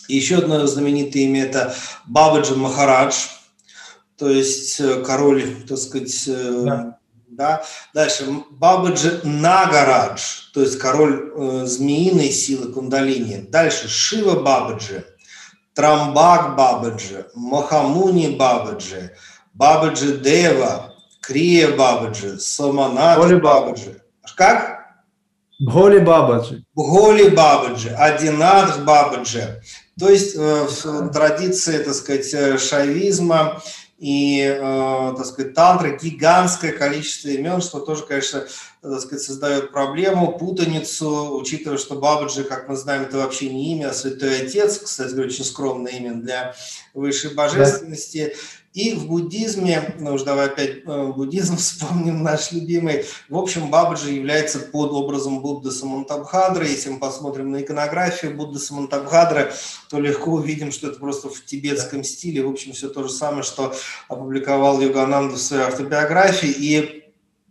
Еще 0.09 0.39
одно 0.39 0.67
знаменитое 0.67 1.23
имя– 1.23 1.45
это 1.47 1.75
Бабаджи 2.07 2.55
Махарадж, 2.57 3.15
то 4.19 4.29
есть 4.29 4.81
э, 4.81 5.03
король, 5.03 5.65
так 5.69 5.79
сказать, 5.79 6.25
э, 6.29 6.63
да. 6.65 6.99
да. 7.29 7.65
Дальше 7.95 8.27
Бабаджи 8.51 9.21
Нагарадж, 9.25 10.53
то 10.53 10.61
есть 10.61 10.79
король 10.79 11.33
э, 11.35 11.67
змеиной 11.67 12.31
силы 12.31 12.73
кундалини. 12.73 13.47
Дальше 13.49 13.89
Шива 13.89 14.41
Бабаджи, 14.41 15.05
Трамбак 15.75 16.57
Бабаджи, 16.57 17.27
Махамуни 17.35 18.37
Бабаджи, 18.37 19.13
Бабаджи 19.55 20.19
Дева, 20.19 20.95
Крия 21.21 21.77
Бабаджи, 21.77 22.39
Соманат 22.39 23.19
Бабаджи. 23.41 24.03
Как? 24.37 24.83
Бхоли 25.61 25.99
Бабаджи. 25.99 26.65
Бхоли 26.75 27.29
Бабаджи, 27.29 27.91
Адинадх 27.91 28.85
Бабаджи. 28.85 29.63
То 30.03 30.11
есть 30.11 30.35
э, 30.35 30.67
в 30.69 31.13
традиции, 31.13 31.79
так 31.79 31.95
сказать, 31.95 32.35
э, 32.35 32.59
шайвизма 32.59 33.63
и, 34.01 34.41
э, 34.41 35.15
так 35.17 35.25
сказать, 35.25 35.55
тантры 35.55 35.97
гигантское 35.97 36.73
количество 36.73 37.29
имен, 37.29 37.61
что 37.61 37.79
тоже, 37.79 38.03
конечно, 38.03 38.45
так 38.83 39.01
сказать, 39.01 39.23
создает 39.23 39.71
проблему, 39.71 40.37
путаницу, 40.37 41.37
учитывая, 41.37 41.79
что 41.79 41.95
Бабаджи, 41.95 42.43
как 42.43 42.69
мы 42.69 42.75
знаем, 42.75 43.03
это 43.03 43.19
вообще 43.19 43.49
не 43.49 43.75
имя, 43.75 43.91
а 43.91 43.93
святой 43.93 44.41
отец, 44.41 44.79
кстати, 44.79 45.15
очень 45.15 45.45
скромное 45.45 45.93
имя 45.93 46.15
для 46.15 46.57
высшей 46.95 47.35
божественности. 47.35 48.35
Да. 48.35 48.41
И 48.73 48.95
в 48.95 49.07
буддизме, 49.07 49.95
ну 49.99 50.15
уж 50.15 50.23
давай 50.23 50.47
опять 50.47 50.79
э, 50.87 51.13
буддизм 51.15 51.57
вспомним 51.59 52.23
наш 52.23 52.53
любимый, 52.53 53.05
в 53.29 53.37
общем, 53.37 53.71
Бабаджи 53.71 54.13
является 54.13 54.61
под 54.61 54.93
образом 54.93 55.43
Будды 55.43 55.71
Самантабхадры. 55.71 56.67
Если 56.67 56.89
мы 56.89 56.99
посмотрим 56.99 57.51
на 57.51 57.61
иконографию 57.61 58.35
Будды 58.35 58.59
Самантабхадры, 58.59 59.53
то 59.91 60.01
легко 60.01 60.33
увидим, 60.33 60.73
что 60.73 60.89
это 60.89 60.99
просто 60.99 61.29
в 61.29 61.45
тибетском 61.45 62.03
стиле. 62.03 62.43
В 62.43 62.51
общем, 62.51 62.73
все 62.73 62.89
то 62.89 63.03
же 63.03 63.11
самое, 63.11 63.43
что 63.43 63.75
опубликовал 64.09 64.81
Йогананда 64.81 65.35
в 65.35 65.39
своей 65.39 65.65
автобиографии. 65.65 66.49
И 66.49 67.02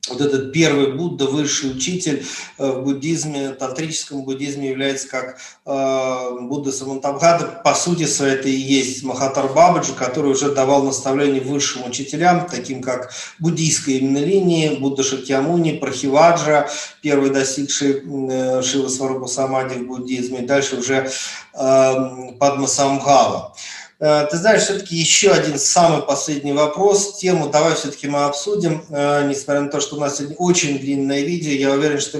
вот 0.10 0.20
этот 0.20 0.52
первый 0.52 0.94
Будда, 0.94 1.26
высший 1.28 1.72
учитель 1.72 2.26
э, 2.58 2.72
в 2.72 2.84
буддизме, 2.84 3.52
тантрическом 3.52 4.24
буддизме 4.24 4.70
является 4.70 5.08
как 5.08 5.38
э, 5.66 6.38
Будда 6.42 6.72
Самантабхада. 6.72 7.62
По 7.64 7.76
сути 7.76 8.06
своей 8.06 8.34
это 8.34 8.50
и 8.50 8.56
есть 8.56 9.04
Махатар 9.04 9.48
Бабаджи, 9.54 9.94
который 9.94 10.32
уже 10.32 10.54
давал 10.54 10.84
наставления 10.84 11.42
высшим 11.42 11.86
учителям, 11.86 12.48
таким 12.50 12.82
как 12.82 13.12
буддийской 13.38 13.96
именно 13.96 14.18
линии, 14.18 14.76
Будда 14.80 15.04
Шакьямуни, 15.04 15.74
Прахиваджа, 15.74 16.68
первый 17.02 17.30
достигший 17.30 18.02
э, 18.04 18.62
Шива 18.64 18.90
Сварупа 18.90 19.28
Самади 19.28 19.76
в 19.76 19.88
буддизме, 19.88 20.40
и 20.40 20.46
дальше 20.46 20.78
уже 20.78 21.12
э, 21.54 22.32
Падма 22.40 22.68
Самгава. 22.68 23.56
Э, 24.02 24.26
ты 24.30 24.38
знаешь, 24.38 24.64
все-таки 24.64 24.96
еще 24.96 25.30
один 25.30 25.60
самый 25.60 26.02
последний 26.02 26.54
вопрос. 26.54 27.20
Тему 27.20 27.50
давай 27.50 27.76
все-таки 27.76 28.08
мы 28.08 28.24
обсудим, 28.24 28.84
э, 28.90 29.28
несмотря 29.28 29.62
на 29.62 29.70
то, 29.70 29.80
что 29.80 29.96
у 29.96 30.00
нас 30.00 30.18
сегодня 30.18 30.36
очень 30.38 30.80
длинное 30.80 31.22
видео. 31.22 31.52
Я 31.52 31.76
уверен, 31.76 32.00
что 32.00 32.18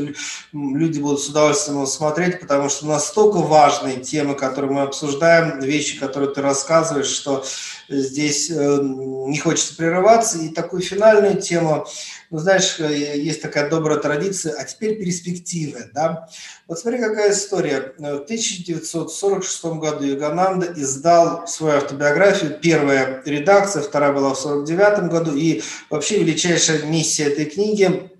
люди 0.54 1.00
будут 1.00 1.22
с 1.22 1.30
удовольствием 1.30 1.78
его 1.78 1.88
смотреть, 1.88 2.40
потому 2.40 2.70
что 2.70 2.86
настолько 2.86 3.38
важные 3.38 3.98
темы, 3.98 4.36
которые 4.36 4.72
мы 4.72 4.82
обсуждаем, 4.84 5.60
вещи, 5.60 6.00
которые 6.00 6.32
ты 6.32 6.42
рассказываешь, 6.44 7.08
что 7.08 7.44
здесь 7.90 8.52
э, 8.52 8.80
не 8.84 9.40
хочется 9.40 9.76
прерываться. 9.76 10.38
И 10.38 10.50
такую 10.50 10.84
финальную 10.84 11.42
тему 11.42 11.88
ну, 12.32 12.40
знаешь, 12.40 12.80
э, 12.80 13.20
есть 13.20 13.42
такая 13.42 13.70
добрая 13.70 14.00
традиция, 14.00 14.54
а 14.54 14.64
теперь 14.64 14.98
перспективы, 14.98 15.92
да. 15.94 16.30
Вот 16.66 16.80
смотри, 16.80 17.00
какая 17.00 17.32
история. 17.32 17.94
В 17.98 18.24
1946 18.24 19.66
году 19.78 20.06
Югананда 20.06 20.74
издал 20.78 21.46
свою 21.46 21.76
автобиографию, 21.76 22.58
первая 22.62 23.22
редакция, 23.26 23.84
вторая 23.84 24.14
была 24.14 24.34
в 24.34 24.40
1949 24.40 25.12
году, 25.12 25.36
и 25.36 25.62
вообще 25.90 26.20
величайшая 26.20 26.84
миссия 26.84 27.26
этой 27.26 27.46
книги 27.46 28.11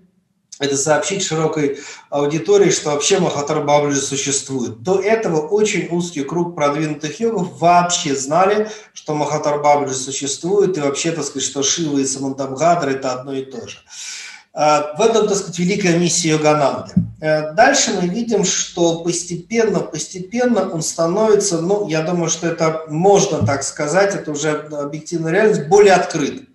это 0.62 0.76
сообщить 0.76 1.22
широкой 1.24 1.80
аудитории, 2.08 2.70
что 2.70 2.90
вообще 2.90 3.18
Махатар 3.18 3.64
Бабаджи 3.64 4.00
существует. 4.00 4.82
До 4.82 5.00
этого 5.00 5.40
очень 5.40 5.88
узкий 5.90 6.22
круг 6.22 6.54
продвинутых 6.54 7.18
йогов 7.20 7.60
вообще 7.60 8.14
знали, 8.14 8.70
что 8.94 9.14
Махатар 9.14 9.60
Бабаджи 9.60 9.94
существует, 9.94 10.78
и 10.78 10.80
вообще, 10.80 11.12
так 11.12 11.24
сказать, 11.24 11.48
что 11.48 11.62
Шива 11.62 11.98
и 11.98 12.04
Самантабхадра– 12.04 12.90
это 12.92 13.12
одно 13.12 13.32
и 13.34 13.44
то 13.44 13.66
же. 13.66 13.78
А, 14.54 14.94
в 14.96 15.00
этом, 15.00 15.26
так 15.28 15.36
сказать, 15.36 15.58
великая 15.58 15.98
миссия 15.98 16.30
Йогананды. 16.30 16.92
Э, 17.22 17.52
дальше 17.54 17.92
мы 18.00 18.06
видим, 18.06 18.44
что 18.44 19.00
постепенно, 19.00 19.80
постепенно 19.80 20.68
он 20.70 20.82
становится, 20.82 21.60
ну, 21.60 21.88
я 21.88 22.02
думаю, 22.02 22.28
что 22.28 22.46
это 22.46 22.84
можно 22.88 23.46
так 23.46 23.62
сказать, 23.62 24.14
это 24.14 24.30
уже 24.30 24.50
объективная 24.50 25.32
реальность, 25.32 25.68
более 25.68 25.94
открытым. 25.94 26.48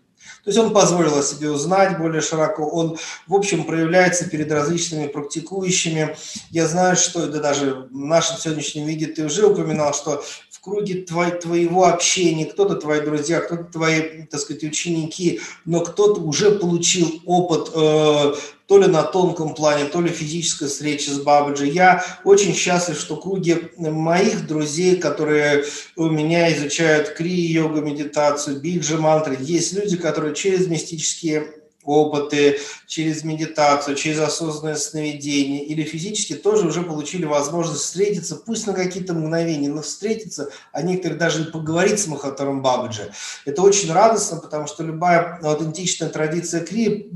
То 0.47 0.51
есть 0.51 0.59
он 0.59 0.71
позволил 0.71 1.17
о 1.17 1.23
себе 1.23 1.51
узнать 1.51 1.97
более 1.97 2.21
широко, 2.21 2.65
он, 2.65 2.97
в 3.27 3.35
общем, 3.35 3.65
проявляется 3.65 4.29
перед 4.29 4.49
различными 4.49 5.07
практикующими. 5.07 6.15
Я 6.51 6.69
знаю, 6.69 6.95
что 6.95 7.27
да, 7.27 7.41
даже 7.41 7.89
в 7.91 7.93
нашем 7.93 8.37
сегодняшнем 8.37 8.85
виде 8.85 9.07
ты 9.07 9.25
уже 9.25 9.45
упоминал, 9.45 9.93
что 9.93 10.23
круге 10.67 10.95
твой, 11.03 11.31
твоего 11.31 11.85
общения, 11.85 12.45
кто-то 12.45 12.75
твои 12.75 12.99
друзья, 12.99 13.39
кто-то 13.39 13.63
твои, 13.63 14.23
так 14.29 14.41
сказать, 14.41 14.63
ученики, 14.63 15.39
но 15.63 15.79
кто-то 15.79 16.19
уже 16.19 16.51
получил 16.51 17.21
опыт 17.25 17.71
э, 17.73 18.33
то 18.67 18.77
ли 18.77 18.87
на 18.87 19.03
тонком 19.03 19.55
плане, 19.55 19.85
то 19.85 20.01
ли 20.01 20.09
физической 20.09 20.67
встречи 20.67 21.09
с 21.09 21.21
Бабаджи. 21.21 21.67
Я 21.67 22.03
очень 22.25 22.53
счастлив, 22.53 22.99
что 22.99 23.15
круги 23.15 23.69
моих 23.77 24.45
друзей, 24.45 24.97
которые 24.97 25.63
у 25.95 26.09
меня 26.09 26.53
изучают 26.53 27.11
крия-йога, 27.11 27.79
медитацию, 27.79 28.59
биджи 28.59 28.97
мантры, 28.97 29.37
есть 29.39 29.71
люди, 29.71 29.95
которые 29.95 30.35
через 30.35 30.67
мистические 30.67 31.53
опыты, 31.87 32.59
через 32.85 33.23
медитацию, 33.23 33.95
через 33.95 34.19
осознанное 34.19 34.75
сновидение 34.75 35.63
или 35.63 35.83
физически 35.83 36.33
тоже 36.33 36.67
уже 36.67 36.83
получили 36.83 37.25
возможность 37.25 37.81
встретиться, 37.81 38.35
пусть 38.35 38.67
на 38.67 38.73
какие-то 38.73 39.13
мгновения, 39.13 39.69
но 39.69 39.81
встретиться, 39.81 40.49
а 40.71 40.81
некоторые 40.81 41.17
даже 41.17 41.45
поговорить 41.45 41.99
с 41.99 42.07
Махатаром 42.07 42.61
Бабаджи. 42.61 43.11
Это 43.45 43.61
очень 43.61 43.91
радостно, 43.91 44.37
потому 44.37 44.67
что 44.67 44.83
любая 44.83 45.39
аутентичная 45.41 46.09
традиция 46.09 46.63
Кри 46.65 47.09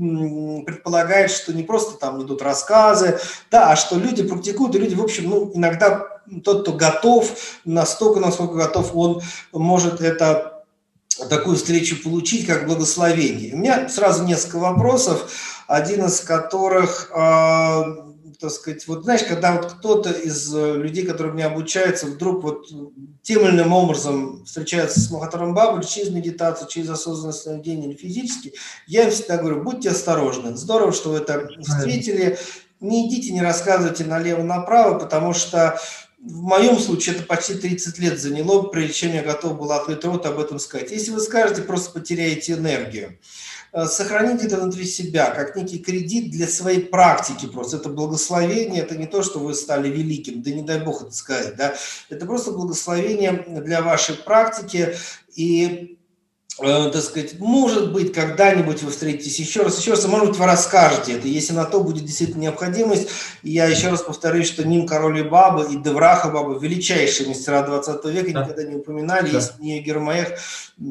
предполагает, 0.66 1.30
что 1.30 1.52
не 1.52 1.62
просто 1.62 1.98
там 1.98 2.22
идут 2.22 2.42
рассказы, 2.42 3.18
да, 3.50 3.70
а 3.70 3.76
что 3.76 3.96
люди 3.96 4.22
практикуют, 4.22 4.74
и 4.74 4.78
люди, 4.78 4.94
в 4.94 5.02
общем, 5.02 5.28
ну, 5.28 5.52
иногда 5.54 6.08
тот, 6.44 6.62
кто 6.62 6.72
готов, 6.72 7.30
настолько, 7.64 8.20
насколько 8.20 8.54
готов, 8.54 8.94
он 8.94 9.22
может 9.52 10.00
это 10.00 10.51
такую 11.28 11.56
встречу 11.56 12.02
получить, 12.02 12.46
как 12.46 12.66
благословение. 12.66 13.54
У 13.54 13.58
меня 13.58 13.88
сразу 13.88 14.24
несколько 14.24 14.58
вопросов, 14.58 15.32
один 15.66 16.06
из 16.06 16.20
которых, 16.20 17.10
э, 17.14 17.82
так 18.40 18.50
сказать, 18.50 18.86
вот 18.88 19.04
знаешь, 19.04 19.22
когда 19.22 19.52
вот 19.52 19.72
кто-то 19.72 20.10
из 20.10 20.52
людей, 20.52 21.06
которые 21.06 21.32
меня 21.32 21.46
обучаются, 21.46 22.06
вдруг 22.06 22.42
вот 22.42 22.66
тем 23.22 23.42
или 23.42 23.50
иным 23.50 23.72
образом 23.72 24.44
встречается 24.44 25.00
с 25.00 25.10
Махатаром 25.10 25.54
Бабой 25.54 25.84
через 25.84 26.10
медитацию, 26.10 26.68
через 26.68 26.90
осознанное 26.90 27.32
сновидение 27.32 27.90
или 27.90 27.96
физически, 27.96 28.54
я 28.86 29.04
им 29.04 29.10
всегда 29.10 29.36
говорю, 29.36 29.62
будьте 29.62 29.90
осторожны. 29.90 30.56
Здорово, 30.56 30.92
что 30.92 31.10
вы 31.10 31.18
это 31.18 31.48
встретили. 31.60 32.38
Не 32.80 33.08
идите, 33.08 33.32
не 33.32 33.42
рассказывайте 33.42 34.04
налево-направо, 34.04 34.98
потому 34.98 35.34
что 35.34 35.78
в 36.22 36.42
моем 36.42 36.78
случае 36.78 37.16
это 37.16 37.24
почти 37.24 37.54
30 37.54 37.98
лет 37.98 38.20
заняло, 38.20 38.62
прежде 38.62 38.92
чем 38.92 39.12
я 39.12 39.22
готов 39.22 39.58
был 39.58 39.72
открыть 39.72 40.04
рот 40.04 40.24
об 40.24 40.38
этом 40.38 40.60
сказать. 40.60 40.92
Если 40.92 41.10
вы 41.10 41.20
скажете, 41.20 41.62
просто 41.62 41.90
потеряете 41.90 42.52
энергию. 42.52 43.18
Э, 43.72 43.86
сохраните 43.86 44.46
это 44.46 44.58
внутри 44.58 44.84
себя, 44.84 45.30
как 45.30 45.56
некий 45.56 45.80
кредит 45.80 46.30
для 46.30 46.46
своей 46.46 46.80
практики 46.80 47.46
просто. 47.46 47.78
Это 47.78 47.88
благословение, 47.88 48.82
это 48.82 48.96
не 48.96 49.06
то, 49.06 49.24
что 49.24 49.40
вы 49.40 49.54
стали 49.54 49.88
великим, 49.88 50.42
да 50.42 50.52
не 50.52 50.62
дай 50.62 50.80
бог 50.80 51.02
это 51.02 51.12
сказать, 51.12 51.56
да. 51.56 51.74
Это 52.08 52.24
просто 52.24 52.52
благословение 52.52 53.44
для 53.60 53.82
вашей 53.82 54.14
практики. 54.14 54.94
И 55.34 55.98
Э, 56.60 56.90
так 56.92 57.02
сказать, 57.02 57.38
может 57.38 57.92
быть, 57.92 58.12
когда-нибудь 58.12 58.82
вы 58.82 58.90
встретитесь 58.90 59.38
еще 59.38 59.62
раз, 59.62 59.78
еще 59.78 59.92
раз, 59.92 60.04
может 60.06 60.28
быть, 60.28 60.38
вы 60.38 60.44
расскажете 60.44 61.14
это, 61.14 61.26
если 61.26 61.54
на 61.54 61.64
то 61.64 61.80
будет 61.80 62.04
действительно 62.04 62.42
необходимость. 62.42 63.08
И 63.42 63.52
я 63.52 63.66
еще 63.66 63.88
раз 63.88 64.02
повторюсь, 64.02 64.48
что 64.48 64.66
Ним 64.66 64.86
Король 64.86 65.20
и 65.20 65.22
Баба 65.22 65.62
и 65.62 65.76
Девраха 65.76 66.28
Баба 66.28 66.58
величайшие 66.58 67.28
мастера 67.28 67.62
20 67.62 68.04
века, 68.04 68.32
да. 68.32 68.42
никогда 68.42 68.62
не 68.64 68.76
упоминали, 68.76 69.30
да. 69.30 69.40
не 69.60 69.80
Гермаех, 69.80 70.38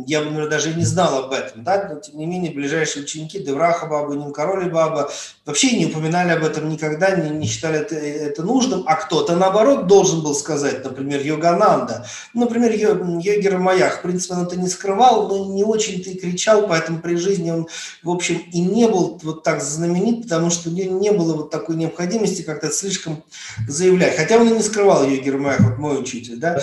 я 0.07 0.19
бы, 0.19 0.25
наверное, 0.25 0.49
даже 0.49 0.71
и 0.71 0.75
не 0.75 0.85
знал 0.85 1.25
об 1.25 1.31
этом, 1.31 1.63
да, 1.63 1.89
но 1.91 1.99
тем 1.99 2.17
не 2.17 2.25
менее 2.25 2.51
ближайшие 2.51 3.03
ученики 3.03 3.39
Девраха 3.39 3.87
Баба, 3.87 4.13
Ним 4.13 4.31
Король 4.31 4.67
и 4.67 4.69
Баба 4.69 5.11
вообще 5.45 5.77
не 5.77 5.87
упоминали 5.87 6.31
об 6.31 6.43
этом 6.43 6.69
никогда, 6.69 7.11
не, 7.11 7.29
не 7.29 7.47
считали 7.47 7.79
это, 7.79 7.95
это 7.95 8.43
нужным, 8.43 8.83
а 8.85 8.95
кто-то, 8.95 9.35
наоборот, 9.35 9.87
должен 9.87 10.21
был 10.21 10.33
сказать, 10.33 10.83
например, 10.83 11.21
Йогананда, 11.21 12.05
например, 12.33 12.71
Йогер 12.71 13.57
Маях, 13.57 13.99
в 13.99 14.01
принципе, 14.03 14.35
он 14.35 14.45
это 14.45 14.55
не 14.55 14.67
скрывал, 14.67 15.27
но 15.27 15.53
не 15.53 15.63
очень-то 15.63 16.09
и 16.09 16.17
кричал, 16.17 16.67
поэтому 16.67 16.99
при 16.99 17.15
жизни 17.15 17.51
он, 17.51 17.67
в 18.03 18.09
общем, 18.09 18.37
и 18.51 18.61
не 18.61 18.87
был 18.87 19.19
вот 19.23 19.43
так 19.43 19.61
знаменит, 19.61 20.23
потому 20.23 20.49
что 20.49 20.69
у 20.69 20.73
него 20.73 20.97
не 20.99 21.11
было 21.11 21.35
вот 21.35 21.51
такой 21.51 21.75
необходимости 21.75 22.43
как-то 22.43 22.71
слишком 22.71 23.23
заявлять. 23.67 24.15
Хотя 24.15 24.37
он 24.37 24.47
и 24.47 24.51
не 24.51 24.63
скрывал 24.63 25.03
ее 25.03 25.21
Гермаях, 25.21 25.59
вот 25.61 25.77
мой 25.77 25.99
учитель, 25.99 26.37
да. 26.37 26.61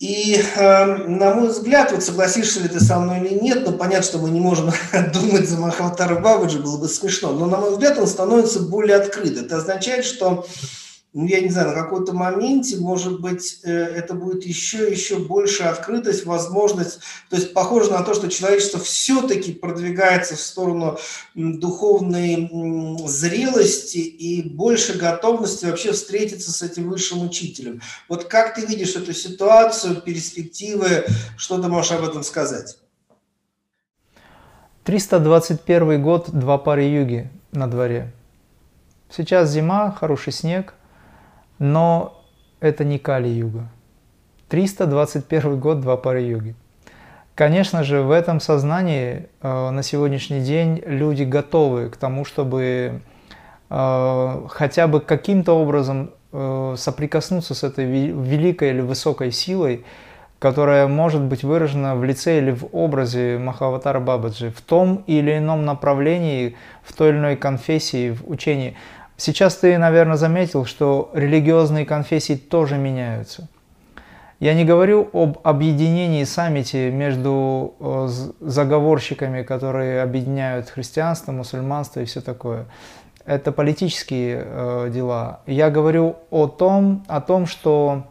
И, 0.00 0.42
э, 0.56 0.84
на 1.08 1.34
мой 1.34 1.48
взгляд, 1.48 1.92
вот 1.92 2.02
согласишься 2.02 2.60
ли 2.60 2.68
ты 2.68 2.80
со 2.80 2.98
мной 2.98 3.20
или 3.20 3.38
нет, 3.38 3.66
но 3.66 3.72
понятно, 3.72 4.02
что 4.02 4.18
мы 4.18 4.30
не 4.30 4.40
можем 4.40 4.72
думать 5.12 5.46
за 5.46 5.58
Махаватара 5.58 6.18
Бабаджи, 6.18 6.58
было 6.58 6.78
бы 6.78 6.88
смешно, 6.88 7.32
но, 7.32 7.44
на 7.44 7.58
мой 7.58 7.72
взгляд, 7.72 7.98
он 7.98 8.06
становится 8.06 8.60
более 8.60 8.96
открыт. 8.96 9.36
Это 9.36 9.58
означает, 9.58 10.06
что 10.06 10.46
ну, 11.12 11.26
я 11.26 11.40
не 11.40 11.48
знаю, 11.48 11.68
на 11.68 11.74
каком-то 11.74 12.12
моменте, 12.12 12.76
может 12.76 13.20
быть, 13.20 13.60
э, 13.64 13.70
это 13.70 14.14
будет 14.14 14.44
еще, 14.44 14.88
еще 14.88 15.18
больше 15.18 15.64
открытость, 15.64 16.24
возможность. 16.24 17.00
То 17.28 17.36
есть 17.36 17.52
похоже 17.52 17.90
на 17.90 18.02
то, 18.02 18.14
что 18.14 18.28
человечество 18.28 18.78
все-таки 18.78 19.52
продвигается 19.52 20.36
в 20.36 20.40
сторону 20.40 20.98
духовной 21.34 22.48
зрелости 23.08 23.98
и 23.98 24.48
больше 24.48 24.96
готовности 24.98 25.64
вообще 25.64 25.92
встретиться 25.92 26.52
с 26.52 26.62
этим 26.62 26.88
высшим 26.88 27.24
учителем. 27.24 27.82
Вот 28.08 28.24
как 28.24 28.54
ты 28.54 28.64
видишь 28.64 28.94
эту 28.94 29.12
ситуацию, 29.12 30.00
перспективы, 30.00 31.06
что 31.36 31.60
ты 31.60 31.66
можешь 31.66 31.90
об 31.90 32.04
этом 32.04 32.22
сказать? 32.22 32.78
321 34.84 36.02
год, 36.02 36.30
два 36.30 36.56
пары 36.56 36.84
юги 36.84 37.30
на 37.50 37.66
дворе. 37.66 38.12
Сейчас 39.10 39.50
зима, 39.50 39.90
хороший 39.90 40.32
снег– 40.32 40.74
но 41.60 42.24
это 42.58 42.84
не 42.84 42.98
Кали-юга. 42.98 43.68
321 44.48 45.60
год, 45.60 45.80
два 45.80 45.96
пары 45.96 46.22
юги. 46.22 46.56
Конечно 47.36 47.84
же, 47.84 48.02
в 48.02 48.10
этом 48.10 48.40
сознании 48.40 49.28
э, 49.40 49.70
на 49.70 49.82
сегодняшний 49.84 50.40
день 50.40 50.82
люди 50.84 51.22
готовы 51.22 51.88
к 51.88 51.96
тому, 51.96 52.24
чтобы 52.24 53.00
э, 53.70 54.46
хотя 54.48 54.88
бы 54.88 55.00
каким-то 55.00 55.52
образом 55.52 56.10
э, 56.32 56.74
соприкоснуться 56.76 57.54
с 57.54 57.62
этой 57.62 57.84
великой 57.84 58.70
или 58.70 58.80
высокой 58.80 59.30
силой, 59.30 59.84
которая 60.40 60.88
может 60.88 61.22
быть 61.22 61.44
выражена 61.44 61.94
в 61.94 62.04
лице 62.04 62.38
или 62.38 62.50
в 62.50 62.66
образе 62.72 63.38
Махаватара 63.38 64.00
Бабаджи, 64.00 64.50
в 64.50 64.60
том 64.62 65.04
или 65.06 65.38
ином 65.38 65.64
направлении, 65.64 66.56
в 66.82 66.92
той 66.94 67.10
или 67.10 67.18
иной 67.18 67.36
конфессии, 67.36 68.10
в 68.10 68.28
учении. 68.28 68.76
Сейчас 69.20 69.56
ты, 69.56 69.76
наверное, 69.76 70.16
заметил, 70.16 70.64
что 70.64 71.10
религиозные 71.12 71.84
конфессии 71.84 72.36
тоже 72.36 72.78
меняются. 72.78 73.48
Я 74.38 74.54
не 74.54 74.64
говорю 74.64 75.10
об 75.12 75.40
объединении, 75.42 76.24
саммите 76.24 76.90
между 76.90 77.74
э, 77.80 78.08
заговорщиками, 78.40 79.42
которые 79.42 80.00
объединяют 80.00 80.70
христианство, 80.70 81.32
мусульманство 81.32 82.00
и 82.00 82.06
все 82.06 82.22
такое. 82.22 82.64
Это 83.26 83.52
политические 83.52 84.42
э, 84.42 84.90
дела. 84.90 85.40
Я 85.46 85.68
говорю 85.68 86.16
о 86.30 86.46
том, 86.46 87.04
о 87.06 87.20
том 87.20 87.44
что 87.44 88.06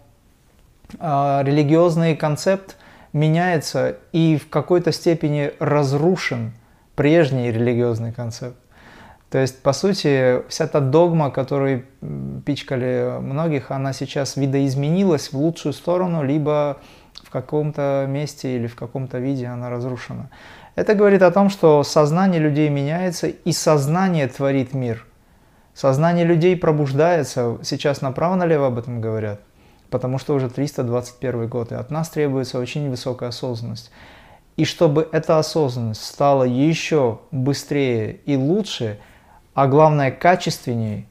э, 1.00 1.40
религиозный 1.42 2.16
концепт 2.16 2.78
меняется 3.14 3.96
и 4.12 4.38
в 4.38 4.48
какой-то 4.48 4.92
степени 4.92 5.54
разрушен 5.58 6.54
прежний 6.94 7.52
религиозный 7.52 8.14
концепт. 8.14 8.58
То 9.30 9.38
есть, 9.38 9.62
по 9.62 9.74
сути, 9.74 10.42
вся 10.50 10.68
та 10.68 10.80
догма, 10.80 11.30
которую 11.30 11.86
пичкали 12.46 13.20
многих, 13.22 13.70
она 13.70 13.94
сейчас 13.94 14.38
видоизменилась 14.38 15.32
в 15.32 15.38
лучшую 15.38 15.74
сторону, 15.74 16.24
либо 16.24 16.78
в 17.24 17.30
каком-то 17.30 18.06
месте 18.08 18.56
или 18.56 18.66
в 18.66 18.76
каком-то 18.76 19.20
виде 19.20 19.46
она 19.46 19.70
разрушена. 19.70 20.30
Это 20.76 20.96
говорит 20.96 21.22
о 21.22 21.32
том, 21.32 21.50
что 21.50 21.84
сознание 21.84 22.40
людей 22.40 22.70
меняется, 22.70 23.28
и 23.28 23.52
сознание 23.52 24.28
творит 24.28 24.74
мир. 24.74 25.06
Сознание 25.76 26.26
людей 26.26 26.58
пробуждается, 26.58 27.60
сейчас 27.62 28.02
направо-налево 28.02 28.68
об 28.68 28.80
этом 28.80 29.00
говорят, 29.00 29.42
потому 29.92 30.18
что 30.18 30.34
уже 30.34 30.50
321 30.50 31.48
год, 31.48 31.72
и 31.72 31.76
от 31.76 31.92
нас 31.92 32.10
требуется 32.10 32.58
очень 32.60 32.90
высокая 32.90 33.30
осознанность. 33.30 33.92
И 34.58 34.66
чтобы 34.66 35.08
эта 35.12 35.38
осознанность 35.38 36.04
стала 36.04 36.46
еще 36.46 37.20
быстрее 37.30 38.22
и 38.26 38.36
лучше– 38.36 38.98
а 39.54 39.68
главное 39.68 40.12
качественнее, 40.12 41.06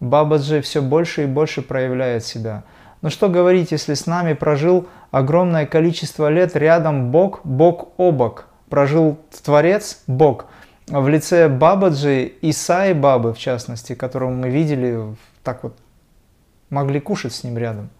Бабаджи 0.00 0.60
все 0.60 0.80
больше 0.80 1.24
и 1.24 1.26
больше 1.26 1.62
проявляет 1.62 2.24
себя. 2.24 2.62
Но 3.02 3.10
что 3.10 3.28
говорить, 3.28 3.72
если 3.72 3.94
с 3.94 4.06
нами 4.06 4.32
прожил 4.32 4.88
огромное 5.10 5.66
количество 5.66 6.28
лет 6.28 6.56
рядом 6.56 7.10
Бог, 7.10 7.40
Бог 7.44 7.88
о 7.96 8.12
бок, 8.12 8.46
прожил 8.68 9.18
Творец, 9.44 10.02
Бог, 10.06 10.46
в 10.86 11.08
лице 11.08 11.48
Бабаджи 11.48 12.24
и 12.24 12.52
Саи 12.52 12.92
Бабы, 12.92 13.34
в 13.34 13.38
частности, 13.38 13.94
которого 13.94 14.30
мы 14.30 14.50
видели, 14.50 15.16
так 15.42 15.62
вот 15.62 15.76
могли 16.70 17.00
кушать 17.00 17.32
с 17.32 17.44
ним 17.44 17.58
рядом. 17.58 17.90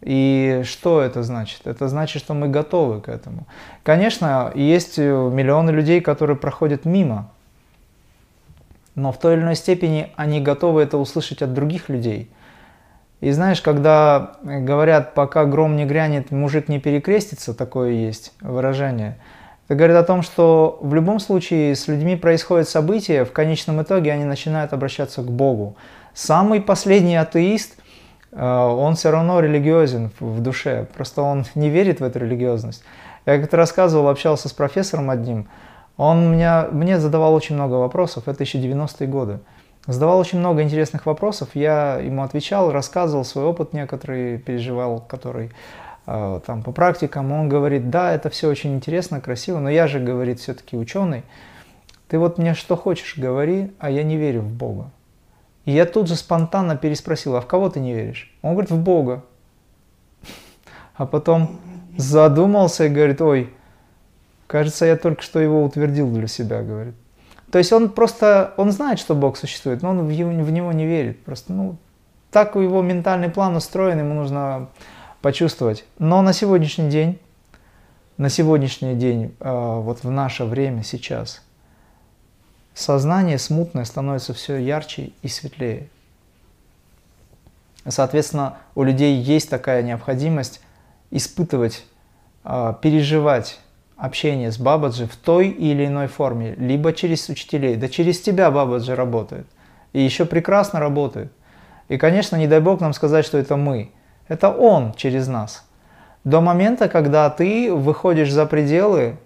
И 0.00 0.62
что 0.64 1.02
это 1.02 1.22
значит? 1.22 1.66
Это 1.66 1.88
значит, 1.88 2.22
что 2.22 2.32
мы 2.32 2.48
готовы 2.48 3.00
к 3.02 3.08
этому. 3.08 3.46
Конечно, 3.82 4.50
есть 4.54 4.96
миллионы 4.96 5.70
людей, 5.70 6.00
которые 6.00 6.36
проходят 6.36 6.84
мимо 6.84 7.30
но 8.94 9.12
в 9.12 9.18
той 9.18 9.34
или 9.34 9.42
иной 9.42 9.56
степени 9.56 10.12
они 10.16 10.40
готовы 10.40 10.82
это 10.82 10.98
услышать 10.98 11.42
от 11.42 11.54
других 11.54 11.88
людей. 11.88 12.30
И 13.20 13.30
знаешь, 13.32 13.60
когда 13.60 14.36
говорят, 14.42 15.14
пока 15.14 15.44
гром 15.44 15.76
не 15.76 15.84
грянет, 15.84 16.30
мужик 16.30 16.68
не 16.68 16.80
перекрестится, 16.80 17.54
такое 17.54 17.90
есть 17.90 18.32
выражение, 18.40 19.18
это 19.70 19.76
говорит 19.76 19.96
о 19.98 20.02
том, 20.02 20.22
что 20.22 20.78
в 20.80 20.94
любом 20.94 21.20
случае 21.20 21.76
с 21.76 21.86
людьми 21.86 22.16
происходят 22.16 22.68
события, 22.68 23.24
в 23.24 23.30
конечном 23.30 23.80
итоге 23.80 24.12
они 24.12 24.24
начинают 24.24 24.72
обращаться 24.72 25.22
к 25.22 25.30
Богу. 25.30 25.76
Самый 26.12 26.60
последний 26.60 27.14
атеист, 27.14 27.76
э, 28.32 28.44
он 28.44 28.96
все 28.96 29.12
равно 29.12 29.38
религиозен 29.38 30.10
в 30.18 30.40
душе, 30.40 30.88
просто 30.92 31.22
он 31.22 31.44
не 31.54 31.70
верит 31.70 32.00
в 32.00 32.04
эту 32.04 32.18
религиозность. 32.18 32.82
Я 33.26 33.38
как-то 33.38 33.58
рассказывал, 33.58 34.08
общался 34.08 34.48
с 34.48 34.52
профессором 34.52 35.08
одним, 35.08 35.48
он 36.00 36.32
меня, 36.32 36.66
мне 36.72 36.98
задавал 36.98 37.34
очень 37.34 37.56
много 37.56 37.74
вопросов, 37.74 38.26
это 38.26 38.42
еще 38.42 38.58
90-е 38.58 39.06
годы. 39.06 39.40
Задавал 39.86 40.18
очень 40.18 40.38
много 40.38 40.62
интересных 40.62 41.04
вопросов, 41.04 41.50
я 41.52 41.98
ему 41.98 42.22
отвечал, 42.22 42.72
рассказывал 42.72 43.22
свой 43.22 43.44
опыт 43.44 43.74
некоторый, 43.74 44.38
переживал, 44.38 45.00
который 45.00 45.50
э, 46.06 46.40
там 46.46 46.62
по 46.62 46.72
практикам. 46.72 47.30
Он 47.32 47.50
говорит, 47.50 47.90
да, 47.90 48.14
это 48.14 48.30
все 48.30 48.48
очень 48.48 48.74
интересно, 48.74 49.20
красиво, 49.20 49.58
но 49.58 49.68
я 49.68 49.86
же, 49.86 50.00
говорит, 50.00 50.40
все-таки 50.40 50.74
ученый. 50.74 51.22
Ты 52.08 52.18
вот 52.18 52.38
мне 52.38 52.54
что 52.54 52.76
хочешь 52.76 53.18
говори, 53.18 53.70
а 53.78 53.90
я 53.90 54.02
не 54.02 54.16
верю 54.16 54.40
в 54.40 54.50
Бога. 54.50 54.90
И 55.66 55.72
я 55.72 55.84
тут 55.84 56.08
же 56.08 56.16
спонтанно 56.16 56.78
переспросил, 56.78 57.36
а 57.36 57.42
в 57.42 57.46
кого 57.46 57.68
ты 57.68 57.78
не 57.78 57.92
веришь? 57.92 58.34
Он 58.40 58.52
говорит, 58.52 58.70
в 58.70 58.78
Бога. 58.78 59.22
А 60.94 61.04
потом 61.04 61.60
задумался 61.98 62.86
и 62.86 62.88
говорит, 62.88 63.20
ой, 63.20 63.50
Кажется, 64.50 64.84
я 64.84 64.96
только 64.96 65.22
что 65.22 65.38
его 65.38 65.62
утвердил 65.62 66.10
для 66.10 66.26
себя, 66.26 66.62
говорит. 66.62 66.96
То 67.52 67.58
есть 67.58 67.72
он 67.72 67.88
просто, 67.88 68.52
он 68.56 68.72
знает, 68.72 68.98
что 68.98 69.14
Бог 69.14 69.36
существует, 69.36 69.80
но 69.80 69.90
он 69.90 70.00
в, 70.00 70.08
в 70.08 70.50
него 70.50 70.72
не 70.72 70.86
верит. 70.86 71.22
Просто, 71.22 71.52
ну, 71.52 71.76
так 72.32 72.56
его 72.56 72.82
ментальный 72.82 73.28
план 73.28 73.54
устроен, 73.54 74.00
ему 74.00 74.14
нужно 74.14 74.68
почувствовать. 75.22 75.84
Но 76.00 76.20
на 76.20 76.32
сегодняшний 76.32 76.90
день, 76.90 77.20
на 78.16 78.28
сегодняшний 78.28 78.96
день, 78.96 79.36
э, 79.38 79.80
вот 79.80 80.02
в 80.02 80.10
наше 80.10 80.44
время 80.44 80.82
сейчас, 80.82 81.42
сознание 82.74 83.38
смутное 83.38 83.84
становится 83.84 84.34
все 84.34 84.56
ярче 84.56 85.12
и 85.22 85.28
светлее. 85.28 85.88
Соответственно, 87.86 88.56
у 88.74 88.82
людей 88.82 89.16
есть 89.16 89.48
такая 89.48 89.84
необходимость 89.84 90.60
испытывать, 91.12 91.84
э, 92.42 92.74
переживать 92.82 93.60
общение 94.00 94.50
с 94.50 94.58
Бабаджи 94.58 95.06
в 95.06 95.14
той 95.14 95.48
или 95.48 95.86
иной 95.86 96.06
форме, 96.06 96.54
либо 96.56 96.92
через 96.92 97.28
учителей. 97.28 97.76
Да 97.76 97.88
через 97.88 98.20
тебя 98.20 98.50
Бабаджи 98.50 98.94
работает. 98.94 99.46
И 99.92 100.00
еще 100.00 100.24
прекрасно 100.24 100.80
работает. 100.80 101.30
И, 101.88 101.98
конечно, 101.98 102.36
не 102.36 102.46
дай 102.46 102.60
Бог 102.60 102.80
нам 102.80 102.94
сказать, 102.94 103.26
что 103.26 103.36
это 103.36 103.56
мы. 103.56 103.92
Это 104.26 104.48
Он 104.48 104.94
через 104.94 105.28
нас. 105.28 105.66
До 106.24 106.40
момента, 106.40 106.88
когда 106.88 107.28
ты 107.30 107.72
выходишь 107.74 108.32
за 108.32 108.46
пределы, 108.46 109.18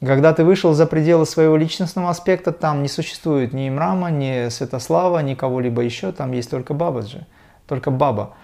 когда 0.00 0.32
ты 0.32 0.44
вышел 0.44 0.72
за 0.72 0.86
пределы 0.86 1.26
своего 1.26 1.56
личностного 1.56 2.10
аспекта, 2.10 2.52
там 2.52 2.82
не 2.82 2.88
существует 2.88 3.52
ни 3.52 3.68
Имрама, 3.68 4.10
ни 4.10 4.48
Святослава, 4.50 5.20
ни 5.20 5.34
кого-либо 5.34 5.82
еще, 5.82 6.12
там 6.12 6.32
есть 6.32 6.50
только 6.50 6.74
Бабаджи, 6.74 7.26
только 7.66 7.90
Баба. 7.90 8.34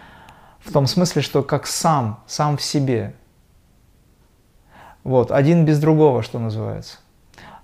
В 0.60 0.72
том 0.72 0.86
смысле, 0.86 1.22
что 1.22 1.42
как 1.42 1.66
сам, 1.66 2.20
сам 2.26 2.56
в 2.56 2.62
себе. 2.62 3.14
Вот, 5.08 5.32
один 5.32 5.64
без 5.64 5.80
другого, 5.80 6.22
что 6.22 6.38
называется. 6.38 6.98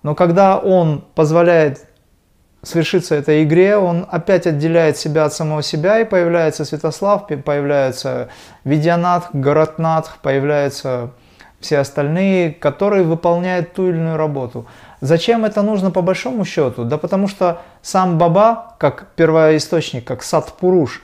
Но 0.02 0.14
когда 0.14 0.56
он 0.56 1.04
позволяет 1.14 1.86
свершиться 2.62 3.14
этой 3.16 3.44
игре, 3.44 3.76
он 3.76 4.06
опять 4.10 4.46
отделяет 4.46 4.96
себя 4.96 5.26
от 5.26 5.34
самого 5.34 5.62
себя, 5.62 6.00
и 6.00 6.04
появляется 6.04 6.64
Святослав, 6.64 7.26
появляется 7.26 8.30
Видянатх, 8.64 9.28
Горатнатх, 9.34 10.20
появляются 10.22 11.10
все 11.60 11.80
остальные, 11.80 12.54
которые 12.54 13.04
выполняют 13.04 13.74
ту 13.74 13.90
или 13.90 13.98
иную 13.98 14.16
работу. 14.16 14.64
Зачем 15.02 15.44
это 15.44 15.60
нужно 15.60 15.90
по 15.90 16.00
большому 16.00 16.46
счету? 16.46 16.84
Да 16.84 16.96
потому 16.96 17.28
что 17.28 17.60
сам 17.82 18.16
Баба, 18.16 18.74
как 18.78 19.08
первоисточник, 19.16 20.06
как 20.06 20.22
Сатпуруш, 20.22 21.02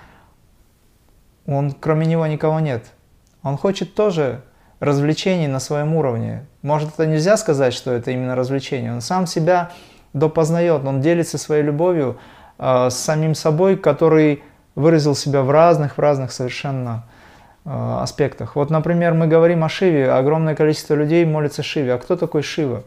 он, 1.45 1.73
кроме 1.73 2.07
него 2.07 2.27
никого 2.27 2.61
нет. 2.61 2.87
Он 3.43 3.59
хочет 3.59 3.95
тоже 3.95 4.41
развлечений 4.81 5.47
на 5.47 5.61
своем 5.61 5.95
уровне. 5.95 6.47
Может, 6.63 6.95
это 6.95 7.07
нельзя 7.07 7.37
сказать, 7.37 7.75
что 7.75 7.93
это 7.93 8.11
именно 8.11 8.35
развлечение. 8.35 8.93
Он 8.93 9.01
сам 9.01 9.27
себя 9.27 9.71
допознает, 10.13 10.85
он 10.85 11.01
делится 11.01 11.39
своей 11.39 11.63
любовью 11.63 12.19
э, 12.59 12.89
с 12.91 12.95
самим 12.95 13.35
собой, 13.35 13.77
который 13.77 14.43
выразил 14.75 15.15
себя 15.15 15.43
в 15.43 15.51
разных, 15.51 15.99
в 15.99 16.01
разных 16.01 16.33
совершенно 16.33 17.05
э, 17.65 17.71
аспектах. 18.01 18.57
Вот, 18.57 18.71
например, 18.71 19.15
мы 19.15 19.27
говорим 19.27 19.63
о 19.63 19.69
Шиве, 19.69 20.11
огромное 20.11 20.57
количество 20.57 20.95
людей 20.95 21.25
молится 21.27 21.63
Шиве. 21.63 21.95
А 21.95 21.99
кто 21.99 22.17
такой 22.17 22.43
Шива? 22.43 22.83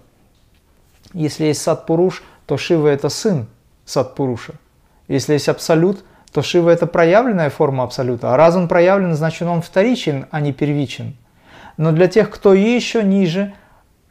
Если 1.13 1.45
есть 1.45 1.61
Сад 1.61 1.85
Пуруш, 1.85 2.23
то 2.47 2.57
Шива 2.57 2.87
это 2.87 3.09
сын 3.09 3.45
Сад 3.85 4.15
Пуруша. 4.15 4.53
Если 5.07 5.33
есть 5.33 5.47
Абсолют, 5.47 6.03
то 6.31 6.41
Шива 6.41 6.71
это 6.71 6.87
проявленная 6.87 7.51
форма 7.51 7.83
Абсолюта. 7.83 8.33
А 8.33 8.37
раз 8.37 8.55
он 8.55 8.67
проявлен, 8.67 9.13
значит 9.13 9.47
он 9.47 9.61
вторичен, 9.61 10.25
а 10.31 10.41
не 10.41 10.51
первичен. 10.51 11.15
Но 11.77 11.91
для 11.91 12.07
тех, 12.07 12.29
кто 12.29 12.53
еще 12.53 13.03
ниже, 13.03 13.53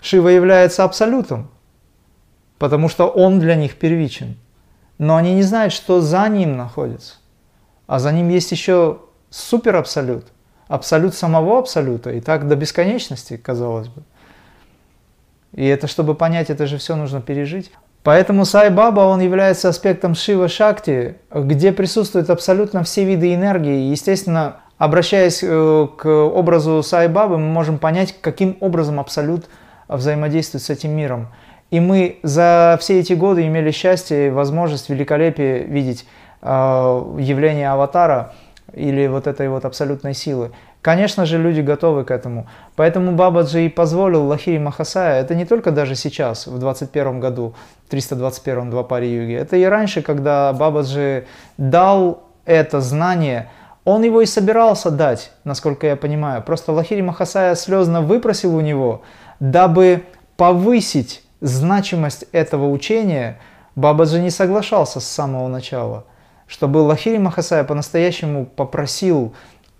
Шива 0.00 0.28
является 0.28 0.84
Абсолютом, 0.84 1.50
потому 2.58 2.88
что 2.88 3.06
он 3.08 3.38
для 3.38 3.54
них 3.54 3.76
первичен. 3.76 4.36
Но 4.98 5.16
они 5.16 5.34
не 5.34 5.42
знают, 5.42 5.72
что 5.72 6.00
за 6.00 6.28
ним 6.28 6.56
находится. 6.56 7.16
А 7.86 7.98
за 7.98 8.12
ним 8.12 8.28
есть 8.28 8.50
еще 8.52 9.00
супер 9.30 9.76
абсолют, 9.76 10.26
абсолют 10.68 11.14
самого 11.14 11.58
абсолюта, 11.58 12.10
и 12.10 12.20
так 12.20 12.48
до 12.48 12.56
бесконечности, 12.56 13.36
казалось 13.36 13.88
бы. 13.88 14.02
И 15.52 15.66
это, 15.66 15.86
чтобы 15.86 16.14
понять, 16.14 16.50
это 16.50 16.66
же 16.66 16.78
все 16.78 16.96
нужно 16.96 17.20
пережить. 17.20 17.70
Поэтому 18.02 18.44
Сай 18.44 18.70
Баба, 18.70 19.00
он 19.02 19.20
является 19.20 19.68
аспектом 19.68 20.14
Шива 20.14 20.48
Шакти, 20.48 21.16
где 21.32 21.72
присутствуют 21.72 22.30
абсолютно 22.30 22.82
все 22.82 23.04
виды 23.04 23.34
энергии. 23.34 23.90
Естественно, 23.90 24.56
обращаясь 24.84 25.40
э, 25.42 25.88
к 25.96 26.06
образу 26.06 26.82
Сай 26.82 27.08
Бабы, 27.08 27.38
мы 27.38 27.48
можем 27.48 27.78
понять, 27.78 28.14
каким 28.20 28.56
образом 28.60 29.00
абсолют 29.00 29.48
взаимодействует 29.88 30.62
с 30.64 30.70
этим 30.70 30.90
миром. 30.96 31.28
И 31.70 31.80
мы 31.80 32.18
за 32.22 32.76
все 32.80 33.00
эти 33.00 33.12
годы 33.12 33.46
имели 33.46 33.70
счастье 33.70 34.26
и 34.26 34.30
возможность, 34.30 34.88
великолепие 34.88 35.64
видеть 35.64 36.06
Э, 36.44 37.14
явление 37.20 37.70
аватара 37.70 38.32
или 38.72 39.06
вот 39.06 39.28
этой 39.28 39.48
вот 39.48 39.64
абсолютной 39.64 40.12
силы. 40.12 40.50
Конечно 40.80 41.24
же, 41.24 41.38
люди 41.38 41.60
готовы 41.60 42.02
к 42.02 42.10
этому. 42.10 42.48
Поэтому 42.74 43.12
Бабаджи 43.12 43.66
и 43.66 43.68
позволил 43.68 44.26
Лахири 44.26 44.58
Махасая, 44.58 45.20
это 45.20 45.36
не 45.36 45.44
только 45.44 45.70
даже 45.70 45.94
сейчас, 45.94 46.48
в 46.48 46.58
21 46.58 47.20
году, 47.20 47.54
321 47.90 48.70
Двапари 48.70 49.06
Юги, 49.06 49.34
это 49.34 49.56
и 49.56 49.62
раньше, 49.62 50.02
когда 50.02 50.52
Бабаджи 50.52 51.26
дал 51.58 52.24
это 52.44 52.80
знание, 52.80 53.48
он 53.84 54.02
его 54.02 54.20
и 54.20 54.26
собирался 54.26 54.90
дать, 54.90 55.32
насколько 55.44 55.86
я 55.86 55.96
понимаю. 55.96 56.42
Просто 56.42 56.72
Лахири 56.72 57.00
Махасая 57.00 57.54
слезно 57.54 58.00
выпросил 58.00 58.54
у 58.54 58.60
него, 58.60 59.02
дабы 59.40 60.04
повысить 60.36 61.22
значимость 61.40 62.24
этого 62.32 62.68
учения, 62.68 63.38
Бабаджи 63.74 64.20
не 64.20 64.30
соглашался 64.30 65.00
с 65.00 65.06
самого 65.06 65.48
начала– 65.48 66.04
чтобы 66.52 66.78
Лахири 66.78 67.16
Махасая 67.16 67.64
по-настоящему 67.64 68.44
попросил 68.44 69.34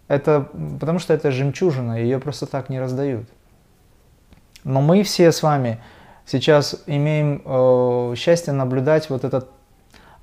это, 0.08 0.48
потому 0.80 1.00
что 1.00 1.12
это 1.12 1.30
жемчужина, 1.30 2.00
ее 2.00 2.18
просто 2.18 2.46
так 2.46 2.70
не 2.70 2.80
раздают. 2.80 3.26
Но 4.64 4.80
мы 4.80 5.02
все 5.02 5.32
с 5.32 5.42
вами 5.42 5.82
сейчас 6.24 6.82
имеем 6.86 7.42
э, 7.44 8.14
счастье 8.16 8.54
наблюдать 8.54 9.10
вот 9.10 9.24
этот 9.24 9.50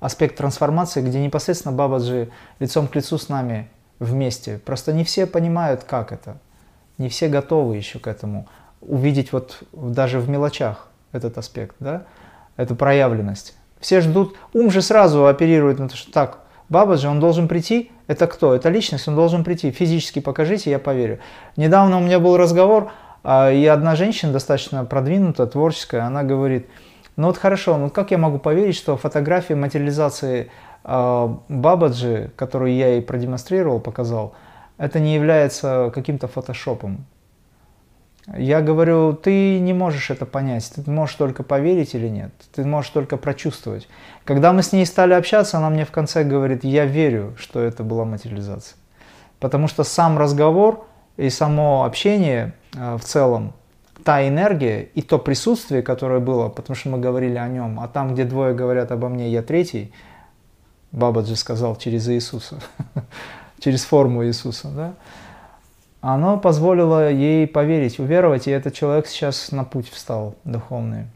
аспект 0.00 0.36
трансформации, 0.36 1.02
где 1.02 1.22
непосредственно 1.22 1.74
Бабаджи 1.74 2.30
лицом 2.58 2.88
к 2.88 2.96
лицу 2.96 3.18
с 3.18 3.28
нами 3.28 3.68
вместе. 3.98 4.58
Просто 4.58 4.92
не 4.92 5.04
все 5.04 5.26
понимают, 5.26 5.84
как 5.84 6.10
это. 6.10 6.38
Не 6.98 7.08
все 7.08 7.28
готовы 7.28 7.76
еще 7.76 7.98
к 7.98 8.06
этому. 8.06 8.48
Увидеть 8.80 9.32
вот 9.32 9.62
даже 9.72 10.18
в 10.18 10.28
мелочах 10.28 10.88
этот 11.12 11.38
аспект, 11.38 11.76
да, 11.80 12.04
эту 12.56 12.74
проявленность. 12.74 13.54
Все 13.78 14.00
ждут, 14.00 14.36
ум 14.52 14.70
же 14.70 14.82
сразу 14.82 15.26
оперирует 15.26 15.78
на 15.78 15.88
то, 15.88 15.96
что 15.96 16.12
так, 16.12 16.40
Бабаджи, 16.68 17.08
он 17.08 17.18
должен 17.18 17.48
прийти, 17.48 17.90
это 18.06 18.26
кто? 18.26 18.54
Это 18.54 18.68
личность, 18.68 19.08
он 19.08 19.16
должен 19.16 19.44
прийти. 19.44 19.70
Физически 19.70 20.20
покажите, 20.20 20.70
я 20.70 20.78
поверю. 20.78 21.18
Недавно 21.56 21.98
у 21.98 22.00
меня 22.00 22.20
был 22.20 22.36
разговор, 22.36 22.92
а, 23.22 23.50
и 23.50 23.64
одна 23.66 23.96
женщина, 23.96 24.32
достаточно 24.32 24.84
продвинутая, 24.84 25.46
творческая, 25.46 26.02
она 26.02 26.22
говорит, 26.22 26.68
ну 27.20 27.26
вот 27.26 27.36
хорошо, 27.36 27.76
ну 27.76 27.90
как 27.90 28.10
я 28.10 28.18
могу 28.18 28.38
поверить, 28.38 28.74
что 28.74 28.96
фотография 28.96 29.54
материализации 29.54 30.50
а, 30.84 31.38
Бабаджи, 31.48 32.32
которую 32.34 32.74
я 32.74 32.94
ей 32.94 33.02
продемонстрировал, 33.02 33.78
показал, 33.78 34.34
это 34.78 35.00
не 35.00 35.14
является 35.14 35.92
каким-то 35.94 36.28
фотошопом. 36.28 37.04
Я 38.36 38.62
говорю, 38.62 39.12
ты 39.12 39.58
не 39.58 39.74
можешь 39.74 40.10
это 40.10 40.24
понять, 40.24 40.72
ты 40.74 40.90
можешь 40.90 41.16
только 41.16 41.42
поверить 41.42 41.94
или 41.94 42.08
нет, 42.08 42.32
ты 42.54 42.64
можешь 42.64 42.90
только 42.90 43.18
прочувствовать. 43.18 43.86
Когда 44.24 44.54
мы 44.54 44.62
с 44.62 44.72
ней 44.72 44.86
стали 44.86 45.12
общаться, 45.12 45.58
она 45.58 45.68
мне 45.68 45.84
в 45.84 45.90
конце 45.90 46.24
говорит, 46.24 46.64
я 46.64 46.86
верю, 46.86 47.34
что 47.38 47.60
это 47.60 47.82
была 47.82 48.06
материализация. 48.06 48.76
Потому 49.40 49.68
что 49.68 49.84
сам 49.84 50.18
разговор 50.18 50.86
и 51.18 51.28
само 51.28 51.84
общение 51.84 52.54
э, 52.74 52.96
в 52.96 53.04
целом, 53.04 53.52
та 54.04 54.26
энергия 54.26 54.82
и 54.82 55.02
то 55.02 55.18
присутствие, 55.18 55.82
которое 55.82 56.20
было, 56.20 56.48
потому 56.48 56.76
что 56.76 56.88
мы 56.88 56.98
говорили 56.98 57.36
о 57.36 57.48
нем, 57.48 57.80
а 57.80 57.88
там, 57.88 58.14
где 58.14 58.24
двое 58.24 58.54
говорят 58.54 58.90
обо 58.92 59.08
мне, 59.08 59.30
я 59.30 59.42
третий, 59.42 59.92
Бабаджи 60.92 61.36
сказал 61.36 61.76
через 61.76 62.08
Иисуса, 62.08 62.58
через 63.60 63.84
форму 63.84 64.24
Иисуса, 64.26 64.68
да, 64.68 64.94
оно 66.00 66.38
позволило 66.38 67.10
ей 67.10 67.46
поверить, 67.46 67.98
уверовать, 67.98 68.48
и 68.48 68.50
этот 68.50 68.74
человек 68.74 69.06
сейчас 69.06 69.52
на 69.52 69.64
путь 69.64 69.88
встал 69.88 70.34
духовный. 70.44 71.06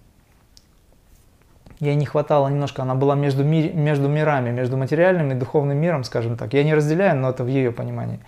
Ей 1.80 1.96
не 1.96 2.06
хватало 2.06 2.48
немножко, 2.48 2.82
она 2.82 2.94
была 2.94 3.14
между, 3.14 3.44
ми, 3.44 3.70
между 3.70 4.08
мирами, 4.08 4.50
между 4.50 4.76
материальным 4.76 5.32
и 5.32 5.34
духовным 5.34 5.76
миром, 5.76 6.04
скажем 6.04 6.36
так. 6.36 6.52
Я 6.54 6.64
не 6.64 6.74
разделяю, 6.74 7.16
но 7.16 7.30
это 7.30 7.44
в 7.44 7.48
ее 7.48 7.72
понимании. 7.72 8.20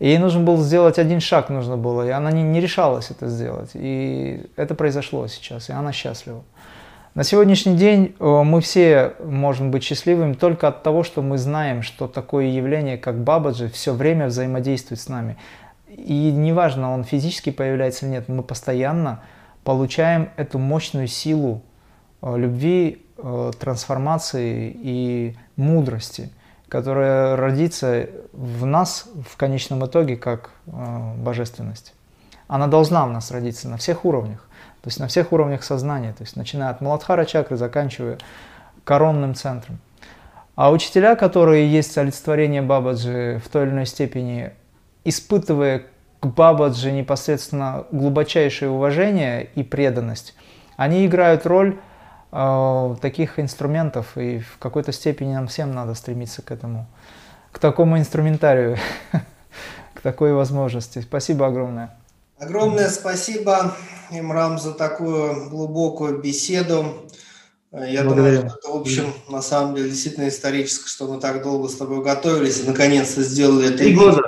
И 0.00 0.08
ей 0.08 0.18
нужно 0.18 0.40
было 0.40 0.56
сделать 0.56 0.98
один 0.98 1.20
шаг, 1.20 1.50
нужно 1.50 1.76
было, 1.76 2.06
и 2.06 2.10
она 2.10 2.32
не, 2.32 2.42
не 2.42 2.60
решалась 2.60 3.10
это 3.10 3.28
сделать. 3.28 3.70
И 3.74 4.46
это 4.56 4.74
произошло 4.74 5.26
сейчас, 5.28 5.68
и 5.68 5.72
она 5.72 5.92
счастлива. 5.92 6.42
На 7.14 7.22
сегодняшний 7.22 7.76
день 7.76 8.14
э, 8.18 8.24
мы 8.24 8.62
все 8.62 9.12
можем 9.22 9.70
быть 9.70 9.82
счастливыми 9.82 10.32
только 10.32 10.68
от 10.68 10.82
того, 10.82 11.02
что 11.02 11.20
мы 11.20 11.36
знаем, 11.36 11.82
что 11.82 12.08
такое 12.08 12.46
явление, 12.46 12.96
как 12.96 13.22
Бабаджи, 13.22 13.68
все 13.68 13.92
время 13.92 14.28
взаимодействует 14.28 15.00
с 15.00 15.08
нами. 15.08 15.36
И 15.88 16.32
неважно, 16.32 16.94
он 16.94 17.04
физически 17.04 17.50
появляется 17.50 18.06
или 18.06 18.12
нет, 18.12 18.28
мы 18.28 18.42
постоянно 18.42 19.22
получаем 19.64 20.30
эту 20.36 20.58
мощную 20.58 21.08
силу 21.08 21.62
э, 22.22 22.38
любви, 22.38 23.04
э, 23.18 23.50
трансформации 23.58 24.74
и 24.74 25.36
мудрости, 25.56 26.30
которая 26.70 27.34
родится 27.34 28.08
в 28.32 28.64
нас 28.64 29.08
в 29.28 29.36
конечном 29.36 29.84
итоге 29.84 30.16
как 30.16 30.50
э, 30.68 31.14
божественность. 31.16 31.94
Она 32.46 32.68
должна 32.68 33.04
в 33.06 33.10
нас 33.10 33.32
родиться 33.32 33.68
на 33.68 33.76
всех 33.76 34.04
уровнях, 34.04 34.46
то 34.80 34.88
есть 34.88 35.00
на 35.00 35.08
всех 35.08 35.32
уровнях 35.32 35.64
сознания, 35.64 36.12
то 36.12 36.22
есть 36.22 36.36
начиная 36.36 36.70
от 36.70 36.80
Маладхара 36.80 37.24
чакры, 37.24 37.56
заканчивая 37.56 38.18
коронным 38.84 39.34
центром. 39.34 39.80
А 40.54 40.70
учителя, 40.70 41.16
которые 41.16 41.70
есть 41.70 41.98
олицетворение 41.98 42.62
Бабаджи 42.62 43.42
в 43.44 43.48
той 43.48 43.64
или 43.64 43.70
иной 43.70 43.86
степени, 43.86 44.52
испытывая 45.04 45.86
к 46.20 46.26
Бабаджи 46.26 46.92
непосредственно 46.92 47.84
глубочайшее 47.90 48.70
уважение 48.70 49.48
и 49.56 49.64
преданность, 49.64 50.34
они 50.76 51.04
играют 51.04 51.46
роль 51.46 51.80
таких 52.30 53.38
инструментов, 53.38 54.16
и 54.16 54.38
в 54.40 54.58
какой-то 54.58 54.92
степени 54.92 55.34
нам 55.34 55.48
всем 55.48 55.74
надо 55.74 55.94
стремиться 55.94 56.42
к 56.42 56.50
этому, 56.50 56.86
к 57.52 57.58
такому 57.58 57.98
инструментарию, 57.98 58.76
к 59.94 60.00
такой 60.00 60.32
возможности. 60.32 61.00
Спасибо 61.00 61.46
огромное. 61.46 61.96
Огромное 62.38 62.88
спасибо, 62.88 63.76
Имрам, 64.10 64.58
за 64.58 64.72
такую 64.72 65.50
глубокую 65.50 66.20
беседу. 66.22 67.06
Я 67.72 68.02
Благодарю. 68.02 68.40
думаю, 68.40 68.48
что 68.48 68.58
это, 68.58 68.68
в 68.68 68.80
общем, 68.80 69.14
на 69.28 69.42
самом 69.42 69.74
деле 69.76 69.90
действительно 69.90 70.28
историческое, 70.28 70.88
что 70.88 71.06
мы 71.06 71.20
так 71.20 71.42
долго 71.42 71.68
с 71.68 71.76
тобой 71.76 72.02
готовились 72.02 72.60
и 72.60 72.66
наконец-то 72.66 73.22
сделали 73.22 73.68
это. 73.68 73.78
Три 73.78 73.94
года. 73.94 74.22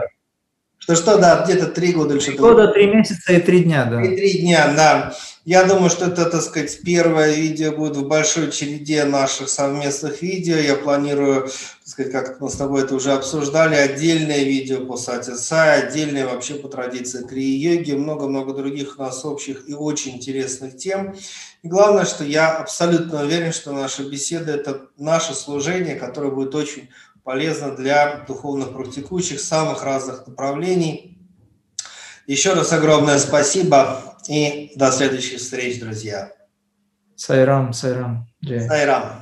Что-что, 0.82 1.18
да, 1.18 1.44
где-то 1.44 1.66
три 1.66 1.92
года 1.92 2.14
или 2.14 2.20
что-то. 2.20 2.38
Три 2.38 2.42
года, 2.42 2.68
три 2.72 2.86
месяца 2.88 3.32
и 3.32 3.40
три 3.40 3.62
дня, 3.62 3.84
да. 3.84 4.02
И 4.02 4.16
три 4.16 4.38
дня, 4.40 4.72
да. 4.74 5.14
Я 5.44 5.62
думаю, 5.62 5.90
что 5.90 6.06
это, 6.06 6.26
так 6.26 6.42
сказать, 6.42 6.80
первое 6.84 7.34
видео 7.34 7.70
будет 7.70 7.96
в 7.96 8.08
большой 8.08 8.50
череде 8.50 9.04
наших 9.04 9.48
совместных 9.48 10.22
видео. 10.22 10.56
Я 10.56 10.74
планирую, 10.74 11.42
так 11.42 11.52
сказать, 11.84 12.10
как 12.10 12.40
мы 12.40 12.50
с 12.50 12.54
тобой 12.54 12.82
это 12.82 12.96
уже 12.96 13.12
обсуждали, 13.12 13.76
отдельное 13.76 14.42
видео 14.42 14.84
по 14.84 14.96
Сати 14.96 15.34
Сай, 15.34 15.82
отдельное 15.82 16.26
вообще 16.26 16.54
по 16.54 16.68
традиции 16.68 17.24
Крии-йоги, 17.24 17.92
много-много 17.92 18.52
других 18.52 18.98
у 18.98 19.02
нас 19.02 19.24
общих 19.24 19.68
и 19.68 19.74
очень 19.74 20.16
интересных 20.16 20.76
тем. 20.76 21.14
И 21.62 21.68
главное, 21.68 22.04
что 22.04 22.24
я 22.24 22.56
абсолютно 22.56 23.22
уверен, 23.22 23.52
что 23.52 23.72
наша 23.72 24.02
беседа– 24.02 24.52
это 24.54 24.88
наше 24.98 25.32
служение, 25.34 25.94
которое 25.94 26.32
будет 26.32 26.56
очень 26.56 26.88
полезно 27.24 27.74
для 27.74 28.24
духовных 28.26 28.72
практикующих 28.72 29.40
самых 29.40 29.82
разных 29.84 30.26
направлений. 30.26 31.18
Еще 32.26 32.54
раз 32.54 32.72
огромное 32.72 33.18
спасибо 33.18 34.16
и 34.28 34.72
до 34.76 34.90
следующих 34.90 35.38
встреч, 35.38 35.80
друзья. 35.80 36.32
Сайрам, 37.16 37.72
сайрам. 37.72 38.26
Сайрам. 38.44 39.21